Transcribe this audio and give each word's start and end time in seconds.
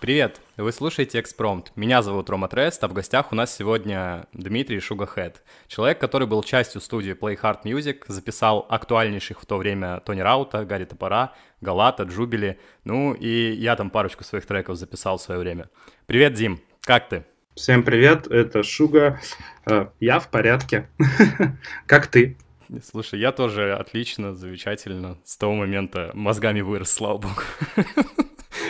Привет! 0.00 0.40
Вы 0.56 0.70
слушаете 0.70 1.18
«Экспромт». 1.18 1.72
Меня 1.74 2.02
зовут 2.02 2.30
Рома 2.30 2.46
Трест, 2.46 2.84
а 2.84 2.88
в 2.88 2.92
гостях 2.92 3.32
у 3.32 3.34
нас 3.34 3.52
сегодня 3.54 4.26
Дмитрий 4.32 4.78
Шугахэт. 4.78 5.42
Человек, 5.66 6.00
который 6.00 6.28
был 6.28 6.44
частью 6.44 6.80
студии 6.80 7.14
Play 7.14 7.36
Hard 7.40 7.64
Music, 7.64 8.04
записал 8.06 8.64
актуальнейших 8.68 9.40
в 9.40 9.46
то 9.46 9.56
время 9.56 10.00
Тони 10.06 10.20
Раута, 10.20 10.64
Гарри 10.64 10.84
Топора, 10.84 11.34
Галата, 11.60 12.04
Джубили. 12.04 12.60
Ну 12.84 13.12
и 13.12 13.52
я 13.52 13.74
там 13.74 13.90
парочку 13.90 14.22
своих 14.22 14.46
треков 14.46 14.76
записал 14.76 15.18
в 15.18 15.22
свое 15.22 15.40
время. 15.40 15.68
Привет, 16.06 16.34
Дим! 16.34 16.60
Как 16.82 17.08
ты? 17.08 17.24
Всем 17.56 17.82
привет, 17.82 18.28
это 18.28 18.62
Шуга. 18.62 19.20
Э, 19.66 19.88
я 19.98 20.20
в 20.20 20.30
порядке. 20.30 20.88
Как 21.86 22.06
ты? 22.06 22.38
Слушай, 22.84 23.18
я 23.18 23.32
тоже 23.32 23.74
отлично, 23.74 24.32
замечательно. 24.32 25.18
С 25.24 25.36
того 25.36 25.54
момента 25.54 26.12
мозгами 26.14 26.60
вырос, 26.60 26.92
слава 26.92 27.18
богу. 27.18 27.42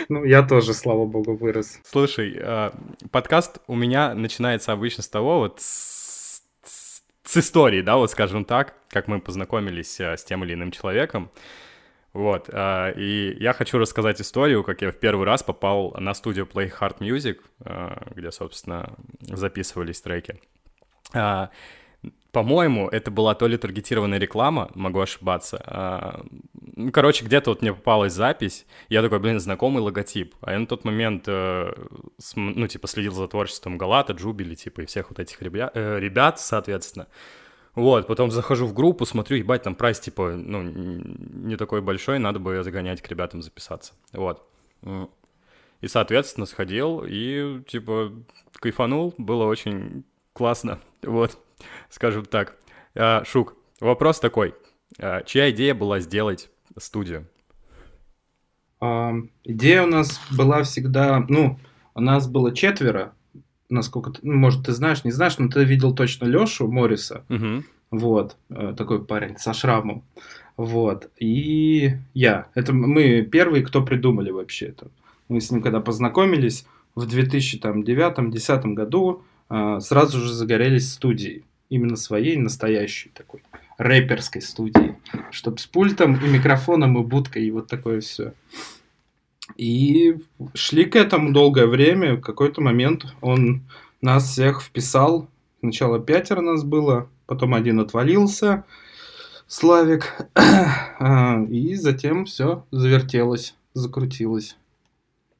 Ну, 0.09 0.23
я 0.23 0.41
тоже, 0.41 0.73
слава 0.73 1.05
богу, 1.05 1.35
вырос. 1.35 1.79
Слушай, 1.83 2.35
э, 2.35 2.71
подкаст 3.11 3.59
у 3.67 3.75
меня 3.75 4.15
начинается 4.15 4.71
обычно 4.71 5.03
с 5.03 5.07
того, 5.07 5.37
вот 5.37 5.61
с, 5.61 6.41
истории, 7.35 7.81
да, 7.81 7.95
вот 7.95 8.09
скажем 8.09 8.43
так, 8.43 8.73
как 8.89 9.07
мы 9.07 9.21
познакомились 9.21 9.99
э, 9.99 10.17
с 10.17 10.23
тем 10.23 10.43
или 10.43 10.55
иным 10.55 10.71
человеком. 10.71 11.29
Вот, 12.11 12.49
э, 12.51 12.93
и 12.97 13.37
я 13.39 13.53
хочу 13.53 13.77
рассказать 13.77 14.19
историю, 14.19 14.63
как 14.63 14.81
я 14.81 14.91
в 14.91 14.95
первый 14.95 15.27
раз 15.27 15.43
попал 15.43 15.95
на 15.99 16.15
студию 16.15 16.49
Play 16.51 16.73
Hard 16.79 16.97
Music, 16.97 17.37
где, 18.15 18.31
собственно, 18.31 18.95
записывались 19.21 20.01
треки. 20.01 20.41
По-моему, 22.31 22.87
это 22.87 23.09
была 23.09 23.33
то 23.33 23.47
ли 23.47 23.57
таргетированная 23.57 24.19
реклама, 24.19 24.69
могу 24.75 24.99
ошибаться. 24.99 25.61
А, 25.65 26.23
ну, 26.75 26.91
короче, 26.91 27.25
где-то 27.25 27.49
вот 27.49 27.63
мне 27.63 27.73
попалась 27.73 28.13
запись, 28.13 28.67
я 28.87 29.01
такой, 29.01 29.19
блин, 29.19 29.39
знакомый 29.39 29.81
логотип. 29.81 30.35
А 30.41 30.51
я 30.51 30.59
на 30.59 30.67
тот 30.67 30.85
момент, 30.85 31.23
э, 31.27 31.73
ну, 32.35 32.67
типа, 32.67 32.87
следил 32.87 33.13
за 33.13 33.27
творчеством 33.27 33.79
Галата, 33.79 34.13
Джубили, 34.13 34.53
типа, 34.53 34.81
и 34.81 34.85
всех 34.85 35.09
вот 35.09 35.19
этих 35.19 35.41
ребят, 35.41 35.71
э, 35.75 36.35
соответственно. 36.37 37.07
Вот, 37.73 38.05
потом 38.05 38.29
захожу 38.29 38.67
в 38.67 38.73
группу, 38.73 39.05
смотрю, 39.05 39.37
ебать, 39.37 39.63
там 39.63 39.73
прайс, 39.73 39.99
типа, 39.99 40.33
ну, 40.33 40.61
не 40.61 41.55
такой 41.55 41.81
большой, 41.81 42.19
надо 42.19 42.37
бы 42.37 42.63
загонять 42.63 43.01
к 43.01 43.07
ребятам 43.09 43.41
записаться. 43.41 43.93
Вот. 44.13 44.47
И, 45.81 45.87
соответственно, 45.87 46.45
сходил 46.45 47.03
и, 47.07 47.63
типа, 47.67 48.13
кайфанул, 48.53 49.15
было 49.17 49.45
очень 49.45 50.03
классно. 50.33 50.79
Вот 51.01 51.39
скажем 51.89 52.25
так. 52.25 52.55
А, 52.95 53.23
Шук, 53.25 53.55
вопрос 53.79 54.19
такой. 54.19 54.55
А, 54.99 55.23
чья 55.23 55.51
идея 55.51 55.75
была 55.75 55.99
сделать 55.99 56.49
студию? 56.77 57.27
А, 58.79 59.13
идея 59.43 59.83
у 59.83 59.87
нас 59.87 60.19
была 60.31 60.63
всегда, 60.63 61.25
ну, 61.27 61.59
у 61.95 62.01
нас 62.01 62.27
было 62.27 62.53
четверо, 62.53 63.13
насколько 63.69 64.11
ты, 64.11 64.19
ну, 64.23 64.33
может, 64.35 64.65
ты 64.65 64.71
знаешь, 64.71 65.03
не 65.03 65.11
знаешь, 65.11 65.37
но 65.37 65.49
ты 65.49 65.63
видел 65.63 65.93
точно 65.93 66.25
Лешу 66.25 66.67
Морриса. 66.67 67.25
Угу. 67.29 67.63
Вот, 67.91 68.37
э, 68.49 68.73
такой 68.77 69.03
парень 69.03 69.37
со 69.37 69.53
шрамом. 69.53 70.03
Вот, 70.57 71.09
и 71.17 71.93
я. 72.13 72.47
Это 72.53 72.73
мы 72.73 73.21
первые, 73.21 73.63
кто 73.65 73.83
придумали 73.83 74.29
вообще 74.29 74.67
это. 74.67 74.89
Мы 75.27 75.41
с 75.41 75.49
ним 75.51 75.61
когда 75.61 75.79
познакомились 75.79 76.65
в 76.95 77.07
2009-2010 77.07 78.73
году, 78.73 79.23
сразу 79.79 80.19
же 80.19 80.33
загорелись 80.33 80.91
студией 80.93 81.45
именно 81.69 81.95
своей 81.95 82.35
настоящей 82.37 83.09
такой 83.13 83.43
рэперской 83.77 84.41
студии, 84.41 84.97
чтобы 85.31 85.59
с 85.59 85.65
пультом 85.65 86.15
и 86.15 86.27
микрофоном 86.27 86.97
и 86.97 87.03
будкой 87.03 87.45
и 87.45 87.51
вот 87.51 87.67
такое 87.67 88.01
все. 88.01 88.33
И 89.55 90.17
шли 90.53 90.85
к 90.85 90.95
этому 90.95 91.31
долгое 91.31 91.65
время. 91.65 92.15
В 92.15 92.21
какой-то 92.21 92.61
момент 92.61 93.05
он 93.21 93.61
нас 94.01 94.29
всех 94.29 94.61
вписал. 94.61 95.27
Сначала 95.59 95.99
пятеро 95.99 96.41
нас 96.41 96.63
было, 96.63 97.09
потом 97.25 97.53
один 97.53 97.79
отвалился, 97.79 98.63
Славик. 99.49 100.15
А, 101.01 101.41
и 101.45 101.75
затем 101.75 102.25
все 102.25 102.65
завертелось, 102.71 103.55
закрутилось. 103.73 104.57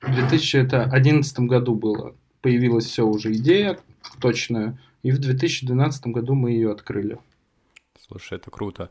В 0.01 0.15
2011 0.15 1.39
году 1.41 1.75
было. 1.75 2.15
Появилась 2.41 2.85
все 2.85 3.05
уже 3.05 3.33
идея 3.33 3.77
точная. 4.21 4.79
И 5.03 5.11
в 5.11 5.19
2012 5.19 6.07
году 6.07 6.35
мы 6.35 6.51
ее 6.51 6.71
открыли. 6.71 7.19
Слушай, 8.09 8.37
это 8.39 8.49
круто. 8.49 8.89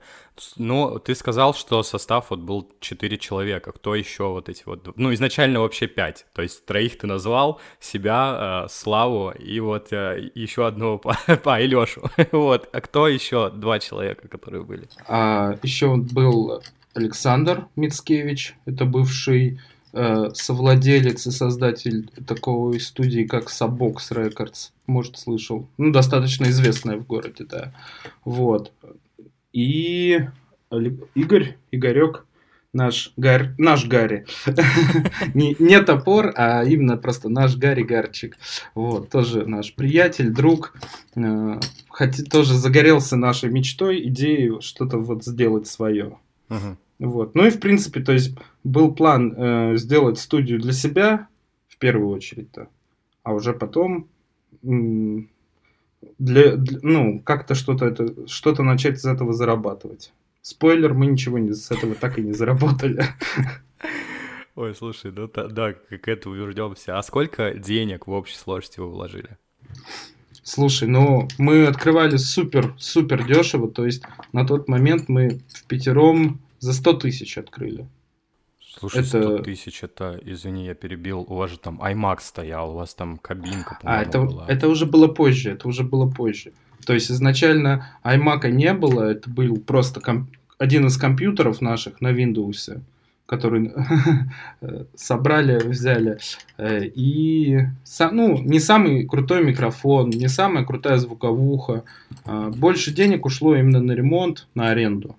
Ну, 0.58 1.00
ты 1.00 1.14
сказал, 1.16 1.52
что 1.52 1.82
состав 1.82 2.30
вот 2.30 2.38
был 2.38 2.70
4 2.78 3.19
человека. 3.19 3.72
Кто 3.72 3.96
еще 3.96 4.28
вот 4.28 4.48
эти 4.48 4.62
вот... 4.64 4.96
Ну, 4.96 5.12
изначально 5.12 5.60
вообще 5.60 5.88
5. 5.88 6.26
То 6.32 6.42
есть 6.42 6.64
троих 6.66 6.98
ты 6.98 7.08
назвал, 7.08 7.60
себя, 7.80 8.64
э, 8.66 8.69
Славу 8.70 9.30
и 9.30 9.58
вот 9.58 9.92
э, 9.92 10.30
еще 10.36 10.69
одного, 10.69 10.98
по, 10.98 11.60
и 11.60 11.66
Лешу. 11.66 12.02
вот. 12.32 12.69
А 12.72 12.80
кто 12.80 13.08
еще 13.08 13.50
два 13.50 13.80
человека, 13.80 14.28
которые 14.28 14.62
были? 14.62 14.88
А, 15.08 15.58
еще 15.64 15.96
был 15.96 16.62
Александр 16.94 17.66
Мицкевич. 17.75 18.54
Это 18.66 18.84
бывший 18.84 19.58
совладелец 19.93 21.26
и 21.26 21.31
создатель 21.31 22.10
такой 22.26 22.81
студии, 22.81 23.25
как 23.25 23.49
Sabox 23.49 23.97
Records. 24.10 24.71
Может, 24.87 25.19
слышал. 25.19 25.69
Ну, 25.78 25.93
достаточно 25.93 26.47
известная 26.47 26.97
в 26.97 27.06
городе, 27.06 27.44
да. 27.44 27.72
Вот. 28.25 28.72
И 29.53 30.21
Игорь, 31.15 31.56
Игорек, 31.71 32.26
наш, 32.72 33.12
Гар, 33.16 33.54
наш 33.59 33.87
Гарри. 33.87 34.26
не, 35.34 35.56
не 35.59 35.81
топор, 35.82 36.32
а 36.37 36.65
именно 36.65 36.97
просто 36.97 37.28
наш 37.28 37.56
Гарри 37.56 37.82
Гарчик. 37.82 38.37
Вот, 38.75 39.10
тоже 39.10 39.47
наш 39.47 39.75
приятель, 39.75 40.31
друг. 40.31 40.75
Э, 41.16 41.60
хоть, 41.88 42.28
тоже 42.31 42.55
загорелся 42.55 43.16
нашей 43.16 43.50
мечтой, 43.50 44.06
идеей 44.09 44.60
что-то 44.60 44.99
вот 44.99 45.25
сделать 45.25 45.66
свое. 45.66 46.19
Вот. 46.98 47.34
Ну 47.34 47.47
и 47.47 47.50
в 47.50 47.60
принципе, 47.60 48.00
то 48.00 48.12
есть 48.12 48.36
был 48.64 48.94
план 48.94 49.34
э, 49.36 49.76
сделать 49.76 50.19
студию 50.19 50.60
для 50.60 50.72
себя 50.72 51.28
в 51.69 51.78
первую 51.78 52.09
очередь-то, 52.09 52.69
а 53.22 53.34
уже 53.34 53.53
потом 53.53 54.09
для, 54.62 56.56
для 56.56 56.78
ну 56.82 57.20
как-то 57.20 57.54
что-то 57.54 57.87
это 57.87 58.26
что-то 58.26 58.62
начать 58.62 58.97
из 58.97 59.04
этого 59.04 59.32
зарабатывать. 59.32 60.12
Спойлер, 60.42 60.94
мы 60.94 61.06
ничего 61.06 61.38
не, 61.38 61.53
с 61.53 61.70
этого 61.70 61.94
так 61.94 62.19
и 62.19 62.22
не 62.22 62.32
заработали. 62.32 63.04
Ой, 64.54 64.75
слушай, 64.75 65.12
ну 65.14 65.28
да, 65.28 65.72
как 65.72 66.08
это 66.08 66.31
увернемся. 66.31 66.98
А 66.98 67.03
сколько 67.03 67.54
денег 67.54 68.08
в 68.08 68.10
общей 68.10 68.37
сложности 68.37 68.81
вы 68.81 68.91
вложили? 68.91 69.37
Слушай, 70.42 70.88
ну 70.88 71.28
мы 71.38 71.66
открывали 71.66 72.16
супер, 72.16 72.75
супер 72.78 73.25
дешево, 73.25 73.70
то 73.70 73.84
есть 73.84 74.03
на 74.32 74.47
тот 74.47 74.66
момент 74.66 75.08
мы 75.08 75.41
в 75.53 75.64
пятером 75.64 76.41
за 76.58 76.72
100 76.72 76.92
тысяч 76.94 77.38
открыли. 77.38 77.86
Слушай, 78.78 79.00
это... 79.00 79.22
100 79.22 79.38
тысяч, 79.38 79.82
это, 79.82 80.20
извини, 80.24 80.66
я 80.66 80.74
перебил, 80.74 81.26
у 81.28 81.34
вас 81.34 81.50
же 81.50 81.58
там 81.58 81.80
iMac 81.82 82.19
стоял, 82.20 82.70
у 82.70 82.74
вас 82.74 82.94
там 82.94 83.16
кабинка, 83.19 83.78
А, 83.82 84.02
это, 84.02 84.20
была. 84.20 84.44
это 84.46 84.69
уже 84.69 84.86
было 84.86 85.08
позже, 85.08 85.50
это 85.50 85.69
уже 85.69 85.82
было 85.82 86.08
позже. 86.08 86.52
То 86.86 86.94
есть 86.94 87.10
изначально 87.10 87.88
iMac 88.04 88.48
не 88.50 88.72
было, 88.74 89.02
это 89.10 89.28
был 89.28 89.56
просто 89.56 90.00
комп... 90.00 90.30
один 90.58 90.86
из 90.86 90.96
компьютеров 90.96 91.60
наших 91.60 92.00
на 92.00 92.12
Windows, 92.12 92.80
который 93.26 93.72
собрали, 94.94 95.58
взяли. 95.58 96.19
Э, 96.56 96.84
и, 96.84 97.66
ну, 98.12 98.38
не 98.42 98.60
самый 98.60 99.06
крутой 99.06 99.44
микрофон, 99.44 100.10
не 100.10 100.28
самая 100.28 100.64
крутая 100.64 100.98
звуковуха. 100.98 101.84
А 102.25 102.50
больше 102.50 102.92
денег 102.92 103.26
ушло 103.26 103.56
именно 103.56 103.80
на 103.80 103.92
ремонт, 103.92 104.46
на 104.54 104.70
аренду 104.70 105.16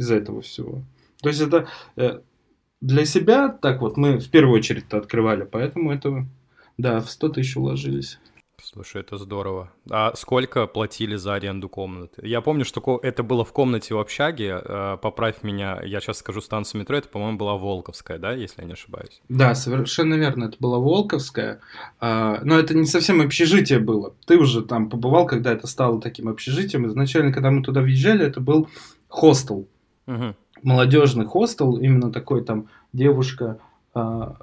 из-за 0.00 0.16
этого 0.16 0.40
всего. 0.40 0.82
То 1.22 1.28
есть 1.28 1.40
это 1.42 1.68
э, 1.96 2.20
для 2.80 3.04
себя, 3.04 3.48
так 3.48 3.82
вот, 3.82 3.98
мы 3.98 4.18
в 4.18 4.30
первую 4.30 4.58
очередь 4.58 4.84
это 4.88 4.96
открывали, 4.96 5.44
поэтому 5.44 5.92
это, 5.92 6.26
да, 6.78 7.00
в 7.00 7.10
100 7.10 7.28
тысяч 7.28 7.56
уложились. 7.56 8.18
Слушай, 8.62 9.00
это 9.00 9.16
здорово. 9.16 9.72
А 9.90 10.14
сколько 10.14 10.66
платили 10.66 11.16
за 11.16 11.34
аренду 11.34 11.68
комнаты? 11.68 12.26
Я 12.26 12.40
помню, 12.40 12.64
что 12.64 13.00
это 13.02 13.22
было 13.22 13.44
в 13.44 13.52
комнате 13.52 13.94
в 13.94 13.98
общаге. 13.98 14.60
Э, 14.62 14.96
поправь 15.00 15.42
меня, 15.42 15.80
я 15.82 16.00
сейчас 16.00 16.18
скажу 16.18 16.40
станцию 16.40 16.82
метро. 16.82 16.96
Это, 16.96 17.08
по-моему, 17.08 17.38
была 17.38 17.56
Волковская, 17.56 18.18
да, 18.18 18.32
если 18.32 18.60
я 18.60 18.66
не 18.66 18.74
ошибаюсь? 18.74 19.20
Да, 19.28 19.54
совершенно 19.54 20.14
верно. 20.14 20.44
Это 20.44 20.56
была 20.60 20.78
Волковская. 20.78 21.60
А, 22.00 22.40
но 22.42 22.58
это 22.58 22.74
не 22.74 22.86
совсем 22.86 23.20
общежитие 23.20 23.78
было. 23.78 24.14
Ты 24.26 24.38
уже 24.38 24.62
там 24.62 24.88
побывал, 24.88 25.26
когда 25.26 25.52
это 25.52 25.66
стало 25.66 26.00
таким 26.00 26.28
общежитием. 26.28 26.86
Изначально, 26.86 27.32
когда 27.32 27.50
мы 27.50 27.62
туда 27.62 27.80
въезжали, 27.80 28.26
это 28.26 28.40
был 28.40 28.68
хостел. 29.08 29.66
Угу. 30.10 30.34
Молодежный 30.62 31.24
хостел, 31.24 31.76
именно 31.76 32.12
такой 32.12 32.44
там 32.44 32.68
девушка 32.92 33.58
а, 33.94 34.36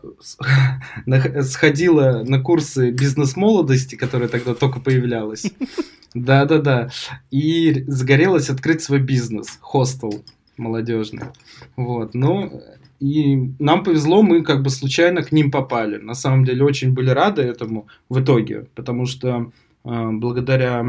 сходила 1.41 2.23
на 2.25 2.41
курсы 2.41 2.91
бизнес-молодости, 2.91 3.95
которая 3.95 4.29
тогда 4.29 4.55
только 4.55 4.79
появлялась. 4.79 5.51
Да-да-да. 6.13 6.89
И 7.31 7.83
загорелась 7.87 8.49
открыть 8.49 8.81
свой 8.81 8.99
бизнес, 8.99 9.57
хостел 9.61 10.23
молодежный. 10.57 11.27
Вот. 11.75 12.13
Ну, 12.13 12.61
и 12.99 13.51
нам 13.59 13.83
повезло, 13.83 14.23
мы 14.23 14.41
как 14.43 14.63
бы 14.63 14.69
случайно 14.69 15.21
к 15.21 15.31
ним 15.31 15.51
попали. 15.51 15.97
На 15.97 16.15
самом 16.15 16.45
деле 16.45 16.63
очень 16.63 16.93
были 16.93 17.11
рады 17.11 17.43
этому 17.43 17.87
в 18.09 18.21
итоге, 18.21 18.67
потому 18.73 19.05
что 19.05 19.51
э, 19.85 20.09
благодаря 20.11 20.85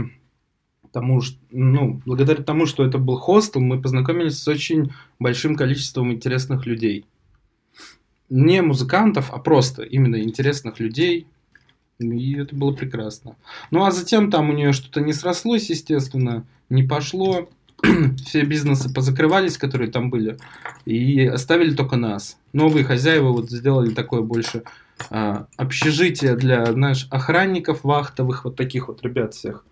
тому, 0.93 1.21
что, 1.21 1.39
ну, 1.51 2.01
благодаря 2.05 2.43
тому, 2.43 2.67
что 2.67 2.85
это 2.85 2.99
был 2.99 3.17
хостел, 3.17 3.61
мы 3.61 3.81
познакомились 3.81 4.39
с 4.39 4.49
очень 4.49 4.93
большим 5.19 5.57
количеством 5.57 6.13
интересных 6.13 6.67
людей. 6.67 7.05
Не 8.29 8.63
музыкантов, 8.63 9.33
а 9.33 9.39
просто 9.39 9.83
именно 9.83 10.21
интересных 10.21 10.81
людей. 10.81 11.27
И 11.99 12.35
это 12.35 12.55
было 12.55 12.73
прекрасно. 12.73 13.37
Ну 13.71 13.85
а 13.85 13.91
затем 13.91 14.31
там 14.31 14.51
у 14.51 14.53
нее 14.53 14.73
что-то 14.73 15.01
не 15.01 15.13
срослось, 15.13 15.71
естественно, 15.71 16.45
не 16.69 16.83
пошло. 16.83 17.49
Все 18.25 18.43
бизнесы 18.43 18.93
позакрывались, 18.93 19.57
которые 19.57 19.91
там 19.91 20.11
были, 20.11 20.39
и 20.85 21.25
оставили 21.27 21.75
только 21.75 21.97
нас. 21.97 22.37
Новые 22.53 22.85
хозяева 22.85 23.31
вот 23.31 23.51
сделали 23.51 23.95
такое 23.95 24.21
больше 24.21 24.63
а, 25.11 25.47
общежитие 25.57 26.37
для, 26.37 26.67
знаешь, 26.67 27.07
охранников, 27.11 27.85
вахтовых, 27.85 28.45
вот 28.45 28.57
таких 28.57 28.89
вот 28.89 29.03
ребят 29.03 29.35
всех. 29.35 29.65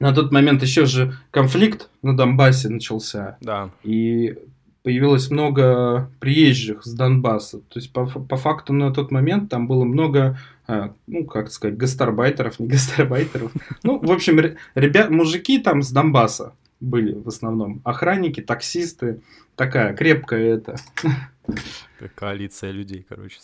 На 0.00 0.12
тот 0.12 0.32
момент 0.32 0.62
еще 0.62 0.86
же 0.86 1.16
конфликт 1.30 1.88
на 2.02 2.16
Донбассе 2.16 2.68
начался. 2.68 3.38
Да. 3.40 3.70
И 3.82 4.36
появилось 4.82 5.30
много 5.30 6.10
приезжих 6.20 6.84
с 6.84 6.92
Донбасса. 6.92 7.60
То 7.60 7.78
есть, 7.78 7.92
по, 7.92 8.06
по 8.06 8.36
факту, 8.36 8.72
на 8.72 8.92
тот 8.92 9.10
момент 9.10 9.50
там 9.50 9.66
было 9.66 9.84
много, 9.84 10.38
а, 10.66 10.94
ну, 11.06 11.24
как 11.24 11.50
сказать, 11.50 11.76
гастарбайтеров, 11.76 12.58
не 12.60 12.66
гастарбайтеров. 12.66 13.52
Ну, 13.82 13.98
в 13.98 14.10
общем, 14.10 14.38
ребят, 14.74 15.10
мужики 15.10 15.58
там 15.58 15.82
с 15.82 15.90
Донбасса 15.90 16.54
были 16.80 17.14
в 17.14 17.28
основном. 17.28 17.80
Охранники, 17.84 18.40
таксисты. 18.40 19.22
Такая 19.56 19.94
крепкая 19.94 20.56
это. 20.56 20.76
Коалиция 22.14 22.70
людей, 22.70 23.06
короче. 23.08 23.38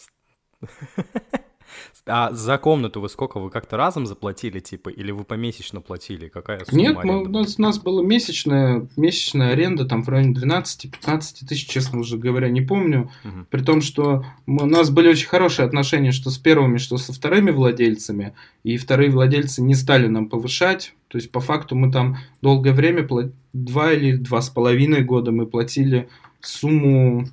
А 2.06 2.32
за 2.32 2.58
комнату 2.58 3.00
вы 3.00 3.08
сколько? 3.08 3.38
Вы 3.38 3.50
как-то 3.50 3.76
разом 3.76 4.06
заплатили, 4.06 4.60
типа, 4.60 4.88
или 4.88 5.10
вы 5.10 5.24
помесячно 5.24 5.80
платили? 5.80 6.28
Какая 6.28 6.64
сумма 6.64 6.82
Нет, 6.82 7.04
мы, 7.04 7.22
у, 7.22 7.28
нас, 7.28 7.58
у 7.58 7.62
нас 7.62 7.78
была 7.78 8.02
месячная, 8.02 8.88
месячная 8.96 9.52
аренда, 9.52 9.84
там 9.84 10.02
в 10.02 10.08
районе 10.08 10.34
12-15 10.34 11.46
тысяч, 11.48 11.66
честно 11.66 12.00
уже 12.00 12.16
говоря, 12.16 12.48
не 12.48 12.62
помню. 12.62 13.10
Угу. 13.24 13.46
При 13.50 13.62
том, 13.62 13.80
что 13.82 14.24
мы, 14.46 14.64
у 14.64 14.66
нас 14.66 14.90
были 14.90 15.08
очень 15.08 15.28
хорошие 15.28 15.66
отношения 15.66 16.12
что 16.12 16.30
с 16.30 16.38
первыми, 16.38 16.78
что 16.78 16.96
со 16.96 17.12
вторыми 17.12 17.50
владельцами, 17.50 18.34
и 18.64 18.76
вторые 18.76 19.10
владельцы 19.10 19.62
не 19.62 19.74
стали 19.74 20.06
нам 20.06 20.28
повышать. 20.28 20.94
То 21.08 21.18
есть, 21.18 21.30
по 21.30 21.40
факту, 21.40 21.76
мы 21.76 21.92
там 21.92 22.18
долгое 22.40 22.72
время, 22.72 23.06
два 23.52 23.92
или 23.92 24.16
два 24.16 24.40
с 24.40 24.48
половиной 24.48 25.02
года 25.02 25.32
мы 25.32 25.46
платили 25.46 26.08
сумму 26.40 27.28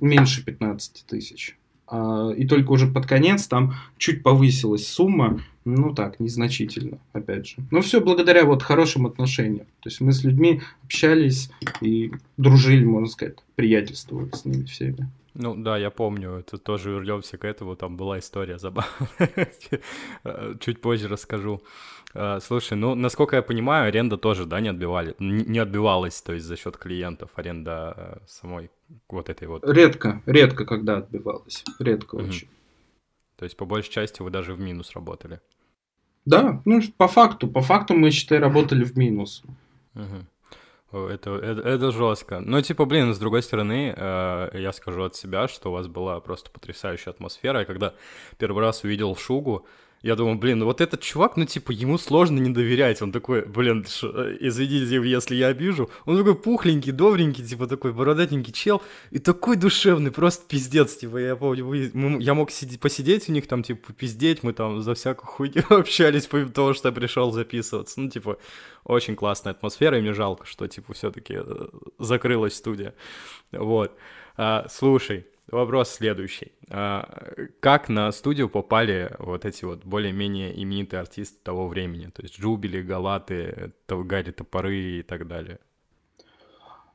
меньше 0.00 0.44
15 0.44 1.04
тысяч. 1.06 1.56
А, 1.90 2.30
и 2.30 2.46
только 2.46 2.72
уже 2.72 2.86
под 2.86 3.06
конец 3.06 3.46
там 3.46 3.74
чуть 3.96 4.22
повысилась 4.22 4.86
сумма, 4.86 5.40
ну 5.64 5.94
так, 5.94 6.20
незначительно, 6.20 6.98
опять 7.12 7.46
же. 7.46 7.56
Но 7.70 7.80
все 7.80 8.00
благодаря 8.00 8.44
вот 8.44 8.62
хорошим 8.62 9.06
отношениям. 9.06 9.66
То 9.80 9.88
есть 9.88 10.00
мы 10.00 10.12
с 10.12 10.22
людьми 10.22 10.60
общались 10.84 11.50
и 11.80 12.12
дружили, 12.36 12.84
можно 12.84 13.08
сказать, 13.08 13.36
приятельствовали 13.54 14.30
с 14.34 14.44
ними 14.44 14.64
всеми. 14.64 15.08
Ну 15.34 15.54
да, 15.54 15.78
я 15.78 15.90
помню, 15.90 16.32
это 16.32 16.58
тоже 16.58 16.90
вернемся 16.90 17.38
к 17.38 17.44
этому, 17.44 17.76
там 17.76 17.96
была 17.96 18.18
история 18.18 18.58
забавная. 18.58 19.48
Чуть 20.60 20.80
позже 20.80 21.08
расскажу. 21.08 21.62
А, 22.14 22.40
слушай, 22.40 22.74
ну, 22.74 22.94
насколько 22.94 23.36
я 23.36 23.42
понимаю, 23.42 23.88
аренда 23.88 24.16
тоже, 24.16 24.46
да, 24.46 24.60
не 24.60 24.68
отбивали, 24.68 25.14
не 25.18 25.58
отбивалась, 25.58 26.20
то 26.22 26.32
есть 26.32 26.46
за 26.46 26.56
счет 26.56 26.76
клиентов, 26.76 27.30
аренда 27.34 27.94
э, 27.96 28.18
самой 28.26 28.70
вот 29.08 29.28
этой 29.28 29.46
вот. 29.46 29.68
Редко, 29.68 30.22
редко 30.26 30.64
когда 30.64 30.98
отбивалась, 30.98 31.64
редко 31.78 32.14
угу. 32.16 32.24
очень. 32.24 32.48
То 33.36 33.44
есть 33.44 33.56
по 33.56 33.66
большей 33.66 33.90
части 33.90 34.22
вы 34.22 34.30
даже 34.30 34.54
в 34.54 34.60
минус 34.60 34.92
работали. 34.94 35.40
Да, 36.24 36.60
ну 36.64 36.80
по 36.96 37.08
факту, 37.08 37.46
по 37.48 37.60
факту 37.60 37.94
мы 37.94 38.10
считай 38.10 38.38
работали 38.38 38.84
в 38.84 38.96
минус. 38.96 39.42
Угу. 39.94 40.26
Это, 40.90 41.36
это, 41.36 41.68
это 41.68 41.90
жестко. 41.92 42.40
Но, 42.40 42.62
типа, 42.62 42.86
блин, 42.86 43.12
с 43.12 43.18
другой 43.18 43.42
стороны, 43.42 43.92
э, 43.94 44.50
я 44.54 44.72
скажу 44.72 45.02
от 45.02 45.14
себя, 45.14 45.46
что 45.46 45.68
у 45.68 45.72
вас 45.72 45.86
была 45.86 46.18
просто 46.20 46.50
потрясающая 46.50 47.12
атмосфера. 47.12 47.60
Я 47.60 47.64
когда 47.66 47.92
первый 48.38 48.62
раз 48.62 48.84
увидел 48.84 49.14
Шугу, 49.14 49.66
я 50.02 50.14
думаю, 50.14 50.38
блин, 50.38 50.60
ну 50.60 50.66
вот 50.66 50.80
этот 50.80 51.00
чувак, 51.00 51.36
ну, 51.36 51.44
типа, 51.44 51.72
ему 51.72 51.98
сложно 51.98 52.38
не 52.38 52.50
доверять. 52.50 53.02
Он 53.02 53.10
такой, 53.10 53.44
блин, 53.44 53.84
ш, 53.84 54.06
извините, 54.38 55.02
если 55.10 55.34
я 55.34 55.48
обижу. 55.48 55.90
Он 56.04 56.16
такой 56.16 56.36
пухленький, 56.36 56.92
добренький, 56.92 57.44
типа, 57.44 57.66
такой 57.66 57.92
бородатенький 57.92 58.52
чел. 58.52 58.80
И 59.10 59.18
такой 59.18 59.56
душевный, 59.56 60.12
просто 60.12 60.46
пиздец. 60.46 60.96
Типа, 60.96 61.16
я 61.16 61.34
помню, 61.34 62.20
я 62.20 62.34
мог 62.34 62.52
сидеть, 62.52 62.78
посидеть 62.78 63.28
у 63.28 63.32
них 63.32 63.48
там, 63.48 63.64
типа, 63.64 63.92
пиздеть. 63.92 64.44
Мы 64.44 64.52
там 64.52 64.82
за 64.82 64.94
всякую 64.94 65.26
хуйню 65.26 65.64
общались, 65.70 66.26
помимо 66.26 66.50
того, 66.50 66.74
что 66.74 66.88
я 66.88 66.94
пришел 66.94 67.32
записываться. 67.32 68.00
Ну, 68.00 68.08
типа, 68.08 68.38
очень 68.84 69.16
классная 69.16 69.52
атмосфера, 69.52 69.98
и 69.98 70.00
мне 70.00 70.14
жалко, 70.14 70.46
что, 70.46 70.68
типа, 70.68 70.92
все-таки 70.92 71.38
э, 71.40 71.68
закрылась 71.98 72.54
студия. 72.54 72.94
Вот. 73.50 73.92
А, 74.36 74.66
слушай, 74.70 75.26
Вопрос 75.50 75.90
следующий. 75.90 76.52
А, 76.68 77.32
как 77.60 77.88
на 77.88 78.12
студию 78.12 78.50
попали 78.50 79.10
вот 79.18 79.46
эти 79.46 79.64
вот 79.64 79.84
более-менее 79.84 80.62
именитые 80.62 81.00
артисты 81.00 81.38
того 81.42 81.68
времени? 81.68 82.10
То 82.14 82.22
есть 82.22 82.38
Джубили, 82.38 82.82
Галаты, 82.82 83.72
Гарри 83.88 84.32
Топоры 84.32 84.98
и 84.98 85.02
так 85.02 85.26
далее. 85.26 85.58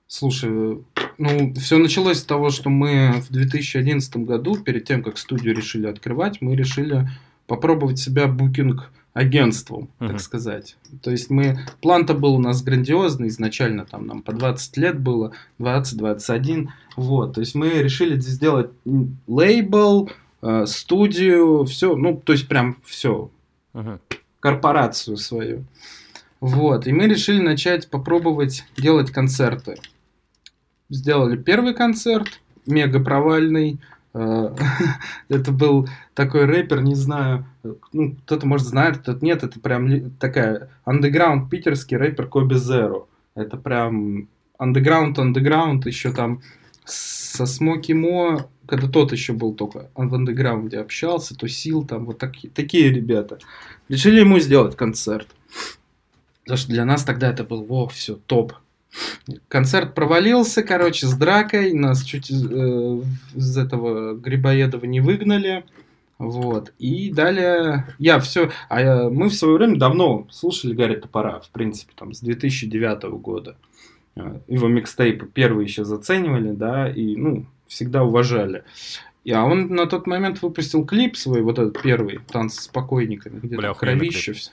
Слушай, 0.08 0.84
ну, 1.18 1.54
все 1.56 1.78
началось 1.80 2.20
с 2.20 2.24
того, 2.24 2.52
что 2.52 2.70
мы 2.70 3.24
в 3.28 3.32
2011 3.32 4.18
году, 4.18 4.58
перед 4.58 4.86
тем, 4.86 5.02
как 5.02 5.18
студию 5.18 5.56
решили 5.56 5.88
открывать, 5.88 6.40
мы 6.40 6.56
решили 6.56 7.10
попробовать 7.48 7.98
себя 7.98 8.28
букинг 8.28 8.92
агентством, 9.14 9.90
uh-huh. 10.00 10.10
так 10.10 10.20
сказать. 10.20 10.76
То 11.02 11.12
есть 11.12 11.30
мы... 11.30 11.60
План-то 11.82 12.14
был 12.14 12.36
у 12.36 12.40
нас 12.40 12.64
грандиозный 12.64 13.28
изначально, 13.28 13.86
там 13.86 14.08
нам 14.08 14.22
по 14.22 14.34
20 14.34 14.78
лет 14.78 15.00
было, 15.00 15.34
20-21, 15.60 16.68
вот. 16.96 17.36
То 17.36 17.40
есть 17.42 17.56
мы 17.56 17.70
решили 17.70 18.20
сделать 18.20 18.72
лейбл, 19.28 20.10
э, 20.42 20.66
студию, 20.66 21.66
все, 21.66 21.96
ну, 21.96 22.18
то 22.18 22.34
есть 22.34 22.48
прям 22.48 22.78
все, 22.84 23.30
uh-huh. 23.74 24.00
корпорацию 24.40 25.18
свою. 25.18 25.66
Вот, 26.40 26.88
и 26.88 26.92
мы 26.92 27.08
решили 27.08 27.40
начать 27.40 27.90
попробовать 27.90 28.66
делать 28.76 29.12
концерты. 29.12 29.78
Сделали 30.90 31.38
первый 31.38 31.74
концерт, 31.74 32.42
мега 32.66 33.00
провальный, 33.00 33.80
это 35.30 35.52
был 35.52 35.88
такой 36.14 36.46
рэпер, 36.46 36.82
не 36.82 36.94
знаю, 36.94 37.46
ну, 37.92 38.16
кто-то, 38.26 38.46
может, 38.46 38.68
знает, 38.68 39.00
кто-то 39.00 39.26
нет, 39.26 39.44
это 39.44 39.60
прям 39.60 40.12
такая 40.12 40.70
андеграунд 40.86 41.50
питерский 41.50 41.98
рэпер 41.98 42.28
Коби 42.28 42.56
Зеро. 42.56 43.08
Это 43.34 43.58
прям 43.58 44.30
андеграунд, 44.60 45.18
андеграунд, 45.18 45.88
еще 45.88 46.14
там 46.14 46.42
со 46.86 47.48
Смоки 47.48 47.94
Мо, 47.94 48.50
когда 48.68 48.88
тот 48.88 49.12
еще 49.12 49.34
был 49.34 49.54
только 49.56 49.90
в 49.96 50.14
андеграунде 50.14 50.80
общался, 50.80 51.36
тусил 51.36 51.84
там, 51.86 52.06
вот 52.06 52.20
такие, 52.20 52.54
такие 52.54 52.92
ребята. 52.92 53.40
Решили 53.90 54.20
ему 54.20 54.40
сделать 54.40 54.76
концерт. 54.76 55.28
Потому 56.44 56.58
что 56.58 56.70
для 56.70 56.86
нас 56.86 57.04
тогда 57.04 57.30
это 57.30 57.44
был, 57.44 57.64
во, 57.64 57.88
все, 57.88 58.16
топ. 58.16 58.54
Концерт 59.48 59.96
провалился, 59.96 60.64
короче, 60.64 61.08
с 61.08 61.14
дракой. 61.14 61.74
Нас 61.74 62.04
чуть 62.04 62.30
э, 62.30 62.34
из 63.34 63.58
этого 63.58 64.16
Грибоедова 64.16 64.86
не 64.86 65.02
выгнали. 65.02 65.66
Вот. 66.20 66.74
И 66.80 67.12
далее 67.12 67.88
я 67.98 68.20
все... 68.20 68.52
А 68.70 68.82
я, 68.82 69.10
мы 69.10 69.30
в 69.30 69.34
свое 69.34 69.58
время 69.58 69.78
давно 69.78 70.28
слушали 70.30 70.74
Гарри 70.74 70.96
Топора, 70.96 71.40
в 71.40 71.50
принципе, 71.50 71.94
там, 71.96 72.14
с 72.14 72.20
2009 72.22 73.04
года. 73.20 73.56
Э, 74.16 74.40
его 74.48 74.68
микстейпы 74.68 75.26
первые 75.26 75.66
еще 75.66 75.86
заценивали, 75.86 76.52
да, 76.52 76.90
и, 76.90 77.16
ну, 77.16 77.46
всегда 77.68 78.04
уважали. 78.04 78.64
И, 79.24 79.32
а 79.32 79.44
он 79.44 79.68
на 79.70 79.86
тот 79.86 80.06
момент 80.06 80.42
выпустил 80.42 80.86
клип 80.86 81.18
свой, 81.18 81.42
вот 81.42 81.58
этот 81.58 81.82
первый, 81.82 82.20
«Танцы 82.32 82.62
с 82.62 82.68
покойниками», 82.68 83.40
где 83.40 83.56
Бля, 83.56 83.74
кровище. 83.74 84.34
Все. 84.34 84.52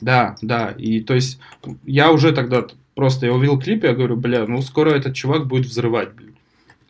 Да, 0.00 0.36
да. 0.40 0.70
И 0.70 1.00
то 1.00 1.14
есть 1.14 1.40
я 1.84 2.12
уже 2.12 2.32
тогда 2.32 2.66
Просто 2.94 3.26
я 3.26 3.32
увидел 3.32 3.58
клип, 3.58 3.84
я 3.84 3.92
говорю, 3.92 4.16
бля, 4.16 4.46
ну 4.46 4.62
скоро 4.62 4.90
этот 4.90 5.14
чувак 5.14 5.46
будет 5.46 5.66
взрывать, 5.66 6.14
блин. 6.14 6.36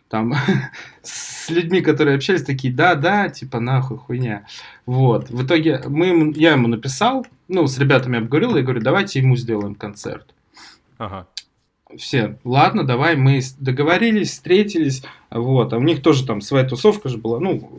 Там 0.07 0.33
с 1.01 1.49
людьми, 1.49 1.81
которые 1.81 2.15
общались, 2.15 2.43
такие, 2.43 2.73
да, 2.73 2.95
да, 2.95 3.29
типа 3.29 3.59
нахуй, 3.59 3.97
хуйня. 3.97 4.45
Вот. 4.85 5.29
В 5.29 5.45
итоге 5.45 5.81
мы, 5.87 6.33
я 6.35 6.51
ему 6.51 6.67
написал, 6.67 7.25
ну, 7.47 7.67
с 7.67 7.77
ребятами 7.77 8.19
обговорил, 8.19 8.55
я 8.55 8.63
говорю, 8.63 8.81
давайте 8.81 9.19
ему 9.19 9.35
сделаем 9.35 9.75
концерт. 9.75 10.33
Ага. 10.97 11.27
Все, 11.97 12.37
ладно, 12.43 12.83
давай, 12.83 13.15
мы 13.15 13.41
договорились, 13.59 14.31
встретились, 14.31 15.03
вот, 15.29 15.71
а 15.71 15.77
у 15.77 15.83
них 15.83 16.01
тоже 16.01 16.25
там 16.25 16.41
своя 16.41 16.65
тусовка 16.65 17.09
же 17.09 17.17
была, 17.17 17.39
ну, 17.39 17.71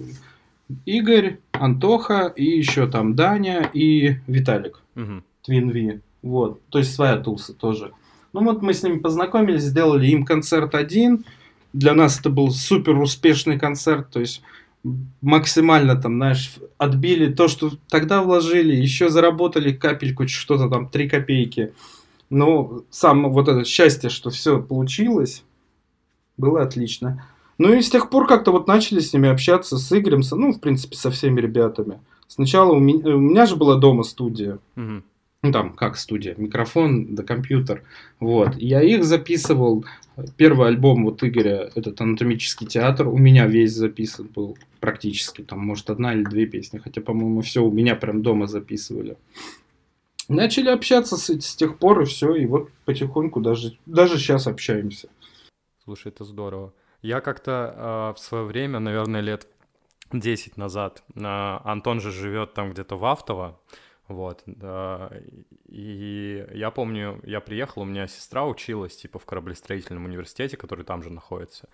Игорь, 0.85 1.39
Антоха 1.53 2.33
и 2.35 2.45
еще 2.45 2.87
там 2.87 3.15
Даня 3.15 3.69
и 3.73 4.17
Виталик, 4.27 4.83
угу. 4.95 5.23
Твин 5.43 5.71
Ви, 5.71 6.01
вот, 6.23 6.61
то 6.69 6.79
есть 6.79 6.95
своя 6.95 7.17
туса 7.17 7.53
тоже. 7.53 7.93
Ну 8.33 8.45
вот 8.45 8.63
мы 8.63 8.75
с 8.75 8.83
ними 8.83 8.99
познакомились, 8.99 9.63
сделали 9.63 10.07
им 10.07 10.25
концерт 10.25 10.75
один, 10.75 11.25
для 11.73 11.95
нас 11.95 12.21
это 12.21 12.31
был 12.31 12.51
супер 12.51 12.99
успешный 12.99 13.59
концерт, 13.59 14.11
то 14.11 14.21
есть 14.21 14.43
максимально 15.21 15.97
там, 15.97 16.17
знаешь, 16.17 16.55
отбили 16.79 17.33
то, 17.33 17.49
что 17.49 17.73
тогда 17.89 18.23
вложили, 18.23 18.75
еще 18.75 19.09
заработали 19.09 19.73
капельку, 19.73 20.29
что-то 20.29 20.69
там, 20.69 20.89
3 20.89 21.09
копейки. 21.09 21.73
Но 22.31 22.83
сам 22.91 23.31
вот 23.33 23.49
это 23.49 23.65
счастье, 23.65 24.11
что 24.11 24.31
все 24.31 24.61
получилось, 24.61 25.45
было 26.37 26.63
отлично. 26.63 27.25
Ну 27.59 27.73
и 27.73 27.81
с 27.81 27.91
тех 27.91 28.11
пор 28.11 28.27
как-то 28.27 28.53
вот 28.53 28.67
начали 28.67 29.01
с 29.01 29.13
ними 29.13 29.29
общаться, 29.29 29.79
с 29.79 29.93
Игорем, 29.97 30.23
ну, 30.33 30.53
в 30.53 30.61
принципе, 30.61 30.97
со 30.97 31.11
всеми 31.11 31.41
ребятами. 31.41 32.01
Сначала 32.29 32.73
у 32.73 32.79
меня, 32.79 33.17
у 33.17 33.21
меня 33.21 33.47
же 33.47 33.57
была 33.57 33.77
дома 33.77 34.03
студия. 34.03 34.59
Угу. 34.77 35.03
Ну, 35.47 35.53
там, 35.53 35.75
как 35.75 35.97
студия, 35.97 36.35
микрофон 36.37 37.15
да 37.15 37.23
компьютер. 37.23 37.85
Вот. 38.19 38.57
Я 38.57 38.83
их 38.83 39.05
записывал. 39.05 39.85
Первый 40.37 40.67
альбом 40.67 41.05
вот 41.05 41.23
Игоря, 41.23 41.71
этот 41.77 42.01
анатомический 42.01 42.67
театр, 42.67 43.07
у 43.07 43.17
меня 43.17 43.47
весь 43.47 43.73
записан 43.73 44.27
был 44.27 44.59
практически. 44.81 45.43
Там, 45.43 45.61
может, 45.61 45.89
одна 45.89 46.15
или 46.15 46.25
две 46.25 46.47
песни. 46.47 46.79
Хотя, 46.79 47.01
по-моему, 47.01 47.43
все 47.43 47.63
у 47.63 47.71
меня 47.71 47.95
прям 47.95 48.23
дома 48.23 48.49
записывали. 48.49 49.17
Начали 50.29 50.69
общаться 50.69 51.17
с, 51.17 51.29
с 51.31 51.55
тех 51.55 51.79
пор, 51.79 52.03
и 52.03 52.07
все. 52.07 52.35
И 52.35 52.45
вот 52.47 52.71
потихоньку 52.85 53.41
даже, 53.41 53.79
даже 53.87 54.19
сейчас 54.19 54.49
общаемся. 54.49 55.09
Слушай, 55.85 56.09
это 56.09 56.25
здорово. 56.25 56.73
Я 57.03 57.21
как-то 57.21 58.13
э, 58.13 58.19
в 58.19 58.21
свое 58.21 58.43
время, 58.43 58.81
наверное, 58.81 59.21
лет 59.21 59.47
10 60.13 60.57
назад, 60.57 61.05
э, 61.15 61.21
Антон 61.23 62.01
же 62.01 62.11
живет 62.11 62.53
там 62.55 62.73
где-то 62.73 62.97
в 62.97 63.05
Автово, 63.05 63.61
вот, 64.09 64.45
и 65.69 66.47
я 66.53 66.71
помню, 66.71 67.21
я 67.25 67.41
приехал, 67.41 67.83
у 67.83 67.85
меня 67.85 68.07
сестра 68.07 68.47
училась, 68.47 68.97
типа, 68.97 69.19
в 69.19 69.25
кораблестроительном 69.25 70.05
университете, 70.05 70.57
который 70.57 70.85
там 70.85 71.03
же 71.03 71.11
находится. 71.11 71.69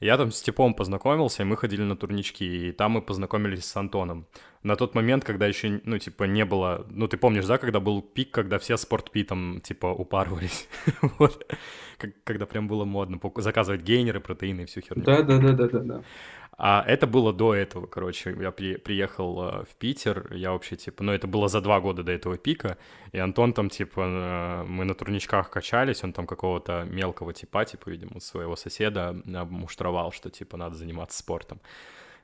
Я 0.00 0.16
там 0.16 0.32
с 0.32 0.42
Типом 0.42 0.74
познакомился, 0.74 1.42
и 1.42 1.46
мы 1.46 1.56
ходили 1.56 1.82
на 1.82 1.96
турнички, 1.96 2.44
и 2.44 2.72
там 2.72 2.92
мы 2.92 3.02
познакомились 3.02 3.64
с 3.64 3.76
Антоном. 3.76 4.26
На 4.62 4.76
тот 4.76 4.94
момент, 4.94 5.24
когда 5.24 5.46
еще, 5.46 5.80
ну, 5.84 5.98
типа, 5.98 6.24
не 6.24 6.44
было... 6.44 6.86
Ну, 6.90 7.06
ты 7.06 7.16
помнишь, 7.16 7.46
да, 7.46 7.58
когда 7.58 7.80
был 7.80 8.02
пик, 8.02 8.30
когда 8.30 8.58
все 8.58 8.76
спортпитом, 8.76 9.60
типа, 9.60 9.86
упарывались? 9.86 10.68
вот. 11.18 11.46
Когда 12.24 12.46
прям 12.46 12.66
было 12.66 12.84
модно 12.84 13.20
заказывать 13.36 13.82
гейнеры, 13.82 14.20
протеины 14.20 14.62
и 14.62 14.64
всю 14.64 14.80
херню. 14.80 15.04
Да-да-да-да-да. 15.04 16.02
А 16.56 16.84
это 16.86 17.06
было 17.06 17.32
до 17.32 17.54
этого, 17.54 17.86
короче. 17.86 18.36
Я 18.40 18.52
при, 18.52 18.76
приехал 18.76 19.42
э, 19.42 19.64
в 19.64 19.74
Питер, 19.76 20.32
я 20.32 20.52
вообще, 20.52 20.76
типа, 20.76 21.02
ну, 21.02 21.12
это 21.12 21.26
было 21.26 21.48
за 21.48 21.60
два 21.60 21.80
года 21.80 22.02
до 22.02 22.12
этого 22.12 22.36
пика, 22.36 22.78
и 23.12 23.18
Антон 23.18 23.52
там, 23.52 23.68
типа, 23.68 24.00
э, 24.00 24.64
мы 24.64 24.84
на 24.84 24.94
турничках 24.94 25.50
качались, 25.50 26.04
он 26.04 26.12
там 26.12 26.26
какого-то 26.26 26.84
мелкого 26.84 27.32
типа, 27.32 27.64
типа, 27.64 27.90
видимо, 27.90 28.20
своего 28.20 28.54
соседа 28.54 29.16
муштровал, 29.24 30.12
что, 30.12 30.30
типа, 30.30 30.56
надо 30.56 30.76
заниматься 30.76 31.18
спортом. 31.18 31.60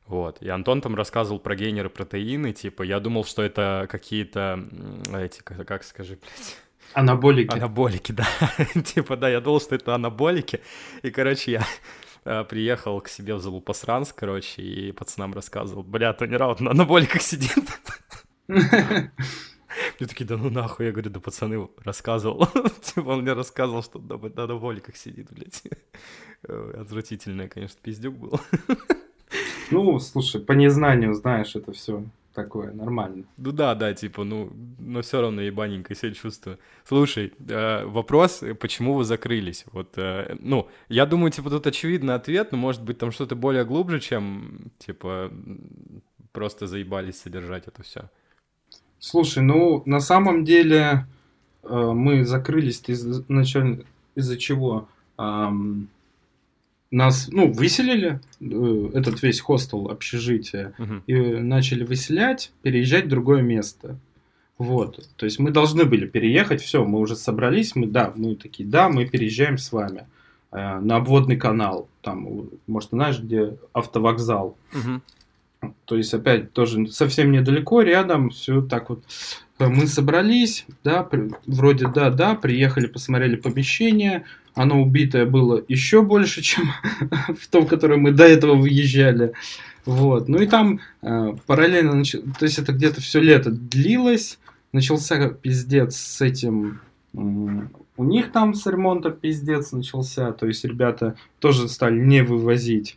Вот. 0.07 0.43
И 0.43 0.49
Антон 0.49 0.81
там 0.81 0.95
рассказывал 0.95 1.41
про 1.41 1.57
гейнеры 1.57 1.91
протеины, 1.91 2.53
типа, 2.53 2.83
я 2.83 3.01
думал, 3.01 3.25
что 3.25 3.43
это 3.43 3.89
какие-то, 3.91 4.65
эти, 5.13 5.41
как, 5.41 5.83
скажи, 5.83 6.19
блядь... 6.21 6.57
Анаболики. 6.93 7.55
Анаболики, 7.55 8.13
да. 8.13 8.27
типа, 8.85 9.17
да, 9.17 9.29
я 9.29 9.41
думал, 9.41 9.61
что 9.61 9.77
это 9.77 9.95
анаболики. 9.95 10.61
И, 11.03 11.11
короче, 11.11 11.53
я 11.53 11.65
приехал 12.23 13.01
к 13.01 13.09
себе 13.09 13.35
в 13.35 13.41
Залупасранск, 13.41 14.15
короче, 14.15 14.63
и 14.63 14.93
пацанам 14.93 15.33
рассказывал, 15.33 15.83
бля, 15.83 16.17
Раут 16.19 16.61
на 16.61 16.71
анаболиках 16.73 17.23
сидит. 17.23 17.53
Мне 18.49 20.09
такие, 20.09 20.27
да 20.27 20.37
ну 20.37 20.51
нахуй, 20.51 20.87
я 20.87 20.93
говорю, 20.93 21.11
да 21.11 21.21
пацаны 21.21 21.69
рассказывал. 21.85 22.47
типа 22.83 23.11
он 23.11 23.23
мне 23.23 23.33
рассказывал, 23.33 23.83
что 23.83 23.99
на, 23.99 24.17
на 24.17 24.45
анаболиках 24.45 24.97
сидит, 24.97 25.29
блядь. 25.33 25.63
Отвратительное, 26.43 27.49
конечно, 27.49 27.79
пиздюк 27.81 28.17
был. 28.17 28.41
ну, 29.71 29.99
слушай, 30.01 30.41
по 30.41 30.53
незнанию, 30.53 31.15
знаешь, 31.15 31.55
это 31.55 31.73
все 31.73 32.05
такое 32.35 32.73
нормально. 32.73 33.25
Ну 33.37 33.53
да, 33.53 33.75
да, 33.75 33.93
типа, 33.95 34.25
ну, 34.25 34.53
но 34.79 35.03
все 35.03 35.21
равно 35.21 35.41
ебаненько 35.41 35.95
себя 35.95 36.13
чувствую. 36.13 36.59
Слушай, 36.85 37.33
э, 37.49 37.85
вопрос, 37.85 38.43
почему 38.61 38.95
вы 38.95 39.05
закрылись? 39.05 39.65
Вот, 39.73 39.97
э, 39.97 40.37
ну, 40.41 40.69
я 40.89 41.07
думаю, 41.07 41.31
типа, 41.33 41.51
тут 41.51 41.67
очевидный 41.67 42.15
ответ, 42.15 42.53
но 42.53 42.59
может 42.59 42.83
быть 42.83 42.99
там 42.99 43.11
что-то 43.11 43.37
более 43.37 43.65
глубже, 43.65 44.01
чем, 44.01 44.71
типа, 44.79 45.31
просто 46.33 46.67
заебались 46.67 47.21
содержать 47.21 47.67
это 47.67 47.83
все. 47.83 48.11
Слушай, 48.99 49.43
ну, 49.43 49.83
на 49.87 50.01
самом 50.01 50.45
деле 50.45 51.07
э, 51.63 51.93
мы 51.93 52.25
закрылись 52.25 52.83
изначально 52.87 53.85
из-за 54.15 54.37
чего? 54.37 54.89
Эм, 55.19 55.89
нас, 56.91 57.29
ну, 57.31 57.53
выселили, 57.53 58.21
э, 58.41 58.91
этот 58.95 59.23
весь 59.23 59.41
хостел, 59.41 59.89
общежитие, 59.89 60.75
uh-huh. 60.79 61.03
и 61.07 61.41
начали 61.41 61.85
выселять, 61.85 62.53
переезжать 62.63 63.07
в 63.07 63.09
другое 63.09 63.43
место. 63.43 63.97
Вот, 64.59 65.09
то 65.17 65.25
есть 65.25 65.39
мы 65.39 65.51
должны 65.51 65.87
были 65.87 66.07
переехать, 66.07 66.61
все, 66.61 66.85
мы 66.85 66.99
уже 66.99 67.17
собрались, 67.17 67.75
мы, 67.75 67.87
да, 67.87 68.13
мы 68.15 68.35
такие, 68.35 68.69
да, 68.69 68.91
мы 68.91 69.07
переезжаем 69.07 69.57
с 69.57 69.73
вами 69.73 70.07
э, 70.53 70.81
на 70.81 70.97
обводный 70.97 71.37
канал, 71.37 71.89
там, 72.03 72.51
может, 72.67 72.91
знаешь, 72.91 73.21
где 73.21 73.57
автовокзал. 73.73 74.57
То 75.85 75.97
есть, 75.97 76.13
опять, 76.15 76.53
тоже 76.53 76.87
совсем 76.89 77.33
недалеко, 77.33 77.83
рядом, 77.83 78.31
все 78.31 78.63
так 78.63 78.91
вот. 78.91 79.05
Э, 79.59 79.69
мы 79.69 79.87
собрались, 79.87 80.67
да, 80.83 81.09
вроде 81.47 81.89
да, 81.89 82.11
да, 82.11 82.35
приехали, 82.35 82.87
посмотрели 82.87 83.37
помещение, 83.37 84.25
оно 84.55 84.83
убитое 84.83 85.27
было 85.27 85.63
еще 85.69 86.03
больше, 86.03 86.43
чем 86.43 86.65
в 87.39 87.47
том, 87.49 87.67
в 87.67 87.69
которое 87.69 87.97
мы 87.97 88.13
до 88.13 88.25
этого 88.25 88.55
выезжали. 88.55 89.33
Вот. 89.85 90.29
Ну 90.29 90.39
и 90.41 90.47
там 90.47 90.81
э, 91.03 91.35
параллельно, 91.47 91.95
нач... 91.95 92.13
то 92.13 92.45
есть 92.45 92.59
это 92.59 92.73
где-то 92.73 93.01
все 93.01 93.21
лето 93.21 93.51
длилось, 93.51 94.39
начался 94.73 95.29
пиздец 95.29 95.97
с 95.97 96.21
этим, 96.21 96.81
у 97.13 98.05
них 98.05 98.31
там 98.33 98.55
с 98.55 98.67
ремонтом 98.67 99.13
пиздец 99.13 99.73
начался, 99.73 100.33
то 100.33 100.47
есть 100.47 100.65
ребята 100.65 101.17
тоже 101.39 101.69
стали 101.69 101.99
не 101.99 102.23
вывозить. 102.23 102.97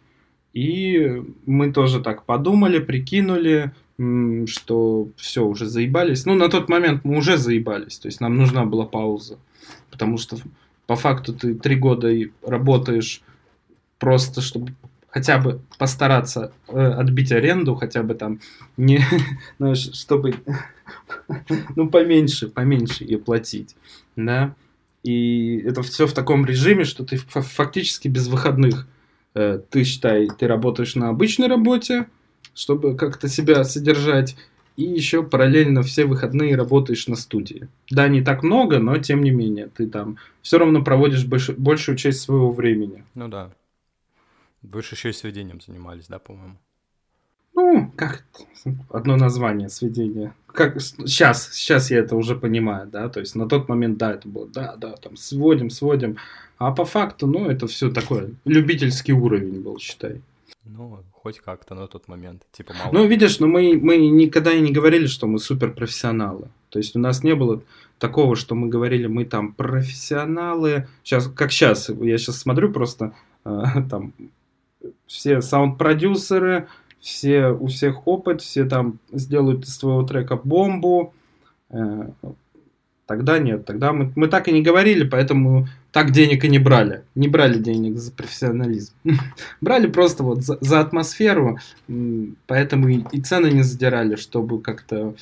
И 0.54 1.24
мы 1.46 1.74
тоже 1.74 2.00
так 2.00 2.26
подумали, 2.26 2.80
прикинули, 2.80 3.72
что 4.48 5.08
все, 5.18 5.46
уже 5.46 5.66
заебались. 5.66 6.26
Ну, 6.26 6.36
на 6.36 6.50
тот 6.50 6.70
момент 6.70 7.04
мы 7.04 7.18
уже 7.18 7.38
заебались, 7.38 8.00
то 8.00 8.08
есть 8.08 8.22
нам 8.22 8.38
нужна 8.38 8.66
была 8.66 8.86
пауза, 8.86 9.38
потому 9.92 10.18
что 10.18 10.38
по 10.88 10.96
факту 10.96 11.34
ты 11.34 11.56
три 11.56 11.76
года 11.76 12.12
работаешь 12.46 13.22
просто, 14.00 14.42
чтобы 14.42 14.74
хотя 15.10 15.38
бы 15.38 15.62
постараться 15.78 16.52
э, 16.68 16.80
отбить 16.80 17.32
аренду, 17.32 17.76
хотя 17.76 18.02
бы 18.02 18.16
там 18.16 18.40
не, 18.78 19.00
знаешь, 19.60 19.92
чтобы 19.94 20.36
ну 21.76 21.88
поменьше, 21.90 22.48
поменьше 22.48 23.04
ее 23.04 23.20
платить, 23.20 23.76
да. 24.16 24.56
И 25.04 25.58
это 25.66 25.84
все 25.84 26.08
в 26.08 26.14
таком 26.14 26.46
режиме, 26.46 26.86
что 26.86 27.04
ты 27.06 27.18
фактически 27.18 28.08
без 28.08 28.28
выходных. 28.28 28.88
Э, 29.36 29.60
ты 29.70 29.84
считай, 29.84 30.28
ты 30.28 30.48
работаешь 30.48 30.96
на 30.96 31.10
обычной 31.10 31.48
работе, 31.48 32.08
чтобы 32.54 32.96
как-то 32.96 33.28
себя 33.28 33.64
содержать, 33.64 34.36
и 34.76 34.84
еще 34.84 35.24
параллельно 35.24 35.84
все 35.84 36.06
выходные 36.06 36.56
работаешь 36.56 37.08
на 37.08 37.16
студии. 37.16 37.68
Да, 37.90 38.08
не 38.08 38.22
так 38.22 38.44
много, 38.44 38.80
но 38.80 38.98
тем 38.98 39.24
не 39.24 39.32
менее, 39.32 39.68
ты 39.68 39.88
там 39.88 40.18
все 40.42 40.58
равно 40.58 40.84
проводишь 40.84 41.26
больш... 41.26 41.50
большую 41.52 41.98
часть 41.98 42.22
своего 42.22 42.52
времени. 42.52 43.04
Ну 43.14 43.28
да. 43.28 43.52
Больше 44.62 44.96
еще 44.96 45.10
и 45.10 45.14
сведением 45.14 45.62
занимались, 45.62 46.08
да, 46.08 46.20
по-моему? 46.20 46.58
Ну, 47.56 47.92
как 47.96 48.24
одно 48.90 49.16
название 49.16 49.70
сведения. 49.70 50.34
Как 50.48 50.80
сейчас, 50.82 51.52
сейчас 51.52 51.92
я 51.92 52.00
это 52.00 52.16
уже 52.16 52.36
понимаю, 52.36 52.88
да, 52.88 53.10
то 53.10 53.20
есть 53.20 53.36
на 53.36 53.48
тот 53.48 53.68
момент, 53.70 53.98
да, 53.98 54.14
это 54.14 54.28
было, 54.28 54.48
да, 54.48 54.76
да, 54.78 54.92
там 54.94 55.18
сводим, 55.18 55.70
сводим, 55.70 56.18
а 56.58 56.72
по 56.72 56.86
факту, 56.86 57.28
ну, 57.28 57.50
это 57.50 57.68
все 57.68 57.90
такое 57.90 58.32
любительский 58.46 59.14
уровень 59.14 59.62
был, 59.62 59.80
считай. 59.80 60.22
Ну, 60.66 61.00
хоть 61.12 61.40
как-то 61.40 61.76
на 61.76 61.88
тот 61.88 62.08
момент. 62.08 62.44
Типа 62.52 62.74
мало. 62.74 62.94
Ну, 62.94 63.08
видишь, 63.08 63.40
но 63.40 63.48
мы, 63.48 63.78
мы 63.82 63.98
никогда 63.98 64.54
и 64.54 64.62
не 64.62 64.72
говорили, 64.72 65.08
что 65.08 65.28
мы 65.28 65.40
суперпрофессионалы. 65.40 66.48
То 66.70 66.80
есть 66.80 66.96
у 66.96 67.00
нас 67.00 67.24
не 67.24 67.36
было 67.36 67.62
такого, 68.00 68.36
что 68.36 68.56
мы 68.56 68.70
говорили, 68.70 69.08
мы 69.08 69.26
там 69.26 69.54
профессионалы. 69.54 70.88
Сейчас, 71.04 71.28
как 71.28 71.52
сейчас, 71.52 71.90
я 71.90 72.18
сейчас 72.18 72.38
смотрю 72.38 72.72
просто 72.72 73.14
э, 73.46 73.64
там 73.90 74.14
все 75.06 75.42
саунд-продюсеры, 75.42 76.68
все, 77.04 77.50
у 77.50 77.68
всех 77.68 78.08
опыт, 78.08 78.42
все 78.42 78.64
там 78.64 78.98
сделают 79.12 79.66
из 79.66 79.78
своего 79.78 80.04
трека 80.04 80.40
бомбу. 80.42 81.14
Э, 81.70 82.08
тогда 83.06 83.40
нет, 83.40 83.66
тогда 83.66 83.92
мы, 83.92 84.14
мы 84.16 84.30
так 84.30 84.48
и 84.48 84.54
не 84.54 84.62
говорили, 84.62 85.04
поэтому 85.04 85.68
так 85.92 86.12
денег 86.12 86.46
и 86.46 86.50
не 86.50 86.60
брали. 86.60 87.04
Не 87.14 87.28
брали 87.28 87.60
денег 87.60 87.98
за 87.98 88.14
профессионализм. 88.14 88.94
брали 89.62 89.88
просто 89.88 90.24
вот 90.24 90.44
за, 90.44 90.58
за 90.62 90.80
атмосферу, 90.80 91.60
поэтому 92.48 92.88
и, 92.88 93.04
и 93.12 93.22
цены 93.22 93.48
не 93.48 93.64
задирали, 93.64 94.16
чтобы 94.16 94.62
как-то 94.62 95.14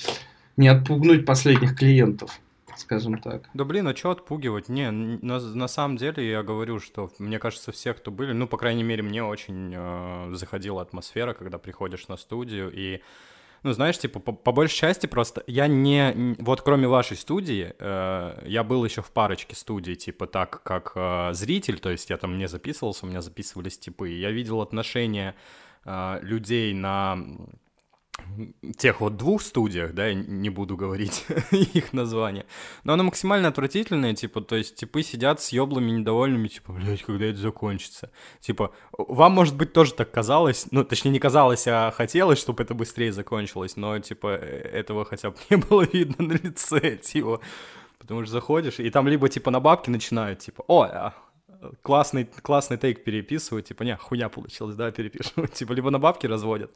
не 0.58 0.68
отпугнуть 0.68 1.26
последних 1.26 1.76
клиентов. 1.76 2.40
Скажем 2.82 3.20
так. 3.20 3.50
Да 3.54 3.64
блин, 3.64 3.88
а 3.88 3.96
что 3.96 4.12
отпугивать? 4.12 4.70
Не, 4.70 4.92
на, 4.92 5.40
на 5.40 5.68
самом 5.68 5.98
деле 5.98 6.30
я 6.30 6.44
говорю, 6.44 6.80
что 6.80 7.10
мне 7.20 7.40
кажется, 7.40 7.72
все, 7.72 7.94
кто 7.94 8.12
были, 8.12 8.34
ну, 8.34 8.48
по 8.48 8.58
крайней 8.58 8.84
мере, 8.84 9.04
мне 9.04 9.24
очень 9.24 9.74
э, 9.74 10.32
заходила 10.36 10.82
атмосфера, 10.82 11.34
когда 11.34 11.58
приходишь 11.58 12.08
на 12.08 12.18
студию 12.18 12.72
и 12.74 13.02
ну, 13.64 13.74
знаешь, 13.74 14.00
типа, 14.00 14.20
по, 14.20 14.32
по 14.32 14.52
большей 14.52 14.76
части 14.76 15.06
просто 15.06 15.44
я 15.46 15.68
не... 15.68 16.36
Вот 16.40 16.62
кроме 16.62 16.88
вашей 16.88 17.16
студии, 17.16 17.74
э, 17.78 18.44
я 18.48 18.64
был 18.64 18.84
еще 18.84 19.02
в 19.04 19.12
парочке 19.12 19.56
студий, 19.56 19.96
типа, 19.96 20.26
так, 20.26 20.64
как 20.64 20.94
э, 20.96 21.34
зритель, 21.34 21.80
то 21.80 21.92
есть 21.92 22.10
я 22.10 22.18
там 22.18 22.38
не 22.38 22.48
записывался, 22.48 23.06
у 23.06 23.10
меня 23.10 23.22
записывались 23.22 23.78
типы, 23.78 24.10
я 24.10 24.32
видел 24.32 24.62
отношения 24.62 25.36
э, 25.86 26.20
людей 26.24 26.74
на 26.74 27.20
тех 28.78 29.02
вот 29.02 29.18
двух 29.18 29.42
студиях, 29.42 29.94
да, 29.94 30.08
я 30.08 30.14
не 30.14 30.50
буду 30.50 30.76
говорить 30.76 31.26
их 31.52 31.94
название, 31.94 32.46
но 32.84 32.94
оно 32.94 33.04
максимально 33.04 33.48
отвратительное, 33.48 34.14
типа, 34.14 34.42
то 34.42 34.56
есть 34.56 34.76
типы 34.76 35.04
сидят 35.04 35.42
с 35.42 35.50
еблами 35.50 35.92
недовольными, 35.92 36.48
типа, 36.48 36.74
блядь, 36.74 37.04
когда 37.04 37.26
это 37.26 37.40
закончится? 37.40 38.12
Типа, 38.40 38.74
вам, 38.98 39.34
может 39.34 39.56
быть, 39.56 39.74
тоже 39.74 39.94
так 39.94 40.12
казалось, 40.12 40.68
ну, 40.72 40.84
точнее, 40.84 41.12
не 41.12 41.20
казалось, 41.20 41.68
а 41.68 41.92
хотелось, 41.92 42.40
чтобы 42.40 42.64
это 42.64 42.74
быстрее 42.74 43.12
закончилось, 43.12 43.76
но, 43.76 44.00
типа, 44.00 44.38
э, 44.42 44.70
этого 44.74 45.06
хотя 45.06 45.32
бы 45.32 45.38
не 45.50 45.58
было 45.58 45.84
видно 45.84 46.26
на 46.26 46.34
лице, 46.34 46.98
типа, 47.02 47.42
потому 48.00 48.24
что 48.24 48.32
заходишь, 48.32 48.80
и 48.80 48.90
там 48.90 49.08
либо, 49.08 49.30
типа, 49.30 49.52
на 49.52 49.60
бабки 49.60 49.90
начинают, 49.90 50.40
типа, 50.40 50.64
о, 50.68 50.84
а, 50.84 51.14
классный, 51.82 52.26
классный 52.26 52.78
тейк 52.78 53.04
переписывают, 53.04 53.68
типа, 53.68 53.84
не, 53.84 53.96
хуйня 53.96 54.30
получилась, 54.30 54.76
да, 54.76 54.92
перепишу. 54.92 55.48
типа, 55.54 55.74
либо 55.74 55.90
на 55.92 56.00
бабки 56.00 56.28
разводят, 56.28 56.72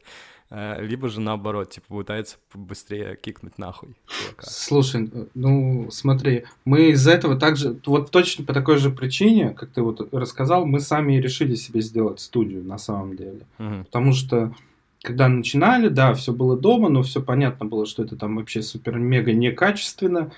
э, 0.50 0.84
либо 0.84 1.08
же 1.08 1.20
наоборот, 1.20 1.70
типа, 1.70 1.94
пытаются 1.94 2.36
быстрее 2.54 3.16
кикнуть 3.16 3.58
нахуй. 3.58 3.96
Чувака. 4.06 4.46
Слушай, 4.46 5.10
ну, 5.34 5.88
смотри, 5.90 6.44
мы 6.64 6.90
из-за 6.90 7.12
этого 7.12 7.38
также, 7.38 7.78
вот 7.86 8.10
точно 8.10 8.44
по 8.44 8.52
такой 8.52 8.78
же 8.78 8.90
причине, 8.90 9.50
как 9.50 9.70
ты 9.70 9.82
вот 9.82 10.12
рассказал, 10.12 10.66
мы 10.66 10.80
сами 10.80 11.14
решили 11.14 11.54
себе 11.54 11.80
сделать 11.80 12.20
студию, 12.20 12.64
на 12.64 12.78
самом 12.78 13.16
деле. 13.16 13.46
Угу. 13.58 13.84
Потому 13.84 14.12
что 14.12 14.54
когда 15.02 15.28
начинали, 15.28 15.88
да, 15.88 16.14
все 16.14 16.32
было 16.32 16.56
дома, 16.56 16.88
но 16.88 17.02
все 17.02 17.22
понятно 17.22 17.64
было, 17.64 17.86
что 17.86 18.02
это 18.02 18.16
там 18.16 18.36
вообще 18.36 18.60
супер-мега 18.60 19.32
некачественно. 19.32 20.32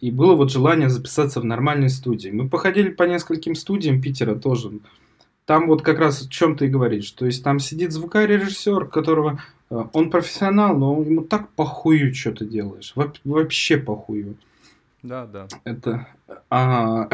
И 0.00 0.10
было 0.10 0.34
вот 0.34 0.52
желание 0.52 0.88
записаться 0.88 1.40
в 1.40 1.44
нормальной 1.44 1.88
студии. 1.88 2.30
Мы 2.30 2.48
походили 2.48 2.90
по 2.90 3.02
нескольким 3.02 3.54
студиям 3.54 4.00
Питера 4.00 4.36
тоже. 4.36 4.78
Там 5.44 5.66
вот 5.66 5.82
как 5.82 5.98
раз 5.98 6.22
о 6.22 6.28
чем 6.28 6.56
ты 6.56 6.66
и 6.66 6.70
говоришь. 6.70 7.10
То 7.12 7.26
есть 7.26 7.42
там 7.42 7.58
сидит 7.58 7.92
звукарь 7.92 8.30
режиссер, 8.30 8.86
которого 8.86 9.42
э, 9.70 9.84
он 9.92 10.10
профессионал, 10.10 10.76
но 10.76 11.02
ему 11.02 11.22
так 11.22 11.48
похую, 11.50 12.14
что 12.14 12.32
ты 12.32 12.44
делаешь. 12.44 12.92
Во 12.94 13.12
вообще 13.24 13.78
похую. 13.78 14.36
Да, 15.02 15.26
да. 15.26 15.48
Это... 15.64 16.06
А, 16.50 17.08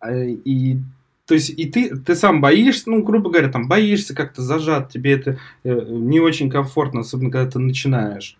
и 0.10 0.78
то 1.26 1.34
есть 1.34 1.50
и 1.50 1.66
ты, 1.70 1.96
ты 1.96 2.14
сам 2.14 2.40
боишься, 2.40 2.90
ну, 2.90 3.02
грубо 3.02 3.30
говоря, 3.30 3.48
там 3.48 3.68
боишься 3.68 4.14
как-то 4.14 4.42
зажат, 4.42 4.90
тебе 4.90 5.12
это 5.12 5.38
э, 5.64 5.80
не 5.88 6.20
очень 6.20 6.50
комфортно, 6.50 7.00
особенно 7.00 7.30
когда 7.30 7.50
ты 7.50 7.58
начинаешь. 7.58 8.36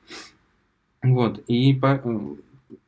Вот, 1.02 1.42
и 1.46 1.74
по, 1.74 2.00
э, 2.04 2.20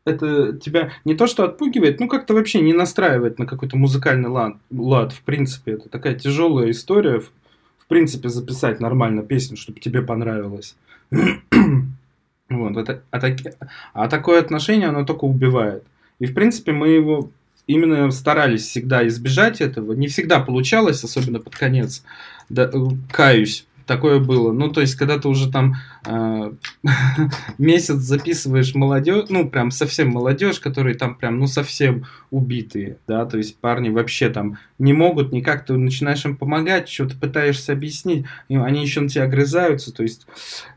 это 0.05 0.53
тебя 0.55 0.93
не 1.05 1.15
то 1.15 1.27
что 1.27 1.45
отпугивает, 1.45 2.01
ну 2.01 2.09
как-то 2.09 2.35
вообще 2.35 2.61
не 2.61 2.73
настраивает 2.73 3.39
на 3.39 3.47
какой-то 3.47 3.77
музыкальный 3.77 4.29
лад, 4.29 4.57
лад. 4.71 5.13
В 5.13 5.23
принципе, 5.23 5.73
это 5.73 5.89
такая 5.89 6.15
тяжелая 6.15 6.71
история. 6.71 7.21
В, 7.21 7.31
в 7.79 7.87
принципе, 7.87 8.29
записать 8.29 8.81
нормально 8.81 9.23
песню, 9.23 9.57
чтобы 9.57 9.81
тебе 9.81 10.03
понравилось. 10.03 10.77
вот, 11.11 12.77
это, 12.77 13.03
а, 13.11 13.21
таки, 13.21 13.51
а 13.93 14.09
такое 14.09 14.41
отношение, 14.41 14.89
оно 14.89 15.05
только 15.05 15.25
убивает. 15.25 15.85
И, 16.19 16.27
в 16.27 16.35
принципе, 16.35 16.73
мы 16.73 16.89
его 16.89 17.31
именно 17.67 18.11
старались 18.11 18.67
всегда 18.67 19.07
избежать 19.09 19.61
этого. 19.61 19.93
Не 19.93 20.09
всегда 20.09 20.41
получалось, 20.41 21.03
особенно 21.03 21.41
под 21.41 21.57
конец. 21.57 22.05
Да, 22.49 22.65
э, 22.65 22.79
каюсь 23.11 23.67
такое 23.87 24.19
было. 24.19 24.53
Ну, 24.53 24.71
то 24.71 24.81
есть, 24.81 24.95
когда 24.95 25.19
ты 25.19 25.29
уже 25.29 25.51
там 25.51 25.75
э, 26.07 26.53
месяц 27.59 27.97
записываешь 27.97 28.75
молодежь, 28.75 29.27
ну, 29.29 29.49
прям 29.49 29.71
совсем 29.71 30.09
молодежь, 30.09 30.61
которые 30.61 30.95
там 30.95 31.15
прям, 31.15 31.39
ну, 31.39 31.47
совсем 31.47 32.07
убитые, 32.31 32.99
да, 33.07 33.27
то 33.27 33.37
есть 33.37 33.57
парни 33.59 33.91
вообще 33.91 34.29
там 34.29 34.59
не 34.79 34.93
могут 34.93 35.33
никак, 35.33 35.67
ты 35.67 35.75
начинаешь 35.77 36.25
им 36.25 36.37
помогать, 36.37 36.89
что-то 36.89 37.17
пытаешься 37.17 37.73
объяснить, 37.73 38.27
и 38.49 38.57
они 38.57 38.83
еще 38.83 39.01
на 39.01 39.09
тебя 39.09 39.25
огрызаются, 39.25 39.93
то 39.93 40.03
есть 40.03 40.27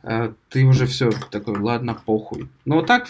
э, 0.04 0.32
ты 0.50 0.66
уже 0.66 0.86
все 0.86 1.12
такой, 1.32 1.60
ладно, 1.60 1.98
похуй. 2.06 2.48
Но 2.66 2.76
вот 2.76 2.88
так 2.88 3.08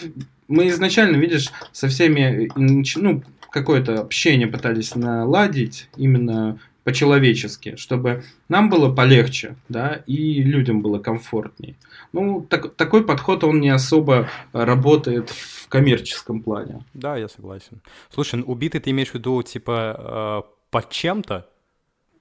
мы 0.48 0.68
изначально, 0.68 1.16
видишь, 1.16 1.52
со 1.72 1.88
всеми, 1.88 2.50
ну, 2.56 3.22
какое-то 3.50 4.00
общение 4.00 4.46
пытались 4.46 4.94
наладить, 4.94 5.88
именно 5.96 6.58
по-человечески, 6.84 7.76
чтобы 7.76 8.24
нам 8.48 8.70
было 8.70 8.92
полегче, 8.94 9.56
да, 9.68 10.02
и 10.06 10.42
людям 10.42 10.80
было 10.80 10.98
комфортней. 10.98 11.76
Ну, 12.12 12.46
так, 12.48 12.74
такой 12.74 13.04
подход, 13.04 13.44
он 13.44 13.60
не 13.60 13.68
особо 13.68 14.28
работает 14.52 15.30
в 15.30 15.68
коммерческом 15.68 16.42
плане. 16.42 16.84
Да, 16.94 17.16
я 17.16 17.28
согласен. 17.28 17.80
Слушай, 18.12 18.42
убитый 18.46 18.80
ты 18.80 18.90
имеешь 18.90 19.10
в 19.10 19.14
виду, 19.14 19.42
типа, 19.42 20.44
э, 20.46 20.50
под 20.70 20.90
чем-то? 20.90 21.46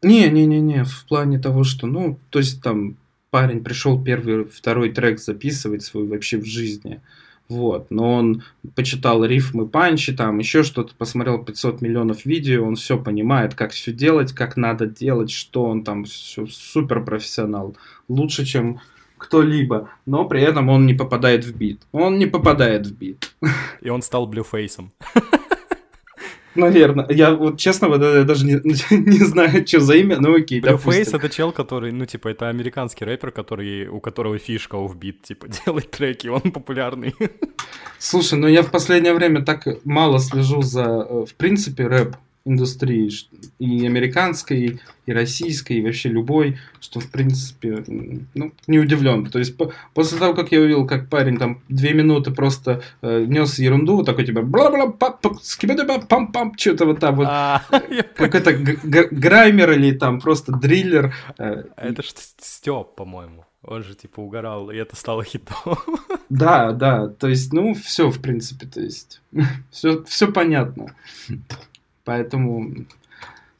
Не-не-не-не, 0.02 0.84
в 0.84 1.06
плане 1.06 1.40
того, 1.40 1.64
что, 1.64 1.88
ну, 1.88 2.20
то 2.30 2.40
есть 2.40 2.62
там 2.62 2.98
парень 3.30 3.64
пришел 3.64 4.02
первый, 4.02 4.46
второй 4.46 4.92
трек 4.92 5.20
записывать 5.20 5.84
свой 5.84 6.08
вообще 6.08 6.38
в 6.38 6.46
жизни, 6.46 7.02
вот, 7.50 7.88
но 7.90 8.14
он 8.14 8.44
почитал 8.76 9.24
рифмы 9.24 9.68
панчи, 9.68 10.14
там 10.14 10.40
еще 10.40 10.64
что-то, 10.64 10.94
посмотрел 10.96 11.44
500 11.44 11.82
миллионов 11.82 12.26
видео, 12.26 12.66
он 12.66 12.76
все 12.76 12.98
понимает, 12.98 13.56
как 13.56 13.72
все 13.72 13.94
делать, 13.94 14.34
как 14.34 14.58
надо 14.58 14.86
делать, 14.86 15.32
что 15.32 15.66
он 15.66 15.84
там 15.84 16.06
все 16.06 16.46
супер 16.48 17.04
профессионал, 17.04 17.78
лучше, 18.10 18.46
чем 18.46 18.80
кто-либо, 19.18 19.90
но 20.06 20.26
при 20.26 20.42
этом 20.42 20.70
он 20.70 20.86
не 20.86 20.94
попадает 20.94 21.46
в 21.46 21.56
бит. 21.56 21.82
Он 21.92 22.18
не 22.20 22.28
попадает 22.28 22.86
в 22.86 22.96
бит. 22.96 23.34
И 23.82 23.90
он 23.90 24.02
стал 24.02 24.28
блюфейсом. 24.28 24.92
Наверное. 26.58 27.06
Я 27.10 27.34
вот 27.34 27.60
честно, 27.60 27.88
вот, 27.88 28.02
я 28.02 28.24
даже 28.24 28.46
не, 28.46 28.54
не 28.92 29.26
знаю, 29.26 29.66
что 29.68 29.80
за 29.80 29.96
имя, 29.96 30.18
но 30.20 30.34
окей, 30.34 30.60
Blueface 30.60 31.16
это 31.16 31.30
чел, 31.30 31.52
который, 31.52 31.92
ну, 31.92 32.06
типа, 32.06 32.30
это 32.30 32.50
американский 32.50 33.06
рэпер, 33.06 33.32
который, 33.32 33.88
у 33.88 34.00
которого 34.00 34.38
фишка 34.38 34.78
в 34.78 34.96
бит, 34.98 35.22
типа, 35.22 35.48
делать 35.66 35.92
треки, 35.92 36.28
он 36.28 36.42
популярный. 36.42 37.16
Слушай, 38.00 38.40
ну 38.40 38.48
я 38.48 38.62
в 38.62 38.72
последнее 38.72 39.14
время 39.14 39.44
так 39.44 39.68
мало 39.84 40.20
слежу 40.20 40.62
за, 40.62 40.84
э, 40.84 41.26
в 41.26 41.34
принципе, 41.36 41.88
рэп 41.88 42.16
индустрии, 42.48 43.12
и 43.60 43.86
американской, 43.86 44.80
и 45.06 45.12
российской, 45.12 45.74
и 45.74 45.82
вообще 45.82 46.10
любой, 46.10 46.58
что, 46.80 47.00
в 47.00 47.10
принципе, 47.12 47.84
ну, 48.34 48.52
не 48.68 48.80
удивлен. 48.80 49.26
То 49.26 49.40
есть, 49.40 49.58
по 49.58 49.72
после 49.94 50.18
того, 50.18 50.34
как 50.34 50.52
я 50.52 50.60
увидел, 50.60 50.88
как 50.88 51.10
парень 51.10 51.38
там 51.38 51.62
две 51.70 51.94
минуты 51.94 52.32
просто 52.32 52.82
э, 53.02 53.26
нес 53.28 53.60
ерунду, 53.60 53.98
вот 53.98 54.06
такой, 54.06 54.26
типа, 54.26 54.42
бла-бла, 54.42 54.88
пам-пам, 54.88 56.52
что-то 56.58 56.86
вот 56.86 57.00
там 57.00 57.16
вот, 57.16 57.28
а, 57.30 57.64
какой-то 58.16 58.54
граймер 58.54 59.72
или 59.72 59.92
там 59.92 60.20
просто 60.20 60.52
дриллер. 60.52 61.14
Э, 61.38 61.64
это 61.76 62.04
же 62.04 62.10
Степ, 62.40 62.96
по-моему. 62.96 63.46
Он 63.68 63.84
же 63.84 63.96
типа 63.96 64.22
угорал, 64.22 64.70
и 64.70 64.78
это 64.78 64.96
стало 64.96 65.24
хитом. 65.24 65.78
Да, 66.30 66.74
да, 66.74 67.08
то 67.08 67.30
есть, 67.30 67.54
ну, 67.54 67.74
все, 67.74 68.10
в 68.10 68.22
принципе, 68.22 68.66
то 68.66 68.82
есть, 68.82 69.22
все, 69.72 70.04
все 70.04 70.30
понятно. 70.30 70.94
Поэтому... 72.08 72.86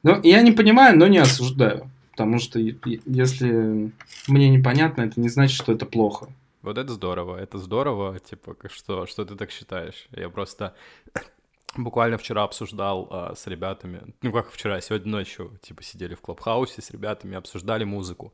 Ну, 0.04 0.22
я 0.24 0.42
не 0.42 0.54
понимаю, 0.54 0.98
но 0.98 1.08
не 1.08 1.18
осуждаю. 1.18 1.90
Потому 2.12 2.40
что 2.40 2.60
если 2.60 3.92
мне 4.28 4.50
непонятно, 4.50 5.02
это 5.02 5.20
не 5.20 5.28
значит, 5.28 5.58
что 5.58 5.74
это 5.74 5.86
плохо. 5.86 6.30
Вот 6.62 6.78
это 6.78 6.94
здорово, 6.94 7.36
это 7.36 7.58
здорово, 7.58 8.18
типа, 8.20 8.56
что, 8.70 9.06
что 9.06 9.26
ты 9.26 9.36
так 9.36 9.52
считаешь. 9.52 10.08
Я 10.12 10.30
просто 10.30 10.74
буквально 11.76 12.18
вчера 12.18 12.44
обсуждал 12.44 13.10
а, 13.12 13.36
с 13.36 13.48
ребятами, 13.48 14.02
ну 14.22 14.32
как 14.32 14.50
вчера, 14.50 14.80
сегодня 14.80 15.12
ночью, 15.12 15.52
типа, 15.62 15.84
сидели 15.84 16.16
в 16.16 16.22
клубхаусе 16.22 16.82
с 16.82 16.90
ребятами, 16.90 17.36
обсуждали 17.36 17.84
музыку. 17.84 18.32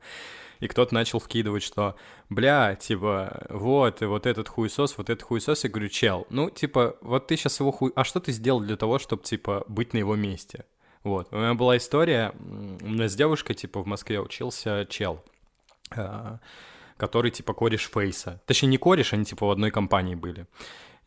И 0.64 0.68
кто-то 0.70 0.94
начал 0.94 1.20
вкидывать, 1.20 1.62
что, 1.62 1.98
бля, 2.30 2.76
типа, 2.76 3.48
вот, 3.50 4.02
и 4.02 4.06
вот 4.06 4.26
этот 4.26 4.48
хуесос, 4.48 4.98
вот 4.98 5.10
этот 5.10 5.22
хуесос. 5.22 5.66
Я 5.66 5.70
говорю, 5.70 5.90
чел, 5.90 6.26
ну, 6.30 6.50
типа, 6.50 6.96
вот 7.02 7.28
ты 7.28 7.36
сейчас 7.36 7.60
его 7.60 7.74
хуй... 7.74 7.92
А 7.98 8.06
что 8.06 8.22
ты 8.22 8.32
сделал 8.32 8.62
для 8.62 8.78
того, 8.78 8.98
чтобы, 8.98 9.24
типа, 9.24 9.66
быть 9.68 9.92
на 9.92 9.98
его 9.98 10.16
месте? 10.16 10.64
Вот, 11.04 11.28
у 11.32 11.36
меня 11.36 11.54
была 11.54 11.76
история, 11.76 12.34
у 12.40 12.88
меня 12.88 13.10
с 13.10 13.16
девушкой, 13.16 13.56
типа, 13.56 13.84
в 13.84 13.88
Москве 13.88 14.22
учился 14.22 14.88
чел, 14.90 15.22
а, 15.92 16.40
который, 16.96 17.32
типа, 17.32 17.54
кореш 17.54 17.90
Фейса. 17.94 18.42
Точнее, 18.46 18.70
не 18.70 18.78
кореш, 18.78 19.12
они, 19.12 19.26
типа, 19.26 19.46
в 19.46 19.52
одной 19.52 19.70
компании 19.70 20.16
были. 20.16 20.48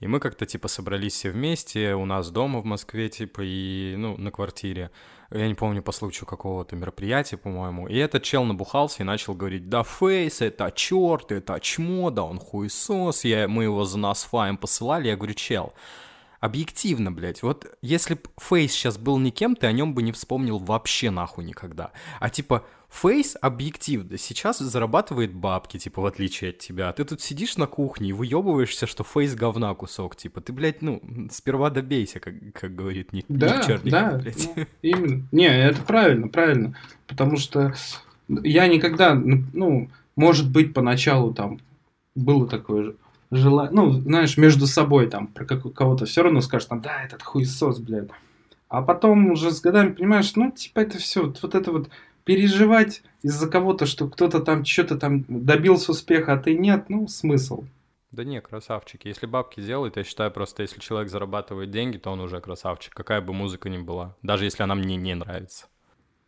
И 0.00 0.06
мы 0.06 0.20
как-то, 0.20 0.44
типа, 0.44 0.68
собрались 0.68 1.14
все 1.14 1.30
вместе 1.30 1.94
у 1.94 2.04
нас 2.04 2.30
дома 2.30 2.61
в 2.61 2.64
Москве, 2.64 3.09
типа, 3.09 3.40
и, 3.42 3.94
ну, 3.96 4.16
на 4.18 4.30
квартире. 4.30 4.90
Я 5.30 5.48
не 5.48 5.54
помню, 5.54 5.82
по 5.82 5.92
случаю 5.92 6.26
какого-то 6.26 6.76
мероприятия, 6.76 7.37
по-моему. 7.37 7.88
И 7.88 7.96
этот 7.96 8.22
чел 8.22 8.44
набухался 8.44 9.02
и 9.02 9.06
начал 9.06 9.35
говорить, 9.35 9.68
да, 9.68 9.82
Фейс, 9.82 10.42
это 10.42 10.70
черт, 10.70 11.32
это 11.32 11.59
чмо, 11.61 12.11
да, 12.11 12.24
он 12.24 12.38
хуесос, 12.38 13.24
я, 13.24 13.48
мы 13.48 13.64
его 13.64 13.85
за 13.85 13.98
нас 13.98 14.24
фаем 14.24 14.56
посылали. 14.56 15.09
Я 15.09 15.16
говорю, 15.16 15.35
чел, 15.35 15.72
Объективно, 16.40 17.11
блядь. 17.11 17.42
Вот 17.42 17.66
если 17.82 18.14
б 18.14 18.20
Фейс 18.38 18.72
сейчас 18.72 18.98
был 18.98 19.18
никем, 19.18 19.56
ты 19.56 19.66
о 19.66 19.72
нем 19.72 19.94
бы 19.94 20.02
не 20.02 20.12
вспомнил 20.12 20.59
вообще 20.59 21.11
нахуй 21.11 21.44
никогда. 21.44 21.92
А 22.20 22.28
типа 22.28 22.64
Фейс 22.88 23.37
объективно 23.40 24.16
сейчас 24.16 24.59
зарабатывает 24.59 25.35
бабки, 25.35 25.79
типа, 25.79 26.03
в 26.03 26.07
отличие 26.07 26.51
от 26.51 26.59
тебя. 26.59 26.92
Ты 26.92 27.05
тут 27.05 27.20
сидишь 27.20 27.57
на 27.57 27.66
кухне 27.66 28.11
и 28.11 28.12
выебываешься, 28.12 28.87
что 28.87 29.05
Фейс 29.05 29.35
говна 29.35 29.75
кусок, 29.75 30.16
типа. 30.16 30.40
Ты, 30.40 30.53
блядь, 30.53 30.83
ну, 30.83 31.03
сперва 31.31 31.70
добейся, 31.70 32.20
как, 32.20 32.35
как 32.55 32.75
говорит 32.75 33.12
Ник, 33.12 33.27
да, 33.29 33.57
Ник 33.57 33.66
Черник, 33.66 33.92
да, 33.92 34.18
блядь. 34.18 34.51
Ну, 34.57 34.64
именно. 34.83 35.29
Не, 35.33 35.49
это 35.49 35.83
правильно, 35.83 36.29
правильно. 36.29 36.77
Потому 37.07 37.37
что 37.37 37.75
я 38.29 38.66
никогда, 38.68 39.14
ну, 39.14 39.90
может 40.14 40.51
быть, 40.51 40.72
поначалу 40.72 41.35
там 41.35 41.61
было 42.14 42.49
такое 42.49 42.83
же 42.83 42.96
желание, 43.31 43.75
ну, 43.75 43.92
знаешь, 43.92 44.37
между 44.37 44.66
собой 44.66 45.09
там 45.09 45.27
про 45.27 45.44
кого-то 45.44 46.07
все 46.07 46.22
равно 46.22 46.40
скажешь, 46.40 46.68
там, 46.68 46.81
да, 46.81 47.03
этот 47.05 47.22
хуесос, 47.22 47.79
блядь. 47.81 48.09
А 48.68 48.83
потом 48.83 49.31
уже 49.31 49.51
с 49.51 49.61
годами 49.61 49.92
понимаешь, 49.92 50.35
ну, 50.35 50.51
типа, 50.51 50.81
это 50.81 50.99
все, 50.99 51.33
вот 51.42 51.55
это 51.55 51.72
вот 51.72 51.90
переживать 52.27 53.03
из-за 53.23 53.49
кого-то, 53.49 53.87
что 53.87 54.09
кто-то 54.09 54.41
там 54.41 54.65
что-то 54.65 54.99
там 54.99 55.25
добился 55.29 55.93
успеха, 55.93 56.35
а 56.35 56.37
ты 56.37 56.59
нет, 56.59 56.87
ну, 56.91 57.07
смысл. 57.09 57.65
Да 58.11 58.25
не, 58.25 58.41
красавчики. 58.41 59.09
Если 59.09 59.27
бабки 59.27 59.61
делают, 59.61 59.97
я 59.97 60.03
считаю 60.03 60.31
просто, 60.33 60.62
если 60.62 60.81
человек 60.81 61.09
зарабатывает 61.09 61.71
деньги, 61.71 61.99
то 61.99 62.11
он 62.11 62.21
уже 62.21 62.41
красавчик, 62.41 62.93
какая 62.95 63.21
бы 63.21 63.33
музыка 63.33 63.69
ни 63.69 63.79
была, 63.79 64.17
даже 64.23 64.45
если 64.45 64.65
она 64.65 64.75
мне 64.75 64.97
не 64.97 65.15
нравится. 65.15 65.67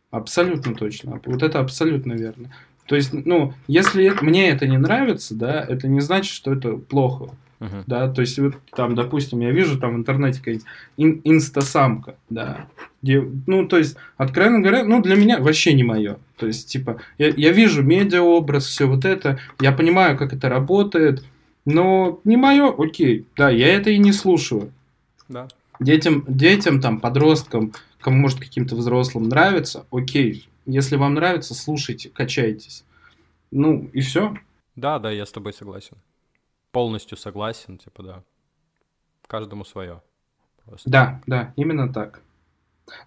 Абсолютно 0.09 0.73
точно. 0.73 1.21
Вот 1.25 1.43
это 1.43 1.59
абсолютно 1.59 2.13
верно. 2.13 2.51
То 2.87 2.95
есть, 2.95 3.13
ну, 3.13 3.53
если 3.67 4.09
мне 4.21 4.49
это 4.49 4.67
не 4.67 4.77
нравится, 4.77 5.35
да, 5.35 5.63
это 5.63 5.87
не 5.87 5.99
значит, 5.99 6.33
что 6.33 6.53
это 6.53 6.77
плохо. 6.77 7.29
Uh-huh. 7.59 7.83
Да, 7.87 8.07
то 8.09 8.21
есть, 8.21 8.39
вот 8.39 8.55
там, 8.73 8.95
допустим, 8.95 9.41
я 9.41 9.51
вижу 9.51 9.77
там 9.77 9.93
в 9.93 9.97
интернете 9.97 10.39
какая-нибудь 10.39 10.67
ин- 10.95 11.21
инстасамка, 11.25 12.15
да, 12.29 12.67
где, 13.01 13.21
ну, 13.47 13.67
то 13.67 13.77
есть, 13.77 13.97
откровенно 14.15 14.61
говоря, 14.61 14.85
ну, 14.85 15.01
для 15.01 15.15
меня 15.15 15.39
вообще 15.39 15.73
не 15.73 15.83
мое. 15.83 16.17
То 16.37 16.47
есть, 16.47 16.69
типа, 16.69 17.01
я, 17.17 17.27
я 17.27 17.51
вижу 17.51 17.83
медиаобраз, 17.83 18.65
все 18.65 18.85
вот 18.85 19.03
это, 19.03 19.39
я 19.59 19.73
понимаю, 19.73 20.17
как 20.17 20.31
это 20.31 20.47
работает, 20.47 21.23
но 21.65 22.21
не 22.23 22.37
мое, 22.37 22.73
окей, 22.77 23.27
да, 23.35 23.49
я 23.49 23.73
это 23.73 23.89
и 23.89 23.97
не 23.97 24.13
слушаю. 24.13 24.71
Да. 25.27 25.49
Детям, 25.81 26.23
детям, 26.27 26.79
там, 26.79 27.01
подросткам, 27.01 27.73
кому, 27.99 28.19
может, 28.19 28.39
каким-то 28.39 28.75
взрослым 28.77 29.27
нравится, 29.27 29.85
окей, 29.91 30.47
если 30.65 30.95
вам 30.95 31.15
нравится, 31.15 31.53
слушайте, 31.53 32.09
качайтесь. 32.09 32.85
Ну, 33.51 33.89
и 33.91 33.99
все. 33.99 34.33
Да, 34.77 34.99
да, 34.99 35.11
я 35.11 35.25
с 35.25 35.31
тобой 35.31 35.51
согласен. 35.51 35.97
Полностью 36.71 37.17
согласен, 37.17 37.77
типа, 37.77 38.03
да. 38.03 38.23
Каждому 39.27 39.65
свое. 39.65 40.01
Просто. 40.65 40.89
Да, 40.89 41.21
да, 41.25 41.53
именно 41.55 41.91
так. 41.91 42.21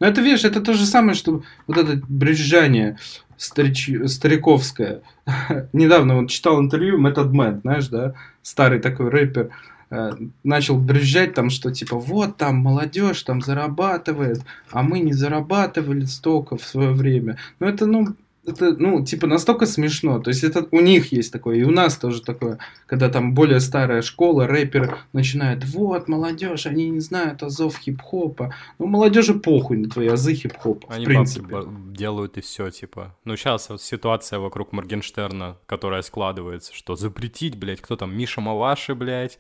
Но 0.01 0.07
это, 0.07 0.21
видишь, 0.21 0.45
это 0.45 0.61
то 0.61 0.75
же 0.75 0.87
самое, 0.87 1.15
что 1.15 1.43
вот 1.67 1.77
это 1.77 2.01
брюзжание 2.09 2.99
старич... 3.37 3.91
стариковское. 4.07 5.03
Недавно 5.73 6.21
вот 6.21 6.31
читал 6.31 6.61
интервью 6.61 7.01
Method 7.01 7.31
Man, 7.31 7.61
знаешь, 7.63 7.89
да, 7.89 8.15
старый 8.43 8.81
такой 8.81 9.11
рэпер. 9.11 9.51
Э, 9.91 10.13
начал 10.43 10.79
брюзжать 10.79 11.35
там, 11.35 11.51
что 11.51 11.71
типа 11.71 11.97
вот 11.97 12.37
там 12.37 12.57
молодежь 12.57 13.23
там 13.23 13.43
зарабатывает, 13.43 14.41
а 14.71 14.83
мы 14.83 15.01
не 15.01 15.13
зарабатывали 15.13 16.05
столько 16.07 16.57
в 16.57 16.65
свое 16.65 16.93
время. 16.93 17.37
Но 17.61 17.69
это, 17.69 17.87
ну, 17.87 18.09
это, 18.45 18.73
ну, 18.73 19.05
типа, 19.05 19.27
настолько 19.27 19.67
смешно. 19.67 20.19
То 20.19 20.31
есть, 20.31 20.43
это 20.43 20.67
у 20.71 20.81
них 20.81 21.13
есть 21.13 21.33
такое, 21.33 21.57
и 21.57 21.63
у 21.63 21.71
нас 21.71 21.97
тоже 21.97 22.23
такое, 22.23 22.59
когда 22.87 23.09
там 23.09 23.35
более 23.35 23.61
старая 23.61 24.03
школа, 24.03 24.47
рэпер 24.47 24.99
начинает, 25.13 25.65
вот, 25.65 26.09
молодежь, 26.09 26.67
они 26.67 26.91
не 26.91 27.01
знают 27.01 27.43
азов 27.43 27.79
хип-хопа. 27.79 28.53
Ну, 28.79 28.87
молодежи 28.87 29.35
похуй 29.35 29.77
на 29.77 29.89
твои 29.89 30.09
азы 30.09 30.35
хип-хопа, 30.35 30.89
Они 30.93 31.05
в 31.05 31.09
принципе. 31.09 31.57
делают 31.91 32.37
и 32.37 32.41
все, 32.41 32.71
типа. 32.71 33.17
Ну, 33.25 33.37
сейчас 33.37 33.69
вот 33.69 33.81
ситуация 33.81 34.39
вокруг 34.41 34.73
Моргенштерна, 34.73 35.59
которая 35.67 36.03
складывается, 36.03 36.75
что 36.75 36.97
запретить, 36.97 37.57
блядь, 37.57 37.81
кто 37.81 37.97
там, 37.97 38.17
Миша 38.17 38.41
Малаши, 38.41 38.95
блядь, 38.95 39.39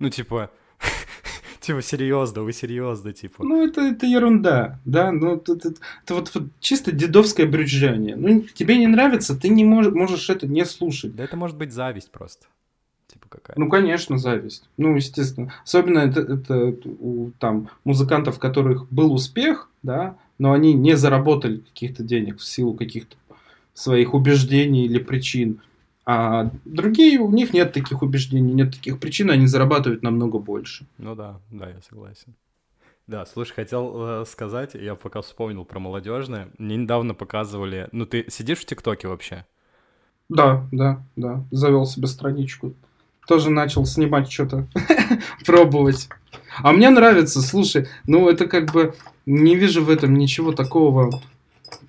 ну, 0.00 0.08
типа, 0.10 0.50
типа, 1.62 1.80
серьезно, 1.80 2.42
вы 2.42 2.52
серьезно, 2.52 3.12
типа. 3.12 3.44
Ну, 3.44 3.66
это, 3.66 3.80
это 3.80 4.06
ерунда, 4.06 4.80
да, 4.84 5.12
ну, 5.12 5.36
это, 5.36 5.52
это, 5.54 5.74
это 6.04 6.14
вот, 6.14 6.30
вот 6.34 6.44
чисто 6.60 6.92
дедовское 6.92 7.46
брюзжание. 7.46 8.16
Ну, 8.16 8.44
тебе 8.54 8.76
не 8.76 8.86
нравится, 8.86 9.38
ты 9.38 9.48
не 9.48 9.64
можешь, 9.64 9.94
можешь 9.94 10.28
это 10.28 10.46
не 10.46 10.64
слушать. 10.64 11.14
Да 11.16 11.24
это 11.24 11.36
может 11.36 11.56
быть 11.56 11.72
зависть 11.72 12.10
просто. 12.10 12.46
Типа 13.06 13.26
какая 13.28 13.54
Ну, 13.56 13.68
конечно, 13.68 14.18
зависть. 14.18 14.68
Ну, 14.76 14.96
естественно. 14.96 15.52
Особенно 15.64 16.00
это, 16.00 16.20
это 16.20 16.74
у 16.98 17.30
там 17.38 17.68
музыкантов, 17.84 18.36
у 18.36 18.40
которых 18.40 18.90
был 18.90 19.12
успех, 19.12 19.68
да, 19.82 20.16
но 20.38 20.52
они 20.52 20.72
не 20.72 20.96
заработали 20.96 21.58
каких-то 21.58 22.02
денег 22.02 22.38
в 22.38 22.44
силу 22.44 22.74
каких-то 22.74 23.16
своих 23.74 24.14
убеждений 24.14 24.86
или 24.86 24.98
причин. 24.98 25.60
А 26.04 26.50
другие, 26.64 27.20
у 27.20 27.30
них 27.30 27.52
нет 27.52 27.72
таких 27.72 28.02
убеждений, 28.02 28.52
нет 28.52 28.72
таких 28.72 28.98
причин, 28.98 29.30
они 29.30 29.46
зарабатывают 29.46 30.02
намного 30.02 30.38
больше. 30.38 30.86
Ну 30.98 31.14
да, 31.14 31.40
да, 31.50 31.68
я 31.68 31.80
согласен. 31.88 32.34
Да, 33.06 33.26
слушай, 33.26 33.52
хотел 33.52 33.92
э, 33.94 34.24
сказать, 34.26 34.74
я 34.74 34.94
пока 34.94 35.22
вспомнил 35.22 35.64
про 35.64 35.78
молодежное. 35.78 36.48
Мне 36.58 36.76
недавно 36.76 37.14
показывали. 37.14 37.88
Ну, 37.92 38.06
ты 38.06 38.24
сидишь 38.28 38.58
в 38.58 38.64
ТикТоке 38.64 39.08
вообще? 39.08 39.44
Да, 40.28 40.66
да, 40.72 41.02
да. 41.16 41.44
Завел 41.50 41.84
себе 41.84 42.06
страничку. 42.06 42.74
Тоже 43.26 43.50
начал 43.50 43.84
снимать 43.86 44.30
что-то, 44.30 44.66
пробовать. 45.46 46.08
А 46.62 46.72
мне 46.72 46.90
нравится, 46.90 47.40
слушай, 47.40 47.86
ну 48.06 48.28
это 48.28 48.46
как 48.46 48.72
бы 48.72 48.94
не 49.26 49.54
вижу 49.54 49.84
в 49.84 49.90
этом 49.90 50.14
ничего 50.14 50.52
такого 50.52 51.22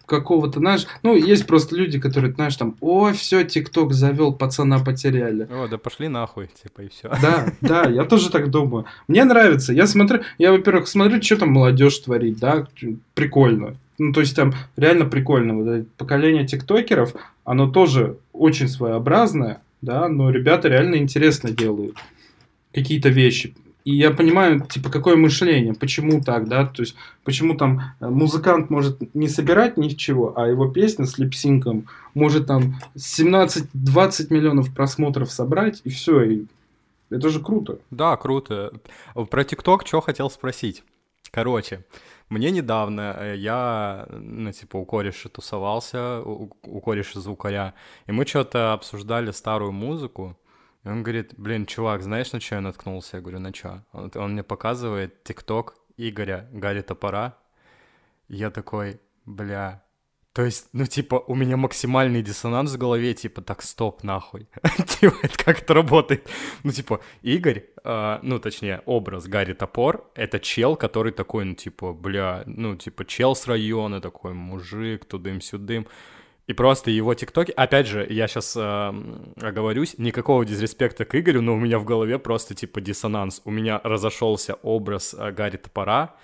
какого-то, 0.05 0.59
знаешь, 0.59 0.85
ну, 1.01 1.15
есть 1.15 1.47
просто 1.47 1.75
люди, 1.75 1.99
которые, 1.99 2.33
знаешь, 2.33 2.55
там, 2.55 2.75
о, 2.81 3.11
все, 3.13 3.43
ТикТок 3.43 3.93
завел, 3.93 4.33
пацана 4.33 4.79
потеряли. 4.79 5.47
О, 5.51 5.67
да 5.67 5.77
пошли 5.77 6.07
нахуй, 6.07 6.49
типа, 6.61 6.81
и 6.81 6.89
все. 6.89 7.09
Да, 7.21 7.47
да, 7.61 7.83
я 7.89 8.03
тоже 8.03 8.29
так 8.29 8.49
думаю. 8.49 8.85
Мне 9.07 9.23
нравится, 9.23 9.73
я 9.73 9.87
смотрю, 9.87 10.21
я, 10.37 10.51
во-первых, 10.51 10.87
смотрю, 10.87 11.21
что 11.21 11.37
там 11.37 11.51
молодежь 11.51 11.99
творит, 11.99 12.37
да, 12.39 12.67
прикольно. 13.13 13.75
Ну, 13.99 14.11
то 14.11 14.21
есть 14.21 14.35
там 14.35 14.53
реально 14.75 15.05
прикольно. 15.05 15.55
Вот 15.55 15.87
поколение 15.97 16.45
тиктокеров, 16.45 17.13
оно 17.45 17.69
тоже 17.69 18.17
очень 18.33 18.67
своеобразное, 18.67 19.61
да, 19.81 20.07
но 20.07 20.29
ребята 20.29 20.67
реально 20.67 20.95
интересно 20.95 21.51
делают 21.51 21.97
какие-то 22.73 23.09
вещи. 23.09 23.53
И 23.85 23.95
я 23.95 24.11
понимаю, 24.11 24.61
типа, 24.61 24.89
какое 24.89 25.17
мышление, 25.17 25.73
почему 25.73 26.21
так, 26.21 26.47
да, 26.47 26.65
то 26.65 26.81
есть, 26.83 26.95
почему 27.23 27.55
там 27.55 27.81
э, 27.99 28.07
музыкант 28.07 28.69
может 28.69 29.13
не 29.13 29.27
собирать 29.27 29.75
ничего, 29.75 30.33
а 30.37 30.47
его 30.47 30.69
песня 30.69 31.05
с 31.05 31.17
липсинком 31.17 31.87
может 32.13 32.47
там 32.47 32.75
17-20 32.95 33.67
миллионов 34.29 34.73
просмотров 34.73 35.31
собрать, 35.31 35.81
и 35.83 35.89
все, 35.89 36.21
и 36.21 36.45
это 37.09 37.29
же 37.29 37.41
круто. 37.41 37.79
Да, 37.91 38.15
круто. 38.15 38.73
Про 39.29 39.43
ТикТок 39.43 39.85
что 39.85 39.99
хотел 39.99 40.29
спросить? 40.29 40.83
Короче, 41.31 41.83
мне 42.29 42.51
недавно 42.51 43.15
э, 43.19 43.35
я, 43.37 44.07
ну, 44.09 44.51
типа, 44.51 44.77
у 44.77 44.85
кореша 44.85 45.29
тусовался, 45.29 46.21
у, 46.21 46.49
у 46.63 46.79
кореша 46.79 47.19
звукаря, 47.19 47.73
и 48.07 48.11
мы 48.11 48.25
что-то 48.25 48.73
обсуждали 48.73 49.31
старую 49.31 49.71
музыку, 49.71 50.37
и 50.83 50.87
он 50.87 51.03
говорит, 51.03 51.33
блин, 51.37 51.65
чувак, 51.65 52.03
знаешь, 52.03 52.31
на 52.33 52.39
что 52.39 52.55
я 52.55 52.61
наткнулся? 52.61 53.17
Я 53.17 53.21
говорю, 53.21 53.39
на 53.39 53.53
что? 53.53 53.83
Он, 53.93 54.11
он 54.15 54.33
мне 54.33 54.43
показывает 54.43 55.23
ТикТок 55.23 55.75
Игоря 55.97 56.49
Гарри 56.51 56.81
Топора. 56.81 57.37
Я 58.27 58.49
такой, 58.49 58.99
бля, 59.25 59.83
то 60.33 60.41
есть, 60.41 60.69
ну, 60.73 60.85
типа, 60.87 61.23
у 61.27 61.35
меня 61.35 61.57
максимальный 61.57 62.23
диссонанс 62.23 62.73
в 62.73 62.77
голове, 62.79 63.13
типа, 63.13 63.41
так, 63.43 63.61
стоп, 63.61 64.03
нахуй. 64.03 64.47
типа, 64.87 65.13
это 65.21 65.37
как 65.37 65.61
это 65.61 65.75
работает? 65.75 66.27
Ну, 66.63 66.71
типа, 66.71 67.01
Игорь, 67.21 67.65
э, 67.83 68.19
ну, 68.23 68.39
точнее, 68.39 68.81
образ 68.87 69.27
Гарри 69.27 69.53
Топор, 69.53 70.09
это 70.15 70.39
чел, 70.39 70.75
который 70.75 71.11
такой, 71.11 71.45
ну, 71.45 71.53
типа, 71.53 71.93
бля, 71.93 72.41
ну, 72.47 72.75
типа, 72.75 73.05
чел 73.05 73.35
с 73.35 73.45
района, 73.45 74.01
такой 74.01 74.33
мужик, 74.33 75.05
тудым-сюдым. 75.05 75.85
И 76.47 76.53
просто 76.53 76.91
его 76.91 77.13
тиктоки... 77.13 77.51
Опять 77.51 77.87
же, 77.87 78.05
я 78.09 78.27
сейчас 78.27 78.55
э, 78.57 78.93
оговорюсь, 79.41 79.97
никакого 79.97 80.45
дизреспекта 80.45 81.05
к 81.05 81.15
Игорю, 81.15 81.41
но 81.41 81.53
у 81.53 81.59
меня 81.59 81.79
в 81.79 81.85
голове 81.85 82.19
просто 82.19 82.53
типа 82.53 82.81
диссонанс. 82.81 83.41
У 83.45 83.51
меня 83.51 83.79
разошелся 83.83 84.55
образ 84.55 85.15
э, 85.17 85.31
Гарри 85.31 85.55
Топора, 85.55 86.15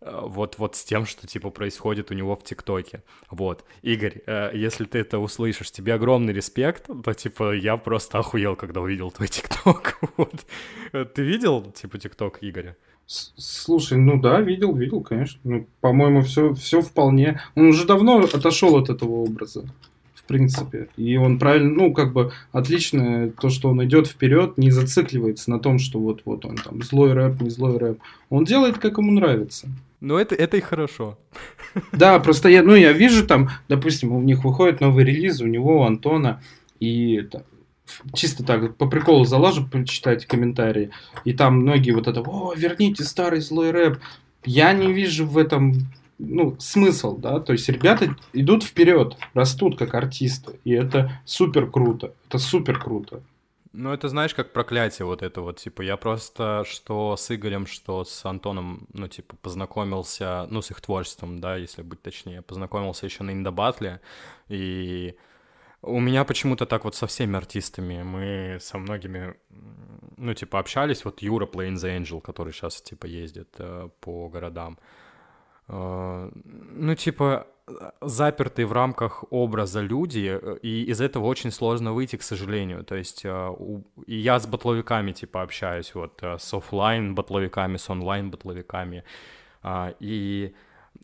э, 0.00 0.20
вот, 0.20 0.58
вот 0.58 0.74
с 0.74 0.82
тем, 0.82 1.06
что, 1.06 1.28
типа, 1.28 1.50
происходит 1.50 2.10
у 2.10 2.14
него 2.14 2.34
в 2.34 2.42
ТикТоке. 2.42 3.04
Вот. 3.30 3.64
Игорь, 3.82 4.20
э, 4.26 4.50
если 4.52 4.84
ты 4.84 4.98
это 4.98 5.20
услышишь, 5.20 5.70
тебе 5.70 5.94
огромный 5.94 6.32
респект, 6.32 6.88
то, 7.04 7.14
типа, 7.14 7.54
я 7.54 7.76
просто 7.76 8.18
охуел, 8.18 8.56
когда 8.56 8.80
увидел 8.80 9.12
твой 9.12 9.28
ТикТок. 9.28 10.00
ты 11.14 11.22
видел, 11.22 11.70
типа, 11.70 11.98
ТикТок 12.00 12.38
Игоря? 12.40 12.76
Слушай, 13.06 13.98
ну 13.98 14.20
да, 14.20 14.40
видел, 14.40 14.74
видел, 14.74 15.00
конечно. 15.00 15.38
Ну, 15.44 15.66
по-моему, 15.80 16.22
все, 16.22 16.54
все 16.54 16.82
вполне. 16.82 17.40
Он 17.54 17.68
уже 17.68 17.86
давно 17.86 18.18
отошел 18.18 18.76
от 18.76 18.90
этого 18.90 19.12
образа. 19.12 19.64
В 20.14 20.24
принципе. 20.24 20.88
И 20.96 21.16
он 21.16 21.38
правильно, 21.38 21.70
ну, 21.72 21.94
как 21.94 22.12
бы 22.12 22.32
отлично 22.50 23.30
то, 23.40 23.48
что 23.48 23.68
он 23.68 23.84
идет 23.84 24.08
вперед, 24.08 24.58
не 24.58 24.72
зацикливается 24.72 25.52
на 25.52 25.60
том, 25.60 25.78
что 25.78 26.00
вот-вот 26.00 26.44
он 26.44 26.56
там 26.56 26.82
злой 26.82 27.12
рэп, 27.12 27.40
не 27.42 27.50
злой 27.50 27.78
рэп. 27.78 28.00
Он 28.28 28.44
делает, 28.44 28.78
как 28.78 28.98
ему 28.98 29.12
нравится. 29.12 29.68
Ну, 30.00 30.16
это, 30.16 30.34
это 30.34 30.56
и 30.56 30.60
хорошо. 30.60 31.16
Да, 31.92 32.18
просто 32.18 32.48
я, 32.48 32.62
ну, 32.62 32.74
я 32.74 32.92
вижу 32.92 33.26
там, 33.26 33.50
допустим, 33.68 34.12
у 34.12 34.22
них 34.22 34.44
выходит 34.44 34.80
новый 34.80 35.04
релиз, 35.04 35.40
у 35.40 35.46
него, 35.46 35.80
у 35.80 35.84
Антона, 35.84 36.42
и 36.80 37.20
там, 37.30 37.42
чисто 38.14 38.44
так, 38.44 38.76
по 38.76 38.86
приколу 38.86 39.24
залажу, 39.24 39.66
почитать 39.66 40.26
комментарии, 40.26 40.90
и 41.24 41.32
там 41.32 41.60
многие 41.60 41.92
вот 41.92 42.06
это, 42.06 42.20
о, 42.20 42.54
верните 42.54 43.04
старый 43.04 43.40
злой 43.40 43.70
рэп. 43.70 43.98
Я 44.44 44.72
не 44.72 44.92
вижу 44.92 45.26
в 45.26 45.38
этом 45.38 45.74
ну, 46.18 46.56
смысл, 46.58 47.16
да, 47.16 47.40
то 47.40 47.52
есть 47.52 47.68
ребята 47.68 48.16
идут 48.32 48.62
вперед, 48.64 49.16
растут 49.34 49.78
как 49.78 49.94
артисты, 49.94 50.58
и 50.64 50.72
это 50.72 51.20
супер 51.24 51.70
круто, 51.70 52.12
это 52.28 52.38
супер 52.38 52.78
круто. 52.78 53.22
Ну, 53.72 53.92
это 53.92 54.08
знаешь, 54.08 54.34
как 54.34 54.54
проклятие 54.54 55.04
вот 55.04 55.22
это 55.22 55.42
вот, 55.42 55.58
типа, 55.58 55.82
я 55.82 55.98
просто, 55.98 56.64
что 56.66 57.14
с 57.14 57.30
Игорем, 57.34 57.66
что 57.66 58.04
с 58.04 58.24
Антоном, 58.24 58.86
ну, 58.94 59.06
типа, 59.06 59.36
познакомился, 59.42 60.46
ну, 60.48 60.62
с 60.62 60.70
их 60.70 60.80
творчеством, 60.80 61.40
да, 61.40 61.56
если 61.56 61.82
быть 61.82 62.00
точнее, 62.00 62.40
познакомился 62.40 63.04
еще 63.04 63.22
на 63.22 63.32
Индобатле, 63.32 64.00
и 64.48 65.14
у 65.86 66.00
меня 66.00 66.24
почему-то 66.24 66.66
так 66.66 66.84
вот 66.84 66.94
со 66.94 67.06
всеми 67.06 67.36
артистами, 67.36 68.02
мы 68.02 68.58
со 68.60 68.78
многими, 68.78 69.34
ну, 70.16 70.34
типа, 70.34 70.58
общались, 70.58 71.04
вот 71.04 71.22
Юра 71.22 71.46
Plain 71.46 71.74
the 71.74 71.98
Angel, 71.98 72.20
который 72.20 72.52
сейчас, 72.52 72.82
типа, 72.82 73.06
ездит 73.06 73.54
э, 73.58 73.88
по 74.00 74.28
городам, 74.28 74.78
э, 75.68 76.30
ну, 76.32 76.94
типа, 76.94 77.46
запертые 78.00 78.66
в 78.66 78.72
рамках 78.72 79.24
образа 79.30 79.80
люди, 79.80 80.38
э, 80.40 80.58
и 80.62 80.84
из 80.84 81.00
этого 81.00 81.26
очень 81.26 81.50
сложно 81.50 81.92
выйти, 81.92 82.16
к 82.16 82.22
сожалению. 82.22 82.84
То 82.84 82.94
есть 82.94 83.24
э, 83.24 83.56
и 84.06 84.16
я 84.16 84.38
с 84.38 84.46
батловиками, 84.46 85.12
типа, 85.12 85.42
общаюсь, 85.42 85.94
вот, 85.94 86.22
э, 86.22 86.38
с 86.38 86.54
офлайн 86.54 87.14
батловиками, 87.14 87.76
с 87.76 87.90
онлайн 87.90 88.30
батловиками, 88.30 89.04
а, 89.62 89.94
и 89.98 90.54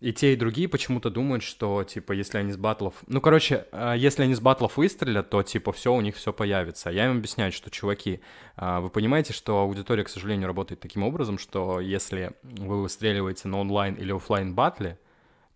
и 0.02 0.12
те, 0.12 0.32
и 0.32 0.36
другие 0.36 0.68
почему-то 0.68 1.10
думают, 1.10 1.44
что, 1.44 1.84
типа, 1.84 2.12
если 2.12 2.38
они 2.38 2.50
с 2.52 2.56
батлов... 2.56 2.94
Ну, 3.06 3.20
короче, 3.20 3.66
если 3.96 4.24
они 4.24 4.34
с 4.34 4.40
батлов 4.40 4.76
выстрелят, 4.76 5.30
то, 5.30 5.42
типа, 5.44 5.72
все, 5.72 5.94
у 5.94 6.00
них 6.00 6.16
все 6.16 6.32
появится. 6.32 6.90
Я 6.90 7.06
им 7.06 7.18
объясняю, 7.18 7.52
что, 7.52 7.70
чуваки, 7.70 8.20
вы 8.56 8.90
понимаете, 8.90 9.32
что 9.32 9.60
аудитория, 9.60 10.02
к 10.02 10.08
сожалению, 10.08 10.48
работает 10.48 10.80
таким 10.80 11.04
образом, 11.04 11.38
что 11.38 11.78
если 11.78 12.32
вы 12.42 12.82
выстреливаете 12.82 13.46
на 13.46 13.60
онлайн 13.60 13.94
или 13.94 14.12
офлайн 14.12 14.54
батле, 14.54 14.98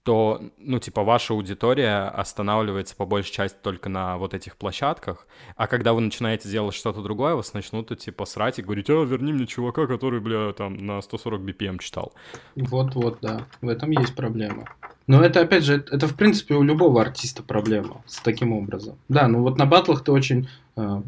то, 0.06 0.40
ну, 0.58 0.78
типа, 0.78 1.02
ваша 1.02 1.34
аудитория 1.34 2.04
останавливается 2.04 2.94
по 2.94 3.04
большей 3.06 3.32
части 3.32 3.58
только 3.60 3.88
на 3.88 4.16
вот 4.18 4.34
этих 4.34 4.56
площадках, 4.56 5.26
а 5.56 5.66
когда 5.66 5.94
вы 5.94 6.00
начинаете 6.00 6.48
делать 6.48 6.76
что-то 6.76 7.02
другое, 7.02 7.34
вас 7.34 7.54
начнут, 7.54 7.98
типа, 7.98 8.24
срать 8.24 8.60
и 8.60 8.62
говорить, 8.62 8.88
а, 8.88 9.02
верни 9.02 9.32
мне 9.32 9.48
чувака, 9.48 9.88
который, 9.88 10.20
бля, 10.20 10.52
там, 10.52 10.76
на 10.76 11.02
140 11.02 11.40
BPM 11.40 11.78
читал. 11.80 12.12
Вот-вот, 12.54 13.18
да, 13.20 13.46
в 13.60 13.68
этом 13.68 13.90
есть 13.90 14.14
проблема. 14.14 14.68
Но 15.08 15.24
это, 15.24 15.40
опять 15.40 15.64
же, 15.64 15.84
это, 15.90 16.06
в 16.06 16.14
принципе, 16.14 16.54
у 16.54 16.62
любого 16.62 17.02
артиста 17.02 17.42
проблема 17.42 18.00
с 18.06 18.20
таким 18.20 18.52
образом. 18.52 18.96
Да, 19.08 19.26
ну 19.26 19.42
вот 19.42 19.58
на 19.58 19.66
батлах 19.66 20.04
ты 20.04 20.12
очень 20.12 20.48
э, 20.76 21.02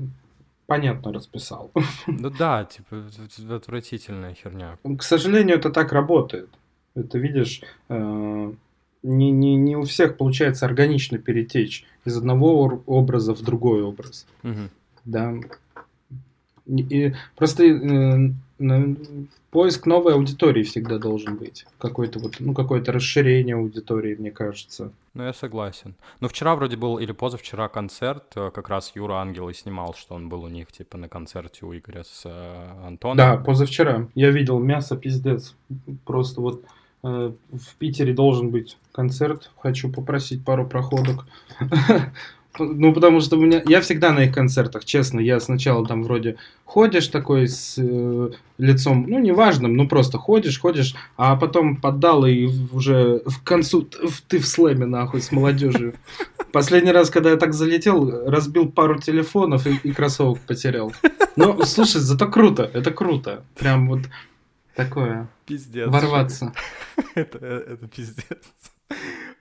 понятно 0.66 1.12
расписал. 1.12 1.70
Ну 2.08 2.30
да, 2.30 2.64
типа, 2.64 3.04
отвратительная 3.54 4.34
херня. 4.34 4.76
К 4.98 5.04
сожалению, 5.04 5.56
это 5.56 5.70
так 5.70 5.92
работает. 5.92 6.48
Это, 6.96 7.18
видишь, 7.18 7.62
э, 7.88 8.52
не, 9.02 9.30
не, 9.30 9.56
не 9.56 9.76
у 9.76 9.82
всех 9.82 10.16
получается 10.16 10.66
органично 10.66 11.18
перетечь 11.18 11.84
из 12.04 12.16
одного 12.16 12.82
образа 12.87 13.34
в 13.34 13.42
другой 13.42 13.82
образ. 13.82 14.26
Угу. 14.42 14.70
Да. 15.04 15.34
И 16.66 17.14
просто 17.34 17.64
э, 17.64 18.94
поиск 19.50 19.87
новой 19.87 20.14
аудитории 20.14 20.62
всегда 20.64 20.98
должен 20.98 21.37
быть. 21.37 21.64
Какое-то 21.78 22.18
вот, 22.18 22.37
ну, 22.40 22.52
какое-то 22.52 22.92
расширение 22.92 23.56
аудитории, 23.56 24.14
мне 24.16 24.30
кажется. 24.30 24.92
Ну, 25.14 25.24
я 25.24 25.32
согласен. 25.32 25.94
Ну, 26.20 26.28
вчера 26.28 26.54
вроде 26.54 26.76
был, 26.76 26.98
или 26.98 27.12
позавчера 27.12 27.68
концерт, 27.68 28.24
э, 28.37 28.50
как 28.52 28.68
раз 28.68 28.92
Юра 28.94 29.14
Ангел 29.14 29.48
и 29.48 29.54
снимал, 29.54 29.94
что 29.94 30.14
он 30.14 30.28
был 30.28 30.42
у 30.42 30.48
них, 30.48 30.70
типа, 30.70 30.98
на 30.98 31.08
концерте 31.08 31.64
у 31.64 31.74
Игоря 31.74 32.04
с 32.04 32.22
э, 32.24 32.87
Антоном. 32.87 33.16
Да, 33.16 33.37
позавчера. 33.37 34.08
Я 34.14 34.30
видел 34.30 34.58
мясо, 34.58 34.96
пиздец. 34.96 35.54
Просто 36.04 36.40
вот 36.40 36.64
Э, 36.64 36.77
в 37.02 37.74
Питере 37.78 38.12
должен 38.12 38.50
быть 38.50 38.76
концерт. 38.92 39.50
Хочу 39.58 39.90
попросить 39.90 40.44
пару 40.44 40.66
проходок. 40.66 41.26
Ну, 42.58 42.92
потому 42.92 43.20
что 43.20 43.37
у 43.37 43.40
меня... 43.40 43.62
Я 43.66 43.80
всегда 43.80 44.12
на 44.12 44.24
их 44.24 44.34
концертах, 44.34 44.84
честно. 44.84 45.20
Я 45.20 45.40
сначала 45.40 45.87
там 45.87 46.02
вроде 46.02 46.37
ходишь 46.64 47.08
такой 47.08 47.46
с 47.46 47.76
э, 47.78 48.30
лицом, 48.58 49.06
ну, 49.08 49.18
неважным, 49.18 49.76
ну, 49.76 49.88
просто 49.88 50.18
ходишь, 50.18 50.61
ходишь, 50.61 50.94
а 51.16 51.37
потом 51.37 51.76
поддал 51.76 52.26
и 52.26 52.48
уже 52.72 53.22
в 53.24 53.42
концу 53.42 53.88
ты 54.28 54.38
в 54.38 54.46
слэме, 54.46 54.87
нахуй, 54.87 55.20
с 55.20 55.32
молодежью. 55.32 55.94
Последний 56.52 56.92
раз, 56.92 57.11
когда 57.11 57.30
я 57.30 57.37
так 57.37 57.54
залетел, 57.54 58.28
разбил 58.28 58.68
пару 58.68 58.98
телефонов 58.98 59.66
и, 59.66 59.76
и 59.82 59.92
кроссовок 59.92 60.40
потерял. 60.40 60.92
Ну, 61.37 61.62
слушай, 61.64 62.00
зато 62.00 62.26
круто, 62.26 62.68
это 62.72 62.90
круто. 62.90 63.44
Прям 63.56 63.88
вот 63.88 64.00
такое. 64.84 65.28
Пиздец. 65.46 65.88
Ворваться. 65.88 66.52
это, 67.14 67.38
это 67.38 67.88
пиздец. 67.88 68.44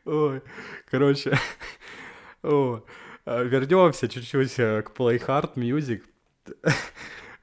Ой, 0.06 0.42
короче, 0.90 1.38
о, 2.44 2.84
а, 3.26 3.44
вернемся 3.44 4.08
чуть-чуть 4.08 4.58
э, 4.58 4.82
к 4.82 4.92
Play 4.98 5.20
Hard 5.26 5.56
Music. 5.56 6.02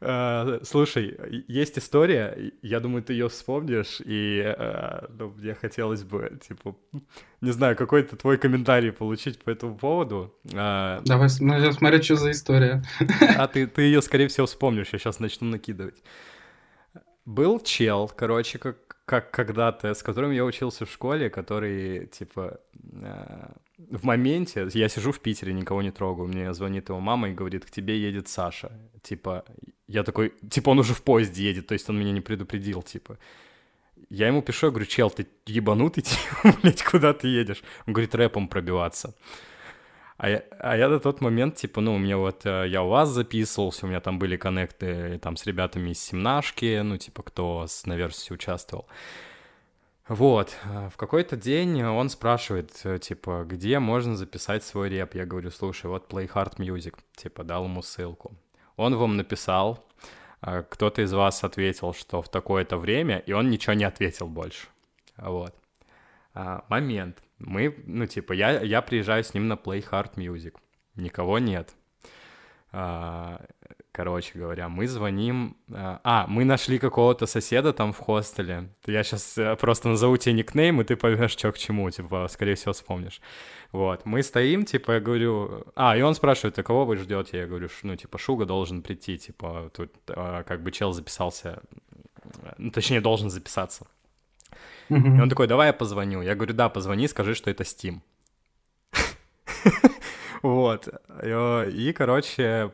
А, 0.07 0.61
слушай, 0.65 1.17
есть 1.49 1.79
история, 1.79 2.53
я 2.61 2.81
думаю, 2.81 3.03
ты 3.03 3.15
ее 3.15 3.31
вспомнишь, 3.31 4.03
и 4.05 4.43
а, 4.45 5.07
ну, 5.09 5.31
мне 5.31 5.55
хотелось 5.55 6.03
бы, 6.03 6.39
типа, 6.47 6.77
не 7.41 7.53
знаю, 7.53 7.75
какой-то 7.75 8.15
твой 8.17 8.37
комментарий 8.37 8.93
получить 8.93 9.39
по 9.39 9.49
этому 9.49 9.79
поводу. 9.79 10.35
Давай, 10.43 11.31
смотри, 11.31 12.03
что 12.03 12.17
за 12.17 12.33
история. 12.33 12.83
А 13.39 13.47
ты, 13.47 13.67
ты 13.67 13.83
ее, 13.83 14.03
скорее 14.03 14.29
всего, 14.29 14.47
вспомнишь, 14.47 14.89
я 14.93 14.99
сейчас 14.99 15.21
начну 15.21 15.49
накидывать. 15.49 16.03
Был 17.27 17.61
чел, 17.61 18.11
короче, 18.15 18.59
как, 18.59 18.99
как 19.07 19.31
когда-то, 19.31 19.95
с 19.95 20.03
которым 20.03 20.33
я 20.33 20.45
учился 20.45 20.85
в 20.85 20.91
школе, 20.91 21.31
который, 21.31 22.07
типа, 22.07 22.61
э, 23.03 23.47
в 23.79 24.05
моменте, 24.05 24.69
я 24.75 24.89
сижу 24.89 25.11
в 25.11 25.21
Питере, 25.21 25.53
никого 25.53 25.83
не 25.83 25.91
трогаю, 25.91 26.29
мне 26.29 26.53
звонит 26.55 26.89
его 26.89 27.01
мама 27.01 27.31
и 27.31 27.35
говорит, 27.35 27.65
к 27.65 27.71
тебе 27.71 27.99
едет 27.99 28.29
Саша. 28.29 28.73
Типа, 29.03 29.45
я 29.89 30.03
такой, 30.03 30.33
типа, 30.51 30.71
он 30.71 30.79
уже 30.79 30.95
в 30.95 31.03
поезде 31.03 31.45
едет, 31.45 31.67
то 31.67 31.75
есть 31.75 31.89
он 31.91 31.99
меня 31.99 32.13
не 32.13 32.21
предупредил, 32.21 32.83
типа. 32.83 33.19
Я 34.11 34.27
ему 34.29 34.43
пишу, 34.43 34.67
я 34.67 34.71
говорю, 34.71 34.87
чел, 34.87 35.11
ты 35.11 35.27
ебанутый, 35.47 36.03
типа, 36.43 36.57
блядь, 36.63 36.83
куда 36.83 37.13
ты 37.15 37.29
едешь? 37.29 37.63
Он 37.87 37.95
говорит, 37.95 38.15
рэпом 38.15 38.49
пробиваться. 38.49 39.15
А 40.17 40.29
я, 40.29 40.45
а 40.61 40.77
я 40.77 40.89
до 40.89 41.01
тот 41.01 41.21
момент, 41.21 41.57
типа, 41.57 41.81
ну, 41.81 41.95
у 41.95 41.99
меня 41.99 42.17
вот, 42.19 42.47
э, 42.47 42.69
я 42.69 42.83
у 42.83 42.89
вас 42.89 43.09
записывался, 43.09 43.85
у 43.85 43.89
меня 43.89 44.01
там 44.01 44.19
были 44.21 44.37
коннекты 44.37 45.19
там 45.19 45.37
с 45.37 45.45
ребятами 45.45 45.91
из 45.91 46.01
Семнашки, 46.01 46.81
ну, 46.83 46.97
типа, 46.99 47.25
кто 47.25 47.67
с, 47.67 47.85
на 47.87 47.97
версии 47.97 48.33
участвовал. 48.33 48.87
Вот, 50.07 50.57
э, 50.65 50.89
в 50.93 50.97
какой-то 50.97 51.37
день 51.37 51.83
он 51.83 52.11
спрашивает, 52.11 52.71
э, 52.85 53.01
типа, 53.01 53.45
где 53.45 53.81
можно 53.81 54.17
записать 54.17 54.63
свой 54.63 54.89
реп? 54.89 55.17
Я 55.17 55.27
говорю, 55.27 55.51
слушай, 55.51 55.87
вот 55.87 56.09
Play 56.09 56.31
Hard 56.33 56.59
Music, 56.59 56.95
типа, 57.17 57.43
дал 57.43 57.65
ему 57.65 57.83
ссылку. 57.83 58.37
Он 58.77 58.97
вам 58.97 59.17
написал, 59.17 59.85
кто-то 60.41 61.03
из 61.03 61.13
вас 61.13 61.43
ответил, 61.43 61.93
что 61.93 62.23
в 62.23 62.29
такое-то 62.29 62.77
время, 62.77 63.19
и 63.19 63.33
он 63.33 63.51
ничего 63.51 63.73
не 63.73 63.85
ответил 63.85 64.27
больше. 64.29 64.69
Вот. 65.17 65.55
А, 66.35 66.65
момент. 66.69 67.23
Мы, 67.39 67.75
ну, 67.87 68.07
типа, 68.07 68.33
я, 68.33 68.61
я 68.61 68.83
приезжаю 68.83 69.23
с 69.23 69.35
ним 69.35 69.49
на 69.49 69.55
Play 69.55 69.89
Hard 69.89 70.15
Music. 70.17 70.55
Никого 70.97 71.39
нет. 71.39 71.75
А, 72.73 73.41
короче 73.93 74.37
говоря, 74.37 74.69
мы 74.69 74.89
звоним... 74.89 75.57
А, 75.73 76.01
а, 76.03 76.27
мы 76.27 76.45
нашли 76.45 76.81
какого-то 76.81 77.27
соседа 77.27 77.73
там 77.73 77.93
в 77.93 77.99
хостеле. 77.99 78.69
Я 78.85 79.05
сейчас 79.05 79.39
э, 79.39 79.55
просто 79.55 79.89
назову 79.89 80.17
тебе 80.17 80.33
никнейм, 80.33 80.81
и 80.81 80.85
ты 80.85 80.97
поймешь, 80.97 81.31
что 81.31 81.53
к 81.53 81.59
чему, 81.59 81.89
типа, 81.91 82.27
скорее 82.29 82.57
всего, 82.57 82.73
вспомнишь. 82.73 83.21
Вот, 83.71 84.05
мы 84.05 84.25
стоим, 84.25 84.65
типа, 84.65 84.93
я 84.93 85.01
говорю... 85.01 85.67
А, 85.77 85.97
и 85.97 86.03
он 86.03 86.17
спрашивает, 86.17 86.59
а 86.59 86.65
кого 86.65 86.85
вы 86.85 86.97
ждете? 86.97 87.39
Я 87.39 87.47
говорю, 87.47 87.69
ну, 87.85 87.95
типа, 87.95 88.19
Шуга 88.19 88.45
должен 88.45 88.83
прийти, 88.83 89.19
типа, 89.19 89.71
тут 89.73 89.93
как 90.07 90.63
бы 90.65 90.73
чел 90.73 90.93
записался... 90.93 91.63
Ну, 92.59 92.73
точнее, 92.73 93.01
должен 93.01 93.31
записаться. 93.31 93.87
И 94.89 95.21
он 95.21 95.29
такой, 95.29 95.47
давай 95.47 95.69
я 95.69 95.73
позвоню. 95.73 96.23
Я 96.23 96.35
говорю, 96.35 96.55
да, 96.55 96.69
позвони, 96.69 97.09
скажи, 97.09 97.35
что 97.35 97.51
это 97.51 97.65
Steam. 97.65 98.01
Вот. 100.43 100.89
И, 101.25 101.95
короче, 101.97 102.71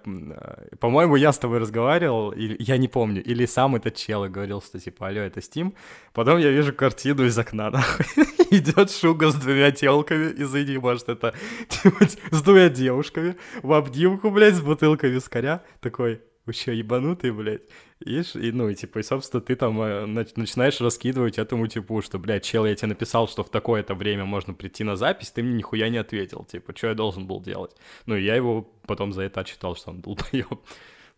по-моему, 0.81 1.15
я 1.15 1.33
с 1.33 1.39
тобой 1.39 1.59
разговаривал, 1.59 2.33
или 2.33 2.57
я 2.59 2.77
не 2.79 2.89
помню, 2.89 3.23
или 3.23 3.47
сам 3.47 3.77
этот 3.77 3.95
чел 3.95 4.29
говорил, 4.29 4.61
что 4.61 4.81
типа, 4.81 5.07
алло, 5.07 5.21
это 5.21 5.39
Steam. 5.39 5.73
Потом 6.13 6.39
я 6.39 6.51
вижу 6.51 6.73
картину 6.73 7.27
из 7.27 7.39
окна, 7.39 7.71
нахуй. 7.71 8.07
Идет 8.51 8.91
Шуга 8.91 9.31
с 9.31 9.37
двумя 9.37 9.71
телками, 9.71 10.33
извини, 10.37 10.79
может, 10.79 11.09
это 11.09 11.33
типа, 11.69 12.07
с 12.33 12.43
двумя 12.43 12.71
девушками 12.71 13.37
в 13.63 13.73
обнимку, 13.73 14.31
блядь, 14.33 14.57
с 14.57 14.61
бутылкой 14.61 15.11
вискаря. 15.11 15.63
Такой, 15.81 16.21
вы 16.47 16.53
что, 16.53 16.73
ебанутый, 16.73 17.33
блядь? 17.33 17.63
И, 18.05 18.21
и, 18.21 18.53
ну, 18.53 18.69
и, 18.69 18.75
типа, 18.75 19.01
и, 19.01 19.03
собственно, 19.03 19.41
ты 19.43 19.57
там 19.57 19.81
э, 19.83 20.07
начинаешь 20.07 20.81
раскидывать 20.81 21.39
этому 21.39 21.67
типу, 21.67 22.01
что, 22.03 22.19
блядь, 22.19 22.45
чел, 22.45 22.65
я 22.65 22.75
тебе 22.75 22.89
написал, 22.89 23.29
что 23.29 23.45
в 23.45 23.51
такое-то 23.51 23.95
время 23.95 24.25
можно 24.25 24.55
прийти 24.55 24.83
на 24.85 24.97
запись, 24.97 25.31
ты 25.31 25.43
мне 25.43 25.55
нихуя 25.55 25.89
не 25.91 25.99
ответил, 25.99 26.45
типа, 26.45 26.75
что 26.77 26.89
я 26.89 26.95
должен 26.95 27.27
был 27.27 27.43
делать? 27.43 27.73
Ну, 28.07 28.17
и 28.17 28.25
я 28.25 28.37
его 28.37 28.63
потом 28.87 29.13
за 29.13 29.23
это 29.23 29.45
читал, 29.45 29.77
что 29.77 29.91
он 29.91 30.01
долбоёб. 30.01 30.61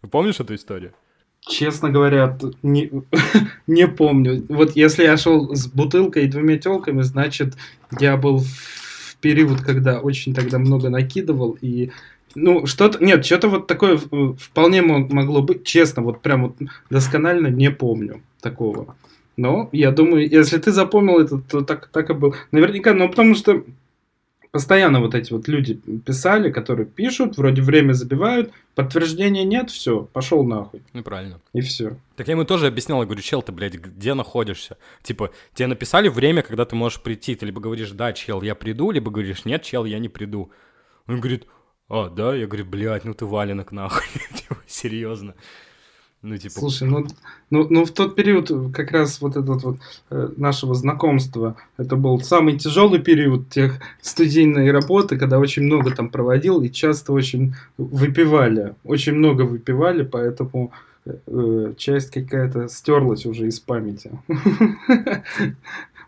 Вы 0.02 0.08
помнишь 0.08 0.40
эту 0.40 0.54
историю? 0.54 0.92
Честно 1.40 1.90
говоря, 1.90 2.38
не, 2.62 2.90
не 3.66 3.88
помню. 3.88 4.44
Вот 4.48 4.76
если 4.76 5.04
я 5.04 5.16
шел 5.16 5.54
с 5.54 5.66
бутылкой 5.66 6.24
и 6.24 6.28
двумя 6.28 6.58
телками, 6.58 7.02
значит, 7.02 7.54
я 7.98 8.16
был 8.16 8.38
в 8.38 9.16
период, 9.20 9.60
когда 9.60 10.00
очень 10.00 10.34
тогда 10.34 10.58
много 10.58 10.88
накидывал, 10.88 11.56
и 11.60 11.90
ну, 12.34 12.66
что-то, 12.66 13.04
нет, 13.04 13.24
что-то 13.24 13.48
вот 13.48 13.66
такое 13.66 13.96
вполне 13.96 14.82
могло 14.82 15.42
быть, 15.42 15.64
честно, 15.64 16.02
вот 16.02 16.22
прям 16.22 16.44
вот 16.44 16.56
досконально 16.90 17.48
не 17.48 17.70
помню 17.70 18.22
такого. 18.40 18.96
Но 19.36 19.68
я 19.72 19.90
думаю, 19.90 20.28
если 20.28 20.58
ты 20.58 20.72
запомнил 20.72 21.18
это, 21.18 21.38
то 21.38 21.62
так, 21.62 21.88
так 21.88 22.10
и 22.10 22.14
было. 22.14 22.34
Наверняка, 22.50 22.92
ну, 22.92 23.08
потому 23.08 23.34
что 23.34 23.64
постоянно 24.52 25.00
вот 25.00 25.14
эти 25.14 25.32
вот 25.32 25.48
люди 25.48 25.74
писали, 26.04 26.50
которые 26.50 26.86
пишут, 26.86 27.38
вроде 27.38 27.62
время 27.62 27.94
забивают, 27.94 28.52
подтверждения 28.74 29.44
нет, 29.44 29.70
все, 29.70 30.02
пошел 30.12 30.44
нахуй. 30.44 30.82
Ну, 30.92 31.02
правильно. 31.02 31.40
И 31.54 31.62
все. 31.62 31.96
Так 32.16 32.28
я 32.28 32.32
ему 32.32 32.44
тоже 32.44 32.66
объяснял, 32.66 33.00
я 33.00 33.06
говорю, 33.06 33.22
чел, 33.22 33.40
ты, 33.40 33.50
блядь, 33.50 33.74
где 33.74 34.12
находишься? 34.12 34.76
Типа, 35.02 35.30
тебе 35.54 35.68
написали 35.68 36.08
время, 36.08 36.42
когда 36.42 36.66
ты 36.66 36.76
можешь 36.76 37.00
прийти, 37.00 37.34
ты 37.34 37.46
либо 37.46 37.60
говоришь, 37.60 37.92
да, 37.92 38.12
чел, 38.12 38.42
я 38.42 38.54
приду, 38.54 38.90
либо 38.90 39.10
говоришь, 39.10 39.46
нет, 39.46 39.62
чел, 39.62 39.86
я 39.86 39.98
не 39.98 40.10
приду. 40.10 40.52
Он 41.06 41.18
говорит, 41.18 41.46
а, 41.88 42.08
да? 42.08 42.34
Я 42.34 42.46
говорю, 42.46 42.64
блядь, 42.64 43.04
ну 43.04 43.14
ты 43.14 43.26
валенок 43.26 43.72
нахуй. 43.72 44.06
типа, 44.34 44.56
серьезно. 44.66 45.34
Ну, 46.22 46.36
типа... 46.36 46.54
Слушай, 46.60 46.88
ну, 46.88 47.04
ну, 47.50 47.66
ну 47.68 47.84
в 47.84 47.90
тот 47.90 48.14
период 48.14 48.48
как 48.72 48.92
раз 48.92 49.20
вот 49.20 49.36
этот 49.36 49.64
вот 49.64 49.78
э, 50.10 50.28
нашего 50.36 50.72
знакомства, 50.74 51.56
это 51.76 51.96
был 51.96 52.20
самый 52.20 52.56
тяжелый 52.56 53.00
период 53.00 53.48
тех 53.50 53.80
студийной 54.00 54.70
работы, 54.70 55.18
когда 55.18 55.40
очень 55.40 55.64
много 55.64 55.90
там 55.90 56.10
проводил 56.10 56.62
и 56.62 56.70
часто 56.70 57.12
очень 57.12 57.54
выпивали, 57.76 58.76
очень 58.84 59.14
много 59.14 59.42
выпивали, 59.42 60.04
поэтому 60.04 60.70
э, 61.06 61.74
часть 61.76 62.12
какая-то 62.12 62.68
стерлась 62.68 63.26
уже 63.26 63.48
из 63.48 63.58
памяти. 63.58 64.10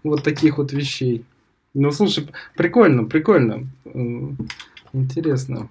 Вот 0.04 0.22
таких 0.22 0.58
вот 0.58 0.70
вещей. 0.70 1.24
Ну, 1.72 1.90
слушай, 1.90 2.28
прикольно, 2.56 3.04
прикольно. 3.04 3.66
Интересно. 4.94 5.68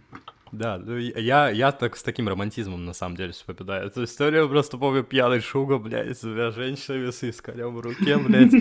Да, 0.51 0.77
ну, 0.77 0.97
я, 0.97 1.49
я 1.49 1.71
так 1.71 1.95
с 1.95 2.03
таким 2.03 2.29
романтизмом 2.29 2.85
на 2.85 2.93
самом 2.93 3.15
деле 3.15 3.31
вспоминаю. 3.31 3.87
Эту 3.87 4.03
историю 4.03 4.47
просто 4.47 4.77
помню 4.77 5.03
пьяный 5.03 5.39
шуга, 5.39 5.79
блядь, 5.79 6.15
с 6.15 6.21
двумя 6.21 6.51
женщинами 6.51 7.09
с 7.09 7.23
искалем 7.23 7.75
в 7.75 7.79
руке, 7.79 8.17
блядь. 8.19 8.53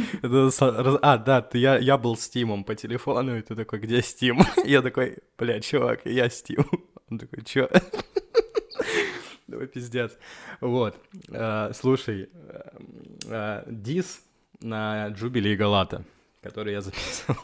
А, 1.02 1.18
да, 1.18 1.46
я, 1.52 1.76
я 1.76 1.98
был 1.98 2.16
Тимом 2.16 2.64
по 2.64 2.74
телефону, 2.74 3.36
и 3.36 3.42
ты 3.42 3.54
такой, 3.54 3.80
где 3.80 4.00
Стим? 4.00 4.40
Я 4.64 4.80
такой, 4.80 5.18
блядь, 5.36 5.64
чувак, 5.64 6.00
я 6.06 6.30
Стим. 6.30 6.64
Он 7.10 7.18
такой, 7.18 7.44
чё? 7.44 7.68
Давай 9.46 9.66
пиздец. 9.66 10.16
Вот. 10.62 10.96
Uh, 11.28 11.74
слушай, 11.74 12.30
uh, 13.26 13.64
дис 13.66 14.22
на 14.62 15.08
Джубили 15.08 15.50
и 15.50 15.56
Галата, 15.56 16.04
который 16.40 16.72
я 16.72 16.80
записал. 16.80 17.36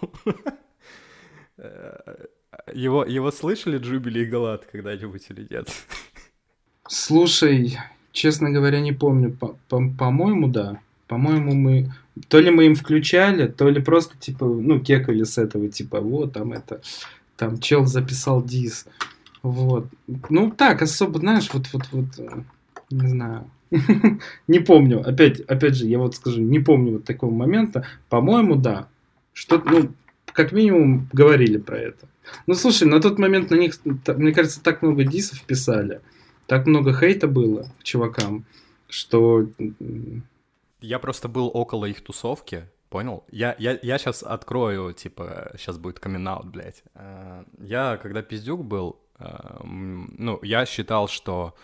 Его, 2.72 3.04
его 3.04 3.30
слышали 3.30 3.78
Джубили 3.78 4.20
и 4.20 4.24
Галат 4.24 4.66
когда-нибудь 4.70 5.26
или 5.30 5.46
нет? 5.50 5.68
Слушай, 6.88 7.78
честно 8.12 8.50
говоря, 8.50 8.80
не 8.80 8.92
помню. 8.92 9.36
По-моему, 9.68 10.48
да. 10.48 10.80
По-моему, 11.06 11.54
мы... 11.54 11.92
То 12.28 12.40
ли 12.40 12.50
мы 12.50 12.66
им 12.66 12.74
включали, 12.74 13.46
то 13.46 13.68
ли 13.68 13.80
просто, 13.80 14.18
типа, 14.18 14.44
ну, 14.44 14.80
кекали 14.80 15.22
с 15.22 15.38
этого, 15.38 15.68
типа, 15.68 16.00
вот, 16.00 16.32
там 16.32 16.52
это... 16.52 16.80
Там 17.36 17.60
чел 17.60 17.86
записал 17.86 18.42
дис. 18.42 18.86
Вот. 19.42 19.86
Ну, 20.28 20.50
так, 20.50 20.82
особо, 20.82 21.20
знаешь, 21.20 21.48
вот, 21.52 21.68
вот, 21.72 21.82
вот, 21.92 22.18
э, 22.18 22.42
не 22.90 23.08
знаю. 23.08 23.50
не 24.48 24.58
помню. 24.58 25.08
Опять, 25.08 25.40
опять 25.40 25.76
же, 25.76 25.86
я 25.86 25.98
вот 25.98 26.16
скажу, 26.16 26.40
не 26.40 26.58
помню 26.58 26.94
вот 26.94 27.04
такого 27.04 27.30
момента. 27.30 27.86
По-моему, 28.08 28.56
да. 28.56 28.88
Что, 29.32 29.62
ну, 29.64 29.92
как 30.32 30.52
минимум 30.52 31.08
говорили 31.12 31.58
про 31.58 31.78
это. 31.78 32.08
Ну, 32.46 32.54
слушай, 32.54 32.86
на 32.86 33.00
тот 33.00 33.18
момент 33.18 33.50
на 33.50 33.56
них, 33.56 33.74
мне 33.84 34.32
кажется, 34.32 34.62
так 34.62 34.82
много 34.82 35.04
дисов 35.04 35.42
писали, 35.42 36.00
так 36.46 36.66
много 36.66 36.92
хейта 36.92 37.28
было 37.28 37.66
чувакам, 37.82 38.44
что... 38.88 39.46
Я 40.80 40.98
просто 40.98 41.28
был 41.28 41.50
около 41.52 41.86
их 41.86 42.00
тусовки, 42.02 42.68
понял? 42.88 43.24
Я, 43.30 43.56
я, 43.58 43.78
я 43.82 43.98
сейчас 43.98 44.22
открою, 44.22 44.92
типа, 44.92 45.52
сейчас 45.58 45.76
будет 45.76 45.98
камин 45.98 46.28
блядь. 46.44 46.84
Э, 46.94 47.44
я, 47.58 47.98
когда 48.00 48.22
пиздюк 48.22 48.64
был, 48.64 49.00
э, 49.18 49.26
ну, 49.64 50.38
я 50.42 50.66
считал, 50.66 51.08
что 51.08 51.54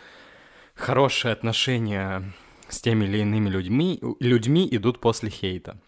хорошие 0.75 1.33
отношения 1.33 2.33
с 2.69 2.81
теми 2.81 3.05
или 3.05 3.19
иными 3.19 3.49
людьми, 3.49 4.01
людьми 4.21 4.69
идут 4.71 5.01
после 5.01 5.31
хейта. 5.31 5.79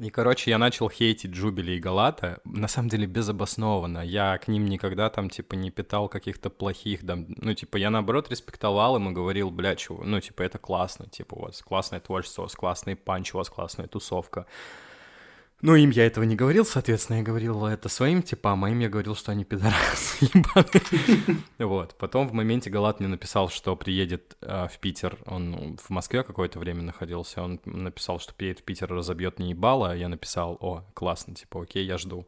И, 0.00 0.10
короче, 0.10 0.50
я 0.50 0.58
начал 0.58 0.88
хейтить 0.90 1.30
Джубили 1.30 1.72
и 1.72 1.80
Галата, 1.80 2.40
на 2.44 2.68
самом 2.68 2.88
деле 2.88 3.06
безобоснованно. 3.06 4.04
Я 4.04 4.38
к 4.38 4.48
ним 4.48 4.66
никогда 4.66 5.10
там, 5.10 5.30
типа, 5.30 5.54
не 5.54 5.70
питал 5.70 6.08
каких-то 6.08 6.50
плохих, 6.50 7.06
там, 7.06 7.26
ну, 7.28 7.54
типа, 7.54 7.76
я, 7.76 7.90
наоборот, 7.90 8.30
респектовал 8.30 8.96
им 8.96 9.08
и 9.10 9.12
говорил, 9.12 9.50
бля, 9.50 9.76
чего, 9.76 10.02
ну, 10.04 10.20
типа, 10.20 10.42
это 10.42 10.58
классно, 10.58 11.06
типа, 11.06 11.34
у 11.34 11.42
вас 11.42 11.62
классное 11.62 12.00
творчество, 12.00 12.42
у 12.42 12.44
вас 12.44 12.54
классный 12.54 12.96
панч, 12.96 13.34
у 13.34 13.38
вас 13.38 13.48
классная 13.48 13.86
тусовка. 13.86 14.46
Ну, 15.64 15.76
им 15.76 15.88
я 15.88 16.04
этого 16.04 16.24
не 16.24 16.36
говорил, 16.36 16.66
соответственно, 16.66 17.16
я 17.16 17.22
говорил 17.22 17.64
это 17.64 17.88
своим 17.88 18.22
типам, 18.22 18.64
а 18.64 18.70
им 18.70 18.80
я 18.80 18.90
говорил, 18.90 19.16
что 19.16 19.32
они 19.32 19.44
пидорасы 19.44 20.28
Вот. 21.58 21.96
Потом 21.96 22.28
в 22.28 22.34
моменте 22.34 22.68
Галат 22.68 23.00
мне 23.00 23.08
написал, 23.08 23.48
что 23.48 23.74
приедет 23.74 24.36
э, 24.42 24.68
в 24.70 24.78
Питер. 24.78 25.16
Он 25.24 25.78
в 25.78 25.88
Москве 25.88 26.22
какое-то 26.22 26.58
время 26.58 26.82
находился. 26.82 27.42
Он 27.42 27.60
написал, 27.64 28.20
что 28.20 28.34
приедет 28.34 28.60
в 28.60 28.64
Питер, 28.64 28.90
разобьет 28.90 29.38
мне 29.38 29.50
ебало. 29.52 29.96
Я 29.96 30.08
написал, 30.08 30.58
о, 30.60 30.84
классно, 30.92 31.34
типа, 31.34 31.62
окей, 31.62 31.86
я 31.86 31.96
жду. 31.96 32.26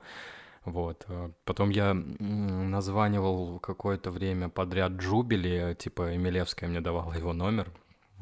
Вот. 0.64 1.04
Э, 1.08 1.30
потом 1.44 1.68
я 1.68 1.92
названивал 1.92 3.58
какое-то 3.58 4.12
время 4.12 4.48
подряд 4.48 4.92
Джубили, 4.92 5.76
типа 5.78 6.16
Эмилевская 6.16 6.70
мне 6.70 6.80
давала 6.80 7.12
его 7.12 7.34
номер. 7.34 7.70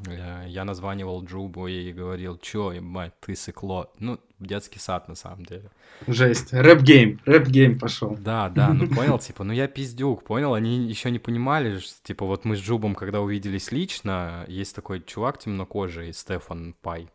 Э, 0.07 0.45
я 0.47 0.65
названивал 0.65 1.23
Джубу 1.23 1.67
и 1.67 1.91
говорил, 1.93 2.37
чё, 2.37 2.71
ебать, 2.71 3.13
ты 3.19 3.35
сыкло. 3.35 3.91
Ну, 3.99 4.19
детский 4.39 4.79
сад, 4.79 5.07
на 5.07 5.15
самом 5.15 5.45
деле. 5.45 5.71
Жесть. 6.07 6.53
Rap 6.53 6.79
game. 6.79 7.21
Rap 7.25 7.48
game 7.48 7.79
пошел. 7.79 8.15
Да, 8.19 8.49
да, 8.49 8.73
ну 8.73 8.87
понял, 8.87 9.19
типа, 9.19 9.43
ну 9.43 9.53
я 9.53 9.67
пиздюк, 9.67 10.23
понял? 10.23 10.53
Они 10.53 10.87
еще 10.87 11.11
не 11.11 11.19
понимали, 11.19 11.79
что, 11.79 12.03
типа, 12.03 12.25
вот 12.25 12.45
мы 12.45 12.55
с 12.55 12.59
Джубом, 12.59 12.95
когда 12.95 13.21
увиделись 13.21 13.71
лично, 13.71 14.45
есть 14.47 14.75
такой 14.75 15.01
чувак 15.01 15.37
темнокожий, 15.37 16.13
Стефан 16.13 16.75
Пай. 16.81 17.09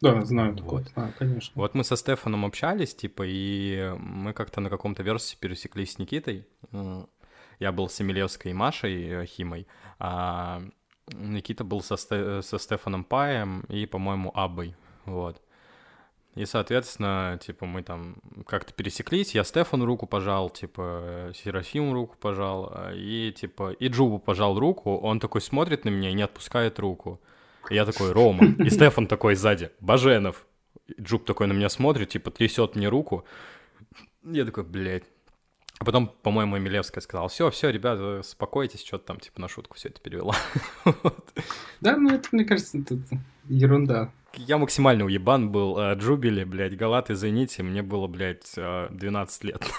Да, 0.00 0.22
знаю 0.24 0.54
такой. 0.54 0.82
Вот. 0.82 0.92
А, 0.96 1.10
конечно. 1.18 1.52
Вот 1.54 1.74
мы 1.74 1.84
со 1.84 1.96
Стефаном 1.96 2.44
общались, 2.44 2.94
типа, 2.94 3.22
и 3.26 3.94
мы 3.98 4.32
как-то 4.32 4.60
на 4.60 4.68
каком-то 4.68 5.02
Versus 5.02 5.31
е 5.31 5.36
пересеклись 5.36 5.92
с 5.92 5.98
Никитой. 5.98 6.46
Я 7.58 7.72
был 7.72 7.88
с 7.88 8.00
Эмилевской 8.00 8.52
и 8.52 8.54
Машей 8.54 9.08
э, 9.08 9.26
Химой, 9.26 9.66
а 9.98 10.62
Никита 11.14 11.64
был 11.64 11.80
со, 11.80 11.96
Сте- 11.96 12.42
со 12.42 12.58
Стефаном 12.58 13.04
Паем 13.04 13.60
и, 13.68 13.86
по-моему, 13.86 14.30
Абой, 14.34 14.74
вот. 15.04 15.40
И, 16.34 16.44
соответственно, 16.44 17.38
типа, 17.42 17.66
мы 17.66 17.82
там 17.82 18.16
как-то 18.46 18.72
пересеклись, 18.72 19.34
я 19.34 19.42
Стефану 19.42 19.84
руку 19.84 20.06
пожал, 20.06 20.50
типа, 20.50 21.32
Серафиму 21.34 21.94
руку 21.94 22.16
пожал, 22.20 22.72
и, 22.94 23.34
типа, 23.36 23.72
и 23.72 23.88
Джубу 23.88 24.18
пожал 24.18 24.58
руку, 24.58 24.96
он 24.96 25.18
такой 25.18 25.40
смотрит 25.40 25.84
на 25.84 25.88
меня 25.88 26.10
и 26.10 26.14
не 26.14 26.22
отпускает 26.22 26.78
руку. 26.78 27.20
И 27.70 27.74
я 27.74 27.84
такой, 27.84 28.12
Рома, 28.12 28.44
и 28.58 28.70
Стефан 28.70 29.06
такой 29.06 29.34
сзади, 29.34 29.70
Баженов. 29.80 30.46
И 30.86 31.02
Джуб 31.02 31.24
такой 31.24 31.48
на 31.48 31.52
меня 31.52 31.68
смотрит, 31.68 32.10
типа, 32.10 32.30
трясет 32.30 32.76
мне 32.76 32.88
руку. 32.88 33.24
Я 34.22 34.44
такой, 34.44 34.64
блядь, 34.64 35.04
а 35.78 35.84
потом, 35.84 36.12
по-моему, 36.22 36.58
Эмилевская 36.58 37.00
сказала, 37.00 37.28
все, 37.28 37.50
все, 37.50 37.70
ребята, 37.70 38.20
успокойтесь, 38.20 38.84
что-то 38.84 39.06
там, 39.06 39.20
типа, 39.20 39.40
на 39.40 39.48
шутку 39.48 39.76
все 39.76 39.88
это 39.88 40.00
перевела. 40.00 40.34
Да, 41.80 41.96
ну 41.96 42.10
это, 42.10 42.28
мне 42.32 42.44
кажется, 42.44 42.78
это 42.78 42.98
ерунда. 43.48 44.10
я 44.34 44.58
максимально 44.58 45.04
уебан 45.04 45.50
был. 45.52 45.78
Э, 45.78 45.94
Джубили, 45.94 46.42
блядь, 46.42 46.76
Галат, 46.76 47.08
извините, 47.08 47.62
мне 47.62 47.82
было, 47.82 48.08
блядь, 48.08 48.52
12 48.56 49.44
лет, 49.44 49.62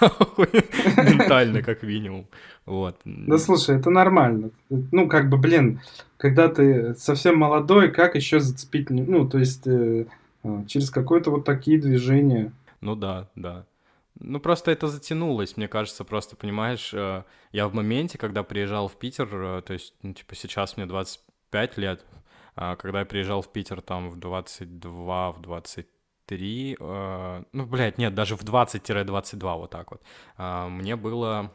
Ментально, 0.96 1.62
как 1.62 1.82
минимум. 1.82 2.26
Вот. 2.64 2.96
Да 3.04 3.36
слушай, 3.36 3.76
это 3.76 3.90
нормально. 3.90 4.50
Ну, 4.70 5.08
как 5.08 5.28
бы, 5.28 5.36
блин, 5.36 5.80
когда 6.16 6.48
ты 6.48 6.94
совсем 6.94 7.36
молодой, 7.36 7.90
как 7.90 8.14
еще 8.14 8.40
зацепить? 8.40 8.88
Ну, 8.88 9.28
то 9.28 9.38
есть, 9.38 9.66
э, 9.66 10.06
через 10.66 10.88
какое-то 10.90 11.30
вот 11.30 11.44
такие 11.44 11.78
движения. 11.78 12.52
Ну 12.80 12.96
да, 12.96 13.28
да. 13.34 13.66
Ну, 14.20 14.38
просто 14.38 14.70
это 14.70 14.86
затянулось, 14.86 15.56
мне 15.56 15.66
кажется, 15.66 16.04
просто, 16.04 16.36
понимаешь, 16.36 16.92
э, 16.92 17.24
я 17.52 17.68
в 17.68 17.74
моменте, 17.74 18.18
когда 18.18 18.42
приезжал 18.42 18.86
в 18.86 18.96
Питер, 18.98 19.28
э, 19.32 19.62
то 19.62 19.72
есть, 19.72 19.94
ну, 20.02 20.12
типа, 20.12 20.34
сейчас 20.34 20.76
мне 20.76 20.86
25 20.86 21.78
лет, 21.78 22.04
а 22.54 22.76
когда 22.76 23.00
я 23.00 23.06
приезжал 23.06 23.40
в 23.40 23.50
Питер 23.50 23.80
там 23.80 24.10
в 24.10 24.16
22, 24.16 25.32
в 25.32 25.40
23, 25.40 26.76
э, 26.78 27.42
ну, 27.52 27.66
блядь, 27.66 27.96
нет, 27.96 28.14
даже 28.14 28.36
в 28.36 28.44
20-22, 28.44 29.56
вот 29.56 29.70
так 29.70 29.90
вот, 29.90 30.02
а, 30.36 30.68
мне 30.68 30.96
было 30.96 31.52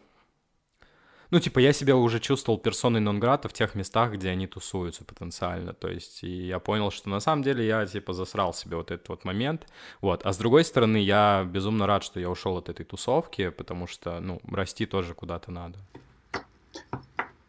ну, 1.31 1.39
типа, 1.39 1.59
я 1.59 1.73
себя 1.73 1.95
уже 1.95 2.19
чувствовал 2.19 2.59
персоной 2.59 2.99
нон-грата 2.99 3.49
в 3.49 3.53
тех 3.53 3.75
местах, 3.75 4.13
где 4.13 4.29
они 4.29 4.47
тусуются 4.47 5.03
потенциально, 5.03 5.73
то 5.73 5.87
есть, 5.87 6.23
и 6.23 6.47
я 6.47 6.59
понял, 6.59 6.91
что 6.91 7.09
на 7.09 7.19
самом 7.19 7.43
деле 7.43 7.65
я, 7.65 7.85
типа, 7.85 8.13
засрал 8.13 8.53
себе 8.53 8.77
вот 8.77 8.91
этот 8.91 9.09
вот 9.09 9.25
момент, 9.25 9.67
вот, 10.01 10.25
а 10.25 10.33
с 10.33 10.37
другой 10.37 10.63
стороны, 10.63 10.97
я 10.97 11.43
безумно 11.43 11.87
рад, 11.87 12.03
что 12.03 12.19
я 12.19 12.29
ушел 12.29 12.57
от 12.57 12.69
этой 12.69 12.85
тусовки, 12.85 13.49
потому 13.49 13.87
что, 13.87 14.19
ну, 14.19 14.39
расти 14.47 14.85
тоже 14.85 15.13
куда-то 15.13 15.51
надо. 15.51 15.79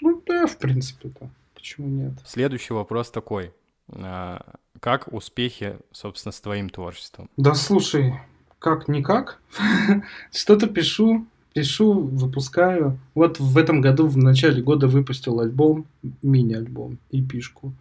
Ну, 0.01 0.23
да, 0.27 0.47
в 0.47 0.57
принципе, 0.59 1.11
да, 1.21 1.29
почему 1.55 1.89
нет? 1.89 2.13
Следующий 2.25 2.75
вопрос 2.75 3.11
такой, 3.11 3.53
а, 3.89 4.55
как 4.81 5.13
успехи, 5.13 5.79
собственно, 5.93 6.33
с 6.33 6.41
твоим 6.41 6.71
творчеством? 6.71 7.31
Да, 7.37 7.55
слушай, 7.55 8.15
как-никак, 8.59 9.41
что-то 10.33 10.67
пишу, 10.67 11.27
пишу, 11.57 11.95
выпускаю. 11.95 12.99
Вот 13.15 13.41
в 13.41 13.57
этом 13.57 13.81
году, 13.81 14.07
в 14.07 14.19
начале 14.19 14.63
года 14.63 14.87
выпустил 14.89 15.41
альбом, 15.41 15.87
мини-альбом, 16.23 16.99
и 17.11 17.23
пишку. 17.23 17.73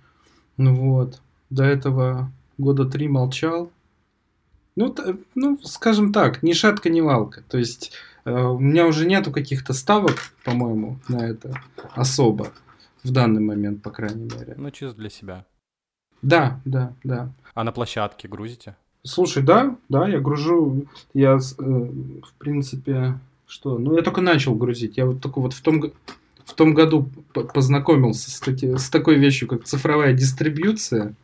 Ну 0.56 0.74
вот. 0.76 1.20
До 1.50 1.66
этого 1.66 2.32
года 2.58 2.86
три 2.86 3.10
молчал. 3.10 3.70
Ну, 4.78 4.96
ну, 5.36 5.60
скажем 5.64 6.14
так, 6.14 6.42
ни 6.42 6.54
шатка, 6.54 6.90
ни 6.90 7.02
валка. 7.02 7.44
То 7.50 7.58
есть 7.58 7.92
э, 8.24 8.32
у 8.32 8.60
меня 8.60 8.88
уже 8.88 9.06
нету 9.06 9.32
каких-то 9.32 9.74
ставок, 9.74 10.32
по-моему, 10.46 11.00
на 11.10 11.28
это 11.28 11.54
особо. 11.96 12.48
В 13.04 13.12
данный 13.12 13.42
момент, 13.42 13.84
по 13.84 13.92
крайней 13.92 14.24
мере. 14.24 14.56
Ну, 14.58 14.72
чисто 14.72 14.98
для 14.98 15.10
себя. 15.10 15.46
Да, 16.22 16.62
да, 16.64 16.94
да. 17.04 17.30
А 17.54 17.66
на 17.66 17.74
площадке 17.74 18.30
грузите? 18.30 18.78
Слушай, 19.04 19.44
да, 19.44 19.76
да, 19.90 20.08
я 20.08 20.20
гружу. 20.20 20.86
Я, 21.14 21.34
э, 21.36 21.38
в 21.38 22.34
принципе, 22.38 23.20
что? 23.48 23.78
Ну, 23.78 23.96
я 23.96 24.02
только 24.02 24.22
начал 24.22 24.56
грузить. 24.56 24.98
Я 24.98 25.06
вот 25.06 25.22
только 25.22 25.40
вот 25.40 25.54
в 25.54 25.62
том, 25.62 25.92
в 26.44 26.54
том 26.54 26.74
году 26.74 27.10
познакомился 27.34 28.32
с, 28.32 28.40
таки, 28.40 28.78
с 28.78 28.90
такой 28.90 29.16
вещью, 29.16 29.48
как 29.48 29.64
цифровая 29.64 30.14
дистрибьюция. 30.14 31.16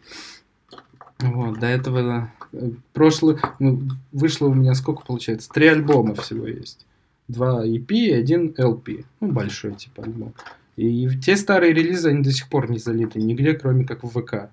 Вот, 1.19 1.59
до 1.59 1.67
этого 1.67 2.31
э, 2.51 2.71
прошлый, 2.93 3.37
ну, 3.59 3.81
вышло 4.11 4.47
у 4.47 4.53
меня 4.53 4.73
сколько 4.73 5.03
получается? 5.05 5.49
Три 5.49 5.67
альбома 5.67 6.15
всего 6.15 6.47
есть. 6.47 6.85
Два 7.27 7.65
EP 7.65 7.91
и 7.91 8.11
один 8.11 8.55
LP. 8.57 9.05
Ну, 9.19 9.31
большой 9.31 9.75
типа 9.75 10.03
альбом. 10.03 10.33
И 10.75 11.09
те 11.19 11.35
старые 11.35 11.73
релизы, 11.73 12.09
они 12.09 12.23
до 12.23 12.31
сих 12.31 12.49
пор 12.49 12.69
не 12.69 12.79
залиты 12.79 13.21
нигде, 13.21 13.53
кроме 13.53 13.85
как 13.85 14.03
в 14.03 14.09
ВК. 14.09 14.49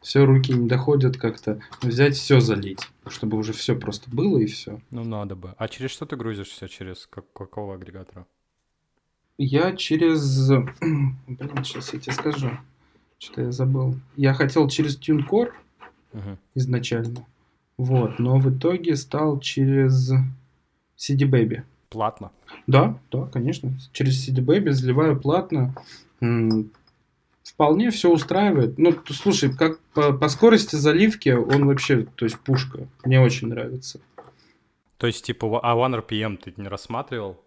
Все 0.00 0.24
руки 0.24 0.52
не 0.52 0.68
доходят 0.68 1.16
как-то 1.16 1.60
взять 1.80 2.16
все 2.16 2.40
залить, 2.40 2.80
чтобы 3.06 3.36
уже 3.36 3.52
все 3.52 3.76
просто 3.76 4.10
было 4.10 4.38
и 4.38 4.46
все. 4.46 4.80
Ну 4.90 5.04
надо 5.04 5.36
бы. 5.36 5.54
А 5.58 5.68
через 5.68 5.90
что 5.90 6.06
ты 6.06 6.16
грузишь 6.16 6.48
все? 6.48 6.66
Через 6.66 7.06
как, 7.06 7.32
какого 7.32 7.74
агрегатора? 7.74 8.26
Я 9.38 9.74
через... 9.76 10.50
Блин, 10.80 11.64
сейчас 11.64 11.94
я 11.94 12.00
тебе 12.00 12.12
скажу. 12.12 12.50
Что 13.18 13.42
я 13.42 13.52
забыл. 13.52 13.94
Я 14.16 14.34
хотел 14.34 14.68
через 14.68 14.98
TuneCore 14.98 15.52
угу. 16.12 16.38
изначально. 16.54 17.26
Вот, 17.76 18.18
но 18.18 18.38
в 18.38 18.54
итоге 18.54 18.96
стал 18.96 19.40
через 19.40 20.12
CD 20.98 21.30
Baby. 21.30 21.62
Платно? 21.90 22.30
Да, 22.66 22.98
да, 23.10 23.26
конечно. 23.26 23.72
Через 23.92 24.26
CD 24.28 24.44
Baby 24.44 24.70
заливаю 24.70 25.20
платно. 25.20 25.74
Вполне 27.42 27.90
все 27.90 28.10
устраивает. 28.10 28.78
Ну, 28.78 28.94
слушай, 29.08 29.52
как 29.52 29.80
по, 29.92 30.12
по 30.12 30.28
скорости 30.28 30.76
заливки 30.76 31.30
он 31.30 31.66
вообще, 31.66 32.06
то 32.14 32.24
есть 32.24 32.38
пушка. 32.38 32.86
Мне 33.04 33.20
очень 33.20 33.48
нравится. 33.48 34.00
То 34.98 35.08
есть, 35.08 35.24
типа, 35.24 35.60
а 35.62 35.74
One 35.74 36.00
RPM 36.00 36.36
ты 36.36 36.54
не 36.56 36.68
рассматривал? 36.68 37.40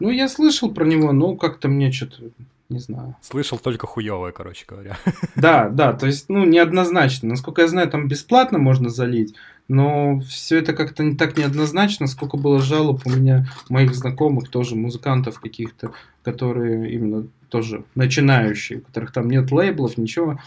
Ну, 0.00 0.10
я 0.10 0.28
слышал 0.28 0.72
про 0.72 0.84
него, 0.84 1.12
но 1.12 1.36
как-то 1.36 1.68
мне 1.68 1.90
что-то 1.92 2.30
не 2.72 2.78
знаю. 2.78 3.16
Слышал 3.20 3.58
только 3.58 3.86
хуевое, 3.86 4.32
короче 4.32 4.64
говоря. 4.66 4.96
Да, 5.36 5.68
да, 5.68 5.92
то 5.92 6.06
есть, 6.06 6.28
ну, 6.28 6.44
неоднозначно. 6.44 7.28
Насколько 7.28 7.62
я 7.62 7.68
знаю, 7.68 7.90
там 7.90 8.08
бесплатно 8.08 8.58
можно 8.58 8.88
залить, 8.88 9.34
но 9.68 10.20
все 10.20 10.58
это 10.58 10.72
как-то 10.72 11.02
не 11.02 11.16
так 11.16 11.36
неоднозначно, 11.36 12.06
сколько 12.06 12.36
было 12.36 12.60
жалоб 12.60 13.02
у 13.04 13.10
меня, 13.10 13.46
моих 13.68 13.94
знакомых, 13.94 14.48
тоже 14.50 14.76
музыкантов 14.76 15.40
каких-то, 15.40 15.92
которые 16.22 16.92
именно 16.92 17.26
тоже 17.48 17.84
начинающие, 17.94 18.78
у 18.78 18.82
которых 18.82 19.12
там 19.12 19.30
нет 19.30 19.50
лейблов, 19.52 19.98
ничего. 19.98 20.40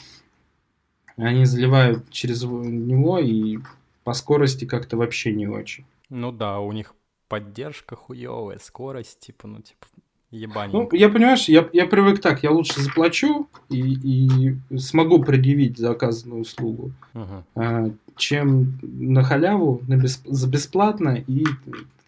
Они 1.18 1.46
заливают 1.46 2.10
через 2.10 2.44
него 2.44 3.20
и 3.20 3.60
по 4.04 4.14
скорости 4.14 4.66
как-то 4.66 4.98
вообще 4.98 5.34
не 5.34 5.48
очень. 5.48 5.86
Ну 6.10 6.32
да, 6.32 6.60
у 6.60 6.72
них 6.72 6.94
поддержка 7.28 7.96
хуевая, 7.96 8.60
скорость, 8.60 9.20
типа, 9.20 9.48
ну, 9.48 9.62
типа, 9.62 9.88
Ебаненько. 10.36 10.78
Ну, 10.78 10.90
я 10.92 11.10
понимаешь, 11.10 11.48
я, 11.48 11.68
я 11.72 11.86
привык 11.86 12.20
так, 12.20 12.44
я 12.44 12.52
лучше 12.52 12.82
заплачу 12.82 13.48
и, 13.70 13.80
и 13.80 14.78
смогу 14.78 15.24
предъявить 15.24 15.78
заказанную 15.78 16.42
услугу, 16.42 16.92
uh-huh. 17.14 17.96
чем 18.18 18.78
на 18.82 19.24
халяву, 19.24 19.82
на 19.88 19.96
бесп... 19.98 20.26
за 20.26 20.48
бесплатно, 20.48 21.24
и 21.28 21.46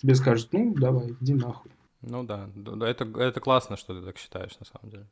тебе 0.02 0.16
скажут, 0.16 0.50
ну, 0.52 0.74
давай, 0.76 1.16
иди 1.22 1.34
нахуй. 1.34 1.72
Ну 2.02 2.24
да, 2.24 2.48
да 2.56 2.88
это, 2.88 3.08
это 3.18 3.40
классно, 3.40 3.78
что 3.78 4.00
ты 4.00 4.06
так 4.06 4.18
считаешь, 4.18 4.58
на 4.60 4.66
самом 4.66 4.92
деле. 4.92 5.06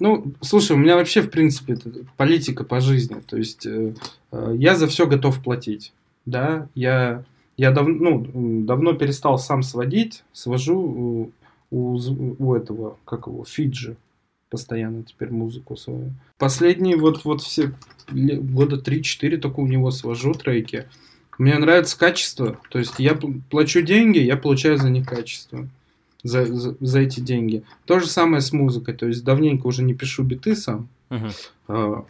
Ну, 0.00 0.32
слушай, 0.40 0.72
у 0.72 0.78
меня 0.78 0.96
вообще, 0.96 1.20
в 1.20 1.30
принципе, 1.30 1.76
политика 2.16 2.64
по 2.64 2.80
жизни. 2.80 3.20
То 3.26 3.36
есть 3.36 3.66
э, 3.66 3.94
э, 4.32 4.54
я 4.56 4.74
за 4.74 4.86
все 4.86 5.06
готов 5.06 5.42
платить. 5.42 5.92
Да, 6.24 6.68
я, 6.74 7.24
я 7.56 7.70
дав, 7.72 7.86
ну, 7.86 8.26
давно 8.64 8.94
перестал 8.94 9.38
сам 9.38 9.62
сводить, 9.62 10.24
свожу 10.32 11.30
у, 11.70 11.98
у 12.38 12.54
этого, 12.54 12.98
как 13.04 13.26
его, 13.26 13.44
Фиджи 13.44 13.96
постоянно 14.50 15.02
теперь 15.02 15.30
музыку 15.30 15.76
свою. 15.76 16.12
Последние 16.38 16.96
вот, 16.96 17.24
вот 17.24 17.42
все 17.42 17.72
года 18.10 18.76
3-4 18.76 19.38
только 19.38 19.60
у 19.60 19.66
него 19.66 19.90
свожу 19.90 20.32
треки. 20.34 20.86
Мне 21.38 21.58
нравится 21.58 21.98
качество. 21.98 22.58
То 22.70 22.78
есть 22.78 22.94
я 22.98 23.18
плачу 23.50 23.82
деньги, 23.82 24.18
я 24.18 24.36
получаю 24.36 24.78
за 24.78 24.90
них 24.90 25.06
качество. 25.06 25.68
За, 26.22 26.44
за, 26.44 26.76
за 26.80 27.00
эти 27.00 27.20
деньги. 27.20 27.62
То 27.84 28.00
же 28.00 28.06
самое 28.06 28.40
с 28.40 28.52
музыкой. 28.52 28.94
То 28.94 29.06
есть 29.06 29.24
давненько 29.24 29.66
уже 29.66 29.82
не 29.82 29.94
пишу 29.94 30.24
биты 30.24 30.56
сам. 30.56 30.88
Uh-huh. 31.10 32.04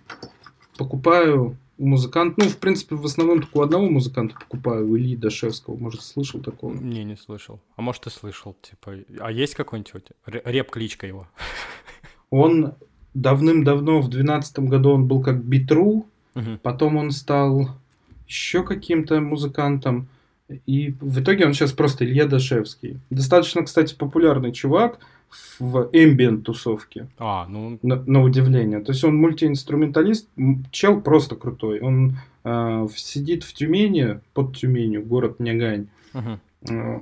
Покупаю 0.78 1.56
у 1.78 1.86
музыканта, 1.86 2.42
ну, 2.42 2.48
в 2.48 2.56
принципе, 2.58 2.94
в 2.94 3.04
основном 3.04 3.40
только 3.40 3.58
у 3.58 3.62
одного 3.62 3.88
музыканта 3.88 4.34
покупаю, 4.34 4.88
у 4.88 4.96
Ильи 4.96 5.16
Дашевского. 5.16 5.76
Может, 5.76 6.02
слышал 6.02 6.40
такого? 6.40 6.74
Не, 6.74 7.04
не 7.04 7.16
слышал. 7.16 7.60
А 7.76 7.82
может, 7.82 8.02
ты 8.02 8.10
слышал, 8.10 8.56
типа... 8.62 8.94
А 9.20 9.30
есть 9.30 9.54
какой-нибудь 9.54 10.12
реп-кличка 10.26 11.06
его? 11.06 11.28
Он 12.30 12.74
давным-давно, 13.14 14.00
в 14.00 14.08
двенадцатом 14.08 14.66
году 14.66 14.90
он 14.90 15.06
был 15.06 15.22
как 15.22 15.42
Битру, 15.42 16.06
угу. 16.34 16.58
потом 16.62 16.96
он 16.96 17.10
стал 17.12 17.70
еще 18.28 18.62
каким-то 18.62 19.20
музыкантом, 19.20 20.08
и 20.66 20.94
в 21.00 21.20
итоге 21.20 21.46
он 21.46 21.54
сейчас 21.54 21.72
просто 21.72 22.04
Илья 22.04 22.26
Дашевский. 22.26 23.00
Достаточно, 23.08 23.64
кстати, 23.64 23.94
популярный 23.94 24.52
чувак, 24.52 24.98
в 25.58 25.90
ambient 25.92 26.42
тусовке. 26.42 27.08
А, 27.18 27.46
ну... 27.48 27.78
На, 27.82 28.02
на 28.06 28.22
удивление. 28.22 28.80
То 28.80 28.92
есть 28.92 29.04
он 29.04 29.16
мультиинструменталист, 29.16 30.28
чел 30.70 31.00
просто 31.00 31.36
крутой. 31.36 31.80
Он 31.80 32.18
э, 32.44 32.88
сидит 32.94 33.44
в 33.44 33.52
Тюмени, 33.54 34.20
под 34.34 34.56
Тюменью, 34.56 35.04
город 35.04 35.40
Нягань. 35.40 35.88
Uh-huh. 36.12 36.38
Э, 36.70 37.00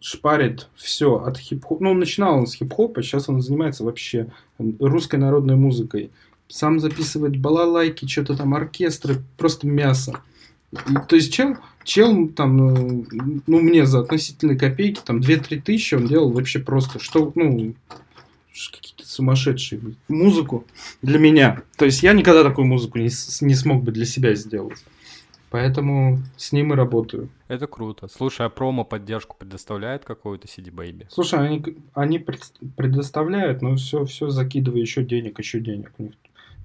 шпарит 0.00 0.68
все 0.74 1.16
от 1.16 1.38
хип-хопа. 1.38 1.82
Ну, 1.84 1.94
начинал 1.94 2.38
он 2.38 2.46
с 2.46 2.54
хип-хопа, 2.54 3.02
сейчас 3.02 3.28
он 3.28 3.40
занимается 3.40 3.84
вообще 3.84 4.28
русской 4.58 5.16
народной 5.16 5.56
музыкой. 5.56 6.10
Сам 6.48 6.78
записывает 6.80 7.38
балалайки, 7.40 8.06
что-то 8.06 8.36
там, 8.36 8.54
оркестры, 8.54 9.16
просто 9.36 9.66
мясо. 9.66 10.20
То 11.08 11.16
есть 11.16 11.32
чел, 11.32 11.56
чел 11.84 12.28
там, 12.28 12.56
ну, 12.56 13.06
ну, 13.46 13.60
мне 13.60 13.86
за 13.86 14.00
относительные 14.00 14.58
копейки, 14.58 15.00
там 15.04 15.20
2-3 15.20 15.62
тысячи 15.62 15.94
он 15.94 16.06
делал 16.06 16.30
вообще 16.30 16.58
просто, 16.58 16.98
что, 16.98 17.32
ну, 17.34 17.74
какие-то 18.72 19.06
сумасшедшие 19.06 19.80
музыку 20.08 20.64
для 21.02 21.18
меня. 21.18 21.62
То 21.76 21.84
есть 21.84 22.02
я 22.02 22.12
никогда 22.12 22.42
такую 22.42 22.66
музыку 22.66 22.98
не, 22.98 23.10
не 23.40 23.54
смог 23.54 23.82
бы 23.82 23.92
для 23.92 24.06
себя 24.06 24.34
сделать. 24.34 24.84
Поэтому 25.50 26.18
с 26.36 26.52
ним 26.52 26.72
и 26.72 26.76
работаю. 26.76 27.28
Это 27.48 27.66
круто. 27.66 28.08
Слушай, 28.08 28.46
а 28.46 28.50
промо-поддержку 28.50 29.36
предоставляет 29.38 30.04
какой-то 30.04 30.48
CD 30.48 30.70
Baby? 30.70 31.06
Слушай, 31.08 31.46
они, 31.46 31.64
они 31.94 32.18
предоставляют, 32.18 33.62
но 33.62 33.76
все, 33.76 34.04
все 34.04 34.28
закидывай 34.28 34.80
еще 34.80 35.04
денег, 35.04 35.38
еще 35.38 35.60
денег. 35.60 35.92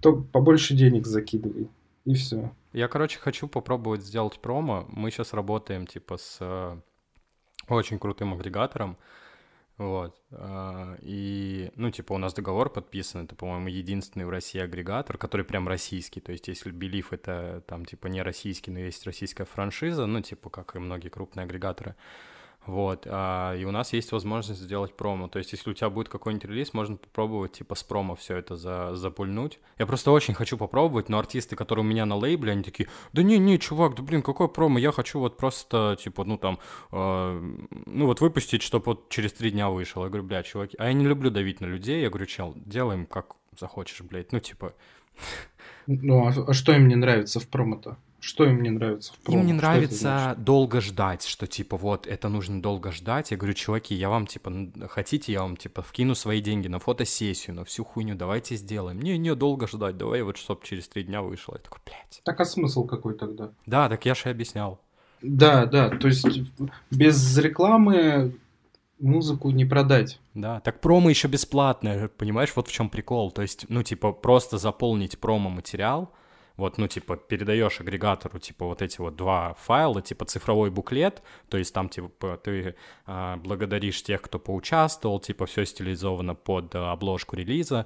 То 0.02 0.14
побольше 0.14 0.74
денег 0.74 1.06
закидывай. 1.06 1.68
И 2.06 2.16
все. 2.16 2.52
Я, 2.74 2.88
короче, 2.88 3.19
хочу 3.19 3.47
попробовать 3.47 4.01
сделать 4.01 4.39
промо. 4.39 4.86
Мы 4.89 5.11
сейчас 5.11 5.34
работаем, 5.34 5.86
типа, 5.86 6.17
с 6.17 6.38
э, 6.39 6.80
очень 7.67 7.99
крутым 7.99 8.34
агрегатором. 8.34 8.97
Вот. 9.78 10.22
А, 10.32 10.95
и, 11.01 11.72
ну, 11.76 11.91
типа, 11.91 12.13
у 12.13 12.17
нас 12.17 12.34
договор 12.34 12.69
подписан, 12.69 13.26
это, 13.26 13.36
по-моему, 13.36 13.67
единственный 13.67 14.26
в 14.26 14.30
России 14.30 14.61
агрегатор, 14.61 15.17
который 15.17 15.45
прям 15.45 15.67
российский. 15.67 16.22
То 16.22 16.32
есть, 16.32 16.47
если 16.47 16.72
Belief 16.72 17.07
это 17.11 17.63
там, 17.67 17.86
типа, 17.86 18.07
не 18.07 18.22
российский, 18.22 18.72
но 18.72 18.80
есть 18.80 19.05
российская 19.05 19.45
франшиза, 19.45 20.05
ну, 20.05 20.22
типа, 20.22 20.49
как 20.49 20.76
и 20.76 20.80
многие 20.80 21.09
крупные 21.09 21.43
агрегаторы, 21.45 21.95
вот, 22.66 23.07
а, 23.09 23.55
и 23.55 23.66
у 23.66 23.72
нас 23.72 23.91
есть 23.91 24.12
возможность 24.12 24.62
сделать 24.62 24.95
промо. 24.95 25.28
То 25.28 25.39
есть, 25.39 25.51
если 25.51 25.72
у 25.72 25.74
тебя 25.74 25.89
будет 25.89 26.09
какой-нибудь 26.09 26.45
релиз, 26.45 26.74
можно 26.74 26.95
попробовать, 26.95 27.53
типа, 27.53 27.74
с 27.74 27.84
промо 27.84 28.16
все 28.16 28.38
это 28.38 28.55
за, 28.55 28.95
запульнуть. 28.95 29.59
Я 29.80 29.88
просто 29.88 30.12
очень 30.12 30.36
хочу 30.36 30.57
попробовать, 30.57 31.09
но 31.09 31.18
артисты, 31.18 31.55
которые 31.55 31.84
у 31.84 31.88
меня 31.88 32.05
на 32.05 32.16
лейбле, 32.16 32.51
они 32.51 32.62
такие, 32.62 32.88
да 33.14 33.24
не-не, 33.24 33.57
чувак, 33.57 33.95
да 33.95 34.03
блин, 34.03 34.22
какой 34.22 34.47
промо, 34.47 34.78
я 34.78 34.91
хочу 34.91 35.20
вот 35.20 35.38
просто, 35.38 35.97
типа, 35.99 36.24
ну 36.24 36.38
там, 36.38 36.59
э, 36.91 37.55
ну 37.88 38.05
вот 38.05 38.22
выпустить, 38.22 38.62
чтобы 38.62 38.86
вот 38.86 39.09
через 39.09 39.34
три 39.34 39.49
дня 39.49 39.70
вышел. 39.70 40.03
Я 40.03 40.09
говорю, 40.09 40.28
бля, 40.28 40.43
чуваки, 40.43 40.76
а 40.78 40.86
я 40.86 40.93
не 40.93 41.05
люблю 41.05 41.32
давить 41.32 41.62
на 41.62 41.66
людей. 41.66 42.01
Я 42.01 42.09
говорю, 42.09 42.28
чел, 42.28 42.53
делаем 42.55 43.07
как 43.07 43.36
захочешь, 43.59 44.01
блядь, 44.01 44.32
ну 44.32 44.39
типа... 44.39 44.74
Ну, 45.88 46.28
а, 46.28 46.34
а 46.47 46.53
что 46.53 46.74
им 46.74 46.88
не 46.88 46.95
нравится 46.95 47.39
в 47.39 47.47
промо-то? 47.47 47.97
Что 48.22 48.45
им 48.45 48.61
не 48.61 48.69
нравится 48.69 49.13
в 49.13 49.17
промо? 49.17 49.39
Им 49.39 49.47
не 49.47 49.53
нравится 49.53 50.36
долго 50.38 50.80
ждать, 50.80 51.26
что 51.26 51.47
типа 51.47 51.76
вот 51.76 52.05
это 52.05 52.30
нужно 52.30 52.61
долго 52.61 52.91
ждать. 52.91 53.32
Я 53.32 53.38
говорю, 53.38 53.55
чуваки, 53.55 53.95
я 53.95 54.09
вам 54.09 54.28
типа 54.28 54.53
хотите, 54.89 55.34
я 55.34 55.41
вам 55.41 55.57
типа 55.57 55.82
вкину 55.82 56.13
свои 56.13 56.39
деньги 56.39 56.67
на 56.67 56.78
фотосессию, 56.78 57.55
на 57.55 57.65
всю 57.65 57.84
хуйню, 57.84 58.13
давайте 58.15 58.55
сделаем. 58.55 59.01
Не, 59.01 59.17
не, 59.17 59.34
долго 59.34 59.67
ждать, 59.67 59.97
давай 59.97 60.22
вот 60.22 60.38
чтоб 60.38 60.63
через 60.63 60.88
три 60.88 61.03
дня 61.03 61.24
вышло. 61.24 61.55
Я 61.55 61.59
такой, 61.59 61.80
блядь. 61.84 62.22
Так 62.24 62.39
а 62.39 62.45
смысл 62.45 62.86
какой 62.86 63.15
тогда? 63.15 63.49
Да, 63.65 63.89
так 63.89 64.05
я 64.05 64.13
же 64.13 64.22
и 64.26 64.30
объяснял. 64.30 64.80
Да, 65.24 65.65
да, 65.65 65.89
то 65.89 66.07
есть 66.07 66.28
без 66.91 67.38
рекламы 67.39 68.36
музыку 68.99 69.49
не 69.49 69.65
продать. 69.65 70.19
Да, 70.36 70.59
так 70.59 70.80
промо 70.80 71.09
еще 71.09 71.28
бесплатное, 71.28 72.07
понимаешь, 72.07 72.53
вот 72.55 72.67
в 72.67 72.72
чем 72.72 72.89
прикол. 72.89 73.32
То 73.32 73.41
есть, 73.41 73.65
ну, 73.67 73.84
типа, 73.84 74.11
просто 74.11 74.57
заполнить 74.57 75.19
промо-материал, 75.19 76.11
вот, 76.58 76.78
ну, 76.78 76.88
типа, 76.88 77.18
передаешь 77.18 77.80
агрегатору, 77.80 78.39
типа, 78.39 78.66
вот 78.66 78.82
эти 78.82 78.99
вот 78.99 79.16
два 79.16 79.56
файла, 79.56 80.02
типа, 80.02 80.26
цифровой 80.26 80.70
буклет, 80.70 81.24
то 81.49 81.58
есть 81.58 81.74
там, 81.74 81.89
типа, 81.89 82.39
ты 82.43 82.76
а, 83.06 83.38
благодаришь 83.38 84.04
тех, 84.04 84.22
кто 84.22 84.39
поучаствовал, 84.39 85.20
типа, 85.20 85.45
все 85.45 85.66
стилизовано 85.66 86.36
под 86.36 86.76
а, 86.76 86.91
обложку 86.91 87.36
релиза, 87.36 87.86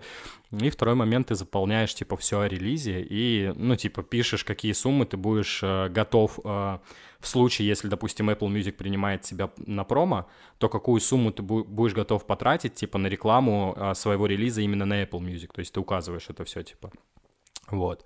и 0.51 0.70
второй 0.70 0.95
момент, 0.95 1.28
ты 1.28 1.36
заполняешь, 1.36 1.93
типа, 1.93 2.18
все 2.18 2.41
о 2.41 2.47
релизе 2.47 3.01
и, 3.01 3.51
ну, 3.55 3.76
типа, 3.76 4.03
пишешь, 4.03 4.43
какие 4.43 4.74
суммы 4.74 5.05
ты 5.05 5.18
будешь 5.18 5.61
а, 5.63 5.89
готов 5.89 6.39
а, 6.43 6.82
в 7.20 7.28
случае, 7.28 7.68
если, 7.68 7.88
допустим, 7.88 8.30
Apple 8.30 8.49
Music 8.49 8.74
принимает 8.74 9.22
тебя 9.22 9.51
на 9.57 9.84
промо, 9.84 10.28
то 10.57 10.70
какую 10.70 11.01
сумму 11.01 11.32
ты 11.32 11.41
будешь 11.41 11.93
готов 11.93 12.26
потратить, 12.26 12.76
типа, 12.76 12.97
на 12.97 13.07
рекламу 13.07 13.76
своего 13.95 14.28
релиза 14.28 14.61
именно 14.61 14.86
на 14.86 15.03
Apple 15.03 15.22
Music, 15.22 15.49
то 15.53 15.59
есть 15.59 15.74
ты 15.74 15.80
указываешь 15.80 16.30
это 16.30 16.43
все, 16.43 16.61
типа, 16.61 16.91
вот. 17.70 18.05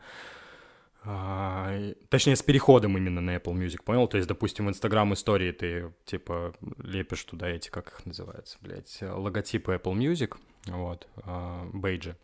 А, 1.04 1.94
точнее, 2.10 2.36
с 2.36 2.44
переходом 2.44 2.98
именно 2.98 3.22
на 3.22 3.36
Apple 3.36 3.54
Music, 3.54 3.84
понял? 3.84 4.08
То 4.08 4.18
есть, 4.18 4.28
допустим, 4.28 4.66
в 4.66 4.70
Instagram 4.70 5.14
истории 5.14 5.52
ты, 5.52 5.94
типа, 6.06 6.54
лепишь 6.78 7.24
туда 7.24 7.50
эти, 7.50 7.70
как 7.70 7.88
их 7.88 8.06
называется, 8.06 8.58
блядь, 8.62 8.98
логотипы 9.02 9.74
Apple 9.74 9.94
Music, 9.94 10.36
вот, 10.68 11.08
а, 11.24 11.70
бейджи. 11.74 12.18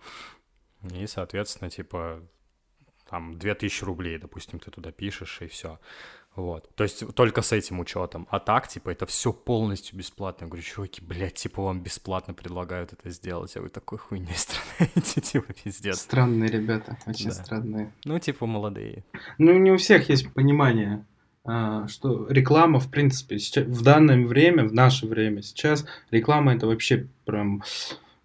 И, 0.91 1.07
соответственно, 1.07 1.69
типа, 1.69 2.21
там, 3.09 3.37
2000 3.39 3.83
рублей, 3.83 4.17
допустим, 4.17 4.59
ты 4.59 4.71
туда 4.71 4.91
пишешь, 4.91 5.41
и 5.41 5.47
все. 5.47 5.79
Вот. 6.35 6.69
То 6.75 6.83
есть 6.83 7.03
только 7.15 7.41
с 7.41 7.51
этим 7.53 7.79
учетом. 7.79 8.27
А 8.29 8.39
так, 8.39 8.67
типа, 8.67 8.89
это 8.89 9.05
все 9.05 9.31
полностью 9.31 9.97
бесплатно. 9.97 10.45
Я 10.45 10.49
говорю, 10.49 10.63
чуваки, 10.63 11.01
блядь, 11.01 11.35
типа, 11.35 11.63
вам 11.63 11.81
бесплатно 11.81 12.33
предлагают 12.33 12.91
это 12.91 13.09
сделать, 13.09 13.55
а 13.55 13.61
вы 13.61 13.69
такой 13.69 13.97
хуйней 13.97 14.35
страдаете, 14.35 15.21
типа, 15.21 15.53
пиздец. 15.53 15.99
Странные 15.99 16.49
ребята, 16.49 16.97
очень 17.05 17.29
да. 17.29 17.31
странные. 17.31 17.93
Ну, 18.03 18.19
типа, 18.19 18.45
молодые. 18.45 19.05
Ну, 19.37 19.57
не 19.57 19.71
у 19.71 19.77
всех 19.77 20.09
есть 20.09 20.31
понимание, 20.33 21.05
а, 21.45 21.87
что 21.87 22.27
реклама, 22.27 22.79
в 22.79 22.89
принципе, 22.89 23.39
сейчас, 23.39 23.65
в 23.65 23.81
данное 23.81 24.25
время, 24.25 24.67
в 24.67 24.73
наше 24.73 25.07
время 25.07 25.41
сейчас, 25.41 25.85
реклама 26.11 26.53
это 26.53 26.67
вообще 26.67 27.07
прям 27.23 27.63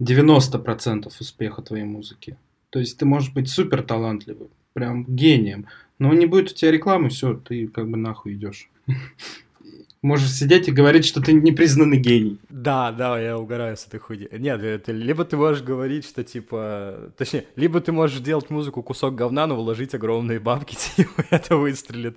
90% 0.01 1.07
успеха 1.21 1.63
твоей 1.63 1.85
музыки. 1.85 2.37
То 2.71 2.79
есть 2.79 2.99
ты 2.99 3.05
можешь 3.05 3.33
быть 3.33 3.51
супер 3.51 3.83
талантливым, 3.83 4.49
прям 4.73 5.05
гением, 5.05 5.67
но 6.01 6.13
не 6.15 6.27
будет 6.27 6.51
у 6.51 6.55
тебя 6.55 6.73
рекламы, 6.73 7.11
все, 7.11 7.35
ты 7.35 7.69
как 7.69 7.89
бы 7.89 7.97
нахуй 7.97 8.33
идешь. 8.33 8.69
Можешь 10.03 10.33
сидеть 10.33 10.67
и 10.67 10.73
говорить, 10.73 11.05
что 11.05 11.21
ты 11.21 11.35
непризнанный 11.35 11.99
гений. 11.99 12.39
Да, 12.49 12.91
да, 12.91 13.21
я 13.21 13.37
угораю 13.37 13.77
с 13.77 13.87
этой 13.87 14.01
хуйни. 14.01 14.29
Нет, 14.33 14.63
это 14.63 14.93
либо 14.93 15.27
ты 15.27 15.37
можешь 15.37 15.63
говорить, 15.63 16.07
что 16.07 16.25
типа... 16.25 17.13
Точнее, 17.19 17.45
либо 17.55 17.83
ты 17.83 17.93
можешь 17.93 18.21
делать 18.21 18.49
музыку 18.49 18.83
кусок 18.83 19.15
говна, 19.15 19.47
но 19.47 19.57
вложить 19.57 19.95
огромные 19.95 20.41
бабки, 20.41 20.75
типа, 20.97 21.27
это 21.29 21.57
выстрелит. 21.59 22.17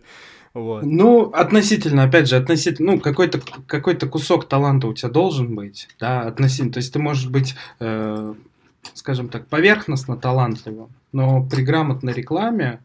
Вот. 0.53 0.83
Ну, 0.85 1.31
относительно, 1.31 2.03
опять 2.03 2.29
же, 2.29 2.37
относительно, 2.37 2.93
ну, 2.93 2.99
какой-то 3.01 3.41
какой 3.67 3.99
кусок 3.99 4.47
таланта 4.47 4.87
у 4.87 4.93
тебя 4.93 5.09
должен 5.09 5.53
быть, 5.53 5.89
да, 5.99 6.21
относительно. 6.21 6.71
То 6.71 6.77
есть 6.77 6.93
ты 6.93 6.99
можешь 6.99 7.27
быть, 7.27 7.53
э, 7.81 8.33
скажем 8.93 9.27
так, 9.27 9.47
поверхностно 9.47 10.15
талантливым, 10.15 10.87
но 11.11 11.43
при 11.43 11.63
грамотной 11.63 12.13
рекламе 12.13 12.79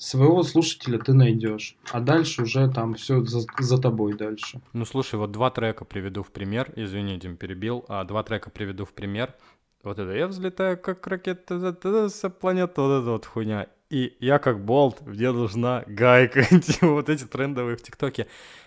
своего 0.00 0.42
слушателя 0.42 0.98
ты 0.98 1.12
найдешь, 1.12 1.76
а 1.92 2.00
дальше 2.00 2.42
уже 2.42 2.68
там 2.70 2.94
все 2.94 3.22
за, 3.24 3.42
за 3.58 3.78
тобой 3.80 4.14
дальше. 4.14 4.60
Ну 4.72 4.84
слушай, 4.84 5.16
вот 5.16 5.30
два 5.30 5.50
трека 5.50 5.84
приведу 5.84 6.22
в 6.22 6.30
пример, 6.30 6.72
извини, 6.76 7.18
Дим, 7.18 7.36
перебил, 7.36 7.84
а 7.88 8.04
два 8.04 8.22
трека 8.22 8.50
приведу 8.50 8.84
в 8.84 8.92
пример. 8.92 9.34
Вот 9.82 9.98
это 9.98 10.12
«Я 10.12 10.26
взлетаю, 10.26 10.76
как 10.76 11.06
ракета 11.06 12.08
с 12.08 12.28
планеты», 12.28 12.80
вот 12.82 13.00
эта 13.00 13.10
вот 13.10 13.24
хуйня. 13.24 13.66
И 13.88 14.14
я 14.20 14.38
как 14.38 14.64
болт, 14.64 15.00
мне 15.00 15.32
нужна 15.32 15.84
гайка. 15.86 16.44
Типа 16.60 16.88
вот 16.88 17.08
эти 17.08 17.24
трендовые 17.24 17.76
в 17.76 17.82
ТикТоке. 17.82 18.26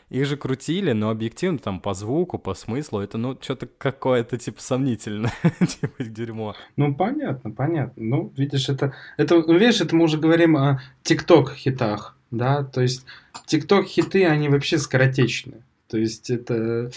Их 0.10 0.26
же 0.26 0.38
крутили, 0.38 0.92
но 0.92 1.10
объективно 1.10 1.58
там 1.58 1.80
по 1.80 1.94
звуку, 1.94 2.38
по 2.38 2.54
смыслу, 2.54 3.00
это 3.00 3.18
ну 3.18 3.38
что-то 3.40 3.68
какое-то 3.78 4.38
типа 4.38 4.62
сомнительное, 4.62 5.34
типа 5.60 6.04
дерьмо. 6.04 6.56
Ну 6.76 6.94
понятно, 6.94 7.52
понятно. 7.52 8.04
Ну 8.04 8.34
видишь, 8.38 8.70
это, 8.70 8.94
это 9.18 9.36
видишь, 9.38 9.82
это 9.82 9.96
мы 9.96 10.06
уже 10.06 10.18
говорим 10.18 10.56
о 10.58 10.82
ТикТок 11.04 11.54
хитах, 11.54 12.16
да, 12.32 12.64
то 12.64 12.82
есть 12.82 13.06
ТикТок 13.46 13.88
хиты, 13.88 14.26
они 14.26 14.50
вообще 14.50 14.78
скоротечны. 14.78 15.64
То 15.88 15.98
есть 15.98 16.30
это 16.30 16.92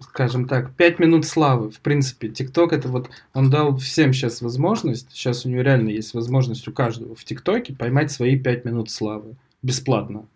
скажем 0.00 0.48
так, 0.48 0.72
5 0.74 0.98
минут 0.98 1.26
славы. 1.26 1.70
В 1.70 1.80
принципе, 1.80 2.28
ТикТок 2.28 2.72
это 2.72 2.88
вот, 2.88 3.10
он 3.34 3.50
дал 3.50 3.76
всем 3.76 4.12
сейчас 4.12 4.40
возможность, 4.40 5.12
сейчас 5.12 5.44
у 5.44 5.50
него 5.50 5.62
реально 5.62 5.90
есть 5.90 6.14
возможность 6.14 6.66
у 6.66 6.72
каждого 6.72 7.14
в 7.14 7.24
ТикТоке 7.24 7.74
поймать 7.74 8.10
свои 8.10 8.38
5 8.38 8.64
минут 8.64 8.90
славы 8.90 9.36
бесплатно 9.66 10.26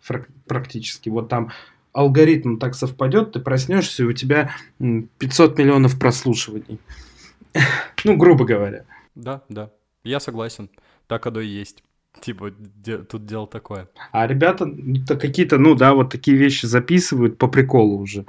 практически. 0.47 1.09
Вот 1.09 1.29
там 1.29 1.51
алгоритм 1.93 2.57
так 2.57 2.75
совпадет, 2.75 3.31
ты 3.31 3.39
проснешься, 3.39 4.03
и 4.03 4.05
у 4.05 4.13
тебя 4.13 4.51
500 4.79 5.57
миллионов 5.57 5.97
прослушиваний. 5.97 6.79
ну, 8.03 8.17
грубо 8.17 8.45
говоря. 8.45 8.85
Да, 9.15 9.41
да. 9.49 9.71
Я 10.03 10.19
согласен. 10.19 10.69
Так 11.07 11.25
оно 11.27 11.39
и 11.41 11.47
есть. 11.47 11.83
Типа, 12.21 12.51
де, 12.59 12.97
тут 12.97 13.25
дело 13.25 13.47
такое. 13.47 13.87
А 14.11 14.27
ребята 14.27 14.69
какие-то, 15.15 15.57
ну 15.57 15.75
да, 15.75 15.93
вот 15.93 16.11
такие 16.11 16.37
вещи 16.37 16.65
записывают 16.65 17.37
по 17.37 17.47
приколу 17.47 17.97
уже. 17.97 18.25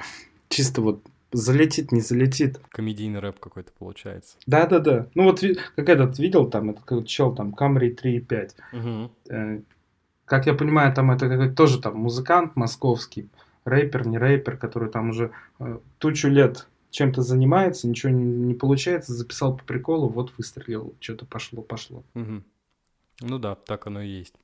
Чисто 0.48 0.82
вот 0.82 1.02
залетит, 1.32 1.92
не 1.92 2.00
залетит. 2.00 2.60
Комедийный 2.70 3.20
рэп 3.20 3.40
какой-то 3.40 3.72
получается. 3.78 4.36
Да-да-да. 4.46 5.08
Ну 5.14 5.24
вот 5.24 5.42
как 5.74 5.88
этот 5.88 6.18
видел 6.18 6.48
там, 6.48 6.70
этот 6.70 7.06
чел 7.06 7.34
там, 7.34 7.54
Camry 7.58 7.96
3.5. 7.96 8.50
Угу. 8.72 9.64
Как 10.24 10.46
я 10.46 10.54
понимаю, 10.54 10.94
там 10.94 11.10
это 11.10 11.50
тоже 11.50 11.80
там 11.80 11.96
музыкант 11.96 12.56
московский, 12.56 13.28
рэпер, 13.64 14.06
не 14.06 14.18
рэпер, 14.18 14.56
который 14.56 14.90
там 14.90 15.10
уже 15.10 15.32
э, 15.58 15.78
тучу 15.98 16.28
лет 16.28 16.68
чем-то 16.90 17.22
занимается, 17.22 17.88
ничего 17.88 18.12
не, 18.12 18.24
не 18.24 18.54
получается, 18.54 19.14
записал 19.14 19.56
по 19.56 19.64
приколу, 19.64 20.08
вот 20.08 20.32
выстрелил, 20.36 20.94
что-то 21.00 21.26
пошло, 21.26 21.62
пошло. 21.62 22.04
Угу. 22.14 22.42
Ну 23.20 23.38
да, 23.38 23.54
так 23.54 23.86
оно 23.86 24.02
и 24.02 24.08
есть. 24.08 24.34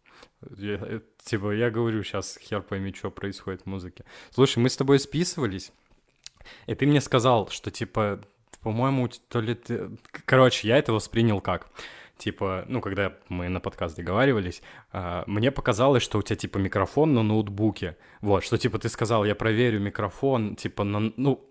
Я, 0.56 0.74
э, 0.74 1.00
типа, 1.24 1.52
я 1.52 1.70
говорю 1.70 2.02
сейчас, 2.02 2.38
хер 2.40 2.62
пойми, 2.62 2.92
что 2.94 3.10
происходит 3.10 3.62
в 3.62 3.66
музыке. 3.66 4.04
Слушай, 4.30 4.60
мы 4.60 4.70
с 4.70 4.76
тобой 4.76 4.98
списывались, 4.98 5.72
и 6.66 6.74
ты 6.74 6.86
мне 6.86 7.00
сказал, 7.00 7.48
что, 7.48 7.70
типа, 7.70 8.20
по-моему, 8.60 9.08
то 9.28 9.40
ли 9.40 9.54
ты... 9.54 9.90
Короче, 10.24 10.68
я 10.68 10.78
это 10.78 10.92
воспринял 10.92 11.40
как? 11.40 11.68
Типа, 12.18 12.64
ну, 12.68 12.80
когда 12.80 13.14
мы 13.28 13.48
на 13.48 13.60
подкаст 13.60 13.96
договаривались, 13.96 14.62
э, 14.92 15.24
мне 15.26 15.50
показалось, 15.50 16.02
что 16.02 16.18
у 16.18 16.22
тебя, 16.22 16.36
типа, 16.36 16.58
микрофон 16.58 17.14
на 17.14 17.22
ноутбуке. 17.22 17.96
Вот, 18.20 18.44
что, 18.44 18.58
типа, 18.58 18.78
ты 18.78 18.88
сказал, 18.88 19.24
я 19.24 19.34
проверю 19.34 19.80
микрофон, 19.80 20.56
типа, 20.56 20.84
на, 20.84 21.12
ну, 21.16 21.46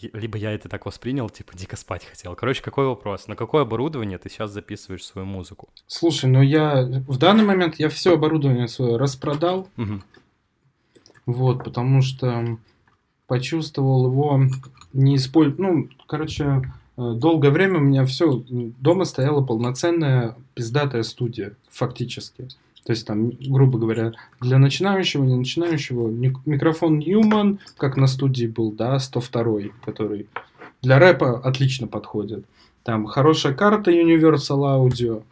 либо 0.00 0.38
я 0.38 0.52
это 0.52 0.68
так 0.68 0.86
воспринял, 0.86 1.28
типа, 1.28 1.56
дико 1.56 1.76
спать 1.76 2.04
хотел. 2.04 2.34
Короче, 2.36 2.62
какой 2.62 2.86
вопрос? 2.86 3.26
На 3.26 3.36
какое 3.36 3.62
оборудование 3.62 4.18
ты 4.18 4.28
сейчас 4.28 4.52
записываешь 4.52 5.04
свою 5.04 5.26
музыку? 5.26 5.68
Слушай, 5.86 6.30
ну 6.30 6.42
я 6.42 6.82
в 7.06 7.18
данный 7.18 7.44
момент 7.44 7.76
я 7.76 7.88
все 7.88 8.14
оборудование 8.14 8.68
свое 8.68 8.96
распродал. 8.96 9.68
Угу. 9.76 10.02
Вот, 11.26 11.64
потому 11.64 12.02
что 12.02 12.58
почувствовал 13.26 14.06
его 14.06 14.40
не 14.92 15.16
использовать. 15.16 15.58
Ну, 15.58 15.88
короче, 16.06 16.62
долгое 16.98 17.50
время 17.50 17.78
у 17.78 17.82
меня 17.82 18.04
все 18.04 18.42
дома 18.48 19.04
стояла 19.04 19.42
полноценная 19.42 20.36
пиздатая 20.54 21.04
студия, 21.04 21.54
фактически. 21.70 22.48
То 22.84 22.92
есть 22.92 23.06
там, 23.06 23.30
грубо 23.30 23.78
говоря, 23.78 24.14
для 24.40 24.58
начинающего, 24.58 25.22
не 25.22 25.36
начинающего, 25.36 26.08
микрофон 26.08 26.98
Newman, 26.98 27.58
как 27.76 27.96
на 27.96 28.06
студии 28.06 28.46
был, 28.46 28.72
да, 28.72 28.98
102, 28.98 29.70
который 29.84 30.26
для 30.82 30.98
рэпа 30.98 31.38
отлично 31.38 31.86
подходит. 31.86 32.44
Там 32.82 33.06
хорошая 33.06 33.54
карта 33.54 33.90
Universal 33.90 34.88
Audio 34.88 35.22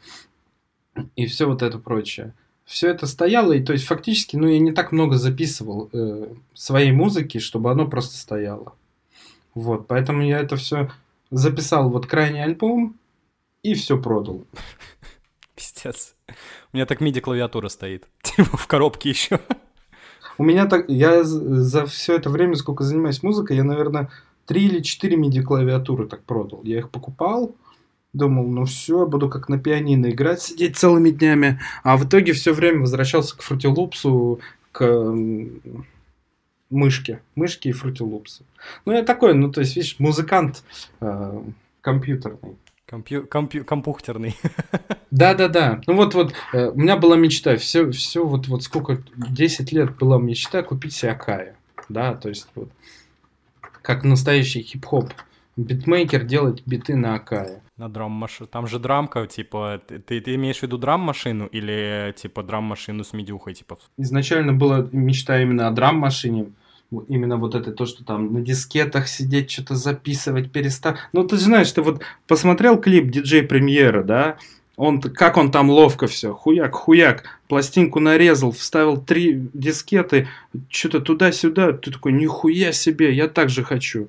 и 1.17 1.27
все 1.27 1.47
вот 1.47 1.63
это 1.63 1.79
прочее. 1.79 2.35
Все 2.65 2.89
это 2.89 3.07
стояло, 3.07 3.53
и 3.53 3.63
то 3.63 3.73
есть 3.73 3.87
фактически, 3.87 4.37
ну, 4.37 4.49
я 4.49 4.59
не 4.59 4.73
так 4.73 4.93
много 4.93 5.17
записывал 5.17 5.89
э, 5.93 6.27
своей 6.53 6.93
музыки, 6.93 7.39
чтобы 7.39 7.71
оно 7.71 7.87
просто 7.87 8.17
стояло. 8.17 8.75
Вот, 9.55 9.87
поэтому 9.87 10.23
я 10.23 10.41
это 10.41 10.57
все 10.57 10.91
записал, 11.31 11.91
вот 11.91 12.07
крайний 12.07 12.43
альбом, 12.43 12.97
и 13.63 13.75
все 13.75 14.01
продал. 14.01 14.47
Пиздец. 15.55 16.15
У 16.73 16.77
меня 16.77 16.87
так 16.87 17.01
MIDI-клавиатура 17.01 17.69
стоит. 17.69 18.09
Типа 18.23 18.57
в 18.57 18.67
коробке 18.67 19.11
еще. 19.11 19.41
У 20.39 20.45
меня 20.45 20.67
так... 20.67 20.89
Я 20.89 21.25
за 21.25 21.87
все 21.87 22.17
это 22.17 22.31
время, 22.31 22.55
сколько 22.57 22.85
занимаюсь 22.85 23.23
музыкой, 23.23 23.57
я, 23.57 23.65
наверное, 23.65 24.11
три 24.45 24.67
или 24.67 24.81
четыре 24.81 25.17
MIDI-клавиатуры 25.17 26.07
так 26.07 26.25
продал. 26.25 26.61
Я 26.63 26.79
их 26.79 26.91
покупал, 26.91 27.57
думал, 28.13 28.47
ну 28.47 28.65
все, 28.65 29.07
буду 29.07 29.29
как 29.29 29.49
на 29.49 29.59
пианино 29.59 30.11
играть, 30.11 30.43
сидеть 30.43 30.77
целыми 30.77 31.11
днями. 31.11 31.61
А 31.83 31.97
в 31.97 32.07
итоге 32.07 32.33
все 32.33 32.53
время 32.53 32.81
возвращался 32.81 33.37
к 33.37 33.43
фрутилупсу, 33.43 34.41
к 34.73 35.15
мышке. 36.71 37.23
Мышки 37.35 37.69
и 37.69 37.73
фрутилупсы. 37.73 38.45
Ну, 38.85 38.93
я 38.93 39.03
такой, 39.03 39.35
ну, 39.35 39.51
то 39.51 39.61
есть, 39.61 39.77
видишь, 39.77 39.97
музыкант 39.99 40.65
э, 41.01 41.43
компьютерный. 41.81 42.57
Компью... 42.87 43.27
Компью... 43.27 43.65
Компухтерный. 43.65 44.37
Да-да-да. 45.11 45.81
Ну 45.87 45.95
вот, 45.95 46.15
вот, 46.15 46.35
э, 46.53 46.69
у 46.69 46.79
меня 46.79 46.97
была 46.97 47.17
мечта, 47.17 47.57
все, 47.57 47.91
все 47.91 48.25
вот, 48.25 48.47
вот 48.49 48.63
сколько, 48.63 49.03
10 49.17 49.73
лет 49.73 49.97
была 49.97 50.19
мечта 50.19 50.63
купить 50.63 50.95
себе 50.95 51.13
Акая. 51.13 51.57
Да, 51.89 52.15
то 52.15 52.29
есть 52.29 52.49
вот, 52.55 52.71
как 53.61 54.05
настоящий 54.05 54.63
хип-хоп 54.63 55.13
битмейкер 55.57 56.25
делать 56.25 56.63
биты 56.67 56.97
на 56.97 57.15
Акае. 57.15 57.61
На 57.77 57.91
драм-машину. 57.91 58.49
Там 58.49 58.67
же 58.67 58.79
драмка, 58.79 59.27
типа, 59.27 59.83
ты, 59.87 60.21
ты 60.21 60.35
имеешь 60.35 60.61
в 60.61 60.63
виду 60.63 60.79
драм-машину 60.79 61.47
или, 61.47 62.15
типа, 62.17 62.43
драм-машину 62.43 63.05
с 63.05 63.13
медюхой, 63.13 63.53
типа? 63.53 63.77
Изначально 63.99 64.55
была 64.55 64.89
мечта 64.93 65.43
именно 65.43 65.69
о 65.69 65.71
драм-машине, 65.73 66.53
именно 67.09 67.37
вот 67.37 67.55
это 67.55 67.73
то, 67.73 67.85
что 67.85 68.03
там 68.03 68.33
на 68.33 68.41
дискетах 68.41 69.09
сидеть, 69.09 69.51
что-то 69.51 69.75
записывать, 69.75 70.53
перестав. 70.53 70.99
Ну, 71.13 71.27
ты 71.27 71.37
знаешь, 71.37 71.71
ты 71.71 71.83
вот 71.83 72.03
посмотрел 72.27 72.81
клип 72.81 73.11
диджей 73.11 73.43
премьера, 73.43 74.03
да? 74.03 74.39
Он, 74.77 75.01
как 75.01 75.39
он 75.39 75.51
там 75.51 75.71
ловко 75.71 76.07
все, 76.07 76.35
хуяк, 76.35 76.75
хуяк, 76.75 77.25
пластинку 77.49 77.99
нарезал, 77.99 78.53
вставил 78.53 78.99
три 78.99 79.49
дискеты, 79.55 80.29
что-то 80.69 81.01
туда-сюда, 81.01 81.73
ты 81.73 81.91
такой, 81.91 82.13
нихуя 82.13 82.73
себе, 82.73 83.13
я 83.13 83.29
так 83.29 83.49
же 83.49 83.65
хочу. 83.65 84.09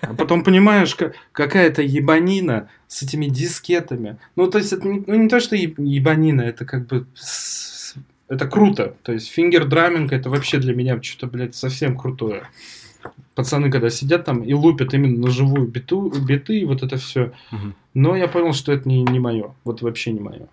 А 0.00 0.14
потом 0.14 0.44
понимаешь, 0.44 0.96
какая-то 1.32 1.82
ебанина 1.82 2.68
с 2.86 3.02
этими 3.02 3.26
дискетами. 3.26 4.16
Ну, 4.36 4.48
то 4.48 4.58
есть, 4.58 4.72
это 4.72 4.86
не, 4.86 5.02
ну, 5.04 5.14
не 5.14 5.28
то, 5.28 5.40
что 5.40 5.56
ебанина, 5.56 6.42
это 6.42 6.64
как 6.64 6.86
бы 6.86 7.06
это 8.28 8.46
круто. 8.46 8.94
То 9.02 9.12
есть 9.12 9.28
фингер-драминг 9.28 10.12
это 10.12 10.30
вообще 10.30 10.58
для 10.58 10.74
меня 10.74 11.00
что-то, 11.02 11.26
блядь, 11.26 11.54
совсем 11.54 11.96
крутое. 11.96 12.48
Пацаны, 13.34 13.70
когда 13.70 13.90
сидят 13.90 14.24
там 14.24 14.42
и 14.42 14.52
лупят 14.52 14.94
именно 14.94 15.18
на 15.26 15.30
живую 15.30 15.66
биту, 15.66 16.10
биты, 16.10 16.60
и 16.60 16.64
вот 16.64 16.82
это 16.82 16.96
все. 16.96 17.32
Угу. 17.52 17.72
Но 17.94 18.16
я 18.16 18.28
понял, 18.28 18.52
что 18.52 18.72
это 18.72 18.88
не, 18.88 19.02
не 19.02 19.18
мое. 19.18 19.54
Вот 19.64 19.82
вообще 19.82 20.12
не 20.12 20.20
мое. 20.20 20.48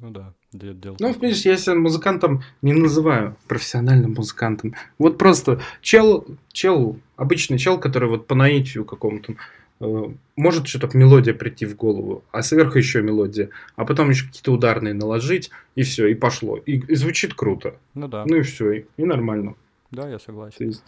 Ну 0.00 0.10
да, 0.10 0.32
дело. 0.52 0.96
Ну, 0.98 1.12
в 1.12 1.18
принципе, 1.18 1.50
я 1.50 1.56
себя 1.56 1.76
музыкантом 1.76 2.42
не 2.60 2.72
называю, 2.72 3.36
профессиональным 3.46 4.14
музыкантом. 4.14 4.74
Вот 4.98 5.18
просто 5.18 5.60
чел, 5.80 6.26
чел, 6.52 6.98
обычный 7.16 7.58
чел, 7.58 7.78
который 7.78 8.08
вот 8.08 8.26
по 8.26 8.34
наитию 8.34 8.84
какому-то 8.84 9.34
Э, 9.82 10.08
может 10.36 10.68
что-то 10.68 10.96
мелодия 10.96 11.34
прийти 11.34 11.66
в 11.66 11.74
голову, 11.76 12.22
а 12.30 12.42
сверху 12.42 12.78
еще 12.78 13.02
мелодия, 13.02 13.50
а 13.74 13.84
потом 13.84 14.10
еще 14.10 14.26
какие-то 14.26 14.52
ударные 14.52 14.94
наложить, 14.94 15.50
и 15.74 15.82
все, 15.82 16.06
и 16.06 16.14
пошло. 16.14 16.56
И, 16.56 16.78
и 16.78 16.94
звучит 16.94 17.34
круто. 17.34 17.74
Ну 17.94 18.06
да. 18.06 18.24
Ну 18.26 18.36
и 18.36 18.42
все, 18.42 18.70
и, 18.72 18.84
и 18.96 19.04
нормально. 19.04 19.54
Да, 19.90 20.08
я 20.08 20.20
согласен. 20.20 20.66
есть, 20.66 20.84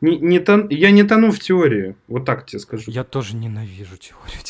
не, 0.00 0.18
не 0.18 0.38
тон, 0.40 0.68
я 0.68 0.90
не 0.90 1.02
тону 1.02 1.30
в 1.30 1.38
теории, 1.38 1.96
вот 2.08 2.24
так 2.24 2.46
тебе 2.46 2.60
скажу. 2.60 2.90
Я 2.90 3.04
тоже 3.04 3.36
ненавижу 3.36 3.96
теорию. 3.96 4.40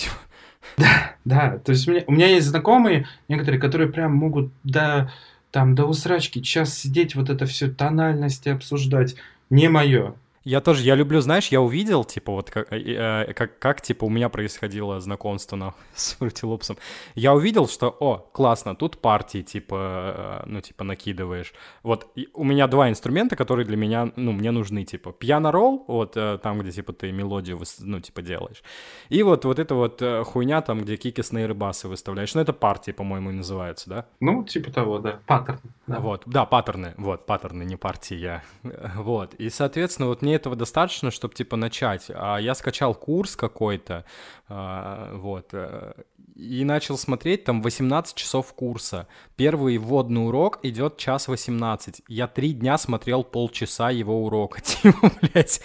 Да, 0.77 1.17
да, 1.25 1.59
то 1.59 1.71
есть 1.71 1.87
у 1.87 1.93
меня, 1.93 2.05
у 2.07 2.13
меня 2.13 2.27
есть 2.29 2.47
знакомые 2.47 3.07
некоторые, 3.29 3.61
которые 3.61 3.89
прям 3.91 4.13
могут 4.15 4.51
до, 4.65 5.13
там, 5.51 5.75
до 5.75 5.85
усрачки 5.85 6.43
час 6.43 6.77
сидеть, 6.77 7.15
вот 7.15 7.31
это 7.31 7.47
все 7.47 7.69
тональности 7.69 8.49
обсуждать. 8.49 9.15
Не 9.51 9.69
мое. 9.69 10.15
Я 10.45 10.61
тоже, 10.61 10.83
я 10.83 10.95
люблю, 10.95 11.21
знаешь, 11.21 11.49
я 11.49 11.63
увидел, 11.63 12.05
типа, 12.05 12.33
вот 12.33 12.51
как, 12.51 12.71
э, 12.71 12.77
э, 12.77 13.33
как, 13.33 13.59
как 13.59 13.81
типа, 13.81 14.05
у 14.05 14.11
меня 14.11 14.29
происходило 14.29 15.01
знакомство 15.01 15.57
на, 15.57 15.75
с 15.95 16.17
Фрутилопсом. 16.17 16.77
Я 17.15 17.35
увидел, 17.35 17.67
что, 17.67 17.89
о, 17.89 18.19
классно, 18.19 18.77
тут 18.77 18.99
партии, 18.99 19.43
типа, 19.43 20.43
э, 20.45 20.47
ну, 20.47 20.61
типа, 20.61 20.85
накидываешь. 20.85 21.55
Вот, 21.83 22.09
у 22.35 22.45
меня 22.45 22.67
два 22.67 22.91
инструмента, 22.91 23.37
которые 23.37 23.65
для 23.65 23.79
меня, 23.79 24.13
ну, 24.17 24.33
мне 24.33 24.51
нужны, 24.51 24.85
типа, 24.85 25.13
пиано-ролл, 25.13 25.85
вот, 25.89 26.17
э, 26.17 26.39
там, 26.43 26.59
где, 26.59 26.71
типа, 26.71 26.93
ты 26.93 27.11
мелодию, 27.11 27.59
ну, 27.79 28.01
типа, 28.01 28.21
делаешь. 28.21 28.63
И 29.09 29.23
вот, 29.23 29.47
вот 29.47 29.59
эта 29.59 29.75
вот 29.75 30.03
э, 30.03 30.25
хуйня, 30.25 30.61
там, 30.61 30.83
где 30.83 30.99
кики, 30.99 31.23
снейры, 31.23 31.55
басы 31.55 31.89
выставляешь. 31.89 32.35
Ну, 32.35 32.43
это 32.43 32.53
партии, 32.53 32.91
по-моему, 32.91 33.31
и 33.31 33.35
называются, 33.35 33.89
да? 33.89 34.07
Ну, 34.21 34.45
типа 34.45 34.71
того, 34.71 34.99
да, 34.99 35.21
паттерны. 35.27 35.71
Да. 35.87 36.01
Вот, 36.01 36.23
да, 36.27 36.45
паттерны, 36.45 36.93
вот, 36.99 37.25
паттерны, 37.25 37.63
не 37.63 37.77
партии, 37.77 38.17
я. 38.17 38.43
Вот, 38.95 39.35
и, 39.35 39.49
соответственно, 39.51 40.09
вот 40.09 40.23
мне 40.23 40.34
этого 40.35 40.57
достаточно, 40.57 41.11
чтобы, 41.11 41.35
типа, 41.35 41.57
начать. 41.57 42.07
А 42.15 42.39
я 42.39 42.55
скачал 42.55 42.95
курс 42.95 43.37
какой-то, 43.37 44.05
а, 44.49 45.15
вот, 45.15 45.51
э, 45.53 45.93
и 46.35 46.65
начал 46.65 46.99
смотреть, 46.99 47.45
там 47.45 47.63
18 47.63 48.15
часов 48.15 48.53
курса. 48.55 49.07
Первый 49.37 49.79
вводный 49.79 50.27
урок 50.27 50.61
идет 50.63 50.97
час 50.97 51.29
18. 51.29 52.03
Я 52.09 52.27
три 52.27 52.53
дня 52.53 52.79
смотрел 52.79 53.25
полчаса 53.25 53.91
его 53.91 54.25
урока. 54.25 54.61
Типа, 54.65 55.13
блядь. 55.21 55.61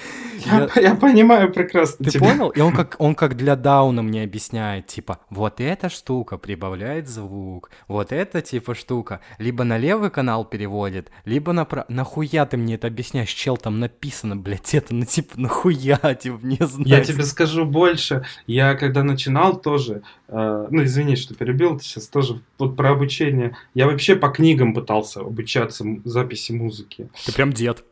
Я, 0.46 0.70
я... 0.76 0.82
я 0.82 0.96
понимаю 0.96 1.52
прекрасно 1.52 2.06
Ты 2.06 2.12
тебя. 2.12 2.28
понял? 2.28 2.50
И 2.50 2.60
он 2.62 2.74
как, 2.74 2.96
он 3.00 3.16
как 3.16 3.36
для 3.36 3.56
Дауна 3.56 4.02
мне 4.02 4.24
объясняет, 4.24 4.88
типа, 4.88 5.20
вот 5.30 5.62
эта 5.62 5.90
штука 5.90 6.38
прибавляет 6.38 7.08
звук, 7.08 7.72
вот 7.88 8.12
эта, 8.12 8.42
типа, 8.42 8.76
штука 8.76 9.22
либо 9.38 9.64
на 9.64 9.78
левый 9.78 10.10
канал 10.10 10.46
переводит, 10.46 11.12
либо 11.26 11.54
на 11.54 11.60
направо. 11.60 11.86
Нахуя 11.90 12.46
ты 12.46 12.58
мне 12.58 12.76
это 12.76 12.88
объясняешь? 12.88 13.30
Чел, 13.30 13.58
там 13.58 13.80
написано, 13.80 14.36
блядь, 14.36 14.74
это, 14.74 14.94
ну, 14.94 15.06
типа, 15.06 15.40
нахуя, 15.40 15.98
типа, 16.20 16.40
не 16.44 16.58
знаю. 16.66 16.88
Я 16.88 17.04
тебе 17.04 17.24
скажу 17.24 17.66
больше. 17.66 18.26
Я 18.48 18.76
когда 18.76 19.04
начинал 19.04 19.60
тоже, 19.60 20.02
э, 20.28 20.59
ну, 20.70 20.84
извини, 20.84 21.16
что 21.16 21.36
перебил, 21.36 21.80
сейчас 21.80 22.08
тоже 22.08 22.42
вот 22.58 22.76
про 22.76 22.92
обучение. 22.92 23.56
Я 23.74 23.88
вообще 23.88 24.16
по 24.16 24.30
книгам 24.30 24.74
пытался 24.74 25.22
обучаться 25.22 25.86
записи 26.06 26.52
музыки. 26.52 27.10
Ты 27.26 27.34
прям 27.34 27.54
дед. 27.54 27.84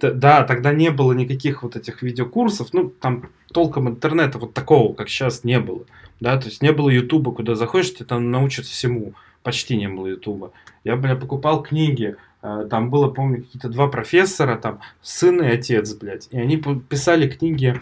Да, 0.00 0.42
тогда 0.42 0.72
не 0.72 0.90
было 0.90 1.12
никаких 1.12 1.62
вот 1.62 1.76
этих 1.76 2.02
видеокурсов, 2.02 2.72
ну, 2.72 2.88
там 2.88 3.30
толком 3.52 3.88
интернета 3.88 4.38
вот 4.38 4.52
такого, 4.52 4.94
как 4.94 5.08
сейчас, 5.08 5.44
не 5.44 5.60
было. 5.60 5.84
Да, 6.18 6.36
то 6.38 6.46
есть 6.46 6.60
не 6.60 6.72
было 6.72 6.88
Ютуба, 6.88 7.32
куда 7.32 7.54
заходишь, 7.54 7.94
тебе 7.94 8.06
там 8.06 8.30
научат 8.30 8.66
всему. 8.66 9.14
Почти 9.42 9.76
не 9.76 9.88
было 9.88 10.08
Ютуба. 10.08 10.52
Я, 10.84 10.96
бля, 10.96 11.14
покупал 11.14 11.62
книги, 11.62 12.16
э, 12.42 12.66
там 12.70 12.90
было, 12.90 13.08
помню, 13.08 13.42
какие-то 13.42 13.68
два 13.68 13.88
профессора, 13.88 14.56
там, 14.56 14.80
сын 15.02 15.40
и 15.42 15.46
отец, 15.46 15.94
блядь. 15.94 16.28
И 16.30 16.38
они 16.38 16.56
писали 16.56 17.28
книги 17.28 17.80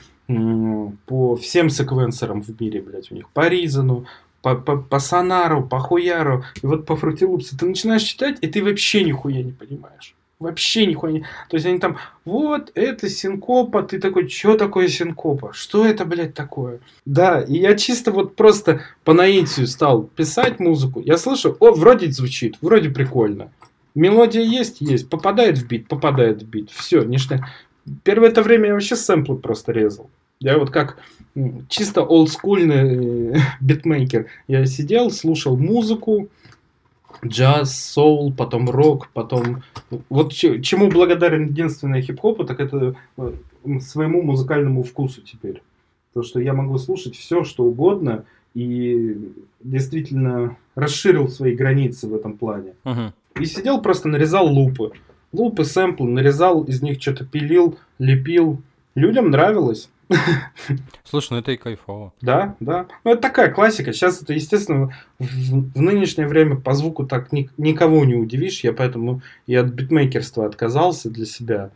по 1.07 1.37
всем 1.37 1.71
секвенсорам 1.71 2.43
в 2.43 2.61
мире, 2.61 2.81
блядь, 2.81 3.11
у 3.11 3.15
них. 3.15 3.29
По 3.31 3.49
Ризану, 3.49 4.07
по, 4.43 4.55
по, 4.55 4.77
по 4.77 4.99
Сонару, 4.99 5.67
по 5.67 5.79
Хуяру, 5.79 6.45
и 6.63 6.67
вот 6.67 6.87
по 6.87 6.97
Фрутилупсу. 6.97 7.57
Ты 7.59 7.67
начинаешь 7.67 8.03
читать, 8.03 8.39
и 8.41 8.47
ты 8.47 8.63
вообще 8.63 9.05
нихуя 9.05 9.43
не 9.43 9.53
понимаешь. 9.53 10.15
вообще 10.41 10.87
нихуя 10.87 11.13
не... 11.13 11.21
То 11.21 11.57
есть 11.57 11.67
они 11.67 11.79
там, 11.79 11.99
вот, 12.25 12.73
это 12.75 13.09
синкопа, 13.09 13.83
ты 13.83 14.01
такой, 14.01 14.29
что 14.29 14.57
такое 14.57 14.89
синкопа? 14.89 15.53
Что 15.53 15.87
это, 15.87 16.05
блядь, 16.05 16.35
такое? 16.35 16.81
Да, 17.05 17.41
и 17.43 17.59
я 17.59 17.77
чисто 17.77 18.11
вот 18.11 18.35
просто 18.35 18.81
по 19.05 19.13
наитию 19.13 19.67
стал 19.67 20.05
писать 20.05 20.59
музыку. 20.59 21.01
Я 21.05 21.19
слышу, 21.19 21.57
о, 21.61 21.73
вроде 21.73 22.11
звучит, 22.11 22.57
вроде 22.63 22.91
прикольно. 22.91 23.53
Мелодия 23.95 24.43
есть, 24.43 24.81
есть, 24.81 25.09
попадает 25.09 25.59
в 25.59 25.67
бит, 25.67 25.89
попадает 25.89 26.43
в 26.43 26.47
бит. 26.47 26.71
Все, 26.71 27.03
ништяк. 27.03 27.43
Первое 28.05 28.29
это 28.29 28.43
время 28.43 28.69
я 28.69 28.75
вообще 28.75 28.97
сэмплы 28.97 29.37
просто 29.37 29.73
резал. 29.73 30.09
Я 30.41 30.59
вот 30.59 30.71
как 30.71 30.97
чисто 31.69 32.03
олдскульный 32.03 33.35
э, 33.35 33.39
битмейкер. 33.61 34.27
Я 34.49 34.65
сидел, 34.65 35.11
слушал 35.11 35.57
музыку, 35.57 36.29
джаз, 37.25 37.79
соул, 37.79 38.33
потом 38.33 38.71
рок, 38.71 39.11
потом... 39.13 39.63
Вот 40.09 40.33
чему 40.33 40.89
благодарен 40.89 41.47
единственное 41.47 42.01
хип-хопу, 42.01 42.45
так 42.45 42.61
это 42.61 42.95
э, 43.19 43.33
своему 43.81 44.23
музыкальному 44.23 44.83
вкусу 44.83 45.21
теперь. 45.21 45.63
То, 46.15 46.23
что 46.23 46.41
я 46.41 46.55
могу 46.55 46.79
слушать 46.79 47.17
все, 47.17 47.45
что 47.45 47.65
угодно, 47.65 48.25
и 48.55 49.17
действительно 49.61 50.57
расширил 50.75 51.29
свои 51.29 51.55
границы 51.55 52.09
в 52.09 52.15
этом 52.15 52.37
плане. 52.37 52.73
Uh-huh. 52.85 53.13
И 53.39 53.45
сидел 53.45 53.81
просто 53.81 54.09
нарезал 54.09 54.49
лупы. 54.49 54.93
Лупы, 55.33 55.65
сэмплы, 55.65 56.09
нарезал, 56.09 56.65
из 56.65 56.83
них 56.83 57.01
что-то 57.01 57.25
пилил, 57.25 57.79
лепил. 57.99 58.61
Людям 58.97 59.31
нравилось. 59.31 59.89
Слушай, 61.05 61.33
ну 61.33 61.39
это 61.39 61.53
и 61.53 61.57
кайфово. 61.57 62.13
Да, 62.21 62.57
да. 62.61 62.87
Ну 63.05 63.13
это 63.13 63.23
такая 63.23 63.51
классика. 63.51 63.93
Сейчас 63.93 64.23
это, 64.23 64.33
естественно, 64.33 64.93
в, 65.19 65.25
в 65.25 65.81
нынешнее 65.81 66.27
время 66.27 66.57
по 66.57 66.75
звуку 66.75 67.07
так 67.07 67.33
ни, 67.33 67.51
никого 67.57 68.05
не 68.05 68.15
удивишь. 68.15 68.65
Я 68.65 68.73
поэтому 68.73 69.23
и 69.47 69.55
от 69.55 69.67
битмейкерства 69.67 70.47
отказался 70.47 71.11
для 71.11 71.27
себя. 71.27 71.71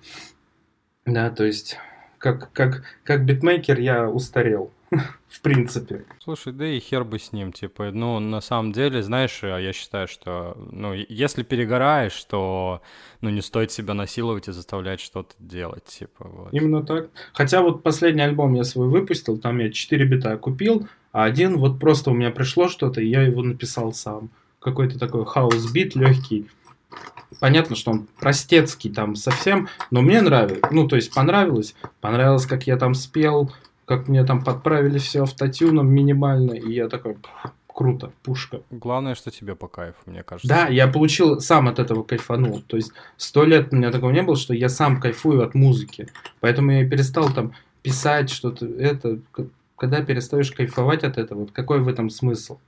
Да, 1.06 1.30
то 1.30 1.44
есть 1.44 1.78
как, 2.18 2.50
как, 2.52 2.82
как 3.04 3.24
битмейкер 3.24 3.78
я 3.78 4.08
устарел 4.08 4.70
в 5.28 5.40
принципе. 5.40 6.04
Слушай, 6.22 6.52
да 6.52 6.66
и 6.66 6.78
хер 6.80 7.04
бы 7.04 7.18
с 7.18 7.32
ним, 7.32 7.52
типа, 7.52 7.90
ну, 7.90 8.18
на 8.18 8.40
самом 8.40 8.72
деле, 8.72 9.02
знаешь, 9.02 9.40
а 9.42 9.58
я 9.58 9.72
считаю, 9.72 10.08
что, 10.08 10.56
ну, 10.70 10.92
если 10.92 11.42
перегораешь, 11.42 12.22
то, 12.24 12.82
ну, 13.20 13.30
не 13.30 13.42
стоит 13.42 13.72
себя 13.72 13.94
насиловать 13.94 14.48
и 14.48 14.52
заставлять 14.52 15.00
что-то 15.00 15.34
делать, 15.38 15.84
типа, 15.84 16.28
вот. 16.28 16.48
Именно 16.52 16.84
так. 16.84 17.08
Хотя 17.32 17.62
вот 17.62 17.82
последний 17.82 18.22
альбом 18.22 18.54
я 18.54 18.64
свой 18.64 18.88
выпустил, 18.88 19.38
там 19.38 19.58
я 19.58 19.70
4 19.70 20.04
бита 20.04 20.36
купил, 20.36 20.88
а 21.12 21.24
один 21.24 21.58
вот 21.58 21.78
просто 21.78 22.10
у 22.10 22.14
меня 22.14 22.30
пришло 22.30 22.68
что-то, 22.68 23.00
и 23.00 23.08
я 23.08 23.22
его 23.22 23.42
написал 23.42 23.92
сам. 23.92 24.30
Какой-то 24.60 24.98
такой 24.98 25.24
хаос-бит 25.24 25.94
легкий. 25.94 26.48
Понятно, 27.40 27.76
что 27.76 27.90
он 27.90 28.06
простецкий 28.18 28.92
там 28.92 29.16
совсем, 29.16 29.68
но 29.90 30.00
мне 30.00 30.20
нравится. 30.20 30.66
Ну, 30.70 30.88
то 30.88 30.96
есть 30.96 31.12
понравилось. 31.12 31.74
Понравилось, 32.00 32.46
как 32.46 32.66
я 32.66 32.76
там 32.76 32.94
спел, 32.94 33.52
как 33.84 34.08
мне 34.08 34.24
там 34.24 34.42
подправили 34.42 34.98
все 34.98 35.22
автотюном 35.22 35.88
минимально, 35.88 36.52
и 36.52 36.72
я 36.72 36.88
такой, 36.88 37.16
круто, 37.66 38.12
пушка. 38.22 38.62
Главное, 38.70 39.14
что 39.14 39.30
тебе 39.30 39.54
по 39.54 39.68
кайфу, 39.68 39.98
мне 40.06 40.22
кажется. 40.22 40.48
Да, 40.48 40.68
я 40.68 40.86
получил, 40.88 41.40
сам 41.40 41.68
от 41.68 41.78
этого 41.78 42.02
кайфанул. 42.02 42.62
То 42.62 42.76
есть 42.76 42.92
сто 43.16 43.44
лет 43.44 43.72
у 43.72 43.76
меня 43.76 43.90
такого 43.90 44.10
не 44.10 44.22
было, 44.22 44.36
что 44.36 44.54
я 44.54 44.68
сам 44.68 45.00
кайфую 45.00 45.42
от 45.42 45.54
музыки. 45.54 46.08
Поэтому 46.40 46.70
я 46.70 46.88
перестал 46.88 47.30
там 47.30 47.52
писать 47.82 48.30
что-то. 48.30 48.66
Это, 48.66 49.18
когда 49.76 50.02
перестаешь 50.02 50.52
кайфовать 50.52 51.04
от 51.04 51.18
этого, 51.18 51.46
какой 51.46 51.80
в 51.80 51.88
этом 51.88 52.10
смысл? 52.10 52.58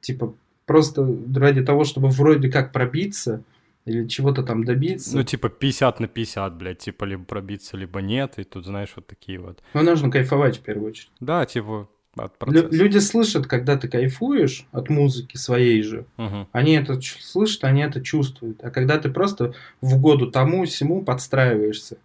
Типа, 0.00 0.34
просто 0.66 1.08
ради 1.34 1.62
того, 1.64 1.84
чтобы 1.84 2.08
вроде 2.08 2.50
как 2.50 2.72
пробиться, 2.72 3.42
или 3.90 4.06
чего-то 4.06 4.42
там 4.42 4.64
добиться. 4.64 5.16
Ну, 5.16 5.22
типа 5.22 5.48
50 5.48 6.00
на 6.00 6.08
50, 6.08 6.56
блядь, 6.56 6.78
типа 6.78 7.04
либо 7.04 7.24
пробиться, 7.24 7.76
либо 7.76 8.00
нет, 8.00 8.34
и 8.38 8.44
тут, 8.44 8.64
знаешь, 8.66 8.92
вот 8.96 9.06
такие 9.06 9.38
вот. 9.38 9.62
Ну, 9.74 9.82
нужно 9.82 10.10
кайфовать 10.10 10.58
в 10.58 10.62
первую 10.62 10.90
очередь. 10.90 11.10
Да, 11.20 11.44
типа 11.44 11.88
от 12.16 12.38
процесса. 12.38 12.68
Лю- 12.68 12.72
люди 12.72 12.98
слышат, 12.98 13.46
когда 13.46 13.76
ты 13.76 13.88
кайфуешь 13.88 14.66
от 14.72 14.88
музыки 14.88 15.36
своей 15.36 15.82
же, 15.82 16.06
угу. 16.16 16.48
они 16.52 16.72
это 16.72 17.00
слышат, 17.00 17.64
они 17.64 17.82
это 17.82 18.00
чувствуют. 18.00 18.62
А 18.62 18.70
когда 18.70 18.98
ты 18.98 19.10
просто 19.10 19.54
в 19.80 20.00
году 20.00 20.30
тому, 20.30 20.64
всему 20.64 21.04
подстраиваешься, 21.04 21.98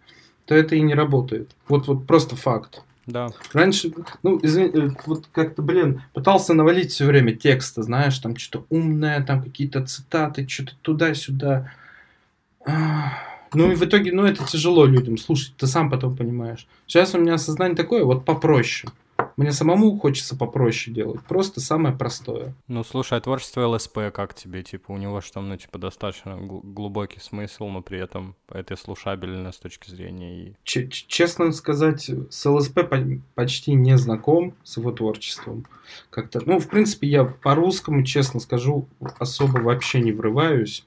то 0.46 0.54
это 0.54 0.76
и 0.76 0.80
не 0.80 0.94
работает. 0.94 1.50
Вот, 1.68 1.88
вот 1.88 2.06
просто 2.06 2.36
факт. 2.36 2.82
Да. 3.06 3.28
Раньше, 3.52 3.92
ну, 4.24 4.40
извини, 4.42 4.70
э, 4.74 4.90
вот 5.06 5.28
как-то, 5.32 5.62
блин, 5.62 6.02
пытался 6.12 6.54
навалить 6.54 6.90
все 6.90 7.06
время 7.06 7.32
текста, 7.36 7.82
знаешь, 7.82 8.18
там 8.18 8.36
что-то 8.36 8.66
умное, 8.68 9.22
там 9.22 9.42
какие-то 9.42 9.86
цитаты, 9.86 10.46
что-то 10.48 10.72
туда-сюда. 10.82 11.72
Ну 13.54 13.70
и 13.70 13.76
в 13.76 13.84
итоге, 13.84 14.12
ну 14.12 14.24
это 14.24 14.44
тяжело 14.44 14.86
людям 14.86 15.18
слушать, 15.18 15.54
ты 15.56 15.68
сам 15.68 15.88
потом 15.88 16.16
понимаешь. 16.16 16.66
Сейчас 16.88 17.14
у 17.14 17.18
меня 17.18 17.38
сознание 17.38 17.76
такое, 17.76 18.04
вот 18.04 18.24
попроще. 18.24 18.92
Мне 19.36 19.52
самому 19.52 19.98
хочется 19.98 20.34
попроще 20.34 20.94
делать. 20.94 21.20
Просто 21.22 21.60
самое 21.60 21.94
простое. 21.94 22.54
Ну, 22.68 22.82
слушай, 22.84 23.18
а 23.18 23.20
творчество 23.20 23.66
ЛСП 23.66 23.98
как 24.12 24.32
тебе? 24.32 24.62
Типа, 24.62 24.92
у 24.92 24.96
него 24.96 25.20
что, 25.20 25.42
ну, 25.42 25.56
типа, 25.56 25.78
достаточно 25.78 26.38
глубокий 26.38 27.20
смысл, 27.20 27.66
но 27.66 27.82
при 27.82 27.98
этом 27.98 28.34
это 28.48 28.76
слушабельно 28.76 29.52
с 29.52 29.58
точки 29.58 29.90
зрения 29.90 30.46
и... 30.46 30.54
Ч 30.64 30.88
Честно 30.88 31.52
сказать, 31.52 32.10
с 32.30 32.50
ЛСП 32.50 32.80
почти 33.34 33.74
не 33.74 33.98
знаком 33.98 34.54
с 34.64 34.78
его 34.78 34.90
творчеством. 34.90 35.66
Как-то, 36.08 36.40
ну, 36.46 36.58
в 36.58 36.68
принципе, 36.68 37.06
я 37.06 37.24
по-русскому, 37.24 38.04
честно 38.04 38.40
скажу, 38.40 38.88
особо 39.18 39.58
вообще 39.58 40.00
не 40.00 40.12
врываюсь. 40.12 40.86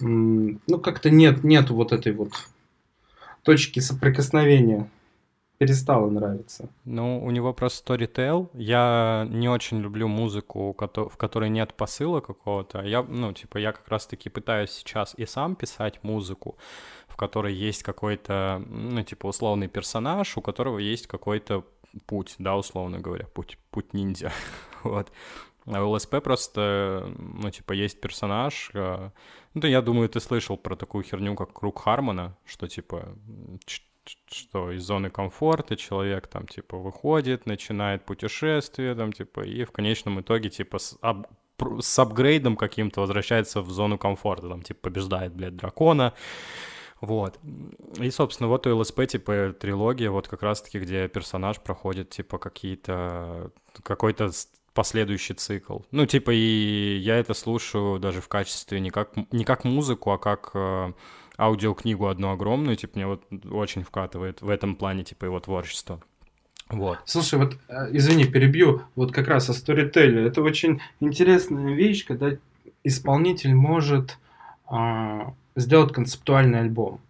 Ну, 0.00 0.58
как-то 0.82 1.08
нет, 1.08 1.44
нет 1.44 1.70
вот 1.70 1.92
этой 1.92 2.12
вот 2.12 2.32
точки 3.42 3.78
соприкосновения 3.78 4.90
перестало 5.58 6.10
нравиться. 6.10 6.68
Ну, 6.84 7.24
у 7.24 7.30
него 7.30 7.52
просто 7.54 7.94
Storytel. 7.94 8.48
Я 8.54 9.26
не 9.30 9.48
очень 9.48 9.80
люблю 9.80 10.08
музыку, 10.08 10.76
в 10.78 11.16
которой 11.16 11.50
нет 11.50 11.74
посыла 11.74 12.20
какого-то. 12.20 12.82
Я, 12.82 13.02
ну, 13.02 13.32
типа, 13.32 13.58
я 13.58 13.72
как 13.72 13.88
раз-таки 13.88 14.28
пытаюсь 14.28 14.70
сейчас 14.70 15.14
и 15.16 15.26
сам 15.26 15.56
писать 15.56 16.02
музыку, 16.02 16.56
в 17.08 17.16
которой 17.16 17.54
есть 17.54 17.82
какой-то, 17.82 18.62
ну, 18.66 19.02
типа, 19.02 19.26
условный 19.28 19.68
персонаж, 19.68 20.36
у 20.36 20.42
которого 20.42 20.78
есть 20.78 21.06
какой-то 21.06 21.64
путь, 22.06 22.34
да, 22.38 22.56
условно 22.56 23.00
говоря, 23.00 23.26
путь, 23.26 23.58
путь 23.70 23.94
ниндзя, 23.94 24.32
вот. 24.82 25.10
А 25.64 25.82
у 25.82 25.90
ЛСП 25.90 26.22
просто, 26.22 27.12
ну, 27.18 27.50
типа, 27.50 27.72
есть 27.72 28.00
персонаж, 28.00 28.70
э, 28.74 29.10
ну, 29.54 29.60
да, 29.60 29.68
я 29.68 29.82
думаю, 29.82 30.08
ты 30.08 30.20
слышал 30.20 30.56
про 30.56 30.76
такую 30.76 31.02
херню, 31.02 31.34
как 31.34 31.52
Круг 31.52 31.82
Хармона, 31.82 32.36
что, 32.44 32.68
типа, 32.68 33.16
что 34.30 34.70
из 34.72 34.84
зоны 34.84 35.10
комфорта 35.10 35.76
человек 35.76 36.26
там 36.26 36.46
типа 36.46 36.76
выходит, 36.76 37.46
начинает 37.46 38.04
путешествие 38.04 38.94
там 38.94 39.12
типа 39.12 39.40
и 39.40 39.64
в 39.64 39.72
конечном 39.72 40.20
итоге 40.20 40.50
типа 40.50 40.78
с, 40.78 40.98
ап, 41.00 41.26
с 41.80 41.98
апгрейдом 41.98 42.56
каким-то 42.56 43.00
возвращается 43.00 43.60
в 43.60 43.70
зону 43.70 43.98
комфорта, 43.98 44.48
там 44.48 44.62
типа 44.62 44.80
побеждает, 44.82 45.32
блядь, 45.32 45.56
дракона. 45.56 46.14
Вот. 47.00 47.38
И, 48.00 48.10
собственно, 48.10 48.48
вот 48.48 48.66
у 48.66 48.78
ЛСП, 48.78 49.06
типа, 49.06 49.54
трилогия, 49.58 50.10
вот 50.10 50.28
как 50.28 50.42
раз-таки, 50.42 50.78
где 50.78 51.08
персонаж 51.08 51.60
проходит, 51.60 52.08
типа, 52.08 52.38
какие-то... 52.38 53.50
какой-то 53.82 54.30
последующий 54.72 55.34
цикл. 55.34 55.80
Ну, 55.90 56.06
типа, 56.06 56.30
и 56.32 56.96
я 56.98 57.16
это 57.16 57.34
слушаю 57.34 57.98
даже 57.98 58.20
в 58.20 58.28
качестве 58.28 58.78
не 58.78 58.90
как, 58.90 59.10
не 59.32 59.44
как 59.44 59.64
музыку, 59.64 60.10
а 60.12 60.18
как 60.18 60.50
э, 60.52 60.92
аудиокнигу 61.38 62.06
одну 62.06 62.30
огромную, 62.30 62.76
типа, 62.76 62.92
мне 62.96 63.06
вот 63.06 63.24
очень 63.50 63.82
вкатывает 63.82 64.42
в 64.42 64.48
этом 64.48 64.76
плане, 64.76 65.04
типа, 65.04 65.26
его 65.26 65.40
творчество. 65.40 66.00
Вот. 66.68 66.98
Слушай, 67.04 67.38
вот, 67.38 67.56
э, 67.68 67.88
извини, 67.92 68.24
перебью, 68.24 68.82
вот 68.96 69.12
как 69.12 69.28
раз 69.28 69.48
о 69.48 69.52
сторителе. 69.52 70.26
Это 70.26 70.42
очень 70.42 70.80
интересная 71.00 71.74
вещь, 71.74 72.04
когда 72.04 72.36
исполнитель 72.82 73.54
может 73.54 74.18
э, 74.70 75.20
сделать 75.54 75.92
концептуальный 75.92 76.60
альбом. 76.60 77.00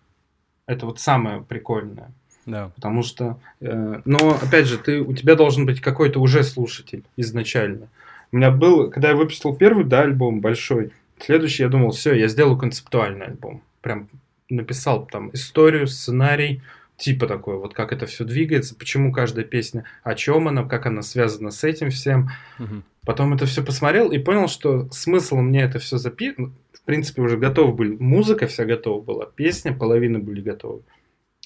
Это 0.66 0.86
вот 0.86 1.00
самое 1.00 1.40
прикольное. 1.42 2.10
Да. 2.44 2.70
Потому 2.74 3.02
что, 3.02 3.38
э, 3.60 4.00
но 4.04 4.38
опять 4.42 4.66
же, 4.66 4.78
ты, 4.78 5.00
у 5.00 5.14
тебя 5.14 5.36
должен 5.36 5.64
быть 5.64 5.80
какой-то 5.80 6.20
уже 6.20 6.42
слушатель 6.42 7.04
изначально. 7.16 7.88
У 8.32 8.36
меня 8.36 8.50
был, 8.50 8.90
когда 8.90 9.10
я 9.10 9.16
выпустил 9.16 9.56
первый, 9.56 9.84
да, 9.84 10.02
альбом 10.02 10.40
большой, 10.40 10.92
следующий 11.18 11.62
я 11.62 11.68
думал, 11.68 11.92
все, 11.92 12.12
я 12.12 12.28
сделаю 12.28 12.58
концептуальный 12.58 13.26
альбом 13.26 13.62
прям 13.86 14.08
написал 14.50 15.06
там 15.06 15.30
историю, 15.32 15.86
сценарий, 15.86 16.60
типа 16.96 17.28
такой, 17.28 17.56
вот 17.56 17.72
как 17.72 17.92
это 17.92 18.06
все 18.06 18.24
двигается, 18.24 18.74
почему 18.74 19.12
каждая 19.12 19.44
песня, 19.44 19.84
о 20.02 20.16
чем 20.16 20.48
она, 20.48 20.64
как 20.64 20.86
она 20.86 21.02
связана 21.02 21.52
с 21.52 21.62
этим 21.62 21.90
всем. 21.90 22.30
Угу. 22.58 22.82
Потом 23.04 23.32
это 23.32 23.46
все 23.46 23.62
посмотрел 23.62 24.10
и 24.10 24.18
понял, 24.18 24.48
что 24.48 24.88
смысл 24.90 25.36
мне 25.36 25.62
это 25.62 25.78
все 25.78 25.98
записать, 25.98 26.36
ну, 26.36 26.52
в 26.72 26.82
принципе, 26.82 27.22
уже 27.22 27.36
готов 27.36 27.76
был, 27.76 27.96
музыка 28.00 28.48
вся 28.48 28.64
готова 28.64 29.00
была, 29.00 29.26
песня, 29.26 29.72
половина 29.72 30.18
были 30.18 30.40
готовы. 30.40 30.82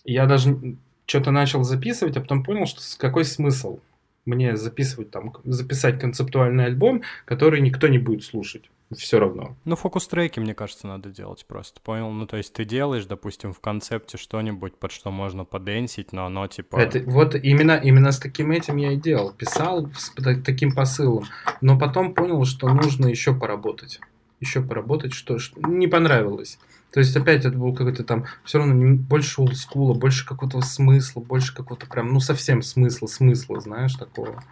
Я 0.04 0.24
даже 0.24 0.56
что-то 1.04 1.30
начал 1.30 1.62
записывать, 1.62 2.16
а 2.16 2.22
потом 2.22 2.42
понял, 2.42 2.64
что 2.64 2.80
какой 2.98 3.26
смысл. 3.26 3.80
мне 4.24 4.56
записывать 4.56 5.10
там, 5.10 5.34
записать 5.44 6.00
концептуальный 6.00 6.64
альбом, 6.64 7.02
который 7.26 7.60
никто 7.60 7.86
не 7.88 7.98
будет 7.98 8.24
слушать 8.24 8.70
все 8.96 9.20
равно. 9.20 9.56
Ну, 9.64 9.76
фокус-треки, 9.76 10.40
мне 10.40 10.54
кажется, 10.54 10.86
надо 10.86 11.10
делать 11.10 11.44
просто, 11.46 11.80
понял? 11.80 12.10
Ну, 12.10 12.26
то 12.26 12.36
есть 12.36 12.52
ты 12.52 12.64
делаешь, 12.64 13.06
допустим, 13.06 13.52
в 13.52 13.60
концепте 13.60 14.18
что-нибудь, 14.18 14.76
под 14.76 14.90
что 14.90 15.10
можно 15.10 15.44
поденсить, 15.44 16.12
но 16.12 16.26
оно 16.26 16.46
типа... 16.48 16.76
Это, 16.76 17.00
вот 17.08 17.34
именно, 17.36 17.72
именно 17.72 18.10
с 18.10 18.18
таким 18.18 18.50
этим 18.50 18.76
я 18.76 18.92
и 18.92 18.96
делал. 18.96 19.32
Писал 19.32 19.88
с 19.96 20.12
таким 20.44 20.72
посылом, 20.72 21.24
но 21.60 21.78
потом 21.78 22.14
понял, 22.14 22.44
что 22.44 22.68
нужно 22.68 23.06
еще 23.06 23.34
поработать. 23.34 24.00
Еще 24.40 24.62
поработать, 24.62 25.12
что, 25.12 25.38
что 25.38 25.60
не 25.68 25.86
понравилось. 25.86 26.58
То 26.92 26.98
есть 26.98 27.16
опять 27.16 27.44
это 27.44 27.56
был 27.56 27.74
какой-то 27.74 28.02
там 28.02 28.24
все 28.44 28.58
равно 28.58 28.96
больше 28.96 29.40
олдскула, 29.40 29.94
больше 29.94 30.26
какого-то 30.26 30.60
смысла, 30.62 31.20
больше 31.20 31.54
какого-то 31.54 31.86
прям, 31.86 32.12
ну 32.12 32.18
совсем 32.18 32.62
смысла, 32.62 33.06
смысла, 33.06 33.60
знаешь, 33.60 33.94
такого, 33.94 34.42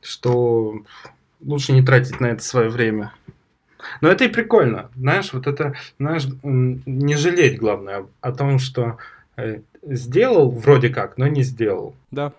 что 0.00 0.82
лучше 1.40 1.72
не 1.72 1.82
тратить 1.82 2.18
на 2.20 2.26
это 2.26 2.42
свое 2.42 2.68
время. 2.68 3.12
Но 4.00 4.08
это 4.08 4.24
и 4.24 4.28
прикольно, 4.28 4.90
знаешь, 4.96 5.32
вот 5.32 5.46
это, 5.46 5.74
знаешь, 5.98 6.26
не 6.42 7.16
жалеть, 7.16 7.58
главное, 7.58 8.06
о 8.20 8.32
том, 8.32 8.58
что 8.58 8.98
э, 9.36 9.60
сделал 9.82 10.50
вроде 10.50 10.88
как, 10.88 11.18
но 11.18 11.26
не 11.26 11.42
сделал. 11.42 11.94
Да, 12.10 12.32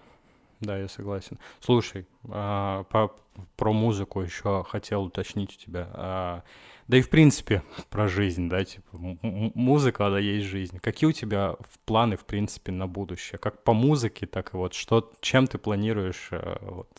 да, 0.60 0.78
я 0.78 0.88
согласен. 0.88 1.38
Слушай, 1.60 2.06
а, 2.30 2.84
по, 2.84 3.14
про 3.58 3.74
музыку 3.74 4.22
еще 4.22 4.64
хотел 4.68 5.04
уточнить 5.04 5.56
у 5.56 5.66
тебя. 5.66 5.88
А, 5.94 6.44
да 6.88 6.98
и 6.98 7.02
в 7.02 7.10
принципе 7.10 7.64
про 7.90 8.08
жизнь, 8.08 8.50
да, 8.50 8.64
типа 8.64 8.86
музыка, 8.92 10.10
да, 10.10 10.20
есть 10.20 10.46
жизнь. 10.46 10.80
Какие 10.80 11.10
у 11.10 11.14
тебя 11.14 11.56
планы, 11.86 12.18
в 12.18 12.26
принципе, 12.26 12.72
на 12.72 12.88
будущее? 12.88 13.40
Как 13.40 13.64
по 13.64 13.74
музыке, 13.74 14.26
так 14.26 14.54
и 14.54 14.58
вот 14.58 14.74
что, 14.74 15.12
чем 15.22 15.48
ты 15.48 15.58
планируешь 15.58 16.30
э, 16.32 16.58
вот, 16.62 16.90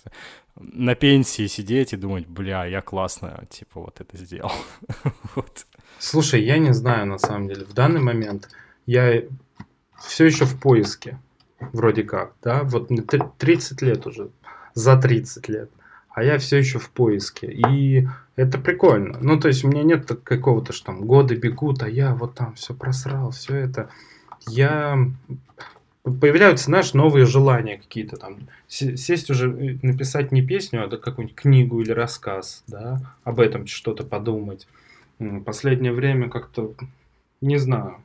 на 0.56 0.94
пенсии 0.94 1.46
сидеть 1.46 1.92
и 1.92 1.96
думать, 1.96 2.26
бля, 2.26 2.64
я 2.64 2.80
классно, 2.80 3.44
типа, 3.50 3.80
вот 3.80 4.00
это 4.00 4.16
сделал. 4.16 4.52
вот. 5.34 5.66
Слушай, 5.98 6.42
я 6.44 6.58
не 6.58 6.72
знаю, 6.72 7.06
на 7.06 7.18
самом 7.18 7.48
деле. 7.48 7.64
В 7.64 7.74
данный 7.74 8.00
момент 8.00 8.48
я 8.86 9.22
все 10.00 10.26
еще 10.26 10.44
в 10.44 10.60
поиске, 10.60 11.18
вроде 11.72 12.04
как, 12.04 12.34
да, 12.42 12.62
вот 12.62 12.90
мне 12.90 13.02
30 13.02 13.82
лет 13.82 14.06
уже, 14.06 14.30
за 14.74 14.96
30 14.96 15.48
лет, 15.48 15.70
а 16.10 16.22
я 16.22 16.38
все 16.38 16.58
еще 16.58 16.78
в 16.78 16.90
поиске, 16.90 17.50
и 17.50 18.08
это 18.36 18.58
прикольно. 18.58 19.18
Ну, 19.20 19.38
то 19.38 19.48
есть 19.48 19.64
у 19.64 19.68
меня 19.68 19.82
нет 19.82 20.06
какого-то, 20.06 20.72
что 20.72 20.86
там 20.86 21.04
годы 21.06 21.36
бегут, 21.36 21.82
а 21.82 21.88
я 21.88 22.14
вот 22.14 22.34
там 22.34 22.54
все 22.54 22.74
просрал, 22.74 23.30
все 23.30 23.56
это. 23.56 23.88
Я 24.46 24.98
появляются, 26.02 26.66
знаешь, 26.66 26.94
новые 26.94 27.26
желания 27.26 27.78
какие-то 27.78 28.16
там. 28.16 28.48
Сесть 28.68 29.30
уже, 29.30 29.48
написать 29.82 30.32
не 30.32 30.42
песню, 30.42 30.84
а 30.84 30.96
какую-нибудь 30.96 31.36
книгу 31.36 31.80
или 31.80 31.92
рассказ, 31.92 32.62
да, 32.66 33.00
об 33.24 33.40
этом 33.40 33.66
что-то 33.66 34.04
подумать. 34.04 34.66
Последнее 35.46 35.92
время 35.92 36.28
как-то, 36.28 36.74
не 37.40 37.56
знаю, 37.56 37.98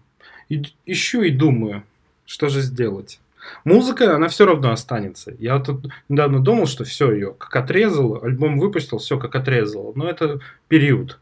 ищу 0.86 1.24
и 1.24 1.32
думаю, 1.32 1.84
что 2.26 2.50
же 2.50 2.62
сделать. 2.62 3.20
Музыка, 3.64 4.16
она 4.16 4.28
все 4.28 4.46
равно 4.46 4.72
останется. 4.72 5.34
Я 5.40 5.60
тут 5.60 5.88
недавно 6.08 6.40
думал, 6.40 6.66
что 6.66 6.84
все 6.84 7.12
ее 7.12 7.34
как 7.34 7.56
отрезал, 7.56 8.24
альбом 8.24 8.60
выпустил, 8.60 8.98
все 8.98 9.18
как 9.20 9.36
отрезал. 9.36 9.94
Но 9.96 10.10
это 10.10 10.40
период 10.68 11.20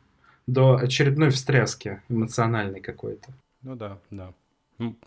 до 0.47 0.77
очередной 0.77 1.29
встряски 1.29 2.01
эмоциональной 2.09 2.79
какой-то. 2.79 3.29
Ну 3.61 3.75
да, 3.75 3.99
да. 4.11 4.33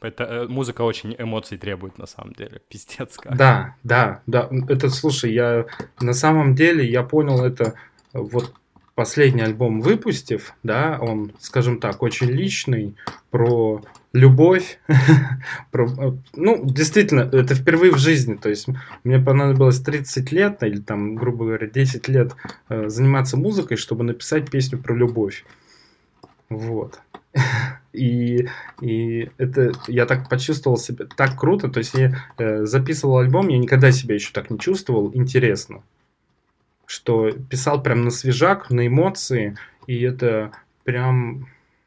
Это 0.00 0.24
э, 0.24 0.48
музыка 0.48 0.82
очень 0.82 1.14
эмоций 1.16 1.56
требует 1.56 1.96
на 1.96 2.06
самом 2.06 2.32
деле, 2.32 2.60
пиздец 2.68 3.16
как. 3.16 3.36
Да, 3.36 3.76
да, 3.82 4.22
да. 4.26 4.48
Это, 4.68 4.90
слушай, 4.90 5.32
я 5.32 5.66
на 6.00 6.12
самом 6.12 6.54
деле 6.54 6.84
я 6.84 7.02
понял 7.02 7.44
это 7.44 7.74
вот 8.12 8.52
последний 9.00 9.40
альбом 9.40 9.80
выпустив, 9.80 10.52
да, 10.62 10.98
он, 11.00 11.32
скажем 11.40 11.80
так, 11.80 12.02
очень 12.02 12.26
личный 12.26 12.96
про 13.30 13.80
любовь, 14.12 14.78
про, 15.70 15.88
ну, 16.36 16.60
действительно, 16.66 17.22
это 17.32 17.54
впервые 17.54 17.92
в 17.92 17.96
жизни, 17.96 18.34
то 18.34 18.50
есть 18.50 18.66
мне 19.02 19.18
понадобилось 19.18 19.80
30 19.80 20.32
лет, 20.32 20.62
или 20.62 20.80
там, 20.80 21.14
грубо 21.14 21.46
говоря, 21.46 21.66
10 21.66 22.08
лет 22.08 22.32
э, 22.68 22.90
заниматься 22.90 23.38
музыкой, 23.38 23.78
чтобы 23.78 24.04
написать 24.04 24.50
песню 24.50 24.78
про 24.78 24.94
любовь. 24.94 25.46
Вот. 26.50 27.00
И, 27.92 28.46
и 28.80 29.30
это 29.36 29.72
я 29.88 30.06
так 30.06 30.28
почувствовал 30.28 30.76
себя 30.76 31.06
так 31.16 31.36
круто. 31.36 31.68
То 31.68 31.78
есть 31.78 31.92
я 31.94 32.14
э, 32.38 32.64
записывал 32.64 33.18
альбом, 33.18 33.48
я 33.48 33.58
никогда 33.58 33.90
себя 33.90 34.14
еще 34.14 34.30
так 34.32 34.48
не 34.48 34.60
чувствовал. 34.60 35.10
Интересно, 35.12 35.82
что 36.90 37.30
писал 37.30 37.80
прям 37.80 38.02
на 38.02 38.10
свежак, 38.10 38.68
на 38.68 38.88
эмоции, 38.88 39.56
и 39.86 40.02
это 40.02 40.50
прям 40.82 41.46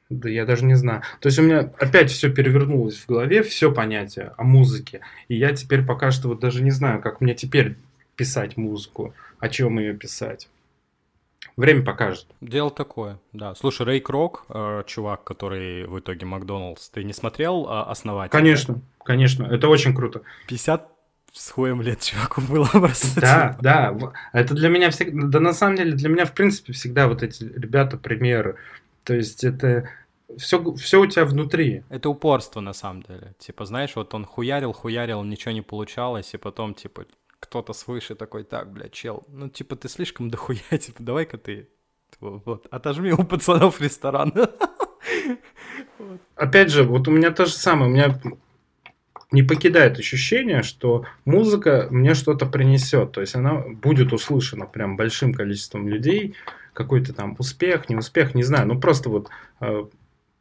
да 0.10 0.30
я 0.30 0.46
даже 0.46 0.64
не 0.64 0.76
знаю. 0.76 1.02
То 1.20 1.28
есть 1.28 1.40
у 1.40 1.42
меня 1.42 1.72
опять 1.78 2.10
все 2.10 2.32
перевернулось 2.32 2.98
в 2.98 3.08
голове, 3.08 3.44
все 3.44 3.70
понятие 3.70 4.32
о 4.38 4.44
музыке. 4.44 5.02
И 5.28 5.36
я 5.36 5.52
теперь 5.54 5.84
пока 5.84 6.12
что 6.12 6.30
вот 6.30 6.40
даже 6.40 6.64
не 6.64 6.72
знаю, 6.72 7.02
как 7.02 7.20
мне 7.20 7.34
теперь 7.34 7.76
писать 8.16 8.56
музыку, 8.56 9.14
о 9.40 9.50
чем 9.50 9.78
ее 9.80 9.94
писать. 9.94 10.48
Время 11.58 11.84
покажет. 11.84 12.28
Дело 12.40 12.72
такое, 12.72 13.20
да. 13.34 13.56
Слушай, 13.56 13.86
Рэй 13.86 14.00
Крок, 14.00 14.46
э, 14.50 14.84
чувак, 14.88 15.24
который 15.26 15.86
в 15.86 16.00
итоге 16.00 16.26
Макдоналдс, 16.26 16.90
ты 16.90 17.04
не 17.04 17.14
смотрел 17.14 17.68
э, 17.68 17.82
основатель? 17.90 18.32
Конечно, 18.32 18.80
конечно, 19.04 19.46
это 19.46 19.68
очень 19.68 19.94
круто. 19.94 20.22
50 20.48 20.93
с 21.34 21.50
хуем 21.50 21.82
лет 21.82 22.00
чуваку 22.00 22.42
было 22.42 22.66
просто. 22.72 23.20
Да, 23.20 23.58
да, 23.60 23.98
это 24.34 24.54
для 24.54 24.70
меня 24.70 24.92
всегда, 24.92 25.28
да 25.28 25.40
на 25.40 25.54
самом 25.54 25.78
деле 25.78 25.94
для 25.94 26.10
меня 26.10 26.26
в 26.26 26.34
принципе 26.34 26.74
всегда 26.74 27.08
вот 27.08 27.24
эти 27.24 27.44
ребята 27.44 27.98
примеры. 27.98 28.58
То 29.04 29.16
есть 29.16 29.44
это 29.44 29.90
все, 30.38 30.74
все 30.76 31.02
у 31.02 31.08
тебя 31.08 31.26
внутри. 31.26 31.84
Это 31.90 32.10
упорство 32.10 32.62
на 32.62 32.74
самом 32.74 33.02
деле. 33.02 33.34
Типа, 33.40 33.66
знаешь, 33.66 33.96
вот 33.96 34.14
он 34.14 34.26
хуярил, 34.26 34.74
хуярил, 34.74 35.24
ничего 35.24 35.52
не 35.52 35.62
получалось, 35.62 36.34
и 36.34 36.38
потом, 36.38 36.76
типа, 36.76 37.06
кто-то 37.40 37.74
свыше 37.74 38.16
такой, 38.16 38.44
так, 38.44 38.72
бля, 38.72 38.90
чел, 38.90 39.24
ну, 39.28 39.50
типа, 39.50 39.76
ты 39.76 39.90
слишком 39.90 40.30
дохуя, 40.30 40.60
типа, 40.70 41.02
давай-ка 41.02 41.38
ты, 41.38 41.68
вот, 42.20 42.68
отожми 42.70 43.12
у 43.12 43.24
пацанов 43.24 43.82
ресторан. 43.82 44.34
Опять 46.36 46.70
же, 46.70 46.84
вот 46.84 47.08
у 47.08 47.12
меня 47.12 47.32
то 47.32 47.46
же 47.46 47.54
самое, 47.54 47.90
у 47.90 47.94
меня 47.94 48.20
не 49.34 49.44
покидает 49.44 50.00
ощущение, 50.00 50.64
что 50.64 51.06
музыка 51.26 51.88
мне 51.90 52.14
что-то 52.14 52.46
принесет, 52.46 53.12
то 53.12 53.22
есть 53.22 53.36
она 53.36 53.56
будет 53.56 54.14
услышана 54.14 54.66
прям 54.66 54.96
большим 54.96 55.34
количеством 55.34 55.88
людей, 55.88 56.36
какой-то 56.74 57.14
там 57.14 57.36
успех, 57.40 57.90
не 57.90 57.96
успех, 57.96 58.36
не 58.36 58.44
знаю, 58.44 58.68
ну 58.68 58.80
просто 58.80 59.10
вот 59.10 59.30
э, 59.60 59.86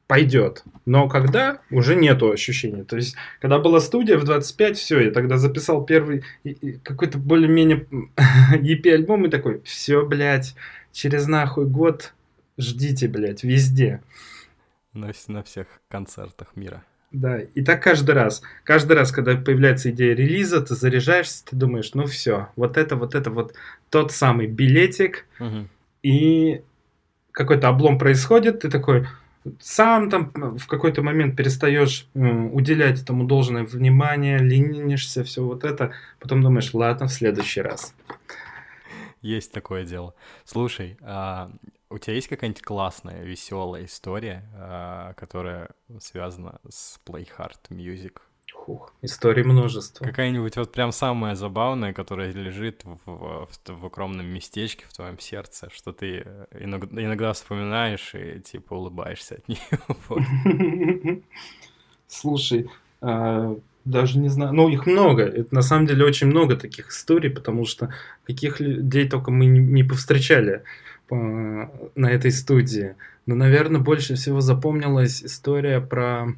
пойдет. 0.07 0.62
Но 0.84 1.09
когда, 1.09 1.61
уже 1.70 1.97
нету 1.97 2.30
ощущения. 2.30 2.84
То 2.84 2.97
есть, 2.97 3.16
когда 3.40 3.59
была 3.59 3.80
студия 3.80 4.18
в 4.18 4.24
25, 4.24 4.76
все, 4.76 5.01
я 5.01 5.11
тогда 5.11 5.38
записал 5.38 5.86
первый 5.86 6.22
какой-то 6.82 7.16
более-менее 7.16 7.86
EP-альбом 8.53 9.26
и 9.26 9.30
такой, 9.30 9.62
все, 9.62 10.05
блядь, 10.05 10.55
через 10.93 11.26
нахуй 11.26 11.66
год 11.66 12.12
ждите, 12.59 13.09
блядь, 13.09 13.43
везде. 13.43 14.03
На, 14.93 15.12
на 15.28 15.43
всех 15.43 15.66
концертах 15.88 16.57
мира. 16.57 16.84
Да, 17.12 17.40
и 17.40 17.62
так 17.62 17.82
каждый 17.82 18.14
раз. 18.14 18.42
Каждый 18.64 18.96
раз, 18.96 19.12
когда 19.12 19.36
появляется 19.36 19.90
идея 19.90 20.14
релиза, 20.14 20.62
ты 20.62 20.74
заряжаешься, 20.74 21.44
ты 21.44 21.56
думаешь, 21.56 21.92
ну 21.94 22.06
все, 22.06 22.48
вот 22.56 22.78
это, 22.78 22.96
вот 22.96 23.14
это, 23.14 23.30
вот 23.30 23.54
тот 23.90 24.12
самый 24.12 24.46
билетик, 24.46 25.26
угу. 25.38 25.68
и 26.02 26.62
какой-то 27.30 27.68
облом 27.68 27.98
происходит, 27.98 28.60
ты 28.60 28.70
такой, 28.70 29.06
сам 29.60 30.08
там 30.08 30.30
в 30.56 30.66
какой-то 30.66 31.02
момент 31.02 31.36
перестаешь 31.36 32.06
уделять 32.14 33.02
этому 33.02 33.24
должное 33.24 33.64
внимание, 33.64 34.38
ленинишься, 34.38 35.22
все 35.22 35.44
вот 35.44 35.64
это, 35.64 35.92
потом 36.18 36.42
думаешь, 36.42 36.72
ладно, 36.72 37.08
в 37.08 37.12
следующий 37.12 37.60
раз. 37.60 37.94
Есть 39.20 39.52
такое 39.52 39.84
дело. 39.84 40.14
Слушай, 40.44 40.96
а 41.02 41.50
у 41.93 41.99
тебя 41.99 42.14
есть 42.14 42.28
какая-нибудь 42.28 42.62
классная, 42.62 43.22
веселая 43.22 43.84
история, 43.84 44.49
а, 44.55 45.12
которая 45.14 45.70
связана 46.01 46.59
с 46.68 46.99
Play 47.07 47.28
Hard 47.38 47.61
Music? 47.70 48.18
Хух, 48.53 48.95
историй 49.03 49.45
множество. 49.45 50.05
Какая-нибудь 50.05 50.57
вот 50.57 50.72
прям 50.72 50.93
самая 50.93 51.34
забавная, 51.34 51.93
которая 51.93 52.32
лежит 52.32 52.84
в, 52.84 52.99
в, 53.07 53.49
в 53.66 53.84
укромном 53.84 54.26
местечке 54.26 54.84
в 54.88 54.93
твоем 54.93 55.18
сердце, 55.18 55.68
что 55.72 55.93
ты 55.93 56.26
иногда, 56.59 57.03
иногда 57.03 57.32
вспоминаешь 57.32 58.14
и 58.14 58.40
типа 58.40 58.74
улыбаешься 58.74 59.36
от 59.36 59.49
нее. 59.49 61.22
Слушай, 62.09 62.70
а, 63.01 63.57
даже 63.84 64.18
не 64.18 64.28
знаю, 64.28 64.53
ну 64.53 64.68
их 64.68 64.86
много, 64.86 65.24
это 65.24 65.55
на 65.55 65.62
самом 65.62 65.86
деле 65.86 66.05
очень 66.05 66.28
много 66.28 66.57
таких 66.57 66.90
историй, 66.90 67.30
потому 67.30 67.64
что 67.64 67.93
каких 68.24 68.61
людей 68.61 69.09
только 69.09 69.30
мы 69.30 69.47
не 69.47 69.82
повстречали 69.82 70.62
на 71.14 72.10
этой 72.10 72.30
студии. 72.30 72.94
Но, 73.26 73.34
наверное, 73.34 73.80
больше 73.80 74.14
всего 74.14 74.40
запомнилась 74.40 75.22
история 75.22 75.80
про 75.80 76.34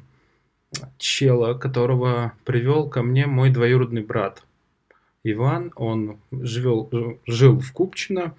чела, 0.97 1.53
которого 1.53 2.33
привел 2.43 2.89
ко 2.89 3.01
мне 3.01 3.25
мой 3.27 3.49
двоюродный 3.49 4.03
брат. 4.03 4.43
Иван, 5.23 5.71
он 5.75 6.17
живел, 6.31 6.89
жил 7.25 7.59
в 7.59 7.71
Купчино, 7.71 8.35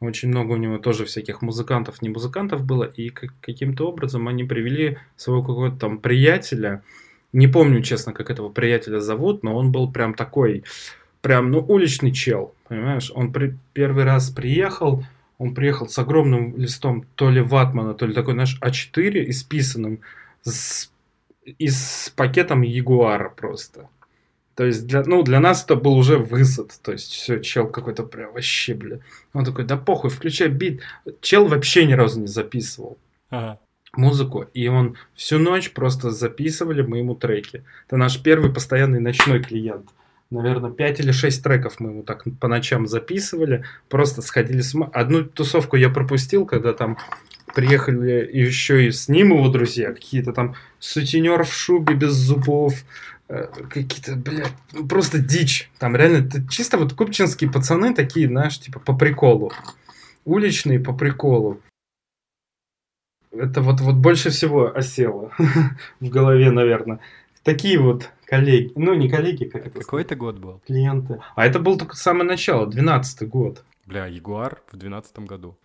очень 0.00 0.30
много 0.30 0.52
у 0.52 0.56
него 0.56 0.78
тоже 0.78 1.04
всяких 1.04 1.42
музыкантов, 1.42 2.00
не 2.00 2.08
музыкантов 2.08 2.64
было, 2.64 2.84
и 2.84 3.10
каким-то 3.10 3.88
образом 3.88 4.28
они 4.28 4.44
привели 4.44 4.96
своего 5.16 5.42
какого-то 5.42 5.76
там 5.76 5.98
приятеля, 5.98 6.82
не 7.32 7.46
помню, 7.46 7.82
честно, 7.82 8.12
как 8.12 8.30
этого 8.30 8.48
приятеля 8.48 9.00
зовут, 9.00 9.42
но 9.42 9.54
он 9.54 9.70
был 9.70 9.92
прям 9.92 10.14
такой, 10.14 10.64
прям, 11.20 11.50
ну, 11.50 11.60
уличный 11.60 12.12
чел, 12.12 12.54
понимаешь? 12.66 13.12
Он 13.14 13.32
при, 13.32 13.56
первый 13.72 14.04
раз 14.04 14.30
приехал, 14.30 15.04
он 15.40 15.54
приехал 15.54 15.88
с 15.88 15.98
огромным 15.98 16.54
листом 16.58 17.06
то 17.14 17.30
ли 17.30 17.40
ватмана, 17.40 17.94
то 17.94 18.04
ли 18.04 18.12
такой, 18.12 18.34
знаешь, 18.34 18.60
А4 18.60 19.30
исписанным, 19.30 20.00
с, 20.42 20.92
и 21.44 21.66
с 21.66 22.12
пакетом 22.14 22.60
Ягуара 22.60 23.30
просто. 23.30 23.88
То 24.54 24.66
есть 24.66 24.86
для, 24.86 25.02
ну, 25.02 25.22
для 25.22 25.40
нас 25.40 25.64
это 25.64 25.76
был 25.76 25.94
уже 25.96 26.18
высад. 26.18 26.78
То 26.82 26.92
есть 26.92 27.10
все, 27.12 27.40
чел 27.40 27.68
какой-то 27.68 28.02
прям 28.02 28.34
вообще, 28.34 28.74
бля. 28.74 28.98
Он 29.32 29.46
такой, 29.46 29.64
да 29.64 29.78
похуй, 29.78 30.10
включай 30.10 30.48
бит. 30.48 30.82
Чел 31.22 31.48
вообще 31.48 31.86
ни 31.86 31.94
разу 31.94 32.20
не 32.20 32.26
записывал. 32.26 32.98
Ага 33.30 33.58
музыку, 33.96 34.46
и 34.54 34.68
он 34.68 34.96
всю 35.14 35.40
ночь 35.40 35.72
просто 35.72 36.12
записывали 36.12 36.82
мы 36.82 36.98
ему 36.98 37.16
треки. 37.16 37.64
Это 37.88 37.96
наш 37.96 38.22
первый 38.22 38.52
постоянный 38.52 39.00
ночной 39.00 39.42
клиент. 39.42 39.88
Наверное, 40.30 40.70
5 40.70 41.00
или 41.00 41.10
6 41.10 41.42
треков 41.42 41.80
мы 41.80 41.90
ему 41.90 42.02
так 42.02 42.24
по 42.40 42.46
ночам 42.46 42.86
записывали, 42.86 43.64
просто 43.88 44.22
сходили 44.22 44.60
с 44.60 44.74
ума. 44.74 44.88
Одну 44.92 45.24
тусовку 45.24 45.76
я 45.76 45.90
пропустил, 45.90 46.46
когда 46.46 46.72
там 46.72 46.98
приехали 47.54 48.30
еще 48.32 48.86
и 48.86 48.92
с 48.92 49.08
ним 49.08 49.30
его 49.30 49.48
друзья, 49.48 49.92
какие-то 49.92 50.32
там 50.32 50.54
сутенер 50.78 51.42
в 51.42 51.52
шубе 51.52 51.94
без 51.94 52.12
зубов, 52.12 52.74
э, 53.28 53.48
какие-то, 53.68 54.14
блядь, 54.14 54.54
ну, 54.72 54.86
просто 54.86 55.18
дичь. 55.18 55.68
Там 55.78 55.96
реально 55.96 56.26
это 56.26 56.46
чисто 56.48 56.78
вот 56.78 56.92
купчинские 56.92 57.50
пацаны 57.50 57.92
такие, 57.92 58.28
знаешь, 58.28 58.60
типа 58.60 58.78
по 58.78 58.96
приколу. 58.96 59.52
Уличные 60.24 60.78
по 60.78 60.92
приколу 60.92 61.60
это 63.32 63.62
вот, 63.62 63.80
вот 63.80 63.96
больше 63.96 64.30
всего 64.30 64.72
осело 64.74 65.32
в 66.00 66.08
голове, 66.08 66.50
наверное. 66.50 67.00
Такие 67.42 67.78
вот 67.78 68.10
коллеги, 68.30 68.72
ну 68.76 68.94
не 68.94 69.10
коллеги, 69.10 69.44
как 69.44 69.66
это 69.66 69.80
Какой 69.80 70.02
это 70.02 70.14
год 70.14 70.38
был? 70.38 70.62
Клиенты. 70.66 71.20
А 71.34 71.44
это 71.44 71.58
был 71.58 71.76
только 71.76 71.96
самое 71.96 72.24
начало, 72.24 72.66
12 72.66 73.28
год. 73.28 73.64
Бля, 73.86 74.06
Ягуар 74.06 74.62
в 74.70 74.76
12 74.76 75.18
году. 75.20 75.58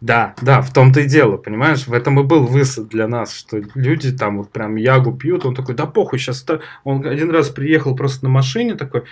Да, 0.00 0.36
да, 0.40 0.62
в 0.62 0.72
том-то 0.72 1.00
и 1.00 1.08
дело, 1.08 1.36
понимаешь? 1.36 1.88
В 1.88 1.92
этом 1.92 2.20
и 2.20 2.22
был 2.22 2.46
высад 2.46 2.88
для 2.88 3.08
нас, 3.08 3.34
что 3.34 3.60
люди 3.74 4.16
там 4.16 4.38
вот 4.38 4.52
прям 4.52 4.76
ягу 4.76 5.12
пьют, 5.12 5.44
он 5.44 5.56
такой, 5.56 5.74
да 5.74 5.86
похуй, 5.86 6.20
сейчас 6.20 6.42
то... 6.42 6.60
Он 6.84 7.04
один 7.04 7.30
раз 7.32 7.50
приехал 7.50 7.96
просто 7.96 8.24
на 8.24 8.30
машине 8.30 8.76
такой, 8.76 9.02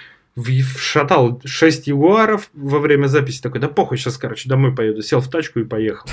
шатал 0.78 1.40
6 1.44 1.88
ягуаров 1.88 2.48
во 2.54 2.78
время 2.78 3.08
записи, 3.08 3.42
такой, 3.42 3.60
да 3.60 3.66
похуй, 3.66 3.98
сейчас, 3.98 4.16
короче, 4.18 4.48
домой 4.48 4.72
поеду. 4.72 5.02
Сел 5.02 5.20
в 5.20 5.28
тачку 5.28 5.58
и 5.58 5.64
поехал. 5.64 6.08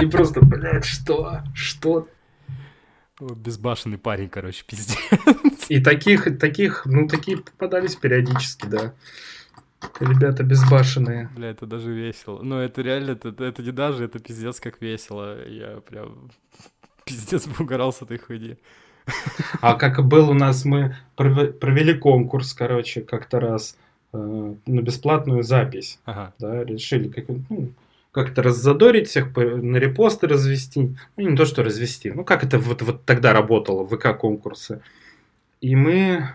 И 0.00 0.06
просто, 0.06 0.40
блядь, 0.40 0.84
что? 0.84 1.40
Что? 1.52 2.06
Безбашенный 3.20 3.98
парень, 3.98 4.28
короче, 4.28 4.62
пиздец. 4.64 4.96
И 5.68 5.80
таких, 5.80 6.38
таких, 6.38 6.86
ну, 6.86 7.06
такие 7.08 7.38
попадались 7.38 7.96
периодически, 7.96 8.66
да. 8.66 8.94
Ребята 10.00 10.42
безбашенные. 10.42 11.30
Бля, 11.36 11.50
это 11.50 11.66
даже 11.66 11.92
весело. 11.92 12.42
Ну, 12.42 12.58
это 12.58 12.82
реально, 12.82 13.12
это, 13.12 13.28
это 13.44 13.62
не 13.62 13.70
даже, 13.70 14.04
это 14.04 14.18
пиздец 14.18 14.60
как 14.60 14.80
весело. 14.80 15.46
Я 15.46 15.80
прям 15.80 16.30
пиздец 17.04 17.46
угорал 17.58 17.92
с 17.92 18.02
этой 18.02 18.18
хуйни. 18.18 18.56
А 19.60 19.74
как 19.74 20.04
был 20.06 20.30
у 20.30 20.34
нас, 20.34 20.64
мы 20.64 20.96
провели 21.16 21.94
конкурс, 21.94 22.52
короче, 22.52 23.00
как-то 23.00 23.40
раз 23.40 23.76
э, 24.12 24.54
на 24.66 24.80
бесплатную 24.80 25.42
запись. 25.42 25.98
Ага. 26.04 26.34
Да, 26.38 26.64
решили, 26.64 27.08
как, 27.08 27.24
ну, 27.48 27.72
как-то 28.12 28.42
раззадорить 28.42 29.08
всех, 29.08 29.34
на 29.36 29.76
репосты 29.76 30.26
развести. 30.26 30.96
Ну, 31.16 31.28
не 31.30 31.36
то, 31.36 31.44
что 31.44 31.62
развести. 31.62 32.10
Ну, 32.10 32.24
как 32.24 32.44
это 32.44 32.58
вот, 32.58 32.82
вот 32.82 33.04
тогда 33.04 33.32
работало, 33.32 33.86
ВК-конкурсы. 33.86 34.82
И 35.60 35.74
мы 35.76 36.28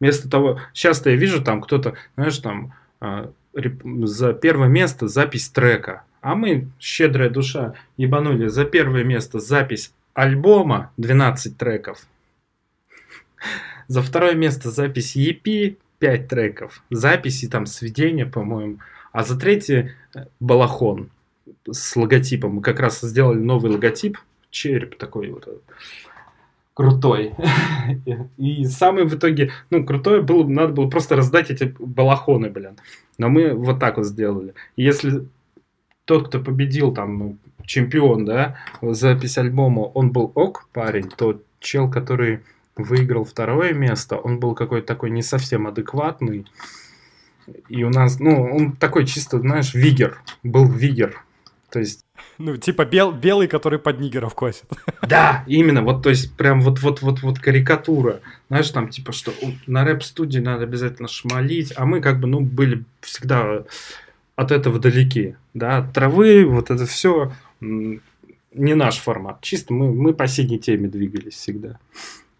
вместо 0.00 0.28
того... 0.28 0.60
Часто 0.72 1.10
я 1.10 1.16
вижу 1.16 1.42
там 1.42 1.60
кто-то, 1.60 1.94
знаешь, 2.16 2.38
там 2.38 2.74
э, 3.00 3.28
за 4.04 4.32
первое 4.32 4.68
место 4.68 5.08
запись 5.08 5.48
трека. 5.48 6.04
А 6.20 6.34
мы, 6.34 6.68
щедрая 6.80 7.30
душа, 7.30 7.74
ебанули 7.96 8.48
за 8.48 8.64
первое 8.64 9.04
место 9.04 9.38
запись 9.38 9.92
альбома 10.14 10.92
12 10.96 11.56
треков. 11.56 12.06
За 13.86 14.02
второе 14.02 14.34
место 14.34 14.70
запись 14.70 15.16
EP 15.16 15.78
5 15.98 16.28
треков. 16.28 16.82
Записи 16.90 17.48
там 17.48 17.66
сведения, 17.66 18.26
по-моему, 18.26 18.78
а 19.12 19.24
за 19.24 19.38
третье 19.38 19.96
э, 20.14 20.26
балахон 20.40 21.10
с 21.70 21.96
логотипом. 21.96 22.56
Мы 22.56 22.62
как 22.62 22.80
раз 22.80 23.00
сделали 23.00 23.38
новый 23.38 23.70
логотип, 23.70 24.18
череп 24.50 24.96
такой 24.96 25.30
вот 25.30 25.48
э, 25.48 25.56
крутой. 26.78 27.34
И 28.36 28.64
самый 28.64 29.04
в 29.04 29.12
итоге, 29.12 29.50
ну, 29.68 29.84
крутой 29.84 30.22
был, 30.22 30.48
надо 30.48 30.72
было 30.72 30.88
просто 30.88 31.16
раздать 31.16 31.50
эти 31.50 31.74
балахоны, 31.76 32.50
блин. 32.50 32.76
Но 33.18 33.28
мы 33.28 33.52
вот 33.52 33.80
так 33.80 33.96
вот 33.96 34.06
сделали. 34.06 34.54
Если 34.76 35.26
тот, 36.04 36.28
кто 36.28 36.38
победил 36.38 36.94
там, 36.94 37.40
чемпион, 37.66 38.24
да, 38.24 38.58
запись 38.80 39.38
альбома, 39.38 39.80
он 39.80 40.12
был 40.12 40.30
ок 40.36 40.68
парень, 40.72 41.08
то 41.08 41.42
чел, 41.58 41.90
который 41.90 42.42
выиграл 42.76 43.24
второе 43.24 43.72
место, 43.72 44.16
он 44.16 44.38
был 44.38 44.54
какой-то 44.54 44.86
такой 44.86 45.10
не 45.10 45.22
совсем 45.22 45.66
адекватный, 45.66 46.46
и 47.68 47.82
у 47.82 47.90
нас, 47.90 48.20
ну, 48.20 48.54
он 48.54 48.76
такой 48.76 49.04
чисто, 49.04 49.40
знаешь, 49.40 49.74
вигер. 49.74 50.22
Был 50.44 50.70
вигер. 50.70 51.24
То 51.70 51.80
есть... 51.80 52.04
Ну, 52.38 52.56
типа 52.56 52.84
бел, 52.84 53.12
белый, 53.12 53.48
который 53.48 53.78
под 53.78 54.00
нигеров 54.00 54.34
косит. 54.34 54.66
Да, 55.08 55.44
именно. 55.46 55.82
Вот, 55.82 56.02
то 56.02 56.10
есть, 56.10 56.36
прям 56.36 56.60
вот, 56.60 56.80
вот, 56.80 57.02
вот, 57.02 57.22
вот 57.22 57.38
карикатура. 57.38 58.20
Знаешь, 58.48 58.70
там, 58.70 58.88
типа, 58.88 59.12
что 59.12 59.32
на 59.66 59.84
рэп-студии 59.84 60.38
надо 60.38 60.64
обязательно 60.64 61.08
шмалить, 61.08 61.72
а 61.76 61.86
мы 61.86 62.00
как 62.00 62.20
бы, 62.20 62.28
ну, 62.28 62.40
были 62.40 62.84
всегда 63.00 63.64
от 64.36 64.52
этого 64.52 64.78
далеки. 64.78 65.34
Да, 65.54 65.78
от 65.78 65.92
травы, 65.92 66.44
вот 66.44 66.70
это 66.70 66.86
все 66.86 67.32
не 67.60 68.74
наш 68.74 68.98
формат. 68.98 69.40
Чисто 69.40 69.72
мы, 69.72 69.92
мы 69.92 70.14
по 70.14 70.26
синей 70.26 70.58
теме 70.58 70.88
двигались 70.88 71.34
всегда. 71.34 71.78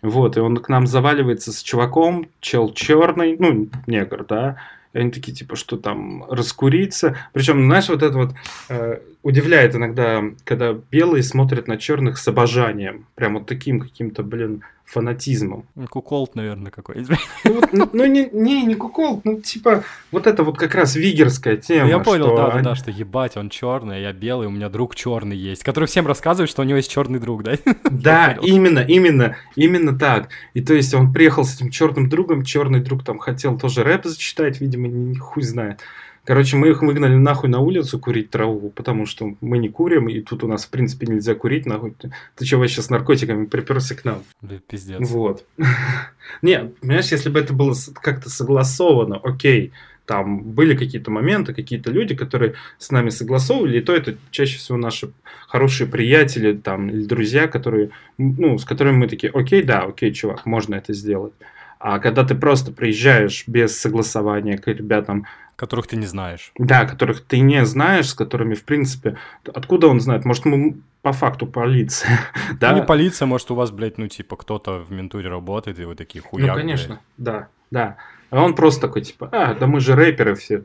Вот, 0.00 0.36
и 0.36 0.40
он 0.40 0.58
к 0.58 0.68
нам 0.68 0.86
заваливается 0.86 1.52
с 1.52 1.62
чуваком, 1.62 2.28
чел 2.40 2.72
черный, 2.72 3.36
ну, 3.38 3.68
негр, 3.86 4.24
да, 4.24 4.56
они 4.92 5.10
такие, 5.10 5.34
типа, 5.34 5.56
что 5.56 5.76
там, 5.76 6.24
раскуриться. 6.30 7.16
Причем, 7.32 7.64
знаешь, 7.66 7.88
вот 7.88 8.02
это 8.02 8.16
вот 8.16 8.34
э, 8.68 9.00
удивляет 9.22 9.74
иногда, 9.74 10.24
когда 10.44 10.72
белые 10.72 11.22
смотрят 11.22 11.68
на 11.68 11.76
черных 11.76 12.18
с 12.18 12.28
обожанием. 12.28 13.06
Прям 13.14 13.34
вот 13.34 13.46
таким 13.46 13.80
каким-то, 13.80 14.22
блин, 14.22 14.62
фанатизмом. 14.88 15.66
Ну, 15.74 15.86
куколт, 15.86 16.34
наверное, 16.34 16.70
какой-то. 16.70 17.16
Ну, 17.44 17.62
ну, 17.72 17.90
ну 17.92 18.06
не, 18.06 18.28
не, 18.32 18.64
не 18.64 18.74
куколт, 18.74 19.24
ну 19.24 19.40
типа 19.40 19.84
вот 20.10 20.26
это 20.26 20.42
вот 20.42 20.58
как 20.58 20.74
раз 20.74 20.96
вигерская 20.96 21.56
тема. 21.56 21.84
Ну, 21.84 21.90
я 21.90 21.98
понял, 21.98 22.34
да, 22.36 22.48
они... 22.48 22.62
да, 22.62 22.74
что 22.74 22.90
ебать, 22.90 23.36
он 23.36 23.50
черный, 23.50 24.02
я 24.02 24.12
белый, 24.12 24.46
у 24.46 24.50
меня 24.50 24.68
друг 24.68 24.94
черный 24.94 25.36
есть, 25.36 25.62
который 25.62 25.84
всем 25.84 26.06
рассказывает, 26.06 26.50
что 26.50 26.62
у 26.62 26.64
него 26.64 26.76
есть 26.76 26.90
черный 26.90 27.18
друг, 27.18 27.42
да? 27.42 27.52
Да, 27.90 28.38
именно, 28.42 28.80
именно, 28.80 29.36
именно 29.56 29.98
так. 29.98 30.30
И 30.54 30.60
то 30.60 30.74
есть 30.74 30.94
он 30.94 31.12
приехал 31.12 31.44
с 31.44 31.56
этим 31.56 31.70
черным 31.70 32.08
другом, 32.08 32.44
черный 32.44 32.80
друг 32.80 33.04
там 33.04 33.18
хотел 33.18 33.58
тоже 33.58 33.82
рэп 33.82 34.04
зачитать, 34.04 34.60
видимо, 34.60 34.88
не, 34.88 35.16
хуй 35.16 35.42
знает. 35.42 35.80
Короче, 36.28 36.58
мы 36.58 36.68
их 36.68 36.82
выгнали 36.82 37.14
нахуй 37.14 37.48
на 37.48 37.60
улицу 37.60 37.98
курить 37.98 38.28
траву, 38.28 38.68
потому 38.68 39.06
что 39.06 39.34
мы 39.40 39.56
не 39.56 39.70
курим, 39.70 40.10
и 40.10 40.20
тут 40.20 40.44
у 40.44 40.46
нас, 40.46 40.66
в 40.66 40.68
принципе, 40.68 41.06
нельзя 41.06 41.34
курить, 41.34 41.64
нахуй. 41.64 41.94
Ты 42.36 42.44
что, 42.44 42.58
вообще 42.58 42.82
с 42.82 42.90
наркотиками 42.90 43.46
приперся 43.46 43.94
к 43.94 44.04
нам? 44.04 44.24
Да, 44.42 44.56
пиздец. 44.68 44.98
Вот. 45.08 45.46
Не, 46.42 46.70
понимаешь, 46.82 47.10
если 47.12 47.30
бы 47.30 47.40
это 47.40 47.54
было 47.54 47.74
как-то 48.02 48.28
согласовано, 48.28 49.16
окей, 49.16 49.72
там 50.04 50.42
были 50.42 50.76
какие-то 50.76 51.10
моменты, 51.10 51.54
какие-то 51.54 51.90
люди, 51.90 52.14
которые 52.14 52.56
с 52.76 52.90
нами 52.90 53.08
согласовывали, 53.08 53.78
и 53.78 53.80
то 53.80 53.96
это 53.96 54.18
чаще 54.30 54.58
всего 54.58 54.76
наши 54.76 55.10
хорошие 55.46 55.86
приятели 55.86 56.52
там, 56.52 56.90
или 56.90 57.06
друзья, 57.06 57.48
которые, 57.48 57.88
ну, 58.18 58.58
с 58.58 58.66
которыми 58.66 58.98
мы 58.98 59.08
такие, 59.08 59.32
окей, 59.32 59.62
да, 59.62 59.84
окей, 59.84 60.12
чувак, 60.12 60.44
можно 60.44 60.74
это 60.74 60.92
сделать. 60.92 61.32
А 61.78 62.00
когда 62.00 62.24
ты 62.24 62.34
просто 62.34 62.72
приезжаешь 62.72 63.44
без 63.46 63.78
согласования 63.78 64.58
к 64.58 64.66
ребятам, 64.66 65.26
Которых 65.58 65.88
ты 65.88 65.96
не 65.96 66.06
знаешь. 66.06 66.52
Да, 66.56 66.84
которых 66.86 67.20
ты 67.24 67.40
не 67.40 67.64
знаешь, 67.64 68.10
с 68.10 68.14
которыми, 68.14 68.54
в 68.54 68.62
принципе... 68.62 69.16
Откуда 69.52 69.88
он 69.88 70.00
знает? 70.00 70.24
Может, 70.24 70.44
мы 70.44 70.76
по 71.02 71.12
факту 71.12 71.48
полиция, 71.48 72.20
да? 72.60 72.70
Ну, 72.70 72.76
не 72.76 72.82
полиция, 72.84 73.26
может, 73.26 73.50
у 73.50 73.56
вас, 73.56 73.72
блядь, 73.72 73.98
ну, 73.98 74.06
типа, 74.06 74.36
кто-то 74.36 74.78
в 74.78 74.92
ментуре 74.92 75.28
работает, 75.28 75.80
и 75.80 75.84
вы 75.84 75.96
такие 75.96 76.22
хуяк, 76.22 76.50
Ну, 76.50 76.54
конечно, 76.54 76.88
блядь. 76.94 77.00
да, 77.16 77.48
да. 77.72 77.96
А 78.30 78.40
он 78.44 78.54
просто 78.54 78.82
такой, 78.82 79.02
типа, 79.02 79.30
а, 79.32 79.54
да 79.54 79.66
мы 79.66 79.80
же 79.80 79.96
рэперы 79.96 80.36
все. 80.36 80.62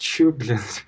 Чё, 0.00 0.32
блядь? 0.32 0.86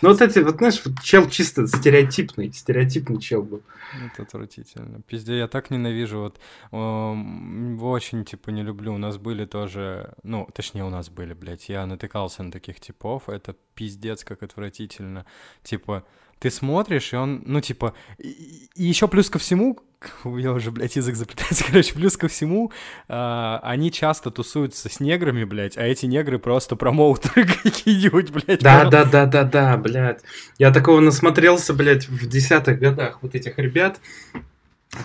Ну 0.00 0.10
вот 0.10 0.22
эти, 0.22 0.38
вот 0.38 0.58
знаешь, 0.58 0.80
вот 0.84 1.02
чел 1.02 1.28
чисто 1.28 1.66
стереотипный, 1.66 2.52
стереотипный 2.52 3.20
чел 3.20 3.42
был. 3.42 3.62
Это 4.06 4.22
отвратительно. 4.22 5.02
Пизде, 5.02 5.38
я 5.38 5.48
так 5.48 5.70
ненавижу, 5.70 6.20
вот 6.20 6.38
э, 6.70 7.76
очень, 7.82 8.24
типа, 8.24 8.50
не 8.50 8.62
люблю. 8.62 8.94
У 8.94 8.98
нас 8.98 9.16
были 9.18 9.44
тоже, 9.44 10.14
ну, 10.22 10.48
точнее, 10.54 10.84
у 10.84 10.88
нас 10.88 11.10
были, 11.10 11.34
блядь, 11.34 11.68
я 11.68 11.84
натыкался 11.84 12.44
на 12.44 12.52
таких 12.52 12.78
типов, 12.78 13.28
это 13.28 13.56
пиздец 13.74 14.22
как 14.22 14.44
отвратительно. 14.44 15.26
Типа, 15.64 16.04
ты 16.38 16.50
смотришь, 16.50 17.12
и 17.12 17.16
он, 17.16 17.42
ну, 17.44 17.60
типа, 17.60 17.94
и, 18.18 18.68
и 18.76 18.84
еще 18.84 19.08
плюс 19.08 19.30
ко 19.30 19.40
всему, 19.40 19.80
я 20.24 20.52
уже, 20.52 20.70
блядь, 20.70 20.96
язык 20.96 21.16
заплетается, 21.16 21.64
короче, 21.68 21.94
плюс 21.94 22.16
ко 22.16 22.28
всему, 22.28 22.72
э, 23.08 23.58
они 23.62 23.90
часто 23.90 24.30
тусуются 24.30 24.88
с 24.88 25.00
неграми, 25.00 25.44
блядь, 25.44 25.76
а 25.76 25.84
эти 25.84 26.06
негры 26.06 26.38
просто 26.38 26.76
промоутеры 26.76 27.46
какие-нибудь, 27.62 28.30
блядь. 28.30 28.60
Да, 28.60 28.84
да, 28.84 29.04
да, 29.04 29.26
да, 29.26 29.44
да, 29.44 29.76
блядь. 29.76 30.20
Я 30.58 30.72
такого 30.72 31.00
насмотрелся, 31.00 31.74
блядь, 31.74 32.08
в 32.08 32.28
десятых 32.28 32.78
годах 32.78 33.18
вот 33.22 33.34
этих 33.34 33.58
ребят. 33.58 34.00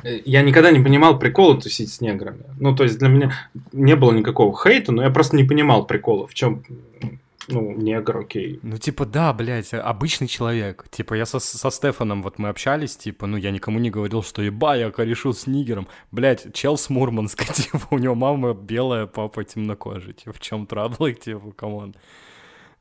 Я 0.03 0.41
никогда 0.43 0.71
не 0.71 0.79
понимал 0.79 1.19
прикола 1.19 1.59
тусить 1.59 1.91
с 1.91 1.99
неграми. 1.99 2.45
Ну, 2.57 2.73
то 2.73 2.83
есть 2.83 2.97
для 2.97 3.09
меня 3.09 3.33
не 3.73 3.95
было 3.95 4.13
никакого 4.13 4.57
хейта, 4.57 4.93
но 4.93 5.03
я 5.03 5.09
просто 5.09 5.35
не 5.35 5.43
понимал 5.43 5.85
прикола, 5.85 6.25
в 6.25 6.33
чем 6.33 6.63
ну, 7.47 7.71
негр, 7.71 8.17
окей. 8.17 8.59
Ну, 8.63 8.77
типа, 8.77 9.05
да, 9.05 9.33
блядь, 9.33 9.73
обычный 9.73 10.27
человек. 10.27 10.85
Типа, 10.89 11.13
я 11.13 11.25
со, 11.25 11.39
со 11.39 11.69
Стефаном, 11.71 12.23
вот 12.23 12.39
мы 12.39 12.49
общались, 12.49 12.95
типа, 12.95 13.27
ну, 13.27 13.37
я 13.37 13.51
никому 13.51 13.79
не 13.79 13.89
говорил, 13.89 14.23
что 14.23 14.41
еба, 14.41 14.75
я 14.75 14.91
корешу 14.91 15.33
с 15.33 15.47
нигером. 15.47 15.87
Блядь, 16.11 16.53
чел 16.53 16.77
с 16.77 16.89
Мурманска, 16.89 17.45
типа, 17.53 17.87
у 17.91 17.97
него 17.97 18.15
мама 18.15 18.53
белая, 18.53 19.07
папа 19.07 19.43
темнокожий. 19.43 20.13
Типа, 20.13 20.33
в 20.33 20.39
чем 20.39 20.67
траблы, 20.67 21.13
типа, 21.25 21.51
come 21.51 21.76
on. 21.76 21.95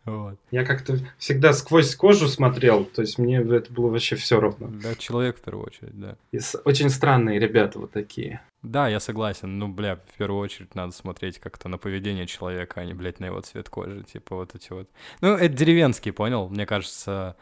Вот. 0.05 0.36
Я 0.50 0.64
как-то 0.64 0.98
всегда 1.18 1.53
сквозь 1.53 1.94
кожу 1.94 2.26
смотрел, 2.26 2.84
то 2.84 3.03
есть 3.03 3.18
мне 3.18 3.38
это 3.38 3.72
было 3.72 3.88
вообще 3.88 4.16
все 4.16 4.40
равно. 4.40 4.68
Да, 4.68 4.94
человек 4.96 5.38
в 5.38 5.42
первую 5.42 5.66
очередь, 5.66 5.98
да. 5.98 6.16
И 6.32 6.40
очень 6.64 6.90
странные 6.90 7.38
ребята 7.38 7.78
вот 7.78 7.92
такие. 7.92 8.40
Да, 8.62 8.88
я 8.88 9.00
согласен. 9.00 9.59
Ну, 9.59 9.68
бля, 9.68 9.96
в 9.96 10.18
первую 10.18 10.40
очередь 10.40 10.74
надо 10.74 10.92
смотреть 10.92 11.38
как-то 11.38 11.68
на 11.68 11.78
поведение 11.78 12.26
человека, 12.26 12.80
а 12.80 12.84
не, 12.84 12.94
блядь, 12.94 13.20
на 13.20 13.26
его 13.26 13.40
цвет 13.40 13.68
кожи, 13.68 14.03
типа 14.03 14.36
вот 14.36 14.55
эти 14.55 14.72
вот. 14.72 14.88
Ну, 15.20 15.34
это 15.34 15.55
деревенский, 15.55 16.12
понял? 16.12 16.48
Мне 16.48 16.66
кажется, 16.66 17.36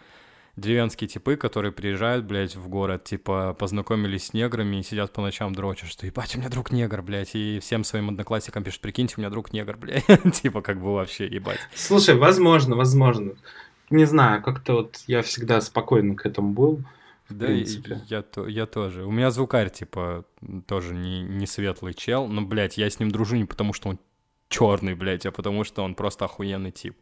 деревенские 0.56 1.08
типы, 1.08 1.36
которые 1.36 1.72
приезжают, 1.72 2.24
блядь, 2.24 2.56
в 2.56 2.68
город, 2.68 3.04
типа, 3.04 3.54
познакомились 3.58 4.26
с 4.26 4.32
неграми 4.32 4.76
и 4.76 4.82
сидят 4.82 5.12
по 5.12 5.22
ночам 5.22 5.54
дрочат, 5.54 5.88
что 5.88 6.06
ебать, 6.06 6.34
у 6.36 6.38
меня 6.38 6.48
друг 6.48 6.72
негр, 6.72 7.02
блядь, 7.02 7.34
и 7.34 7.58
всем 7.60 7.84
своим 7.84 8.10
одноклассникам 8.10 8.64
пишут, 8.64 8.80
прикиньте, 8.80 9.14
у 9.16 9.20
меня 9.20 9.30
друг 9.30 9.52
негр, 9.52 9.76
блядь, 9.76 10.04
типа, 10.34 10.62
как 10.62 10.80
бы 10.80 10.94
вообще, 10.94 11.26
ебать. 11.26 11.58
Слушай, 11.74 12.16
возможно, 12.16 12.76
возможно. 12.76 13.32
Не 13.90 14.04
знаю, 14.04 14.42
как-то 14.42 14.74
вот 14.74 15.02
я 15.06 15.22
всегда 15.22 15.60
спокойно 15.60 16.14
к 16.14 16.26
этому 16.26 16.52
был. 16.52 16.82
Да, 17.28 17.46
принципе. 17.46 18.02
я, 18.08 18.24
я, 18.36 18.46
я 18.46 18.66
тоже. 18.66 19.04
У 19.04 19.10
меня 19.12 19.30
звукарь, 19.30 19.70
типа, 19.70 20.24
тоже 20.66 20.94
не, 20.94 21.22
не 21.22 21.46
светлый 21.46 21.94
чел, 21.94 22.26
но, 22.26 22.42
блядь, 22.42 22.76
я 22.76 22.90
с 22.90 22.98
ним 22.98 23.10
дружу 23.10 23.36
не 23.36 23.44
потому, 23.44 23.72
что 23.72 23.88
он 23.88 23.98
черный, 24.48 24.94
блядь, 24.94 25.26
а 25.26 25.30
потому 25.30 25.64
что 25.64 25.82
он 25.82 25.94
просто 25.94 26.26
охуенный 26.26 26.72
тип. 26.72 26.96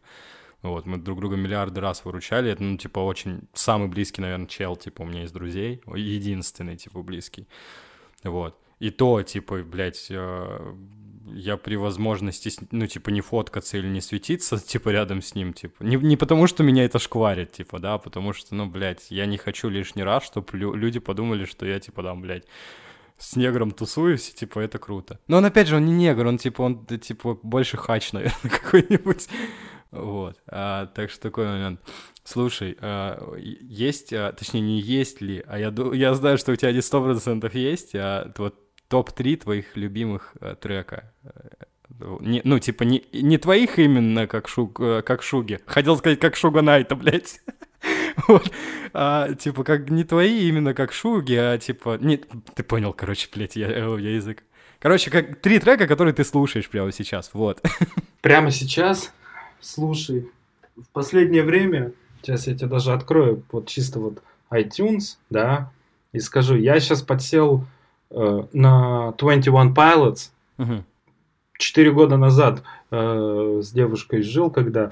Вот, 0.63 0.87
мы 0.87 0.99
друг 0.99 1.21
друга 1.21 1.37
миллиарды 1.37 1.81
раз 1.81 2.05
выручали. 2.05 2.51
Это, 2.51 2.63
ну, 2.63 2.77
типа, 2.77 2.99
очень 2.99 3.43
самый 3.55 3.89
близкий, 3.89 4.21
наверное, 4.21 4.49
чел, 4.49 4.77
типа, 4.77 5.03
у 5.03 5.05
меня 5.07 5.25
из 5.25 5.33
друзей. 5.33 5.81
Единственный, 5.95 6.77
типа, 6.77 7.03
близкий. 7.03 7.47
Вот. 8.25 8.59
И 8.81 8.91
то, 8.91 9.23
типа, 9.23 9.63
блядь, 9.63 10.07
э, 10.11 10.75
я 11.27 11.57
при 11.57 11.77
возможности, 11.77 12.51
ну, 12.71 12.87
типа, 12.87 13.11
не 13.11 13.21
фоткаться 13.21 13.79
или 13.79 13.87
не 13.87 14.01
светиться, 14.01 14.59
типа, 14.67 14.89
рядом 14.91 15.23
с 15.23 15.35
ним, 15.35 15.53
типа. 15.53 15.83
Не, 15.83 15.97
не 15.97 16.17
потому, 16.17 16.47
что 16.49 16.63
меня 16.63 16.85
это 16.85 16.99
шкварит, 16.99 17.53
типа, 17.53 17.79
да, 17.79 17.95
а 17.95 17.99
потому 17.99 18.33
что, 18.33 18.55
ну, 18.55 18.67
блядь, 18.67 19.11
я 19.11 19.27
не 19.27 19.37
хочу 19.37 19.69
лишний 19.69 20.03
раз, 20.03 20.25
чтобы 20.25 20.57
лю- 20.57 20.75
люди 20.75 20.99
подумали, 20.99 21.45
что 21.45 21.67
я, 21.67 21.79
типа, 21.79 22.03
там, 22.03 22.21
блядь, 22.21 22.47
с 23.17 23.37
негром 23.37 23.73
тусуюсь, 23.73 24.33
типа, 24.33 24.61
это 24.61 24.79
круто. 24.79 25.19
Но 25.27 25.39
он, 25.39 25.45
опять 25.45 25.69
же, 25.69 25.77
он 25.77 25.87
не 25.87 25.93
негр, 25.93 26.27
он, 26.27 26.39
типа, 26.39 26.63
он, 26.63 26.87
типа, 26.87 27.39
больше 27.43 27.77
хач, 27.77 28.13
наверное, 28.13 28.51
какой-нибудь. 28.51 29.29
Вот, 29.91 30.37
а, 30.47 30.87
так 30.87 31.11
что 31.11 31.21
такой 31.21 31.47
момент. 31.47 31.81
Слушай, 32.25 32.77
а, 32.81 33.35
есть, 33.37 34.13
а, 34.13 34.33
точнее, 34.33 34.61
не 34.61 34.81
есть 34.81 35.21
ли, 35.23 35.43
а 35.47 35.59
я, 35.59 35.73
я 35.95 36.15
знаю, 36.15 36.37
что 36.37 36.53
у 36.53 36.57
тебя 36.57 36.73
не 36.73 36.83
сто 36.83 37.03
процентов 37.03 37.55
есть, 37.55 37.95
а 37.95 38.31
вот 38.37 38.57
топ-3 38.89 39.37
твоих 39.37 39.77
любимых 39.77 40.35
а, 40.41 40.55
трека. 40.55 41.13
Не, 42.21 42.43
ну, 42.45 42.59
типа, 42.59 42.83
не, 42.85 43.05
не 43.13 43.39
твоих 43.39 43.79
именно, 43.79 44.27
как, 44.27 44.47
шуг, 44.47 44.79
э, 44.79 45.03
как 45.03 45.23
Шуги. 45.23 45.59
Хотел 45.67 45.97
сказать, 45.97 46.21
как 46.21 46.37
Шуга 46.37 46.61
Найта, 46.61 46.95
блядь. 46.97 47.41
вот. 48.29 48.53
а, 48.93 49.35
типа, 49.35 49.65
как 49.65 49.91
не 49.91 50.05
твои 50.05 50.49
именно, 50.49 50.75
как 50.75 50.93
Шуги, 50.93 51.35
а 51.35 51.57
типа... 51.59 51.99
Не, 52.01 52.19
ты 52.19 52.63
понял, 52.63 52.93
короче, 52.93 53.29
блядь, 53.35 53.57
я, 53.57 53.69
я 53.69 54.11
язык. 54.15 54.45
Короче, 54.79 55.11
как 55.11 55.41
три 55.41 55.59
трека, 55.59 55.89
которые 55.89 56.15
ты 56.15 56.25
слушаешь 56.25 56.69
прямо 56.69 56.93
сейчас, 56.93 57.31
вот. 57.33 57.63
Прямо 58.21 58.51
сейчас? 58.51 59.13
Слушай, 59.61 60.29
в 60.77 60.89
последнее 60.93 61.43
время, 61.43 61.93
сейчас 62.23 62.47
я 62.47 62.55
тебе 62.55 62.69
даже 62.69 62.93
открою, 62.93 63.43
вот 63.51 63.67
чисто 63.67 64.01
вот 64.01 64.23
iTunes, 64.51 65.17
да, 65.31 65.71
и 66.13 66.21
скажу, 66.21 66.57
я 66.57 66.81
сейчас 66.81 67.03
подсел 67.03 67.65
э, 68.11 68.45
на 68.53 69.13
21 69.19 69.75
Pilots. 69.75 70.31
Четыре 71.59 71.91
года 71.91 72.17
назад 72.17 72.63
э, 72.91 73.61
с 73.63 73.73
девушкой 73.73 74.23
жил, 74.23 74.51
когда 74.51 74.91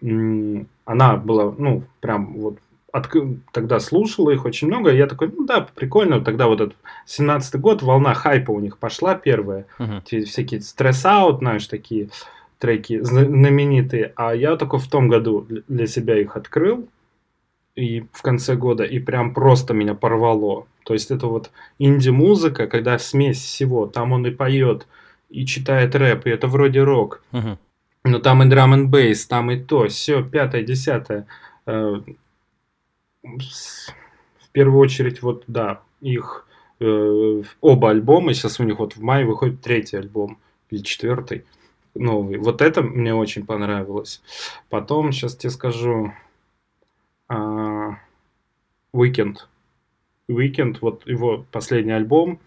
э, 0.00 0.64
она 0.84 1.16
была, 1.16 1.54
ну, 1.56 1.84
прям 2.00 2.32
вот 2.34 2.58
от, 2.92 3.08
тогда 3.52 3.78
слушала 3.80 4.30
их 4.30 4.44
очень 4.44 4.68
много, 4.68 4.90
и 4.90 4.96
я 4.96 5.06
такой, 5.06 5.30
ну 5.30 5.44
да, 5.44 5.68
прикольно, 5.74 6.24
тогда 6.24 6.46
вот 6.46 6.60
этот 6.60 6.76
17-й 7.06 7.58
год, 7.58 7.82
волна 7.82 8.14
хайпа 8.14 8.50
у 8.50 8.60
них 8.60 8.78
пошла 8.78 9.14
первая, 9.14 9.66
uh-huh. 9.78 10.24
всякие 10.24 10.62
стресс-аут, 10.62 11.38
знаешь, 11.38 11.66
такие, 11.66 12.08
треки 12.58 13.00
знаменитые, 13.00 14.12
а 14.16 14.34
я 14.34 14.56
только 14.56 14.78
в 14.78 14.88
том 14.88 15.08
году 15.08 15.46
для 15.68 15.86
себя 15.86 16.18
их 16.18 16.36
открыл, 16.36 16.88
и 17.74 18.04
в 18.12 18.22
конце 18.22 18.56
года, 18.56 18.82
и 18.84 18.98
прям 18.98 19.32
просто 19.32 19.72
меня 19.72 19.94
порвало. 19.94 20.66
То 20.84 20.94
есть 20.94 21.10
это 21.10 21.28
вот 21.28 21.50
инди-музыка, 21.78 22.66
когда 22.66 22.98
смесь 22.98 23.38
всего, 23.38 23.86
там 23.86 24.12
он 24.12 24.26
и 24.26 24.30
поет, 24.30 24.86
и 25.28 25.46
читает 25.46 25.94
рэп, 25.94 26.26
и 26.26 26.30
это 26.30 26.48
вроде 26.48 26.82
рок. 26.82 27.22
Uh-huh. 27.32 27.56
Но 28.04 28.18
там 28.18 28.42
и 28.42 28.46
драм 28.46 28.72
н 28.72 28.90
бейс, 28.90 29.26
там 29.26 29.50
и 29.50 29.60
то, 29.60 29.86
все, 29.86 30.24
пятое, 30.24 30.62
десятое. 30.62 31.26
Э, 31.66 32.00
в 33.22 34.48
первую 34.52 34.80
очередь, 34.80 35.22
вот, 35.22 35.44
да, 35.46 35.82
их 36.00 36.46
э, 36.80 37.42
оба 37.60 37.90
альбома, 37.90 38.34
сейчас 38.34 38.58
у 38.58 38.64
них 38.64 38.78
вот 38.78 38.96
в 38.96 39.02
мае 39.02 39.24
выходит 39.24 39.60
третий 39.60 39.98
альбом, 39.98 40.38
или 40.70 40.82
четвертый 40.82 41.44
новый. 41.94 42.38
Вот 42.38 42.62
это 42.62 42.82
мне 42.82 43.14
очень 43.14 43.44
понравилось. 43.44 44.22
Потом, 44.68 45.12
сейчас 45.12 45.36
тебе 45.36 45.50
скажу, 45.50 46.12
uh, 47.30 47.94
Weekend. 48.92 49.36
Weekend, 50.28 50.78
вот 50.80 51.06
его 51.06 51.46
последний 51.50 51.92
альбом, 51.92 52.40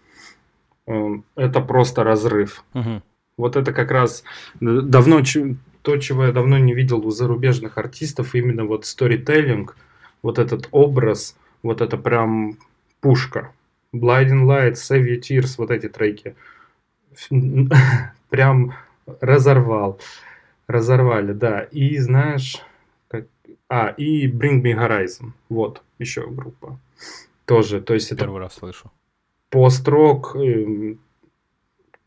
это 0.86 1.60
просто 1.60 2.04
разрыв. 2.04 2.64
Uh-huh. 2.74 3.02
Вот 3.36 3.56
это 3.56 3.72
как 3.72 3.90
раз 3.90 4.24
давно 4.60 5.22
то, 5.82 5.96
чего 5.96 6.26
я 6.26 6.32
давно 6.32 6.58
не 6.58 6.74
видел 6.74 7.04
у 7.06 7.10
зарубежных 7.10 7.78
артистов, 7.78 8.34
именно 8.34 8.64
вот 8.64 8.86
сторителлинг, 8.86 9.76
вот 10.22 10.38
этот 10.38 10.68
образ, 10.70 11.36
вот 11.62 11.80
это 11.80 11.96
прям 11.96 12.58
пушка. 13.00 13.52
Blinding 13.92 14.44
Lights, 14.44 14.74
Save 14.90 15.06
Your 15.06 15.20
Tears, 15.20 15.54
вот 15.58 15.70
эти 15.70 15.88
треки. 15.88 16.34
Прям 18.30 18.74
Разорвал. 19.20 20.00
Разорвали, 20.66 21.32
да. 21.32 21.62
И 21.62 21.98
знаешь, 21.98 22.62
как... 23.08 23.26
а, 23.68 23.88
и 23.88 24.28
Bring 24.30 24.62
Me 24.62 24.74
Horizon. 24.74 25.32
Вот, 25.48 25.82
еще 25.98 26.26
группа. 26.28 26.78
Тоже, 27.44 27.80
то 27.80 27.94
есть 27.94 28.12
это... 28.12 28.24
Первый 28.24 28.40
раз 28.40 28.54
слышу. 28.54 28.90
Пост-рок, 29.50 30.36
э, 30.36 30.94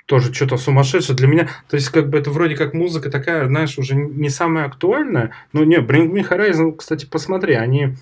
тоже 0.05 0.33
что-то 0.33 0.57
сумасшедшее 0.57 1.15
для 1.15 1.27
меня. 1.27 1.49
То 1.67 1.75
есть, 1.75 1.89
как 1.89 2.09
бы 2.09 2.17
это 2.17 2.31
вроде 2.31 2.55
как 2.55 2.73
музыка 2.73 3.09
такая, 3.09 3.45
знаешь, 3.47 3.77
уже 3.77 3.95
не 3.95 4.29
самая 4.29 4.65
актуальная. 4.65 5.33
Но 5.53 5.63
не, 5.63 5.77
Bring 5.77 6.11
Me 6.11 6.27
Horizon, 6.27 6.75
кстати, 6.75 7.05
посмотри, 7.05 7.55
они 7.55 7.95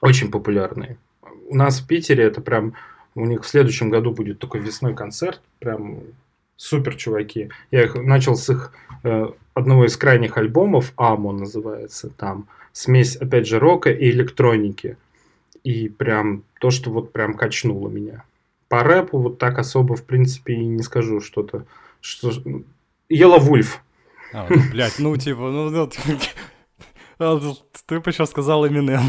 очень 0.00 0.30
популярные. 0.30 0.98
У 1.48 1.56
нас 1.56 1.80
в 1.80 1.86
Питере 1.86 2.24
это 2.24 2.40
прям, 2.40 2.74
у 3.14 3.26
них 3.26 3.42
в 3.44 3.48
следующем 3.48 3.90
году 3.90 4.12
будет 4.12 4.38
такой 4.38 4.60
весной 4.60 4.94
концерт, 4.94 5.40
прям 5.58 6.00
супер 6.60 6.94
чуваки. 6.96 7.48
Я 7.70 7.84
их 7.84 7.94
начал 7.94 8.36
с 8.36 8.50
их 8.50 8.72
э, 9.02 9.28
одного 9.54 9.86
из 9.86 9.96
крайних 9.96 10.36
альбомов, 10.36 10.92
Амо 10.96 11.32
называется, 11.32 12.10
там 12.10 12.48
смесь, 12.72 13.16
опять 13.16 13.46
же, 13.46 13.58
рока 13.58 13.90
и 13.90 14.10
электроники. 14.10 14.98
И 15.64 15.88
прям 15.88 16.42
то, 16.60 16.70
что 16.70 16.90
вот 16.90 17.12
прям 17.12 17.32
качнуло 17.32 17.88
меня. 17.88 18.24
По 18.68 18.82
рэпу 18.82 19.18
вот 19.18 19.38
так 19.38 19.58
особо, 19.58 19.96
в 19.96 20.04
принципе, 20.04 20.52
и 20.52 20.66
не 20.66 20.82
скажу 20.82 21.22
что-то. 21.22 21.64
Что... 22.02 22.30
Ела 23.08 23.38
Вульф. 23.38 23.80
А, 24.34 24.46
ну, 24.50 24.56
блядь, 24.70 24.98
ну, 24.98 25.16
типа, 25.16 25.40
ну, 25.40 25.70
ну 25.70 25.90
А, 27.18 27.40
ты 27.86 28.00
бы 28.00 28.12
сейчас 28.12 28.30
сказал 28.30 28.66
Eminem. 28.66 29.02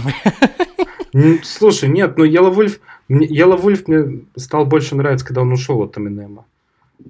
Слушай, 1.43 1.89
нет, 1.89 2.17
но 2.17 2.25
Yellow 2.25 2.55
Wolf, 2.55 2.79
Yellow 3.09 3.61
Wolf 3.61 3.83
мне 3.87 4.21
стал 4.37 4.65
больше 4.65 4.95
нравиться, 4.95 5.25
когда 5.25 5.41
он 5.41 5.51
ушел 5.51 5.81
от 5.81 5.97
Эминема. 5.97 6.45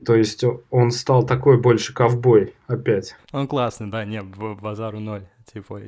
То 0.05 0.15
есть 0.15 0.43
он 0.69 0.91
стал 0.91 1.26
такой 1.26 1.59
больше 1.59 1.93
ковбой 1.93 2.53
опять. 2.68 3.15
Он 3.31 3.47
классный, 3.47 3.89
да, 3.89 4.05
не, 4.05 4.22
базару 4.22 4.99
ноль. 4.99 5.26
Типа... 5.51 5.81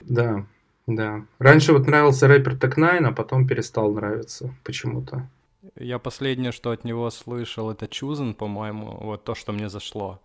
Да, 0.00 0.46
да. 0.86 1.24
Раньше 1.38 1.72
вот 1.72 1.86
нравился 1.86 2.28
рэпер 2.28 2.56
Так 2.56 2.76
Найн, 2.76 3.06
а 3.06 3.12
потом 3.12 3.46
перестал 3.46 3.92
нравиться 3.92 4.54
почему-то. 4.64 5.28
Я 5.76 5.98
последнее, 5.98 6.52
что 6.52 6.70
от 6.70 6.84
него 6.84 7.08
слышал, 7.10 7.70
это 7.70 7.86
Чузен, 7.86 8.34
по-моему, 8.34 8.98
вот 9.00 9.24
то, 9.24 9.34
что 9.34 9.52
мне 9.52 9.68
зашло. 9.68 10.20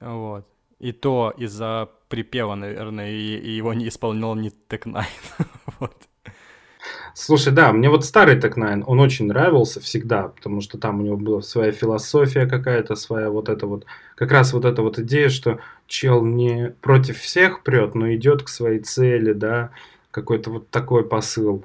Вот. 0.00 0.46
И 0.78 0.92
то 0.92 1.32
из-за 1.36 1.88
припева, 2.08 2.54
наверное, 2.54 3.10
и, 3.10 3.38
и 3.38 3.50
его 3.50 3.72
не 3.72 3.88
исполнял 3.88 4.34
не 4.34 4.50
Тек 4.68 4.86
Найн. 4.86 5.06
вот. 5.80 5.96
Слушай, 7.14 7.52
да, 7.52 7.72
мне 7.72 7.88
вот 7.88 8.04
старый 8.04 8.40
Тек 8.40 8.56
Найн, 8.56 8.84
он 8.86 9.00
очень 9.00 9.26
нравился 9.26 9.80
всегда, 9.80 10.28
потому 10.28 10.60
что 10.60 10.78
там 10.78 11.00
у 11.00 11.02
него 11.02 11.16
была 11.16 11.42
своя 11.42 11.72
философия 11.72 12.46
какая-то, 12.46 12.96
своя 12.96 13.30
вот 13.30 13.48
эта 13.48 13.66
вот, 13.66 13.86
как 14.16 14.32
раз 14.32 14.52
вот 14.52 14.64
эта 14.64 14.82
вот 14.82 14.98
идея, 14.98 15.28
что 15.28 15.60
чел 15.86 16.24
не 16.24 16.74
против 16.80 17.18
всех 17.18 17.62
прет, 17.62 17.94
но 17.94 18.12
идет 18.14 18.42
к 18.42 18.48
своей 18.48 18.80
цели, 18.80 19.32
да, 19.32 19.70
какой-то 20.10 20.50
вот 20.50 20.70
такой 20.70 21.04
посыл. 21.04 21.64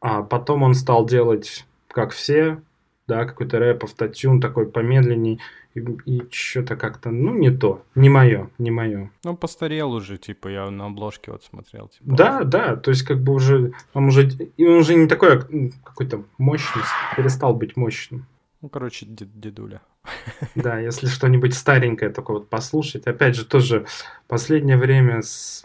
А 0.00 0.22
потом 0.22 0.62
он 0.62 0.74
стал 0.74 1.06
делать, 1.06 1.66
как 1.88 2.12
все, 2.12 2.60
да, 3.08 3.24
какой-то 3.24 3.58
рэп, 3.58 3.84
автотюн 3.84 4.40
такой 4.40 4.66
помедленней, 4.66 5.40
и, 5.74 5.80
и 5.80 6.22
что-то 6.30 6.76
как-то, 6.76 7.10
ну, 7.10 7.34
не 7.34 7.50
то, 7.50 7.84
не 7.94 8.08
мое, 8.08 8.50
не 8.58 8.70
мое. 8.70 9.10
Ну, 9.24 9.36
постарел 9.36 9.92
уже, 9.92 10.18
типа, 10.18 10.48
я 10.48 10.70
на 10.70 10.86
обложке 10.86 11.30
вот 11.30 11.44
смотрел. 11.44 11.88
Типа, 11.88 12.16
да, 12.16 12.44
да, 12.44 12.76
то 12.76 12.90
есть, 12.90 13.02
как 13.02 13.22
бы 13.22 13.32
уже, 13.32 13.72
он 13.94 14.06
уже, 14.06 14.28
и 14.28 14.66
он 14.66 14.78
уже 14.78 14.94
не 14.94 15.06
такой 15.06 15.38
а, 15.38 15.40
какой-то 15.84 16.24
мощный, 16.38 16.82
перестал 17.16 17.54
быть 17.54 17.76
мощным. 17.76 18.26
Ну, 18.60 18.68
короче, 18.68 19.06
дедуля. 19.06 19.80
Да, 20.54 20.78
если 20.78 21.06
что-нибудь 21.06 21.54
старенькое 21.54 22.10
только 22.10 22.32
вот 22.32 22.48
послушать. 22.48 23.06
Опять 23.06 23.36
же, 23.36 23.44
тоже 23.44 23.86
последнее 24.26 24.76
время 24.76 25.22
с... 25.22 25.64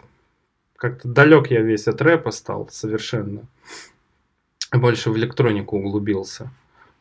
как-то 0.76 1.08
далек 1.08 1.50
я 1.50 1.62
весь 1.62 1.88
от 1.88 2.00
рэпа 2.00 2.30
стал 2.30 2.68
совершенно. 2.70 3.42
Больше 4.72 5.10
в 5.10 5.16
электронику 5.16 5.78
углубился. 5.78 6.50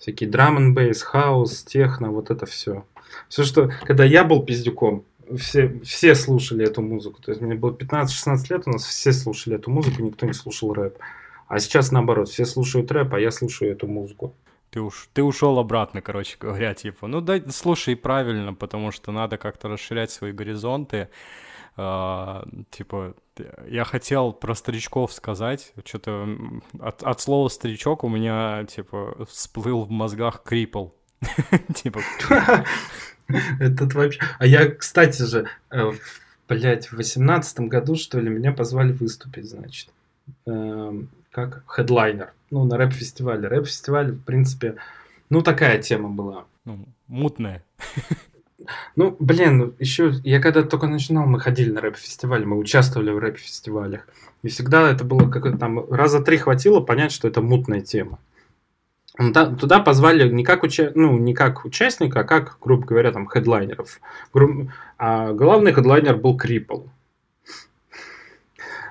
Всякие 0.05 0.29
драм 0.29 0.55
н 0.57 0.75
бейс, 0.75 1.01
хаус, 1.01 1.63
техно, 1.63 2.11
вот 2.11 2.29
это 2.29 2.45
все. 2.45 2.85
Все, 3.27 3.43
что... 3.43 3.71
Когда 3.85 4.03
я 4.03 4.23
был 4.23 4.43
пиздюком, 4.43 5.03
все, 5.35 5.79
все 5.83 6.13
слушали 6.13 6.63
эту 6.63 6.83
музыку. 6.83 7.23
То 7.23 7.31
есть 7.31 7.41
мне 7.41 7.55
было 7.55 7.71
15-16 7.71 8.45
лет, 8.51 8.67
у 8.67 8.69
нас 8.69 8.83
все 8.85 9.11
слушали 9.11 9.55
эту 9.55 9.71
музыку, 9.71 10.03
никто 10.03 10.27
не 10.27 10.33
слушал 10.33 10.73
рэп. 10.75 10.99
А 11.47 11.57
сейчас 11.57 11.91
наоборот, 11.91 12.29
все 12.29 12.45
слушают 12.45 12.91
рэп, 12.91 13.15
а 13.15 13.19
я 13.19 13.31
слушаю 13.31 13.71
эту 13.71 13.87
музыку. 13.87 14.35
Ты, 14.69 14.81
уж, 14.81 15.09
ты 15.11 15.23
ушел 15.23 15.57
обратно, 15.57 16.03
короче 16.03 16.37
говоря, 16.39 16.75
типа, 16.75 17.07
ну 17.07 17.19
да, 17.19 17.41
слушай 17.49 17.95
правильно, 17.95 18.53
потому 18.53 18.91
что 18.91 19.11
надо 19.11 19.39
как-то 19.39 19.69
расширять 19.69 20.11
свои 20.11 20.33
горизонты. 20.33 21.09
Uh, 21.77 22.65
типа, 22.69 23.15
я 23.67 23.83
хотел 23.83 24.31
про 24.31 24.55
старичков 24.55 25.11
сказать, 25.11 25.73
что-то 25.83 26.25
от, 26.79 27.03
от 27.03 27.19
слова 27.19 27.49
старичок 27.49 28.05
у 28.05 28.09
меня, 28.09 28.63
типа, 28.63 29.25
всплыл 29.29 29.83
в 29.83 29.89
мозгах 29.89 30.43
крипл. 30.43 30.87
Типа. 31.75 31.99
Этот 33.59 33.93
вообще... 33.93 34.21
А 34.39 34.45
я, 34.45 34.69
кстати 34.69 35.23
же, 35.23 35.47
э, 35.71 35.91
блядь, 36.47 36.87
в 36.87 36.93
восемнадцатом 36.93 37.67
году, 37.67 37.95
что 37.95 38.19
ли, 38.19 38.29
меня 38.29 38.51
позвали 38.51 38.91
выступить, 38.91 39.49
значит. 39.49 39.89
Эм, 40.45 41.09
как 41.31 41.63
хедлайнер. 41.67 42.31
Ну, 42.51 42.63
на 42.65 42.77
рэп-фестивале. 42.77 43.47
Рэп-фестиваль, 43.47 44.11
в 44.11 44.23
принципе, 44.23 44.75
ну, 45.29 45.41
такая 45.41 45.81
тема 45.81 46.09
была. 46.09 46.45
Ну, 46.65 46.85
мутная. 47.07 47.63
Ну, 48.95 49.15
блин, 49.19 49.73
еще 49.79 50.13
я 50.23 50.39
когда 50.39 50.63
только 50.63 50.87
начинал, 50.87 51.25
мы 51.25 51.39
ходили 51.39 51.71
на 51.71 51.81
рэп-фестиваль, 51.81 52.45
мы 52.45 52.57
участвовали 52.57 53.11
в 53.11 53.19
рэп-фестивалях. 53.19 54.07
И 54.43 54.47
всегда 54.47 54.89
это 54.89 55.03
было 55.03 55.29
как 55.29 55.57
там 55.57 55.89
раза 55.91 56.21
три 56.21 56.37
хватило 56.37 56.79
понять, 56.79 57.11
что 57.11 57.27
это 57.27 57.41
мутная 57.41 57.81
тема. 57.81 58.19
Туда 59.17 59.79
позвали 59.79 60.29
не 60.29 60.43
как, 60.43 60.63
уча... 60.63 60.91
ну, 60.93 61.17
не 61.17 61.33
как 61.33 61.63
участника, 61.63 62.21
а 62.21 62.23
как, 62.25 62.57
грубо 62.61 62.85
говоря, 62.85 63.11
там, 63.11 63.27
хедлайнеров. 63.27 64.01
А 64.97 65.31
главный 65.31 65.73
хедлайнер 65.73 66.17
был 66.17 66.37
Крипл. 66.37 66.81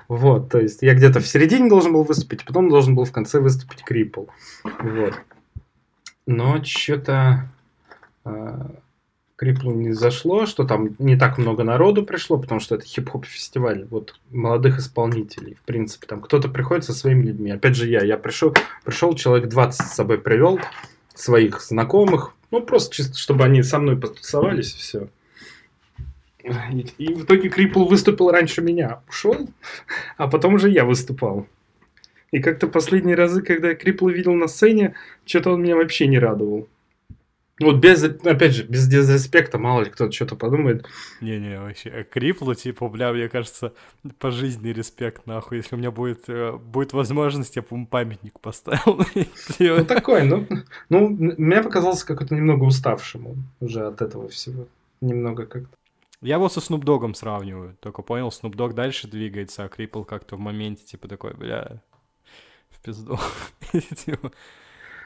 Вот, 0.07 0.49
то 0.49 0.59
есть 0.59 0.81
я 0.81 0.93
где-то 0.93 1.19
в 1.19 1.27
середине 1.27 1.69
должен 1.69 1.93
был 1.93 2.03
выступить, 2.03 2.45
потом 2.45 2.69
должен 2.69 2.95
был 2.95 3.05
в 3.05 3.11
конце 3.11 3.39
выступить 3.39 3.83
Крипл. 3.83 4.25
Вот. 4.63 5.13
Но 6.27 6.63
что-то 6.63 7.49
а, 8.23 8.71
Криплу 9.35 9.73
не 9.73 9.91
зашло, 9.91 10.45
что 10.45 10.63
там 10.63 10.95
не 10.97 11.17
так 11.17 11.37
много 11.37 11.63
народу 11.63 12.03
пришло, 12.03 12.37
потому 12.37 12.61
что 12.61 12.75
это 12.75 12.85
хип-хоп 12.85 13.25
фестиваль, 13.25 13.85
вот 13.89 14.15
молодых 14.31 14.79
исполнителей, 14.79 15.55
в 15.55 15.61
принципе, 15.61 16.07
там 16.07 16.21
кто-то 16.21 16.47
приходит 16.47 16.85
со 16.85 16.93
своими 16.93 17.23
людьми. 17.23 17.51
Опять 17.51 17.75
же 17.75 17.87
я, 17.87 18.03
я 18.03 18.17
пришел, 18.17 18.53
пришел 18.85 19.13
человек 19.13 19.49
20 19.49 19.87
с 19.87 19.93
собой 19.93 20.19
привел, 20.19 20.59
своих 21.13 21.61
знакомых, 21.61 22.33
ну 22.51 22.61
просто 22.61 22.95
чисто, 22.95 23.17
чтобы 23.17 23.43
они 23.43 23.63
со 23.63 23.79
мной 23.79 23.97
потусовались 23.97 24.73
и 24.73 24.77
все. 24.77 25.07
И, 26.43 26.85
и 26.99 27.13
в 27.13 27.23
итоге 27.23 27.49
Крипл 27.49 27.85
выступил 27.85 28.29
раньше 28.29 28.61
меня, 28.61 29.01
ушел, 29.09 29.49
а 30.17 30.27
потом 30.27 30.55
уже 30.55 30.69
я 30.69 30.85
выступал. 30.85 31.47
И 32.31 32.39
как-то 32.39 32.67
последние 32.67 33.15
разы, 33.15 33.41
когда 33.41 33.69
я 33.69 33.75
Крипла 33.75 34.09
видел 34.09 34.33
на 34.33 34.47
сцене, 34.47 34.93
что-то 35.25 35.51
он 35.51 35.61
меня 35.61 35.75
вообще 35.75 36.07
не 36.07 36.19
радовал. 36.19 36.67
Вот 37.59 37.77
без, 37.77 38.03
опять 38.03 38.53
же, 38.53 38.63
без 38.63 38.85
дизреспекта, 38.87 39.57
мало 39.57 39.83
ли 39.83 39.89
кто-то 39.89 40.11
что-то 40.11 40.35
подумает. 40.35 40.85
Не-не, 41.21 41.59
вообще, 41.59 42.05
крипло, 42.11 42.53
типа, 42.53 42.89
бля, 42.89 43.13
мне 43.13 43.29
кажется, 43.29 43.73
пожизненный 44.19 44.73
респект, 44.73 45.25
нахуй. 45.25 45.57
Если 45.57 45.75
у 45.75 45.77
меня 45.77 45.91
будет, 45.91 46.27
э, 46.27 46.51
будет 46.51 46.91
возможность, 46.91 47.55
я, 47.55 47.61
по 47.61 47.77
памятник 47.85 48.39
поставил. 48.41 49.05
Ну, 49.59 49.85
такой, 49.85 50.23
ну, 50.23 50.45
ну, 50.89 51.07
мне 51.09 51.61
показался 51.61 52.05
какой-то 52.05 52.35
немного 52.35 52.65
уставшим 52.65 53.45
уже 53.61 53.85
от 53.85 54.01
этого 54.01 54.27
всего. 54.27 54.67
Немного 54.99 55.45
как-то. 55.45 55.77
Я 56.21 56.35
его 56.35 56.49
со 56.49 56.59
Dogg 56.59 57.13
сравниваю, 57.13 57.77
только 57.79 58.01
понял, 58.01 58.29
Dogg 58.29 58.73
дальше 58.73 59.07
двигается, 59.07 59.63
а 59.63 59.69
Крипл 59.69 60.03
как-то 60.03 60.35
в 60.35 60.39
моменте, 60.39 60.83
типа, 60.83 61.07
такой, 61.07 61.33
бля, 61.33 61.81
в 62.69 62.81
пизду. 62.81 63.17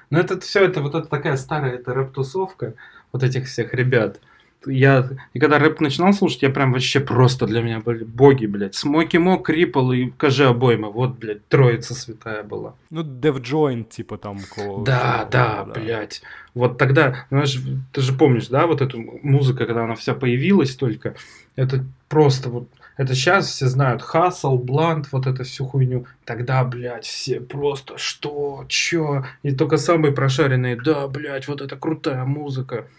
Но 0.10 0.20
это 0.20 0.40
все, 0.40 0.66
это 0.66 0.82
вот 0.82 0.96
это 0.96 1.08
такая 1.08 1.38
старая 1.38 1.74
это 1.74 1.94
рэп-тусовка 1.94 2.74
вот 3.12 3.24
этих 3.24 3.48
всех 3.48 3.74
ребят. 3.74 4.20
Я, 4.66 5.10
и 5.34 5.40
когда 5.40 5.58
рэп 5.58 5.80
начинал 5.80 6.12
слушать, 6.12 6.42
я 6.42 6.50
прям 6.50 6.74
вообще 6.74 7.00
просто 7.00 7.48
для 7.48 7.62
меня 7.62 7.80
были 7.80 8.04
боги, 8.04 8.46
блядь. 8.46 8.76
Смоки 8.76 9.16
Мок, 9.16 9.50
Риппл 9.50 9.92
и 9.92 10.10
Кажи 10.10 10.46
Обойма. 10.46 10.90
Вот, 10.90 11.18
блядь, 11.18 11.48
троица 11.48 11.94
святая 11.96 12.44
была. 12.44 12.76
Ну, 12.90 13.04
Dev 13.04 13.42
Joint, 13.42 13.86
типа 13.90 14.18
там. 14.18 14.40
Кого, 14.54 14.84
да, 14.84 15.20
кого, 15.20 15.30
да, 15.32 15.64
да, 15.66 15.74
блядь. 15.74 16.22
Вот 16.54 16.78
тогда, 16.78 17.26
знаешь, 17.30 17.58
ты 17.94 18.02
же 18.02 18.12
помнишь, 18.14 18.48
да, 18.48 18.68
вот 18.68 18.82
эту 18.82 19.00
музыку, 19.24 19.60
когда 19.60 19.86
она 19.86 19.96
вся 19.96 20.14
появилась 20.14 20.76
только, 20.76 21.16
это 21.56 21.86
просто 22.10 22.50
вот 22.50 22.68
это 23.00 23.16
сейчас 23.16 23.48
все 23.48 23.68
знают 23.68 24.02
Хасл, 24.02 24.58
Блант, 24.58 25.14
вот 25.14 25.26
эту 25.26 25.46
всю 25.46 25.66
хуйню. 25.66 26.06
Тогда, 26.26 26.66
блядь, 26.66 27.06
все 27.06 27.40
просто 27.40 27.98
что, 27.98 28.66
чё? 28.68 29.24
И 29.42 29.56
только 29.56 29.78
самые 29.78 30.14
прошаренные, 30.14 30.76
да, 30.76 31.08
блядь, 31.08 31.48
вот 31.48 31.62
это 31.62 31.78
крутая 31.78 32.26
музыка. 32.26 32.90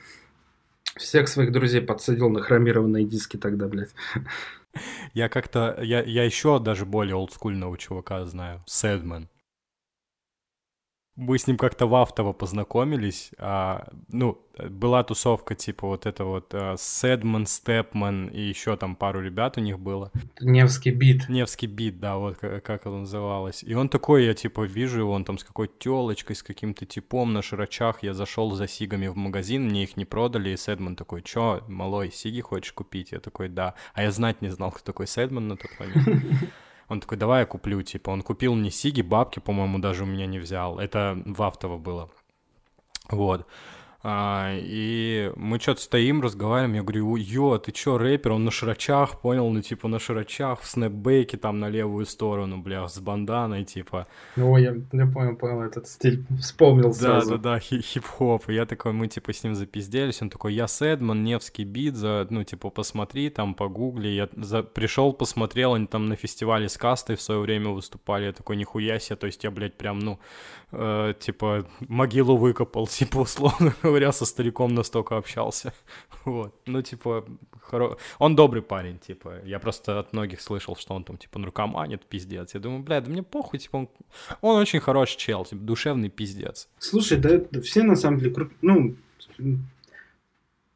Всех 0.97 1.28
своих 1.28 1.52
друзей 1.52 1.82
подсадил 1.82 2.31
на 2.31 2.40
хромированные 2.40 3.05
диски 3.05 3.36
тогда, 3.36 3.68
блядь. 3.68 3.90
Я 5.12 5.28
как-то, 5.28 5.77
я, 5.82 6.02
я 6.02 6.24
еще 6.24 6.59
даже 6.59 6.86
более 6.86 7.16
олдскульного 7.16 7.77
чувака 7.77 8.24
знаю, 8.24 8.64
Сэдман 8.66 9.28
мы 11.21 11.39
с 11.39 11.47
ним 11.47 11.59
как-то 11.59 11.87
в 11.87 11.95
автово 11.95 12.33
познакомились. 12.33 13.31
А, 13.39 13.89
ну, 14.09 14.41
была 14.59 15.05
тусовка 15.05 15.55
типа 15.55 15.87
вот 15.87 16.07
это 16.07 16.25
вот 16.25 16.55
а, 16.55 16.77
Сэдман, 16.79 17.47
Степман 17.47 18.29
и 18.29 18.41
еще 18.41 18.77
там 18.77 18.97
пару 18.97 19.21
ребят 19.21 19.59
у 19.59 19.61
них 19.61 19.79
было. 19.79 20.11
Невский 20.41 20.91
бит. 20.91 21.29
Невский 21.29 21.67
бит, 21.67 22.01
да, 22.01 22.17
вот 22.17 22.39
как, 22.39 22.65
как 22.65 22.81
это 22.81 22.91
называлось. 22.91 23.63
И 23.63 23.75
он 23.75 23.89
такой, 23.89 24.25
я 24.25 24.35
типа 24.35 24.63
вижу 24.63 25.01
его, 25.01 25.13
он 25.13 25.25
там 25.25 25.39
с 25.39 25.45
какой 25.45 25.71
телочкой, 25.79 26.37
с 26.37 26.43
каким-то 26.43 26.87
типом 26.87 27.35
на 27.35 27.43
широчах. 27.43 28.03
Я 28.03 28.15
зашел 28.15 28.53
за 28.53 28.67
сигами 28.67 29.09
в 29.09 29.17
магазин, 29.17 29.65
мне 29.65 29.85
их 29.85 29.97
не 29.99 30.07
продали, 30.07 30.51
и 30.51 30.57
Сэдман 30.57 30.97
такой, 30.97 31.23
чё, 31.23 31.63
малой, 31.69 32.11
сиги 32.11 32.41
хочешь 32.41 32.73
купить? 32.73 33.13
Я 33.13 33.21
такой, 33.21 33.49
да. 33.49 33.75
А 33.93 34.03
я 34.03 34.11
знать 34.11 34.41
не 34.41 34.49
знал, 34.49 34.71
кто 34.71 34.85
такой 34.85 35.07
Сэдман 35.07 35.49
на 35.49 35.57
тот 35.57 35.71
момент. 35.79 36.51
Он 36.91 37.01
такой, 37.01 37.17
давай 37.17 37.43
я 37.43 37.47
куплю, 37.47 37.81
типа, 37.83 38.11
он 38.11 38.23
купил 38.23 38.57
мне 38.57 38.73
сиги, 38.73 39.01
бабки, 39.01 39.39
по-моему, 39.39 39.79
даже 39.79 40.03
у 40.03 40.07
меня 40.07 40.27
не 40.27 40.41
взял. 40.41 40.81
Это 40.81 41.23
в 41.25 41.41
Автово 41.41 41.79
было. 41.79 42.11
Вот. 43.09 43.47
А, 44.02 44.55
и 44.55 45.31
мы 45.36 45.60
что-то 45.60 45.82
стоим, 45.82 46.22
разговариваем, 46.22 46.74
я 46.74 46.82
говорю, 46.82 47.16
ё, 47.16 47.59
ты 47.59 47.70
чё, 47.70 47.98
рэпер? 47.98 48.32
Он 48.32 48.44
на 48.44 48.51
широчах, 48.51 49.20
понял, 49.20 49.51
ну, 49.51 49.60
типа, 49.60 49.89
на 49.89 49.98
широчах, 49.98 50.62
в 50.62 50.66
снэпбэке, 50.66 51.36
там, 51.36 51.60
на 51.60 51.68
левую 51.68 52.06
сторону, 52.06 52.62
бля, 52.62 52.89
с 52.89 52.98
банданой, 52.98 53.64
типа. 53.64 54.06
Ну, 54.36 54.56
я, 54.56 54.74
я 54.93 55.06
понял, 55.06 55.36
понял, 55.36 55.60
этот 55.60 55.86
стиль 55.86 56.24
вспомнил 56.40 56.94
сразу. 56.94 57.32
Да-да-да, 57.32 57.60
хип-хоп, 57.60 58.48
и 58.48 58.55
я 58.55 58.64
такой, 58.64 58.93
мы, 58.93 59.06
типа, 59.06 59.35
с 59.35 59.44
ним 59.44 59.55
запизделись, 59.55 60.22
он 60.22 60.31
такой, 60.31 60.55
я 60.55 60.66
Сэдман, 60.66 61.22
Невский 61.22 61.64
бит, 61.64 61.94
за, 61.94 62.27
ну, 62.31 62.43
типа, 62.43 62.70
посмотри, 62.70 63.28
там, 63.28 63.55
погугли, 63.55 64.09
я 64.09 64.31
за... 64.35 64.62
пришел, 64.62 65.12
посмотрел, 65.12 65.74
они 65.74 65.86
там 65.86 66.06
на 66.06 66.16
фестивале 66.16 66.70
с 66.70 66.78
кастой 66.78 67.16
в 67.16 67.20
свое 67.20 67.40
время 67.40 67.68
выступали, 67.68 68.24
я 68.24 68.32
такой, 68.32 68.56
нихуя 68.56 68.98
себе, 68.98 69.16
то 69.16 69.27
есть 69.27 69.44
я, 69.44 69.51
блядь, 69.51 69.77
прям, 69.77 69.98
ну, 69.98 70.18
э, 70.72 71.12
типа, 71.20 71.66
могилу 71.81 72.39
выкопал, 72.39 72.86
типа, 72.86 73.18
условно 73.18 73.74
говоря, 73.91 74.12
со 74.12 74.25
стариком 74.25 74.75
настолько 74.75 75.17
общался. 75.17 75.73
Вот. 76.27 76.55
Ну, 76.67 76.83
типа, 76.83 77.25
хоро... 77.62 77.97
он 78.19 78.37
добрый 78.37 78.61
парень, 78.61 78.99
типа. 78.99 79.41
Я 79.45 79.59
просто 79.59 79.99
от 79.99 80.12
многих 80.12 80.41
слышал, 80.43 80.77
что 80.77 80.95
он 80.95 81.05
там, 81.05 81.17
типа, 81.17 81.39
наркоманит, 81.39 82.05
пиздец. 82.05 82.55
Я 82.55 82.61
думаю, 82.61 82.83
бля, 82.83 83.01
да 83.01 83.11
мне 83.11 83.23
похуй, 83.23 83.59
типа, 83.59 83.77
он, 83.77 83.89
он 84.43 84.57
очень 84.57 84.81
хороший 84.81 85.19
чел, 85.19 85.47
типа, 85.47 85.62
душевный 85.62 86.11
пиздец. 86.11 86.69
Слушай, 86.79 87.19
да, 87.19 87.41
да 87.51 87.61
все 87.62 87.83
на 87.83 87.97
самом 87.97 88.19
деле, 88.19 88.51
ну, 88.61 88.97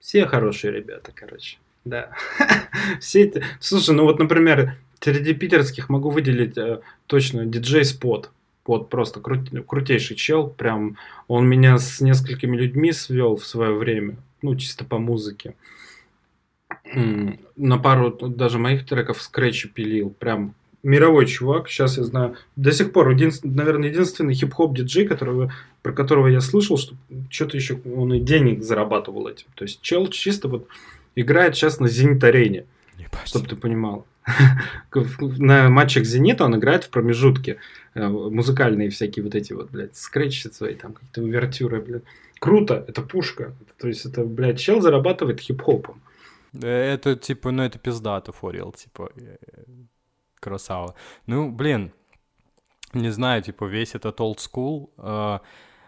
все 0.01 0.27
хорошие 0.27 0.73
ребята, 0.73 1.13
короче. 1.15 1.59
Да. 1.85 2.11
все 3.01 3.25
это... 3.25 3.43
Слушай, 3.61 3.95
ну 3.95 4.05
вот, 4.05 4.19
например, 4.19 4.77
среди 5.01 5.35
питерских 5.35 5.89
могу 5.89 6.11
выделить 6.11 6.57
э, 6.57 6.81
точно 7.07 7.45
диджей 7.45 7.85
Спот. 7.85 8.31
Вот 8.67 8.89
просто 8.89 9.21
крут, 9.21 9.51
крутейший 9.67 10.17
чел, 10.17 10.49
прям 10.49 10.97
он 11.29 11.47
меня 11.47 11.79
с 11.79 12.01
несколькими 12.01 12.57
людьми 12.57 12.93
свел 12.93 13.37
в 13.37 13.45
свое 13.45 13.75
время, 13.75 14.17
ну 14.41 14.57
чисто 14.57 14.85
по 14.85 14.99
музыке. 14.99 15.55
На 17.57 17.79
пару 17.79 18.11
даже 18.11 18.59
моих 18.59 18.87
треков 18.87 19.21
скретчи 19.21 19.69
пилил, 19.69 20.11
прям 20.11 20.55
мировой 20.83 21.27
чувак, 21.27 21.69
сейчас 21.69 21.97
я 21.97 22.05
знаю, 22.05 22.37
до 22.57 22.71
сих 22.71 22.93
пор, 22.93 23.11
един, 23.11 23.33
наверное, 23.43 23.89
единственный 23.89 24.35
хип-хоп 24.35 24.77
диджей, 24.77 25.07
которого, 25.07 25.53
про 25.83 25.93
которого 25.93 26.29
я 26.29 26.41
слышал, 26.41 26.77
что 26.77 26.95
что-то 27.31 27.57
еще 27.57 27.81
он 27.85 28.13
и 28.13 28.21
денег 28.21 28.63
зарабатывал 28.63 29.27
этим. 29.27 29.47
То 29.55 29.65
есть 29.65 29.81
чел 29.81 30.07
чисто 30.09 30.49
вот 30.49 30.69
играет 31.17 31.57
сейчас 31.57 31.81
на 31.81 31.89
Зенит-арене, 31.89 32.67
чтобы 33.25 33.47
ты 33.47 33.57
понимал. 33.57 34.07
на 35.21 35.69
матчах 35.69 36.05
Зенита 36.05 36.45
он 36.45 36.57
играет 36.57 36.85
в 36.85 36.91
промежутке. 36.91 37.59
Э, 37.95 38.09
музыкальные 38.09 38.91
всякие 38.91 39.25
вот 39.25 39.35
эти 39.35 39.53
вот, 39.53 39.71
блядь, 39.71 39.97
скретчи 39.97 40.49
свои, 40.49 40.75
там 40.75 40.95
какие-то 40.95 41.23
увертюры, 41.23 41.81
блядь. 41.81 42.03
Круто, 42.39 42.85
это 42.89 43.03
пушка. 43.03 43.55
То 43.79 43.89
есть 43.89 44.07
это, 44.07 44.25
блядь, 44.25 44.59
чел 44.59 44.81
зарабатывает 44.81 45.41
хип-хопом. 45.41 46.01
Это, 46.63 47.17
типа, 47.17 47.51
ну 47.51 47.63
это 47.63 47.79
пиздато, 47.79 48.33
форил, 48.33 48.73
типа, 48.73 49.11
э, 49.17 49.37
красава. 50.41 50.95
Ну, 51.27 51.51
блин, 51.51 51.93
не 52.93 53.11
знаю, 53.11 53.43
типа, 53.43 53.65
весь 53.67 53.95
этот 53.95 54.21
old 54.21 54.39
school. 54.39 54.91
Э, 54.99 55.41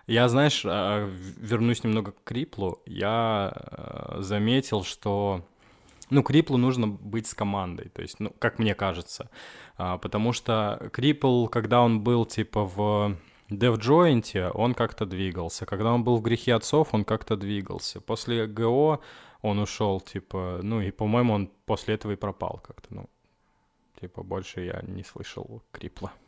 я, 0.06 0.28
знаешь, 0.28 0.62
вернусь 0.64 1.82
немного 1.82 2.12
к 2.12 2.22
Криплу. 2.22 2.80
Я 2.86 4.18
заметил, 4.20 4.84
что 4.84 5.44
ну, 6.10 6.22
Криплу 6.22 6.56
нужно 6.56 6.86
быть 6.86 7.26
с 7.26 7.34
командой, 7.34 7.88
то 7.88 8.02
есть, 8.02 8.20
ну, 8.20 8.32
как 8.38 8.58
мне 8.58 8.74
кажется. 8.74 9.30
А, 9.76 9.98
потому 9.98 10.32
что 10.32 10.90
Крипл, 10.92 11.46
когда 11.46 11.82
он 11.82 12.00
был, 12.00 12.24
типа, 12.24 12.64
в 12.64 13.16
DevJoint, 13.50 14.50
он 14.54 14.74
как-то 14.74 15.06
двигался. 15.06 15.66
Когда 15.66 15.92
он 15.92 16.04
был 16.04 16.16
в 16.16 16.22
грехе 16.22 16.54
отцов, 16.54 16.88
он 16.92 17.04
как-то 17.04 17.36
двигался. 17.36 18.00
После 18.00 18.46
ГО 18.46 19.00
он 19.42 19.58
ушел, 19.58 20.00
типа, 20.00 20.60
ну, 20.62 20.80
и, 20.80 20.90
по-моему, 20.90 21.34
он 21.34 21.50
после 21.66 21.94
этого 21.94 22.12
и 22.12 22.16
пропал 22.16 22.60
как-то, 22.66 22.94
ну. 22.94 23.06
Типа, 24.00 24.22
больше 24.22 24.60
я 24.60 24.82
не 24.86 25.02
слышал 25.02 25.62
Крипла. 25.72 26.12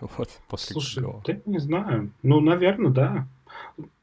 Вот, 0.00 0.28
после 0.48 0.72
Слушай, 0.74 1.04
ГО. 1.04 1.22
ты 1.24 1.40
не 1.46 1.58
знаю. 1.58 2.10
Ну, 2.22 2.40
наверное, 2.40 2.90
да. 2.90 3.28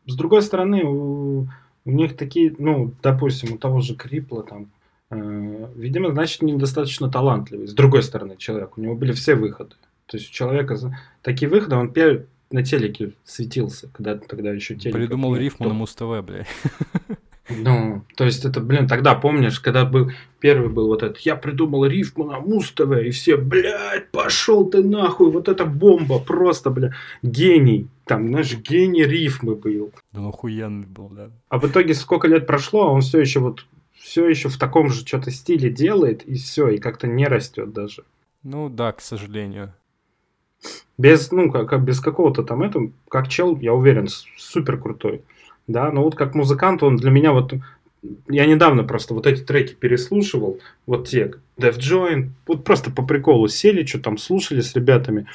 С 0.05 0.15
другой 0.15 0.41
стороны, 0.41 0.83
у, 0.85 1.47
у 1.85 1.91
них 1.91 2.15
такие, 2.15 2.55
ну, 2.57 2.93
допустим, 3.03 3.55
у 3.55 3.57
того 3.57 3.81
же 3.81 3.95
Крипла 3.95 4.43
там 4.43 4.71
видимо, 5.11 6.11
значит, 6.11 6.41
недостаточно 6.41 7.09
талантливый. 7.09 7.67
С 7.67 7.73
другой 7.73 8.03
стороны, 8.03 8.37
человек, 8.37 8.77
у 8.77 8.81
него 8.81 8.95
были 8.95 9.11
все 9.11 9.35
выходы. 9.35 9.75
То 10.05 10.17
есть 10.17 10.29
у 10.29 10.33
человека 10.33 10.77
такие 11.21 11.49
выходы, 11.49 11.75
он 11.75 11.91
первый 11.91 12.25
на 12.51 12.63
телеке 12.63 13.13
светился, 13.23 13.89
когда 13.93 14.15
тогда 14.17 14.51
еще 14.51 14.75
телек. 14.75 14.95
Придумал 14.95 15.35
рифму 15.35 15.67
на 15.67 15.73
Муз-ТВ, 15.73 16.25
бля. 16.25 16.45
Ну, 17.57 18.03
то 18.15 18.23
есть 18.23 18.45
это, 18.45 18.61
блин, 18.61 18.87
тогда 18.87 19.13
помнишь, 19.13 19.59
когда 19.59 19.83
был 19.83 20.11
первый 20.39 20.69
был 20.69 20.87
вот 20.87 21.03
этот, 21.03 21.17
я 21.19 21.35
придумал 21.35 21.85
рифму 21.85 22.23
на 22.23 22.39
Муз-ТВ, 22.39 22.91
и 23.03 23.09
все, 23.09 23.35
блядь, 23.35 24.09
пошел 24.11 24.69
ты 24.69 24.81
нахуй, 24.81 25.31
вот 25.31 25.49
это 25.49 25.65
бомба, 25.65 26.19
просто, 26.19 26.69
бля, 26.69 26.93
гений, 27.21 27.87
там, 28.05 28.29
знаешь, 28.29 28.55
гений 28.57 29.03
рифмы 29.03 29.55
был. 29.55 29.91
Да, 30.13 30.27
охуенный 30.27 30.87
был, 30.87 31.09
да. 31.09 31.29
А 31.49 31.59
в 31.59 31.67
итоге 31.67 31.93
сколько 31.93 32.27
лет 32.27 32.47
прошло, 32.47 32.87
а 32.87 32.91
он 32.91 33.01
все 33.01 33.19
еще 33.19 33.39
вот 33.39 33.65
все 34.01 34.27
еще 34.27 34.49
в 34.49 34.57
таком 34.57 34.89
же 34.89 35.05
что-то 35.05 35.31
стиле 35.31 35.69
делает, 35.69 36.23
и 36.23 36.35
все, 36.35 36.69
и 36.69 36.77
как-то 36.77 37.07
не 37.07 37.27
растет 37.27 37.71
даже. 37.71 38.03
Ну 38.43 38.69
да, 38.69 38.91
к 38.91 39.01
сожалению. 39.01 39.73
Без, 40.97 41.31
ну, 41.31 41.51
как, 41.51 41.83
без 41.83 41.99
какого-то 41.99 42.43
там 42.43 42.63
этого, 42.63 42.91
как 43.09 43.27
чел, 43.27 43.57
я 43.57 43.73
уверен, 43.73 44.07
супер 44.37 44.79
крутой. 44.79 45.23
Да, 45.67 45.91
но 45.91 46.03
вот 46.03 46.15
как 46.15 46.35
музыкант, 46.35 46.83
он 46.83 46.97
для 46.97 47.11
меня 47.11 47.31
вот 47.31 47.53
я 48.27 48.45
недавно 48.45 48.83
просто 48.83 49.13
вот 49.13 49.27
эти 49.27 49.41
треки 49.41 49.73
переслушивал, 49.73 50.59
вот 50.85 51.07
те, 51.07 51.33
Def 51.57 51.77
Joint, 51.77 52.29
вот 52.47 52.63
просто 52.63 52.91
по 52.91 53.03
приколу 53.03 53.47
сели, 53.47 53.85
что 53.85 53.99
там 53.99 54.17
слушали 54.17 54.61
с 54.61 54.75
ребятами. 54.75 55.27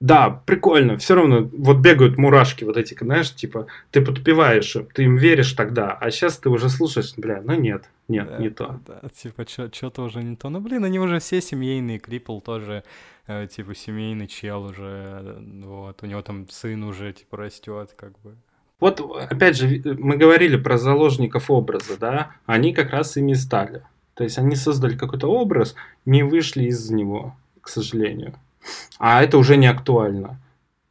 Да, 0.00 0.42
прикольно. 0.46 0.96
Все 0.96 1.14
равно 1.14 1.50
вот 1.52 1.78
бегают 1.78 2.16
мурашки 2.16 2.64
вот 2.64 2.78
эти, 2.78 2.96
знаешь, 2.98 3.34
типа 3.34 3.66
ты 3.90 4.00
подпеваешь, 4.00 4.74
ты 4.94 5.04
им 5.04 5.16
веришь 5.16 5.52
тогда, 5.52 5.92
а 5.92 6.10
сейчас 6.10 6.38
ты 6.38 6.48
уже 6.48 6.70
слушаешь, 6.70 7.12
бля, 7.18 7.42
ну 7.44 7.54
нет, 7.54 7.84
нет, 8.08 8.28
да, 8.28 8.38
не 8.38 8.48
то. 8.48 8.80
Да, 8.86 9.02
типа 9.14 9.44
что-то 9.46 10.02
уже 10.02 10.22
не 10.22 10.36
то. 10.36 10.48
Ну 10.48 10.60
блин, 10.60 10.84
они 10.84 10.98
уже 10.98 11.18
все 11.18 11.42
семейные, 11.42 11.98
Крипл 11.98 12.40
тоже 12.40 12.82
э, 13.26 13.46
типа 13.54 13.74
семейный 13.74 14.26
чел 14.26 14.64
уже, 14.64 15.36
вот, 15.64 16.02
у 16.02 16.06
него 16.06 16.22
там 16.22 16.48
сын 16.48 16.82
уже 16.82 17.12
типа 17.12 17.36
растет, 17.36 17.92
как 17.94 18.18
бы. 18.20 18.36
Вот, 18.80 19.00
опять 19.00 19.58
же, 19.58 19.82
мы 19.98 20.16
говорили 20.16 20.56
про 20.56 20.78
заложников 20.78 21.50
образа, 21.50 21.98
да, 21.98 22.30
они 22.46 22.72
как 22.72 22.92
раз 22.92 23.18
ими 23.18 23.34
стали. 23.34 23.82
То 24.14 24.24
есть 24.24 24.38
они 24.38 24.56
создали 24.56 24.96
какой-то 24.96 25.28
образ, 25.28 25.74
не 26.06 26.22
вышли 26.22 26.64
из 26.64 26.90
него, 26.90 27.36
к 27.60 27.68
сожалению. 27.68 28.34
А 28.98 29.22
это 29.22 29.38
уже 29.38 29.56
не 29.56 29.66
актуально. 29.66 30.38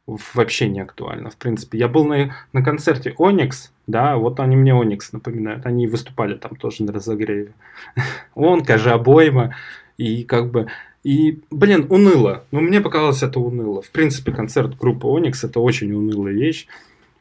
Вообще 0.06 0.68
не 0.68 0.80
актуально, 0.80 1.30
в 1.30 1.36
принципе. 1.36 1.78
Я 1.78 1.86
был 1.86 2.04
на, 2.04 2.34
на 2.52 2.64
концерте 2.64 3.14
Оникс, 3.16 3.70
да, 3.86 4.16
вот 4.16 4.40
они 4.40 4.56
мне 4.56 4.74
Оникс 4.74 5.12
напоминают. 5.12 5.66
Они 5.66 5.86
выступали 5.86 6.34
там 6.34 6.56
тоже 6.56 6.82
на 6.82 6.92
разогреве. 6.92 7.52
Он, 8.34 8.64
же 8.66 8.90
обойма, 8.90 9.54
и 9.96 10.24
как 10.24 10.50
бы... 10.50 10.66
И, 11.02 11.40
блин, 11.50 11.86
уныло. 11.88 12.44
Ну, 12.50 12.60
мне 12.60 12.80
показалось 12.80 13.22
это 13.22 13.40
уныло. 13.40 13.80
В 13.80 13.90
принципе, 13.90 14.32
концерт 14.32 14.76
группы 14.76 15.06
Оникс 15.06 15.44
это 15.44 15.60
очень 15.60 15.92
унылая 15.92 16.34
вещь, 16.34 16.66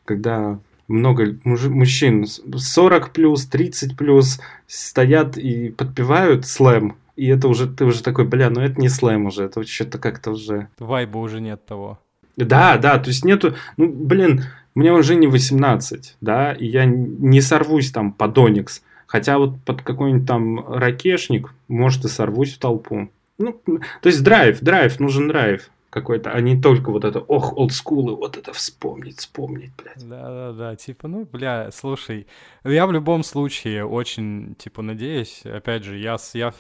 когда 0.04 0.60
много 0.90 1.38
муж, 1.44 1.66
мужчин 1.66 2.26
40 2.26 3.12
плюс, 3.12 3.46
30 3.46 3.96
плюс 3.96 4.42
стоят 4.68 5.38
и 5.38 5.70
подпевают 5.70 6.46
слэм 6.46 6.98
и 7.20 7.28
это 7.28 7.50
уже, 7.50 7.68
ты 7.68 7.84
уже 7.84 8.02
такой, 8.02 8.26
бля, 8.26 8.50
ну 8.50 8.62
это 8.62 8.80
не 8.80 8.88
слэм 8.88 9.26
уже, 9.26 9.44
это 9.44 9.62
что-то 9.68 10.00
как-то 10.00 10.32
уже... 10.32 10.70
Вайба 10.80 11.18
уже 11.18 11.42
нет 11.42 11.66
того. 11.66 12.00
Да, 12.38 12.78
да, 12.78 12.98
то 12.98 13.10
есть 13.10 13.26
нету, 13.26 13.56
ну, 13.76 13.92
блин, 13.92 14.46
мне 14.74 14.94
уже 14.94 15.16
не 15.16 15.28
18, 15.28 16.16
да, 16.22 16.54
и 16.54 16.66
я 16.66 16.86
не 16.86 17.42
сорвусь 17.42 17.92
там 17.92 18.14
под 18.14 18.38
Оникс, 18.38 18.82
хотя 19.06 19.38
вот 19.38 19.62
под 19.66 19.82
какой-нибудь 19.82 20.26
там 20.26 20.66
ракешник, 20.66 21.54
может, 21.68 22.06
и 22.06 22.08
сорвусь 22.08 22.54
в 22.54 22.60
толпу. 22.60 23.10
Ну, 23.38 23.60
то 23.66 24.08
есть 24.08 24.24
драйв, 24.24 24.62
драйв, 24.62 24.98
нужен 25.02 25.28
драйв 25.28 25.70
какой-то, 25.90 26.32
а 26.32 26.40
не 26.40 26.62
только 26.62 26.90
вот 26.92 27.04
это, 27.04 27.20
ох, 27.20 27.58
олдскулы, 27.58 28.16
вот 28.16 28.38
это 28.38 28.54
вспомнить, 28.54 29.18
вспомнить, 29.18 29.72
блядь. 29.76 30.08
Да-да-да, 30.08 30.78
типа, 30.78 31.10
ну, 31.10 31.28
бля, 31.30 31.70
слушай, 31.74 32.28
я 32.64 32.88
в 32.88 32.94
любом 32.94 33.24
случае 33.24 33.86
очень, 33.86 34.56
типа, 34.56 34.82
надеюсь, 34.82 35.42
опять 35.46 35.84
же, 35.84 35.98
я, 35.98 36.16
я 36.34 36.54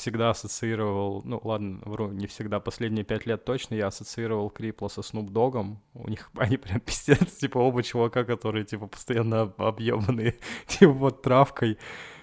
всегда 0.00 0.30
ассоциировал, 0.30 1.22
ну 1.24 1.40
ладно, 1.44 1.78
вру, 1.84 2.08
не 2.08 2.26
всегда, 2.26 2.58
последние 2.58 3.04
пять 3.04 3.26
лет 3.26 3.44
точно 3.44 3.74
я 3.74 3.88
ассоциировал 3.88 4.50
Крипла 4.50 4.88
со 4.88 5.02
Снуп 5.02 5.30
Догом. 5.30 5.80
У 5.94 6.08
них 6.08 6.30
они 6.36 6.56
прям 6.56 6.80
пиздец, 6.80 7.36
типа 7.36 7.58
оба 7.58 7.82
чувака, 7.82 8.24
которые 8.24 8.64
типа 8.64 8.86
постоянно 8.86 9.52
объебанные, 9.58 10.36
типа 10.66 10.92
вот 10.92 11.22
травкой. 11.22 11.78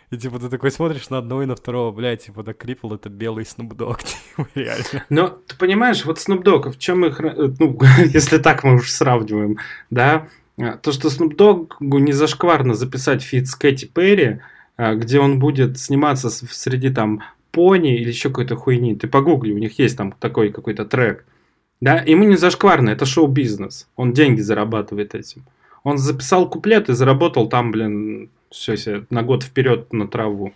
И 0.09 0.17
типа 0.17 0.39
ты 0.39 0.49
такой 0.49 0.71
смотришь 0.71 1.09
на 1.09 1.17
одного 1.19 1.43
и 1.43 1.45
на 1.45 1.55
второго, 1.55 1.91
блядь, 1.91 2.25
типа 2.25 2.41
да 2.41 2.53
Крипл 2.53 2.93
это 2.93 3.09
белый 3.09 3.45
Снуп 3.45 3.75
Дог, 3.75 4.03
типа, 4.03 4.47
реально. 4.55 5.05
Но 5.09 5.27
ты 5.29 5.55
понимаешь, 5.55 6.03
вот 6.05 6.19
Снуп 6.19 6.43
Дог, 6.43 6.67
в 6.67 6.79
чем 6.79 7.05
их, 7.05 7.19
э, 7.19 7.53
ну, 7.59 7.77
если 8.05 8.39
так 8.39 8.63
мы 8.63 8.75
уж 8.75 8.91
сравниваем, 8.91 9.57
да, 9.89 10.27
А, 10.59 10.77
то, 10.77 10.91
что 10.91 11.09
Dogg 11.09 11.75
не 11.79 12.13
зашкварно 12.13 12.73
записать 12.73 13.21
feat 13.21 13.47
с 13.47 13.55
Кэти 13.55 13.85
Перри, 13.85 14.39
а, 14.75 14.95
где 14.95 15.19
он 15.19 15.39
будет 15.39 15.77
сниматься 15.79 16.29
среди 16.29 16.89
там 16.89 17.21
пони 17.51 17.95
или 17.95 18.09
еще 18.09 18.29
какой-то 18.29 18.55
хуйни. 18.55 18.95
Ты 18.95 19.07
погугли, 19.07 19.53
у 19.53 19.57
них 19.57 19.79
есть 19.79 19.97
там 19.97 20.13
такой 20.19 20.51
какой-то 20.51 20.85
трек. 20.85 21.25
Да, 21.81 21.99
ему 21.99 22.23
не 22.23 22.35
зашкварно, 22.35 22.89
это 22.89 23.05
шоу-бизнес. 23.05 23.87
Он 23.95 24.13
деньги 24.13 24.41
зарабатывает 24.41 25.15
этим. 25.15 25.43
Он 25.83 25.97
записал 25.97 26.49
куплет 26.49 26.89
и 26.89 26.93
заработал 26.93 27.47
там, 27.47 27.71
блин, 27.71 28.29
все 28.49 28.75
себе 28.75 29.05
на 29.09 29.23
год 29.23 29.43
вперед 29.43 29.93
на 29.93 30.07
траву. 30.07 30.53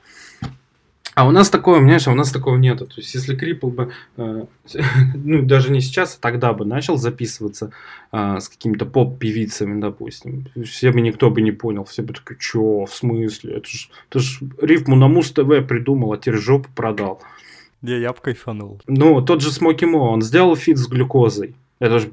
А 1.22 1.26
у 1.28 1.30
нас 1.30 1.52
такого, 1.52 1.78
понимаешь, 1.78 2.08
а 2.08 2.12
у 2.14 2.16
нас 2.16 2.32
такого 2.32 2.58
нету. 2.58 2.88
То 2.88 2.96
есть, 2.98 3.14
если 3.14 3.36
Крипл 3.36 3.68
бы, 3.68 3.92
э, 4.18 4.46
ну, 5.14 5.44
даже 5.44 5.72
не 5.72 5.80
сейчас, 5.80 6.16
а 6.16 6.20
тогда 6.20 6.52
бы 6.52 6.66
начал 6.66 6.98
записываться 6.98 7.72
э, 8.12 8.40
с 8.40 8.50
какими-то 8.50 8.88
поп-певицами, 8.88 9.80
допустим, 9.80 10.48
все 10.66 10.92
бы 10.92 11.02
никто 11.02 11.30
бы 11.30 11.42
не 11.42 11.52
понял. 11.52 11.84
Все 11.84 12.02
бы 12.02 12.16
такие, 12.16 12.40
чё, 12.40 12.86
в 12.86 12.96
смысле? 12.96 13.58
Это 13.58 13.68
ж, 13.68 13.90
это 14.10 14.18
ж 14.18 14.40
рифму 14.60 14.96
на 14.96 15.08
Муз-ТВ 15.08 15.68
придумал, 15.68 16.14
а 16.14 16.18
теперь 16.18 16.40
жопу 16.40 16.70
продал. 16.76 17.22
Я, 17.84 17.98
я 17.98 18.14
бы 18.14 18.18
кайфанул. 18.20 18.82
Ну, 18.88 19.22
тот 19.22 19.42
же 19.42 19.52
Смоки 19.52 19.86
Мо, 19.86 20.10
он 20.10 20.24
сделал 20.24 20.56
feat 20.56 20.80
с 20.80 20.88
глюкозой. 20.88 21.54
Это 21.82 21.98
же 21.98 22.12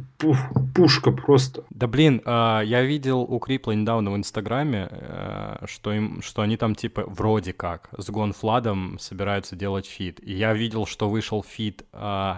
пушка 0.74 1.12
просто. 1.12 1.62
Да 1.68 1.86
блин, 1.86 2.22
э, 2.24 2.62
я 2.64 2.82
видел 2.82 3.20
у 3.20 3.38
Крипла 3.38 3.72
недавно 3.72 4.10
в 4.10 4.16
Инстаграме, 4.16 4.88
э, 4.90 5.66
что, 5.66 5.92
им, 5.92 6.22
что 6.22 6.40
они 6.40 6.56
там 6.56 6.74
типа 6.74 7.04
вроде 7.06 7.52
как 7.52 7.90
с 7.98 8.08
Gone.Fludd 8.08 8.83
ом 8.83 8.98
собираются 8.98 9.56
делать 9.56 9.84
feat. 9.84 10.20
И 10.22 10.32
я 10.32 10.54
видел, 10.54 10.86
что 10.86 11.10
вышел 11.10 11.42
feat... 11.42 11.84
Э, 11.92 12.36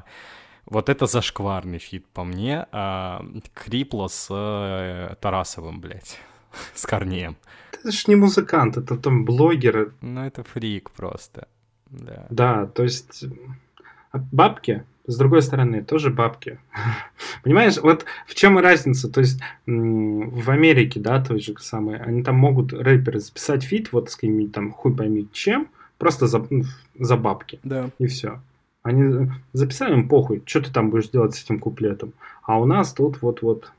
вот 0.66 0.89
это 0.89 1.07
зашкварный 1.07 1.78
feat 1.78 2.05
по 2.12 2.24
мне. 2.24 2.66
Э, 2.73 3.20
Крипла 3.55 4.09
с 4.09 4.27
э, 4.28 5.15
Тарасовым, 5.20 5.81
блядь. 5.81 6.19
с 6.74 6.85
Корнеем. 6.85 7.36
Это 7.70 7.93
же 7.93 8.02
не 8.09 8.16
музыкант, 8.16 8.77
это 8.77 8.97
там 8.97 9.24
блогеры. 9.24 9.93
Ну 10.01 10.24
это 10.24 10.43
фрик 10.43 10.90
просто. 10.90 11.47
Да. 11.86 12.27
Да, 12.28 12.66
то 12.66 12.82
есть 12.82 13.24
бабки 14.12 14.85
с 15.11 15.16
другой 15.16 15.43
стороны, 15.43 15.82
тоже 15.82 16.11
бабки. 16.11 16.59
Понимаешь, 17.43 17.78
вот 17.78 18.05
в 18.27 18.35
чем 18.35 18.59
и 18.59 18.62
разница? 18.62 19.11
То 19.11 19.20
есть 19.20 19.41
в 19.66 20.51
Америке, 20.51 21.01
да, 21.01 21.23
той 21.23 21.41
же 21.41 21.55
самой, 21.59 21.99
они 21.99 22.23
там 22.23 22.37
могут 22.37 22.73
рэперы 22.73 23.20
записать 23.20 23.65
feat 23.64 23.93
вот 23.93 24.11
с 24.11 24.16
каким-нибудь 24.16 24.53
там 24.53 24.73
хуй 24.73 24.95
пойми 24.95 25.28
чем, 25.32 25.69
просто 25.99 26.27
за, 26.27 26.47
ну, 26.51 26.65
за 26.99 27.16
бабки. 27.16 27.59
Да. 27.65 27.91
И 27.99 28.07
все. 28.07 28.41
Они 28.82 29.31
записали 29.53 29.95
им 29.95 30.09
похуй, 30.09 30.43
что 30.47 30.62
ты 30.62 30.73
там 30.73 30.91
будешь 30.91 31.11
делать 31.11 31.35
с 31.35 31.45
этим 31.45 31.59
куплетом. 31.59 32.12
А 32.43 32.59
у 32.59 32.65
нас 32.65 32.93
тут 32.95 33.20
вот-вот 33.20 33.73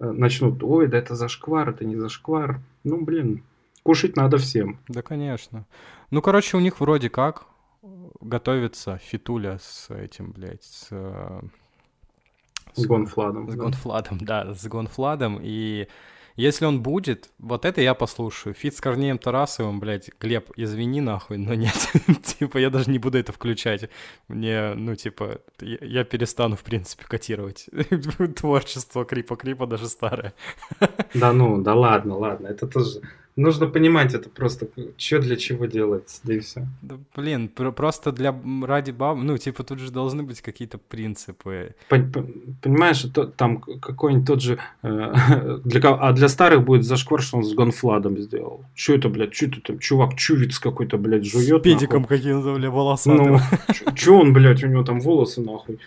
э, 0.00 0.10
начнут, 0.10 0.62
ой, 0.62 0.86
да 0.86 0.98
это 0.98 1.14
зашквар, 1.14 1.68
это 1.68 1.84
не 1.84 1.96
зашквар. 1.96 2.60
Ну, 2.84 3.04
блин, 3.04 3.42
кушать 3.82 4.16
надо 4.16 4.38
всем. 4.38 4.78
Да, 4.88 5.02
конечно. 5.02 5.64
Ну, 6.10 6.22
короче, 6.22 6.56
у 6.56 6.60
них 6.60 6.80
вроде 6.80 7.10
как 7.10 7.44
готовится 8.20 8.98
фитуля 8.98 9.58
с 9.58 9.90
этим, 9.90 10.32
блядь, 10.32 10.62
с... 10.62 10.88
С 12.74 12.86
Гонфладом. 12.86 13.50
С 13.50 13.54
Гонфладом, 13.54 14.18
да, 14.18 14.54
с 14.54 14.66
Гонфладом. 14.66 15.38
И 15.42 15.88
если 16.36 16.64
он 16.64 16.82
будет, 16.82 17.30
вот 17.38 17.66
это 17.66 17.82
я 17.82 17.92
послушаю. 17.92 18.54
Фит 18.54 18.74
с 18.74 18.80
Корнеем 18.80 19.18
Тарасовым, 19.18 19.78
блядь, 19.78 20.10
Глеб, 20.18 20.50
извини 20.56 21.02
нахуй, 21.02 21.36
но 21.36 21.54
нет. 21.54 21.76
типа, 22.22 22.56
я 22.58 22.70
даже 22.70 22.90
не 22.90 22.98
буду 22.98 23.18
это 23.18 23.32
включать. 23.32 23.90
Мне, 24.28 24.72
ну, 24.74 24.94
типа, 24.94 25.40
я, 25.60 25.78
я 25.82 26.04
перестану, 26.04 26.56
в 26.56 26.62
принципе, 26.62 27.04
котировать 27.06 27.66
творчество 28.36 29.04
Крипа. 29.04 29.36
Крипа 29.36 29.66
даже 29.66 29.88
старое. 29.88 30.32
да 31.12 31.32
ну, 31.32 31.60
да 31.60 31.74
ладно, 31.74 32.16
ладно. 32.16 32.46
Это 32.46 32.66
тоже 32.66 33.02
нужно 33.36 33.66
понимать 33.66 34.14
это 34.14 34.28
просто, 34.28 34.68
что 34.96 35.18
для 35.20 35.36
чего 35.36 35.66
делается, 35.66 36.20
да 36.24 36.34
и 36.34 36.38
все. 36.40 36.66
Да, 36.82 36.96
блин, 37.16 37.48
про- 37.48 37.72
просто 37.72 38.12
для 38.12 38.34
ради 38.62 38.90
баб, 38.90 39.18
ну, 39.18 39.38
типа, 39.38 39.62
тут 39.64 39.78
же 39.78 39.90
должны 39.90 40.22
быть 40.22 40.40
какие-то 40.40 40.78
принципы. 40.78 41.74
Понимаешь, 41.88 43.02
то, 43.14 43.26
там 43.26 43.58
какой-нибудь 43.58 44.26
тот 44.26 44.42
же, 44.42 44.58
э, 44.82 45.58
для, 45.64 45.80
а 45.90 46.12
для 46.12 46.28
старых 46.28 46.64
будет 46.64 46.84
зашквар, 46.84 47.22
что 47.22 47.38
он 47.38 47.44
с 47.44 47.54
Гонфладом 47.54 48.18
сделал. 48.18 48.64
Что 48.74 48.94
это, 48.94 49.08
блядь, 49.08 49.34
что 49.34 49.46
это 49.46 49.60
там, 49.60 49.78
чувак 49.78 50.14
чувиц 50.16 50.58
какой-то, 50.58 50.98
блядь, 50.98 51.24
жует. 51.24 51.46
С 51.46 51.62
педиком 51.62 52.04
каким-то, 52.04 52.54
блядь, 52.54 52.70
волосатым. 52.72 53.34
Ну, 53.34 53.38
что 53.96 54.18
он, 54.18 54.32
блядь, 54.32 54.62
у 54.64 54.66
него 54.68 54.84
там 54.84 55.00
волосы, 55.00 55.40
нахуй. 55.40 55.78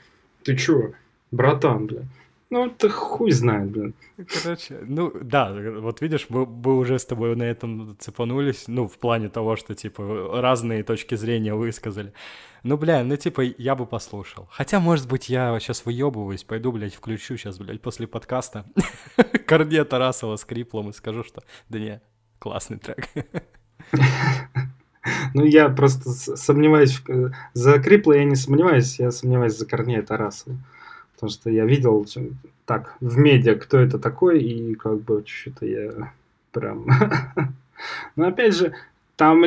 Ты 0.43 0.55
чё, 0.57 0.91
братан, 1.31 1.87
блядь. 1.87 2.05
Ну, 2.55 2.67
это 2.67 2.89
хуй 2.89 3.31
знает, 3.31 3.69
блин. 3.69 3.93
Короче, 4.15 4.79
ну, 4.87 5.11
да, 5.21 5.53
вот 5.81 5.99
видишь, 5.99 6.27
мы, 6.29 6.45
мы 6.45 6.77
уже 6.77 6.97
с 6.97 7.05
тобой 7.05 7.35
на 7.35 7.43
этом 7.43 7.97
цепанулись, 7.99 8.69
ну, 8.69 8.87
в 8.87 8.97
плане 8.97 9.27
того, 9.27 9.57
что, 9.57 9.75
типа, 9.75 10.39
разные 10.41 10.81
точки 10.83 11.15
зрения 11.15 11.53
высказали. 11.53 12.13
Ну, 12.63 12.77
бля, 12.77 13.03
ну, 13.03 13.17
типа, 13.17 13.41
я 13.41 13.75
бы 13.75 13.85
послушал. 13.85 14.47
Хотя, 14.49 14.79
может 14.79 15.09
быть, 15.09 15.27
я 15.27 15.59
сейчас 15.59 15.85
выебываюсь, 15.85 16.45
пойду, 16.45 16.71
блядь, 16.71 16.95
включу 16.95 17.35
сейчас, 17.35 17.57
блядь, 17.57 17.81
после 17.81 18.07
подкаста 18.07 18.65
Корне 19.45 19.83
Тарасова 19.83 20.37
с 20.37 20.45
Криплом 20.45 20.91
и 20.91 20.93
скажу, 20.93 21.25
что, 21.25 21.43
да 21.67 21.77
не, 21.77 22.01
классный 22.39 22.77
трек. 22.77 23.09
Ну, 25.33 25.43
я 25.43 25.67
просто 25.67 26.09
сомневаюсь, 26.37 27.03
за 27.53 27.79
Крипла 27.79 28.13
я 28.13 28.23
не 28.23 28.35
сомневаюсь, 28.35 28.97
я 28.97 29.11
сомневаюсь 29.11 29.57
за 29.57 29.65
Корнея 29.65 30.01
Тарасова. 30.01 30.57
Потому 31.15 31.31
что 31.31 31.49
я 31.49 31.65
видел 31.65 32.05
так 32.65 32.95
в 32.99 33.17
медиа, 33.17 33.55
кто 33.55 33.77
это 33.79 33.99
такой, 33.99 34.43
и 34.43 34.75
как 34.75 35.01
бы 35.01 35.23
что-то 35.25 35.65
я 35.65 36.11
прям... 36.51 36.87
Но 38.15 38.27
опять 38.27 38.55
же, 38.55 38.73
там, 39.15 39.43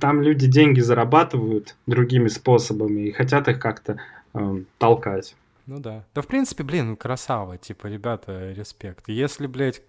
там 0.00 0.22
люди 0.22 0.46
деньги 0.46 0.80
зарабатывают 0.80 1.76
другими 1.86 2.28
способами 2.28 3.08
и 3.08 3.12
хотят 3.12 3.48
их 3.48 3.58
как-то 3.58 3.98
э, 4.32 4.62
толкать. 4.78 5.34
Ну 5.66 5.80
да. 5.80 6.04
Да, 6.14 6.20
в 6.20 6.26
принципе, 6.26 6.62
блин, 6.62 6.94
красава, 6.94 7.56
типа, 7.56 7.86
ребята, 7.86 8.52
респект. 8.52 9.08
Если, 9.08 9.46
блядь, 9.46 9.80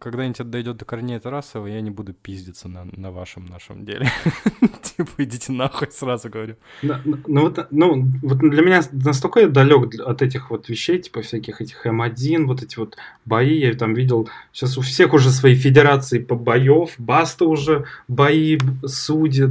когда-нибудь 0.00 0.40
это 0.40 0.48
дойдет 0.48 0.78
до 0.78 0.84
корней 0.84 1.20
Тарасова, 1.20 1.68
я 1.68 1.80
не 1.80 1.90
буду 1.90 2.12
пиздиться 2.12 2.68
на, 2.68 2.84
на 2.84 3.12
вашем 3.12 3.46
нашем 3.46 3.84
деле. 3.84 4.10
типа, 4.82 5.10
идите 5.18 5.52
нахуй, 5.52 5.88
сразу 5.92 6.28
говорю. 6.28 6.56
Ну, 6.82 6.94
ну, 7.04 7.40
вот, 7.42 7.68
ну, 7.70 8.04
вот 8.22 8.38
для 8.38 8.62
меня 8.62 8.82
настолько 8.90 9.40
я 9.40 9.48
далек 9.48 9.94
от 10.00 10.22
этих 10.22 10.50
вот 10.50 10.68
вещей, 10.68 10.98
типа, 11.00 11.22
всяких 11.22 11.60
этих 11.60 11.86
М1, 11.86 12.46
вот 12.46 12.64
эти 12.64 12.76
вот 12.76 12.96
бои, 13.24 13.58
я 13.58 13.74
там 13.74 13.94
видел, 13.94 14.28
сейчас 14.52 14.76
у 14.76 14.80
всех 14.80 15.14
уже 15.14 15.30
свои 15.30 15.54
федерации 15.54 16.18
по 16.18 16.34
боев, 16.34 16.94
Баста 16.98 17.44
уже 17.44 17.84
бои 18.08 18.58
судит, 18.84 19.50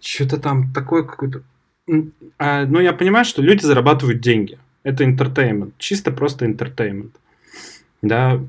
что-то 0.00 0.38
там 0.38 0.72
такое 0.72 1.04
какое-то... 1.04 1.42
А, 2.38 2.66
ну, 2.66 2.80
я 2.80 2.92
понимаю, 2.92 3.24
что 3.24 3.40
люди 3.40 3.62
зарабатывают 3.62 4.20
деньги 4.20 4.58
это 4.86 5.02
entertainment, 5.02 5.72
чисто 5.78 6.12
просто 6.12 6.46
entertainment. 6.46 7.10
Да, 8.02 8.40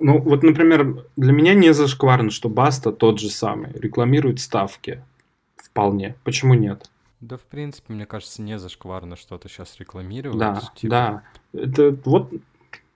ну 0.00 0.20
вот, 0.20 0.42
например, 0.42 1.04
для 1.16 1.32
меня 1.32 1.54
не 1.54 1.72
зашкварно, 1.72 2.30
что 2.30 2.48
Баста 2.48 2.90
тот 2.90 3.20
же 3.20 3.30
самый, 3.30 3.70
рекламирует 3.72 4.40
ставки 4.40 5.04
вполне. 5.56 6.16
Почему 6.24 6.54
нет? 6.54 6.90
Да, 7.20 7.36
в 7.36 7.42
принципе, 7.42 7.92
мне 7.92 8.04
кажется, 8.04 8.42
не 8.42 8.58
зашкварно 8.58 9.14
что-то 9.14 9.48
сейчас 9.48 9.78
рекламировать. 9.78 10.38
Да, 10.38 10.60
типа... 10.74 10.90
да. 10.90 11.22
Это 11.52 11.96
вот 12.04 12.32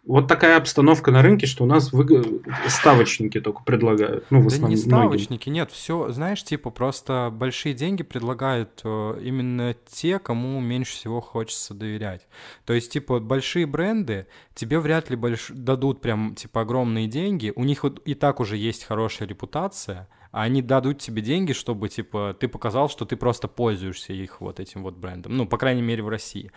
вот 0.06 0.28
такая 0.28 0.56
обстановка 0.56 1.10
на 1.10 1.20
рынке, 1.20 1.46
что 1.46 1.64
у 1.64 1.66
нас 1.66 1.92
вы... 1.92 2.42
ставочники 2.66 3.38
только 3.40 3.62
предлагают. 3.62 4.24
Ну, 4.30 4.40
в 4.42 4.46
основном, 4.46 4.70
да 4.70 4.76
не 4.76 4.80
ставочники, 4.80 5.48
многим. 5.48 5.52
нет, 5.52 5.70
все, 5.70 6.10
знаешь, 6.10 6.42
типа 6.42 6.70
просто 6.70 7.30
большие 7.32 7.74
деньги 7.74 8.02
предлагают 8.02 8.80
э, 8.82 9.20
именно 9.22 9.74
те, 9.86 10.18
кому 10.18 10.58
меньше 10.60 10.92
всего 10.92 11.20
хочется 11.20 11.74
доверять. 11.74 12.28
То 12.64 12.72
есть, 12.72 12.92
типа, 12.92 13.20
большие 13.20 13.66
бренды 13.66 14.26
тебе 14.54 14.78
вряд 14.78 15.10
ли 15.10 15.16
больш... 15.16 15.48
дадут 15.50 16.00
прям, 16.00 16.34
типа, 16.34 16.62
огромные 16.62 17.06
деньги, 17.06 17.52
у 17.54 17.64
них 17.64 17.82
вот 17.82 18.00
и 18.06 18.14
так 18.14 18.40
уже 18.40 18.56
есть 18.56 18.84
хорошая 18.84 19.28
репутация, 19.28 20.08
а 20.32 20.42
они 20.42 20.62
дадут 20.62 20.98
тебе 20.98 21.20
деньги, 21.20 21.52
чтобы, 21.52 21.88
типа, 21.88 22.34
ты 22.38 22.48
показал, 22.48 22.88
что 22.88 23.04
ты 23.04 23.16
просто 23.16 23.48
пользуешься 23.48 24.12
их 24.12 24.40
вот 24.40 24.60
этим 24.60 24.82
вот 24.82 24.96
брендом, 24.96 25.36
ну, 25.36 25.46
по 25.46 25.58
крайней 25.58 25.82
мере, 25.82 26.02
в 26.02 26.08
России. 26.08 26.50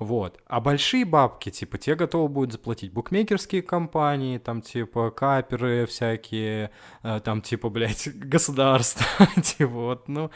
Вот. 0.00 0.40
А 0.46 0.60
большие 0.60 1.04
бабки, 1.04 1.50
типа, 1.50 1.76
те 1.76 1.94
готовы 1.94 2.28
будут 2.28 2.52
заплатить 2.52 2.90
букмекерские 2.90 3.60
компании, 3.60 4.38
там, 4.38 4.62
типа, 4.62 5.10
каперы 5.10 5.84
всякие, 5.84 6.70
э, 7.02 7.20
там, 7.22 7.42
типа, 7.42 7.68
блядь, 7.68 8.08
государство, 8.14 9.04
типа, 9.42 9.70
вот, 9.70 10.08
ну, 10.08 10.30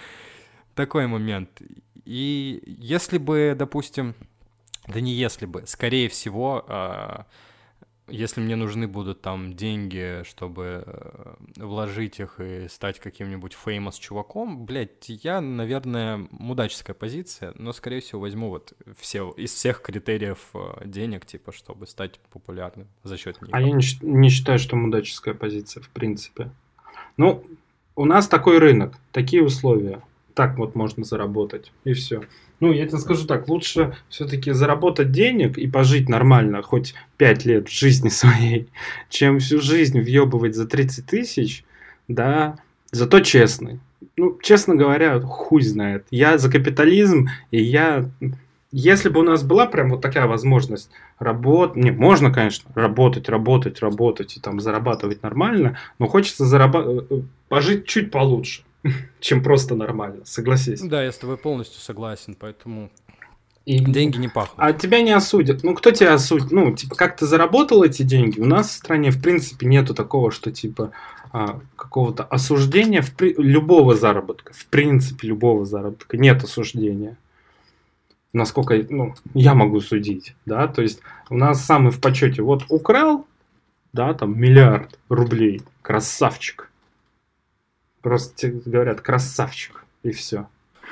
такой 0.74 1.06
момент. 1.06 1.62
И 2.04 2.62
если 2.66 3.16
бы, 3.16 3.54
допустим, 3.58 4.14
да 4.86 5.00
не 5.00 5.12
если 5.12 5.46
бы, 5.46 5.64
скорее 5.66 6.10
всего, 6.10 6.66
э, 6.68 7.22
если 8.08 8.40
мне 8.40 8.56
нужны 8.56 8.86
будут 8.86 9.22
там 9.22 9.54
деньги, 9.54 10.22
чтобы 10.24 10.84
э, 10.86 11.34
вложить 11.56 12.20
их 12.20 12.38
и 12.38 12.68
стать 12.68 13.00
каким-нибудь 13.00 13.56
famous 13.64 13.98
чуваком, 13.98 14.66
блядь, 14.66 15.08
я, 15.08 15.40
наверное, 15.40 16.26
мудаческая 16.30 16.94
позиция, 16.94 17.54
но, 17.56 17.72
скорее 17.72 18.00
всего, 18.00 18.20
возьму 18.20 18.50
вот 18.50 18.74
все, 18.98 19.30
из 19.30 19.52
всех 19.52 19.80
критериев 19.80 20.38
э, 20.54 20.82
денег, 20.84 21.24
типа, 21.24 21.52
чтобы 21.52 21.86
стать 21.86 22.20
популярным 22.30 22.88
за 23.04 23.16
счет 23.16 23.40
них. 23.40 23.50
А 23.52 23.60
я 23.60 23.72
не, 23.72 23.84
не 24.02 24.28
считаю, 24.28 24.58
что 24.58 24.76
мудаческая 24.76 25.34
позиция, 25.34 25.82
в 25.82 25.88
принципе. 25.88 26.50
Ну, 27.16 27.44
у 27.96 28.04
нас 28.04 28.28
такой 28.28 28.58
рынок, 28.58 28.94
такие 29.12 29.42
условия. 29.42 30.02
Так 30.34 30.58
вот 30.58 30.74
можно 30.74 31.04
заработать, 31.04 31.72
и 31.84 31.92
все. 31.92 32.22
Ну, 32.64 32.72
я 32.72 32.86
тебе 32.86 32.96
скажу 32.96 33.26
так, 33.26 33.46
лучше 33.46 33.94
все-таки 34.08 34.52
заработать 34.52 35.12
денег 35.12 35.58
и 35.58 35.66
пожить 35.66 36.08
нормально 36.08 36.62
хоть 36.62 36.94
5 37.18 37.44
лет 37.44 37.68
в 37.68 37.78
жизни 37.78 38.08
своей, 38.08 38.68
чем 39.10 39.38
всю 39.38 39.60
жизнь 39.60 40.00
въебывать 40.00 40.54
за 40.54 40.66
30 40.66 41.04
тысяч, 41.04 41.62
да, 42.08 42.56
зато 42.90 43.20
честный. 43.20 43.80
Ну, 44.16 44.38
честно 44.42 44.76
говоря, 44.76 45.20
хуй 45.20 45.60
знает. 45.60 46.06
Я 46.10 46.38
за 46.38 46.50
капитализм, 46.50 47.28
и 47.50 47.60
я... 47.62 48.08
Если 48.72 49.10
бы 49.10 49.20
у 49.20 49.24
нас 49.24 49.42
была 49.42 49.66
прям 49.66 49.90
вот 49.90 50.00
такая 50.00 50.26
возможность 50.26 50.88
работать... 51.18 51.76
Не, 51.76 51.90
можно, 51.90 52.32
конечно, 52.32 52.70
работать, 52.74 53.28
работать, 53.28 53.80
работать 53.80 54.38
и 54.38 54.40
там 54.40 54.58
зарабатывать 54.58 55.22
нормально, 55.22 55.76
но 55.98 56.06
хочется 56.06 56.46
зарабатывать... 56.46 57.06
Э, 57.10 57.20
пожить 57.50 57.84
чуть 57.84 58.10
получше 58.10 58.62
чем 59.20 59.42
просто 59.42 59.74
нормально, 59.74 60.24
согласись. 60.24 60.80
Да, 60.80 61.02
я 61.02 61.12
с 61.12 61.18
тобой 61.18 61.36
полностью 61.36 61.80
согласен, 61.80 62.36
поэтому 62.38 62.90
и... 63.64 63.78
Деньги 63.78 64.18
не 64.18 64.28
пахнут. 64.28 64.58
А 64.58 64.72
тебя 64.74 65.00
не 65.00 65.12
осудят. 65.12 65.62
Ну, 65.62 65.74
кто 65.74 65.90
тебя 65.90 66.14
осудит? 66.14 66.50
Ну, 66.50 66.74
типа, 66.74 66.96
как 66.96 67.16
ты 67.16 67.26
заработал 67.26 67.82
эти 67.82 68.02
деньги? 68.02 68.38
У 68.38 68.44
нас 68.44 68.68
в 68.68 68.72
стране, 68.72 69.10
в 69.10 69.22
принципе, 69.22 69.66
нету 69.66 69.94
такого, 69.94 70.30
что, 70.30 70.52
типа, 70.52 70.90
а, 71.32 71.60
какого-то 71.74 72.24
осуждения 72.24 73.00
в 73.00 73.14
при... 73.14 73.34
любого 73.38 73.94
заработка. 73.94 74.52
В 74.52 74.66
принципе, 74.66 75.28
любого 75.28 75.64
заработка. 75.64 76.18
Нет 76.18 76.44
осуждения. 76.44 77.16
Насколько, 78.34 78.84
ну, 78.90 79.14
я 79.32 79.54
могу 79.54 79.80
судить, 79.80 80.34
да? 80.44 80.68
То 80.68 80.82
есть, 80.82 81.00
у 81.30 81.36
нас 81.36 81.64
самый 81.64 81.90
в 81.90 82.00
почете. 82.00 82.42
Вот 82.42 82.64
украл, 82.68 83.26
да, 83.94 84.12
там, 84.12 84.38
миллиард 84.38 84.98
рублей. 85.08 85.62
Красавчик. 85.80 86.70
Просто 88.04 88.50
говорят 88.50 89.00
красавчик, 89.00 89.82
и 90.02 90.10
все. 90.10 90.46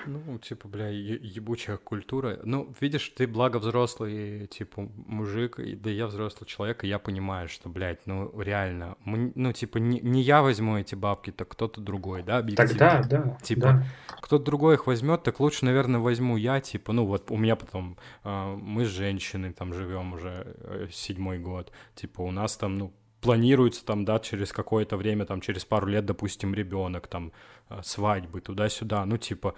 Ну, 0.07 0.39
типа, 0.39 0.67
бля, 0.67 0.89
ебучая 0.89 1.77
культура. 1.77 2.41
Ну, 2.43 2.75
видишь, 2.81 3.13
ты 3.15 3.27
благо 3.27 3.59
взрослый, 3.59 4.47
типа, 4.47 4.89
мужик, 5.07 5.59
и, 5.59 5.77
да 5.77 5.91
я 5.91 6.07
взрослый 6.07 6.49
человек, 6.49 6.85
и 6.85 6.89
я 6.89 6.99
понимаю, 6.99 7.51
что, 7.51 7.69
блядь, 7.69 8.01
ну, 8.07 8.33
реально, 8.41 8.97
мы, 9.05 9.31
ну, 9.35 9.53
типа, 9.53 9.77
не, 9.77 10.01
не 10.01 10.23
я 10.23 10.41
возьму 10.41 10.79
эти 10.79 10.95
бабки, 10.95 11.33
так 11.33 11.49
кто-то 11.49 11.83
другой, 11.83 12.23
да, 12.23 12.39
объективно? 12.39 12.79
Тогда, 12.79 13.03
да, 13.03 13.39
Типа, 13.43 13.61
да. 13.61 13.87
кто-то 14.23 14.43
другой 14.43 14.77
их 14.77 14.87
возьмет, 14.87 15.23
так 15.23 15.39
лучше, 15.39 15.67
наверное, 15.67 16.01
возьму 16.01 16.39
я, 16.39 16.61
типа, 16.61 16.95
ну, 16.95 17.05
вот 17.05 17.31
у 17.31 17.37
меня 17.37 17.57
потом, 17.57 17.99
э, 18.25 18.57
мы 18.59 18.87
с 18.87 18.89
женщиной 18.89 19.53
там 19.53 19.75
живем 19.75 20.15
уже 20.15 20.57
э, 20.61 20.89
седьмой 20.91 21.39
год, 21.39 21.73
типа, 21.95 22.23
у 22.23 22.31
нас 22.31 22.57
там, 22.57 22.79
ну, 22.79 22.95
планируется 23.23 23.85
там, 23.85 24.05
да, 24.05 24.19
через 24.19 24.53
какое-то 24.53 24.97
время, 24.97 25.25
там, 25.25 25.41
через 25.41 25.65
пару 25.65 25.87
лет, 25.87 26.05
допустим, 26.05 26.53
ребенок, 26.55 27.07
там, 27.07 27.33
э, 27.71 27.81
свадьбы, 27.83 28.41
туда-сюда, 28.41 29.07
ну, 29.07 29.17
типа, 29.17 29.55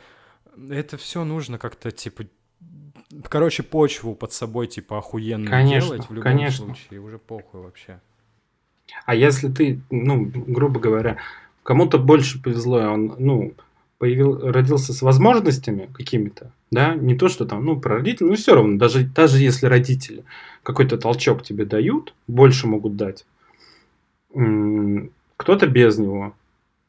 это 0.70 0.96
все 0.96 1.24
нужно 1.24 1.58
как-то, 1.58 1.90
типа, 1.90 2.24
короче, 3.28 3.62
почву 3.62 4.14
под 4.14 4.32
собой, 4.32 4.66
типа, 4.66 4.98
охуенно 4.98 5.50
конечно, 5.50 5.88
делать 5.88 6.08
в 6.08 6.12
любом 6.12 6.22
конечно. 6.22 6.66
случае, 6.66 7.00
уже 7.00 7.18
похуй 7.18 7.62
вообще. 7.62 8.00
А 9.06 9.14
если 9.14 9.48
ты, 9.48 9.80
ну, 9.90 10.24
грубо 10.24 10.78
говоря, 10.78 11.16
кому-то 11.62 11.98
больше 11.98 12.42
повезло, 12.42 12.80
он, 12.80 13.16
ну, 13.18 13.54
появил, 13.96 14.38
родился 14.50 14.92
с 14.92 15.00
возможностями 15.00 15.88
какими-то, 15.94 16.52
да, 16.70 16.94
не 16.94 17.16
то, 17.16 17.28
что 17.28 17.46
там, 17.46 17.64
ну, 17.64 17.80
про 17.80 17.94
родителей, 17.96 18.28
ну, 18.28 18.36
все 18.36 18.54
равно, 18.54 18.76
даже, 18.76 19.04
даже 19.04 19.38
если 19.38 19.66
родители 19.66 20.24
какой-то 20.62 20.98
толчок 20.98 21.42
тебе 21.42 21.64
дают, 21.64 22.12
больше 22.26 22.66
могут 22.66 22.96
дать, 22.96 23.24
кто-то 25.36 25.66
без 25.66 25.98
него. 25.98 26.34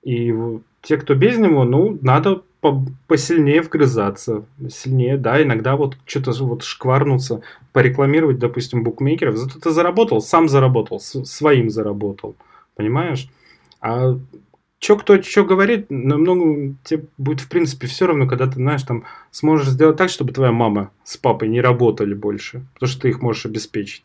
И 0.04 0.34
те, 0.82 0.98
кто 0.98 1.16
без 1.16 1.38
него, 1.38 1.64
ну, 1.64 1.98
надо 2.02 2.42
посильнее 3.08 3.62
вгрызаться, 3.62 4.46
сильнее, 4.70 5.18
да, 5.18 5.42
иногда 5.42 5.76
вот 5.76 5.98
что-то 6.06 6.32
вот 6.44 6.64
шкварнуться, 6.64 7.42
порекламировать, 7.74 8.40
допустим, 8.40 8.84
букмекеров, 8.84 9.38
зато 9.38 9.60
ты 9.60 9.72
заработал, 9.72 10.22
сам 10.22 10.50
заработал, 10.50 11.00
своим 11.00 11.70
заработал, 11.70 12.36
понимаешь? 12.76 13.30
А 13.82 14.18
что 14.80 14.98
кто 14.98 15.22
что 15.22 15.46
говорит, 15.46 15.88
намного 15.90 16.76
тебе 16.84 17.06
будет, 17.18 17.42
в 17.42 17.50
принципе, 17.50 17.88
все 17.88 18.08
равно, 18.08 18.28
когда 18.28 18.48
ты, 18.48 18.54
знаешь, 18.54 18.84
там 18.84 19.04
сможешь 19.32 19.70
сделать 19.70 19.98
так, 19.98 20.10
чтобы 20.10 20.34
твоя 20.34 20.52
мама 20.52 20.92
с 21.04 21.18
папой 21.18 21.50
не 21.50 21.62
работали 21.62 22.14
больше, 22.14 22.66
потому 22.74 22.90
что 22.90 23.02
ты 23.02 23.10
их 23.10 23.22
можешь 23.22 23.46
обеспечить. 23.46 24.04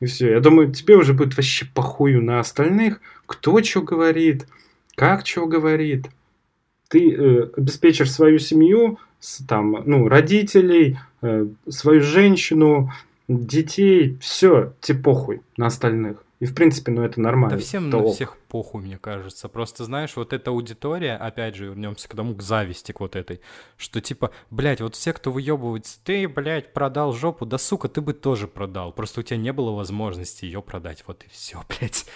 И 0.00 0.06
все. 0.06 0.30
Я 0.32 0.40
думаю, 0.40 0.72
тебе 0.72 0.96
уже 0.96 1.12
будет 1.12 1.36
вообще 1.36 1.66
похую 1.66 2.22
на 2.22 2.40
остальных, 2.40 3.00
кто 3.26 3.62
что 3.62 3.82
говорит, 3.82 4.46
как 4.94 5.26
что 5.26 5.46
говорит. 5.46 6.06
Ты 6.88 7.14
э, 7.14 7.50
обеспечишь 7.56 8.10
свою 8.10 8.38
семью, 8.38 8.98
с, 9.20 9.44
там, 9.44 9.82
ну, 9.84 10.08
родителей, 10.08 10.98
э, 11.22 11.46
свою 11.68 12.02
женщину, 12.02 12.90
детей, 13.28 14.18
все, 14.20 14.74
тебе 14.80 14.98
похуй 14.98 15.42
на 15.56 15.66
остальных. 15.66 16.24
И, 16.40 16.46
в 16.46 16.54
принципе, 16.54 16.90
ну, 16.90 17.02
это 17.02 17.20
нормально. 17.20 17.58
Да 17.58 17.62
всем 17.62 17.90
на 17.90 17.98
ок. 17.98 18.14
всех 18.14 18.38
похуй, 18.48 18.80
мне 18.80 18.96
кажется. 18.96 19.46
Просто, 19.48 19.84
знаешь, 19.84 20.16
вот 20.16 20.32
эта 20.32 20.50
аудитория, 20.50 21.16
опять 21.16 21.54
же, 21.54 21.66
вернемся 21.66 22.08
к 22.08 22.16
тому, 22.16 22.34
к 22.34 22.40
зависти 22.40 22.92
к 22.92 23.00
вот 23.00 23.14
этой, 23.14 23.42
что, 23.76 24.00
типа, 24.00 24.30
блядь, 24.50 24.80
вот 24.80 24.94
все, 24.94 25.12
кто 25.12 25.30
выебывается, 25.30 25.98
ты, 26.02 26.26
блядь, 26.26 26.72
продал 26.72 27.12
жопу, 27.12 27.44
да, 27.44 27.58
сука, 27.58 27.88
ты 27.88 28.00
бы 28.00 28.14
тоже 28.14 28.48
продал. 28.48 28.92
Просто 28.92 29.20
у 29.20 29.22
тебя 29.22 29.36
не 29.36 29.52
было 29.52 29.72
возможности 29.72 30.46
ее 30.46 30.62
продать. 30.62 31.04
Вот 31.06 31.24
и 31.24 31.28
все, 31.28 31.62
блядь. 31.78 32.06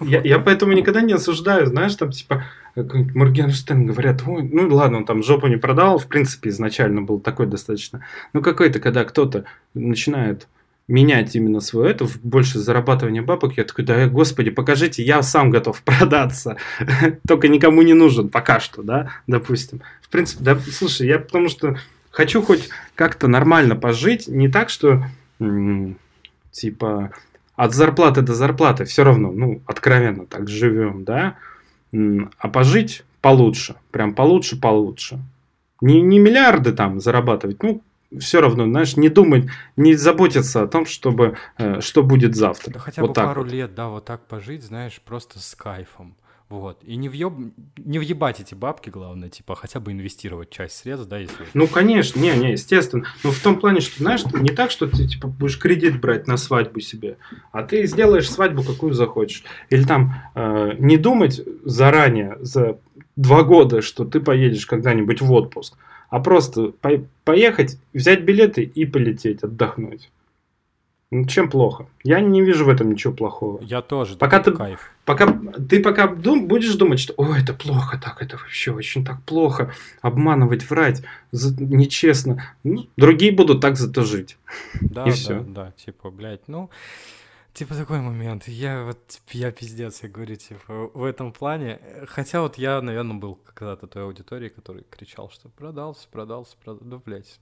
Я, 0.00 0.22
я 0.22 0.38
поэтому 0.38 0.72
никогда 0.72 1.02
не 1.02 1.12
осуждаю, 1.12 1.66
знаешь, 1.66 1.94
там, 1.94 2.12
типа, 2.12 2.44
Моргенштерн 2.74 3.86
говорят, 3.86 4.22
ой, 4.26 4.44
ну 4.44 4.74
ладно, 4.74 4.98
он 4.98 5.04
там 5.04 5.22
жопу 5.22 5.46
не 5.46 5.56
продал, 5.56 5.98
в 5.98 6.06
принципе, 6.06 6.48
изначально 6.48 7.02
был 7.02 7.20
такой 7.20 7.46
достаточно. 7.46 8.06
Ну, 8.32 8.40
какой-то, 8.40 8.80
когда 8.80 9.04
кто-то 9.04 9.44
начинает 9.74 10.48
менять 10.88 11.34
именно 11.34 11.60
свое 11.60 11.90
это, 11.90 12.06
больше 12.22 12.58
зарабатывания 12.58 13.22
бабок, 13.22 13.56
я 13.56 13.64
такой, 13.64 13.84
да, 13.84 14.06
господи, 14.06 14.50
покажите, 14.50 15.02
я 15.02 15.22
сам 15.22 15.50
готов 15.50 15.82
продаться, 15.82 16.56
только 17.26 17.48
никому 17.48 17.82
не 17.82 17.94
нужен 17.94 18.28
пока 18.28 18.60
что, 18.60 18.82
да, 18.82 19.10
допустим. 19.26 19.82
В 20.00 20.08
принципе, 20.08 20.44
да, 20.44 20.58
слушай, 20.70 21.06
я 21.08 21.18
потому 21.18 21.48
что 21.48 21.76
хочу 22.10 22.42
хоть 22.42 22.68
как-то 22.94 23.26
нормально 23.26 23.74
пожить, 23.74 24.28
не 24.28 24.48
так, 24.48 24.70
что 24.70 25.04
типа 26.52 27.12
от 27.56 27.74
зарплаты 27.74 28.22
до 28.22 28.34
зарплаты 28.34 28.84
все 28.84 29.02
равно, 29.02 29.32
ну, 29.32 29.62
откровенно 29.66 30.26
так 30.26 30.48
живем, 30.48 31.04
да, 31.04 31.36
а 31.92 32.48
пожить 32.48 33.04
получше, 33.20 33.74
прям 33.90 34.14
получше, 34.14 34.60
получше. 34.60 35.18
Не, 35.80 36.00
не 36.00 36.18
миллиарды 36.18 36.72
там 36.72 37.00
зарабатывать, 37.00 37.62
ну, 37.62 37.82
все 38.18 38.40
равно, 38.40 38.64
знаешь, 38.64 38.96
не 38.96 39.08
думать, 39.08 39.46
не 39.76 39.94
заботиться 39.94 40.62
о 40.62 40.66
том, 40.66 40.86
чтобы, 40.86 41.36
э, 41.58 41.80
что 41.80 42.02
будет 42.02 42.34
завтра. 42.34 42.72
Да 42.72 42.78
хотя 42.78 43.02
вот 43.02 43.08
бы 43.08 43.14
пару 43.14 43.42
вот. 43.42 43.52
лет, 43.52 43.74
да, 43.74 43.88
вот 43.88 44.04
так 44.04 44.26
пожить, 44.26 44.62
знаешь, 44.62 45.00
просто 45.04 45.38
с 45.38 45.54
кайфом. 45.54 46.16
Вот. 46.48 46.78
И 46.84 46.94
не, 46.94 47.08
въеб... 47.08 47.32
не 47.76 47.98
въебать 47.98 48.38
эти 48.38 48.54
бабки, 48.54 48.88
главное, 48.88 49.28
типа, 49.28 49.56
хотя 49.56 49.80
бы 49.80 49.90
инвестировать 49.90 50.50
часть 50.50 50.76
средств, 50.76 51.08
да, 51.08 51.18
если... 51.18 51.34
Ну, 51.54 51.66
конечно, 51.66 52.20
не, 52.20 52.30
не, 52.36 52.52
естественно. 52.52 53.04
Но 53.24 53.32
в 53.32 53.40
том 53.40 53.58
плане, 53.58 53.80
что, 53.80 53.98
знаешь, 53.98 54.24
не 54.26 54.50
так, 54.50 54.70
что 54.70 54.86
ты, 54.86 55.08
типа, 55.08 55.26
будешь 55.26 55.58
кредит 55.58 56.00
брать 56.00 56.28
на 56.28 56.36
свадьбу 56.36 56.78
себе, 56.78 57.16
а 57.50 57.64
ты 57.64 57.84
сделаешь 57.86 58.30
свадьбу, 58.30 58.62
какую 58.62 58.92
захочешь. 58.92 59.42
Или 59.70 59.82
там 59.82 60.14
э, 60.36 60.74
не 60.78 60.96
думать 60.96 61.40
заранее, 61.64 62.38
за 62.40 62.78
два 63.16 63.42
года, 63.42 63.82
что 63.82 64.04
ты 64.04 64.20
поедешь 64.20 64.66
когда-нибудь 64.66 65.20
в 65.20 65.32
отпуск, 65.32 65.76
а 66.16 66.20
просто 66.20 66.68
по 66.80 66.92
поехать, 67.24 67.78
взять 67.92 68.22
билеты 68.22 68.62
и 68.62 68.86
полететь, 68.86 69.42
отдохнуть. 69.42 70.10
Ну, 71.10 71.26
чем 71.26 71.50
плохо? 71.50 71.88
Я 72.04 72.20
не 72.20 72.40
вижу 72.40 72.64
в 72.64 72.70
этом 72.70 72.90
ничего 72.90 73.12
плохого. 73.12 73.60
Я 73.62 73.82
тоже. 73.82 74.16
Пока 74.16 74.40
ты, 74.40 74.52
кайф. 74.52 74.92
Пока, 75.04 75.38
ты 75.68 75.82
пока 75.82 76.06
дум, 76.06 76.48
будешь 76.48 76.74
думать, 76.74 77.00
что 77.00 77.12
ой, 77.18 77.42
это 77.42 77.52
плохо, 77.52 78.00
так, 78.02 78.22
это 78.22 78.38
вообще 78.38 78.72
очень 78.72 79.04
так 79.04 79.22
плохо, 79.24 79.74
обманывать, 80.00 80.70
врать, 80.70 81.02
за, 81.32 81.54
нечестно. 81.62 82.42
Ну, 82.64 82.86
другие 82.96 83.30
будут 83.30 83.60
так 83.60 83.76
зато 83.76 84.02
жить. 84.02 84.38
Да, 84.80 85.02
И 85.02 85.10
да, 85.10 85.12
все. 85.12 85.40
да, 85.40 85.72
типа, 85.76 86.10
блядь, 86.10 86.48
ну... 86.48 86.70
Типа 87.56 87.74
такой 87.74 88.02
момент. 88.02 88.48
Я 88.48 88.84
вот, 88.84 88.98
типа, 89.06 89.30
я 89.32 89.50
пиздец, 89.50 90.02
я 90.02 90.10
говорю, 90.10 90.36
типа, 90.36 90.90
в 90.92 91.02
этом 91.02 91.32
плане. 91.32 91.80
Хотя 92.06 92.42
вот 92.42 92.58
я, 92.58 92.82
наверное, 92.82 93.16
был 93.16 93.40
когда-то 93.54 93.86
той 93.86 94.02
аудитории, 94.02 94.50
который 94.50 94.84
кричал, 94.90 95.30
что 95.30 95.48
продался, 95.48 96.06
продался, 96.12 96.54
продался. 96.62 96.84
Да, 96.84 97.00
блядь, 97.02 97.40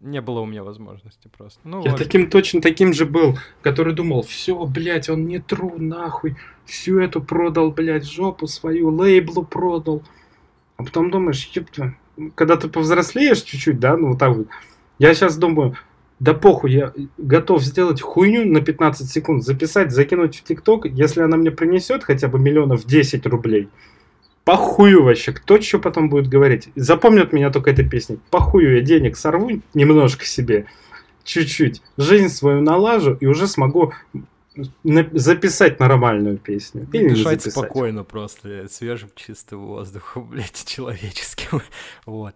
не 0.00 0.20
было 0.20 0.40
у 0.40 0.46
меня 0.46 0.64
возможности 0.64 1.28
просто. 1.28 1.60
Ну, 1.62 1.84
я 1.84 1.92
вот. 1.92 1.98
таким 1.98 2.28
точно 2.28 2.60
таким 2.62 2.92
же 2.92 3.06
был, 3.06 3.38
который 3.62 3.94
думал, 3.94 4.22
все, 4.22 4.66
блядь, 4.66 5.08
он 5.08 5.28
не 5.28 5.38
тру, 5.38 5.78
нахуй, 5.78 6.36
всю 6.64 6.98
эту 6.98 7.22
продал, 7.22 7.70
блядь, 7.70 8.10
жопу 8.10 8.48
свою, 8.48 8.90
лейблу 8.90 9.44
продал. 9.44 10.02
А 10.78 10.82
потом 10.82 11.12
думаешь, 11.12 11.48
ебта, 11.54 11.94
когда 12.34 12.56
ты 12.56 12.68
повзрослеешь 12.68 13.42
чуть-чуть, 13.42 13.78
да, 13.78 13.96
ну 13.96 14.08
вот 14.08 14.18
так 14.18 14.36
вот, 14.36 14.48
я 14.98 15.14
сейчас 15.14 15.36
думаю, 15.36 15.76
да 16.20 16.32
похуй, 16.32 16.72
я 16.72 16.92
готов 17.18 17.62
сделать 17.62 18.00
хуйню 18.00 18.46
на 18.46 18.60
15 18.60 19.10
секунд, 19.10 19.44
записать, 19.44 19.90
закинуть 19.90 20.36
в 20.36 20.44
ТикТок, 20.44 20.86
если 20.86 21.22
она 21.22 21.36
мне 21.36 21.50
принесет 21.50 22.04
хотя 22.04 22.28
бы 22.28 22.38
миллионов 22.38 22.84
10 22.84 23.26
рублей. 23.26 23.68
Похую 24.44 25.02
вообще, 25.02 25.32
кто 25.32 25.60
что 25.60 25.78
потом 25.78 26.10
будет 26.10 26.28
говорить. 26.28 26.68
Запомнят 26.76 27.32
меня 27.32 27.50
только 27.50 27.70
этой 27.70 27.88
песней. 27.88 28.20
Похую 28.30 28.76
я 28.76 28.80
денег 28.82 29.16
сорву 29.16 29.62
немножко 29.72 30.26
себе, 30.26 30.66
чуть-чуть, 31.24 31.82
жизнь 31.96 32.28
свою 32.28 32.60
налажу 32.60 33.16
и 33.20 33.26
уже 33.26 33.46
смогу 33.46 33.92
записать 34.84 35.80
нормальную 35.80 36.38
песню. 36.38 36.86
Или 36.92 37.08
Дышать 37.08 37.42
спокойно 37.42 38.04
просто, 38.04 38.68
свежим 38.68 39.10
чистым 39.16 39.66
воздухом, 39.66 40.28
блядь, 40.30 40.64
человеческим. 40.64 41.60
Вот. 42.06 42.34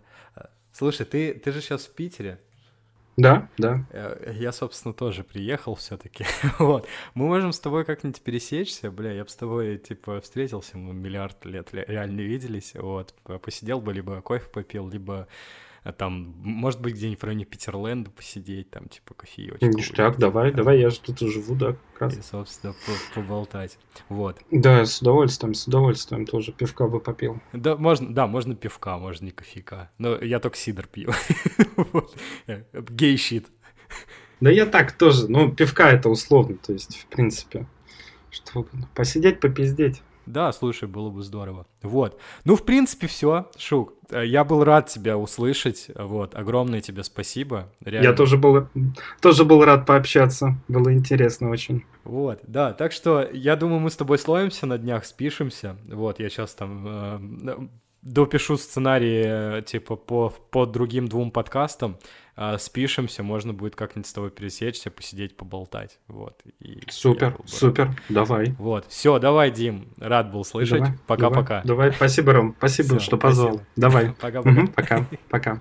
Слушай, 0.73 1.07
ты, 1.07 1.35
ты 1.35 1.53
же 1.53 1.61
сейчас 1.61 1.87
в 1.87 1.91
Питере. 1.95 2.41
Да, 3.19 3.49
да. 3.59 3.85
Э, 3.91 4.33
я, 4.37 4.53
собственно, 4.53 4.95
тоже 4.95 5.25
приехал 5.25 5.75
все-таки. 5.75 6.25
вот. 6.61 6.87
Мы 7.15 7.27
можем 7.27 7.53
с 7.53 7.59
тобой 7.59 7.85
как-нибудь 7.85 8.23
пересечься, 8.23 8.93
бля, 8.93 9.11
я 9.13 9.25
бы 9.25 9.29
с 9.29 9.35
тобой, 9.35 9.79
типа, 9.79 10.21
встретился, 10.21 10.79
мы 10.79 10.95
миллиард 10.95 11.45
лет 11.45 11.71
реально 11.73 12.21
виделись, 12.21 12.75
вот, 12.75 13.15
посидел 13.43 13.81
бы, 13.81 13.93
либо 13.93 14.21
кофе 14.23 14.47
попил, 14.53 14.89
либо 14.89 15.27
а 15.89 15.93
там, 15.93 16.35
может 16.43 16.83
быть, 16.83 16.97
где-нибудь 16.97 17.19
в 17.19 17.25
районе 17.25 17.47
Питерленда 17.47 18.11
посидеть, 18.11 18.71
там, 18.71 18.91
типа, 18.91 19.15
кофеечек. 19.15 19.63
Ништяк, 19.63 20.19
давай, 20.19 20.53
давай, 20.53 20.81
я 20.81 20.91
же 20.91 21.01
тут 21.01 21.19
живу, 21.21 21.55
да, 21.55 21.77
как 21.95 22.03
раз. 22.03 22.19
И, 22.19 22.21
собственно, 22.21 22.75
поболтать, 23.15 23.79
вот. 24.11 24.37
Да, 24.51 24.85
с 24.85 25.01
удовольствием, 25.01 25.55
с 25.55 25.67
удовольствием 25.67 26.27
тоже 26.27 26.53
пивка 26.53 26.89
бы 26.89 27.01
попил. 27.01 27.41
Да, 27.55 27.77
можно, 27.77 28.13
да, 28.13 28.27
можно 28.27 28.55
пивка, 28.55 28.99
можно 28.99 29.25
не 29.25 29.31
кофейка, 29.31 29.91
но 29.97 30.19
я 30.19 30.41
только 30.41 30.59
сидр 30.59 30.87
пью. 30.87 31.11
Гей-щит. 32.75 33.47
Да 34.41 34.51
я 34.51 34.67
так 34.67 34.93
тоже, 34.93 35.27
но 35.31 35.51
пивка 35.51 35.91
это 35.91 36.11
условно, 36.11 36.59
то 36.59 36.75
есть, 36.75 36.99
в 36.99 37.07
принципе, 37.07 37.67
что 38.29 38.67
посидеть, 38.95 39.41
попиздеть. 39.41 40.03
Да, 40.33 40.53
слушай, 40.53 40.89
было 40.89 41.11
бы 41.11 41.23
здорово. 41.23 41.67
Вот. 41.83 42.19
Ну, 42.45 42.57
в 42.57 42.65
принципе, 42.65 43.07
все, 43.07 43.51
Шук. 43.57 43.95
Э, 44.11 44.25
я 44.25 44.45
был 44.45 44.65
рад 44.65 44.89
тебя 44.89 45.17
услышать. 45.17 45.91
Вот. 45.95 46.35
Огромное 46.35 46.81
тебе 46.81 47.03
спасибо. 47.03 47.73
Реально. 47.85 48.09
Я 48.09 48.15
тоже 48.15 48.37
был, 48.37 48.69
тоже 49.21 49.45
был 49.45 49.65
рад 49.65 49.87
пообщаться. 49.87 50.57
Было 50.69 50.93
интересно 50.93 51.51
очень. 51.51 51.85
Вот, 52.05 52.41
да. 52.43 52.73
Так 52.73 52.93
что 52.93 53.29
я 53.33 53.57
думаю, 53.57 53.81
мы 53.81 53.91
с 53.91 53.97
тобой 53.97 54.19
словимся 54.19 54.67
на 54.67 54.79
днях, 54.79 55.05
спишемся. 55.05 55.77
Вот, 55.89 56.21
я 56.21 56.29
сейчас 56.29 56.55
там 56.55 56.85
э, 56.87 57.69
допишу 58.03 58.57
сценарий, 58.57 59.23
э, 59.25 59.63
типа, 59.63 59.97
по, 59.97 60.31
по 60.51 60.67
другим 60.67 61.09
двум 61.09 61.31
подкастам, 61.31 61.99
спишемся, 62.59 63.23
можно 63.23 63.53
будет 63.53 63.75
как-нибудь 63.75 64.07
с 64.07 64.13
тобой 64.13 64.31
пересечься, 64.31 64.91
посидеть, 64.91 65.37
поболтать, 65.37 65.99
вот. 66.07 66.41
И 66.61 66.81
супер, 66.89 67.31
бы... 67.31 67.47
супер, 67.47 67.91
давай. 68.09 68.55
Вот, 68.59 68.87
все, 68.89 69.19
давай, 69.19 69.51
Дим, 69.51 69.89
рад 69.99 70.31
был 70.31 70.45
слышать, 70.45 70.85
пока-пока. 71.07 71.63
Давай, 71.65 71.89
давай, 71.89 71.93
спасибо, 71.93 72.33
Ром, 72.33 72.55
спасибо, 72.59 72.89
Всё, 72.89 72.99
что 73.01 73.19
позвал. 73.19 73.55
Спасибо. 73.55 73.67
Давай. 73.77 74.15
Пока-пока. 74.21 74.67
Пока, 74.75 75.07
пока. 75.29 75.61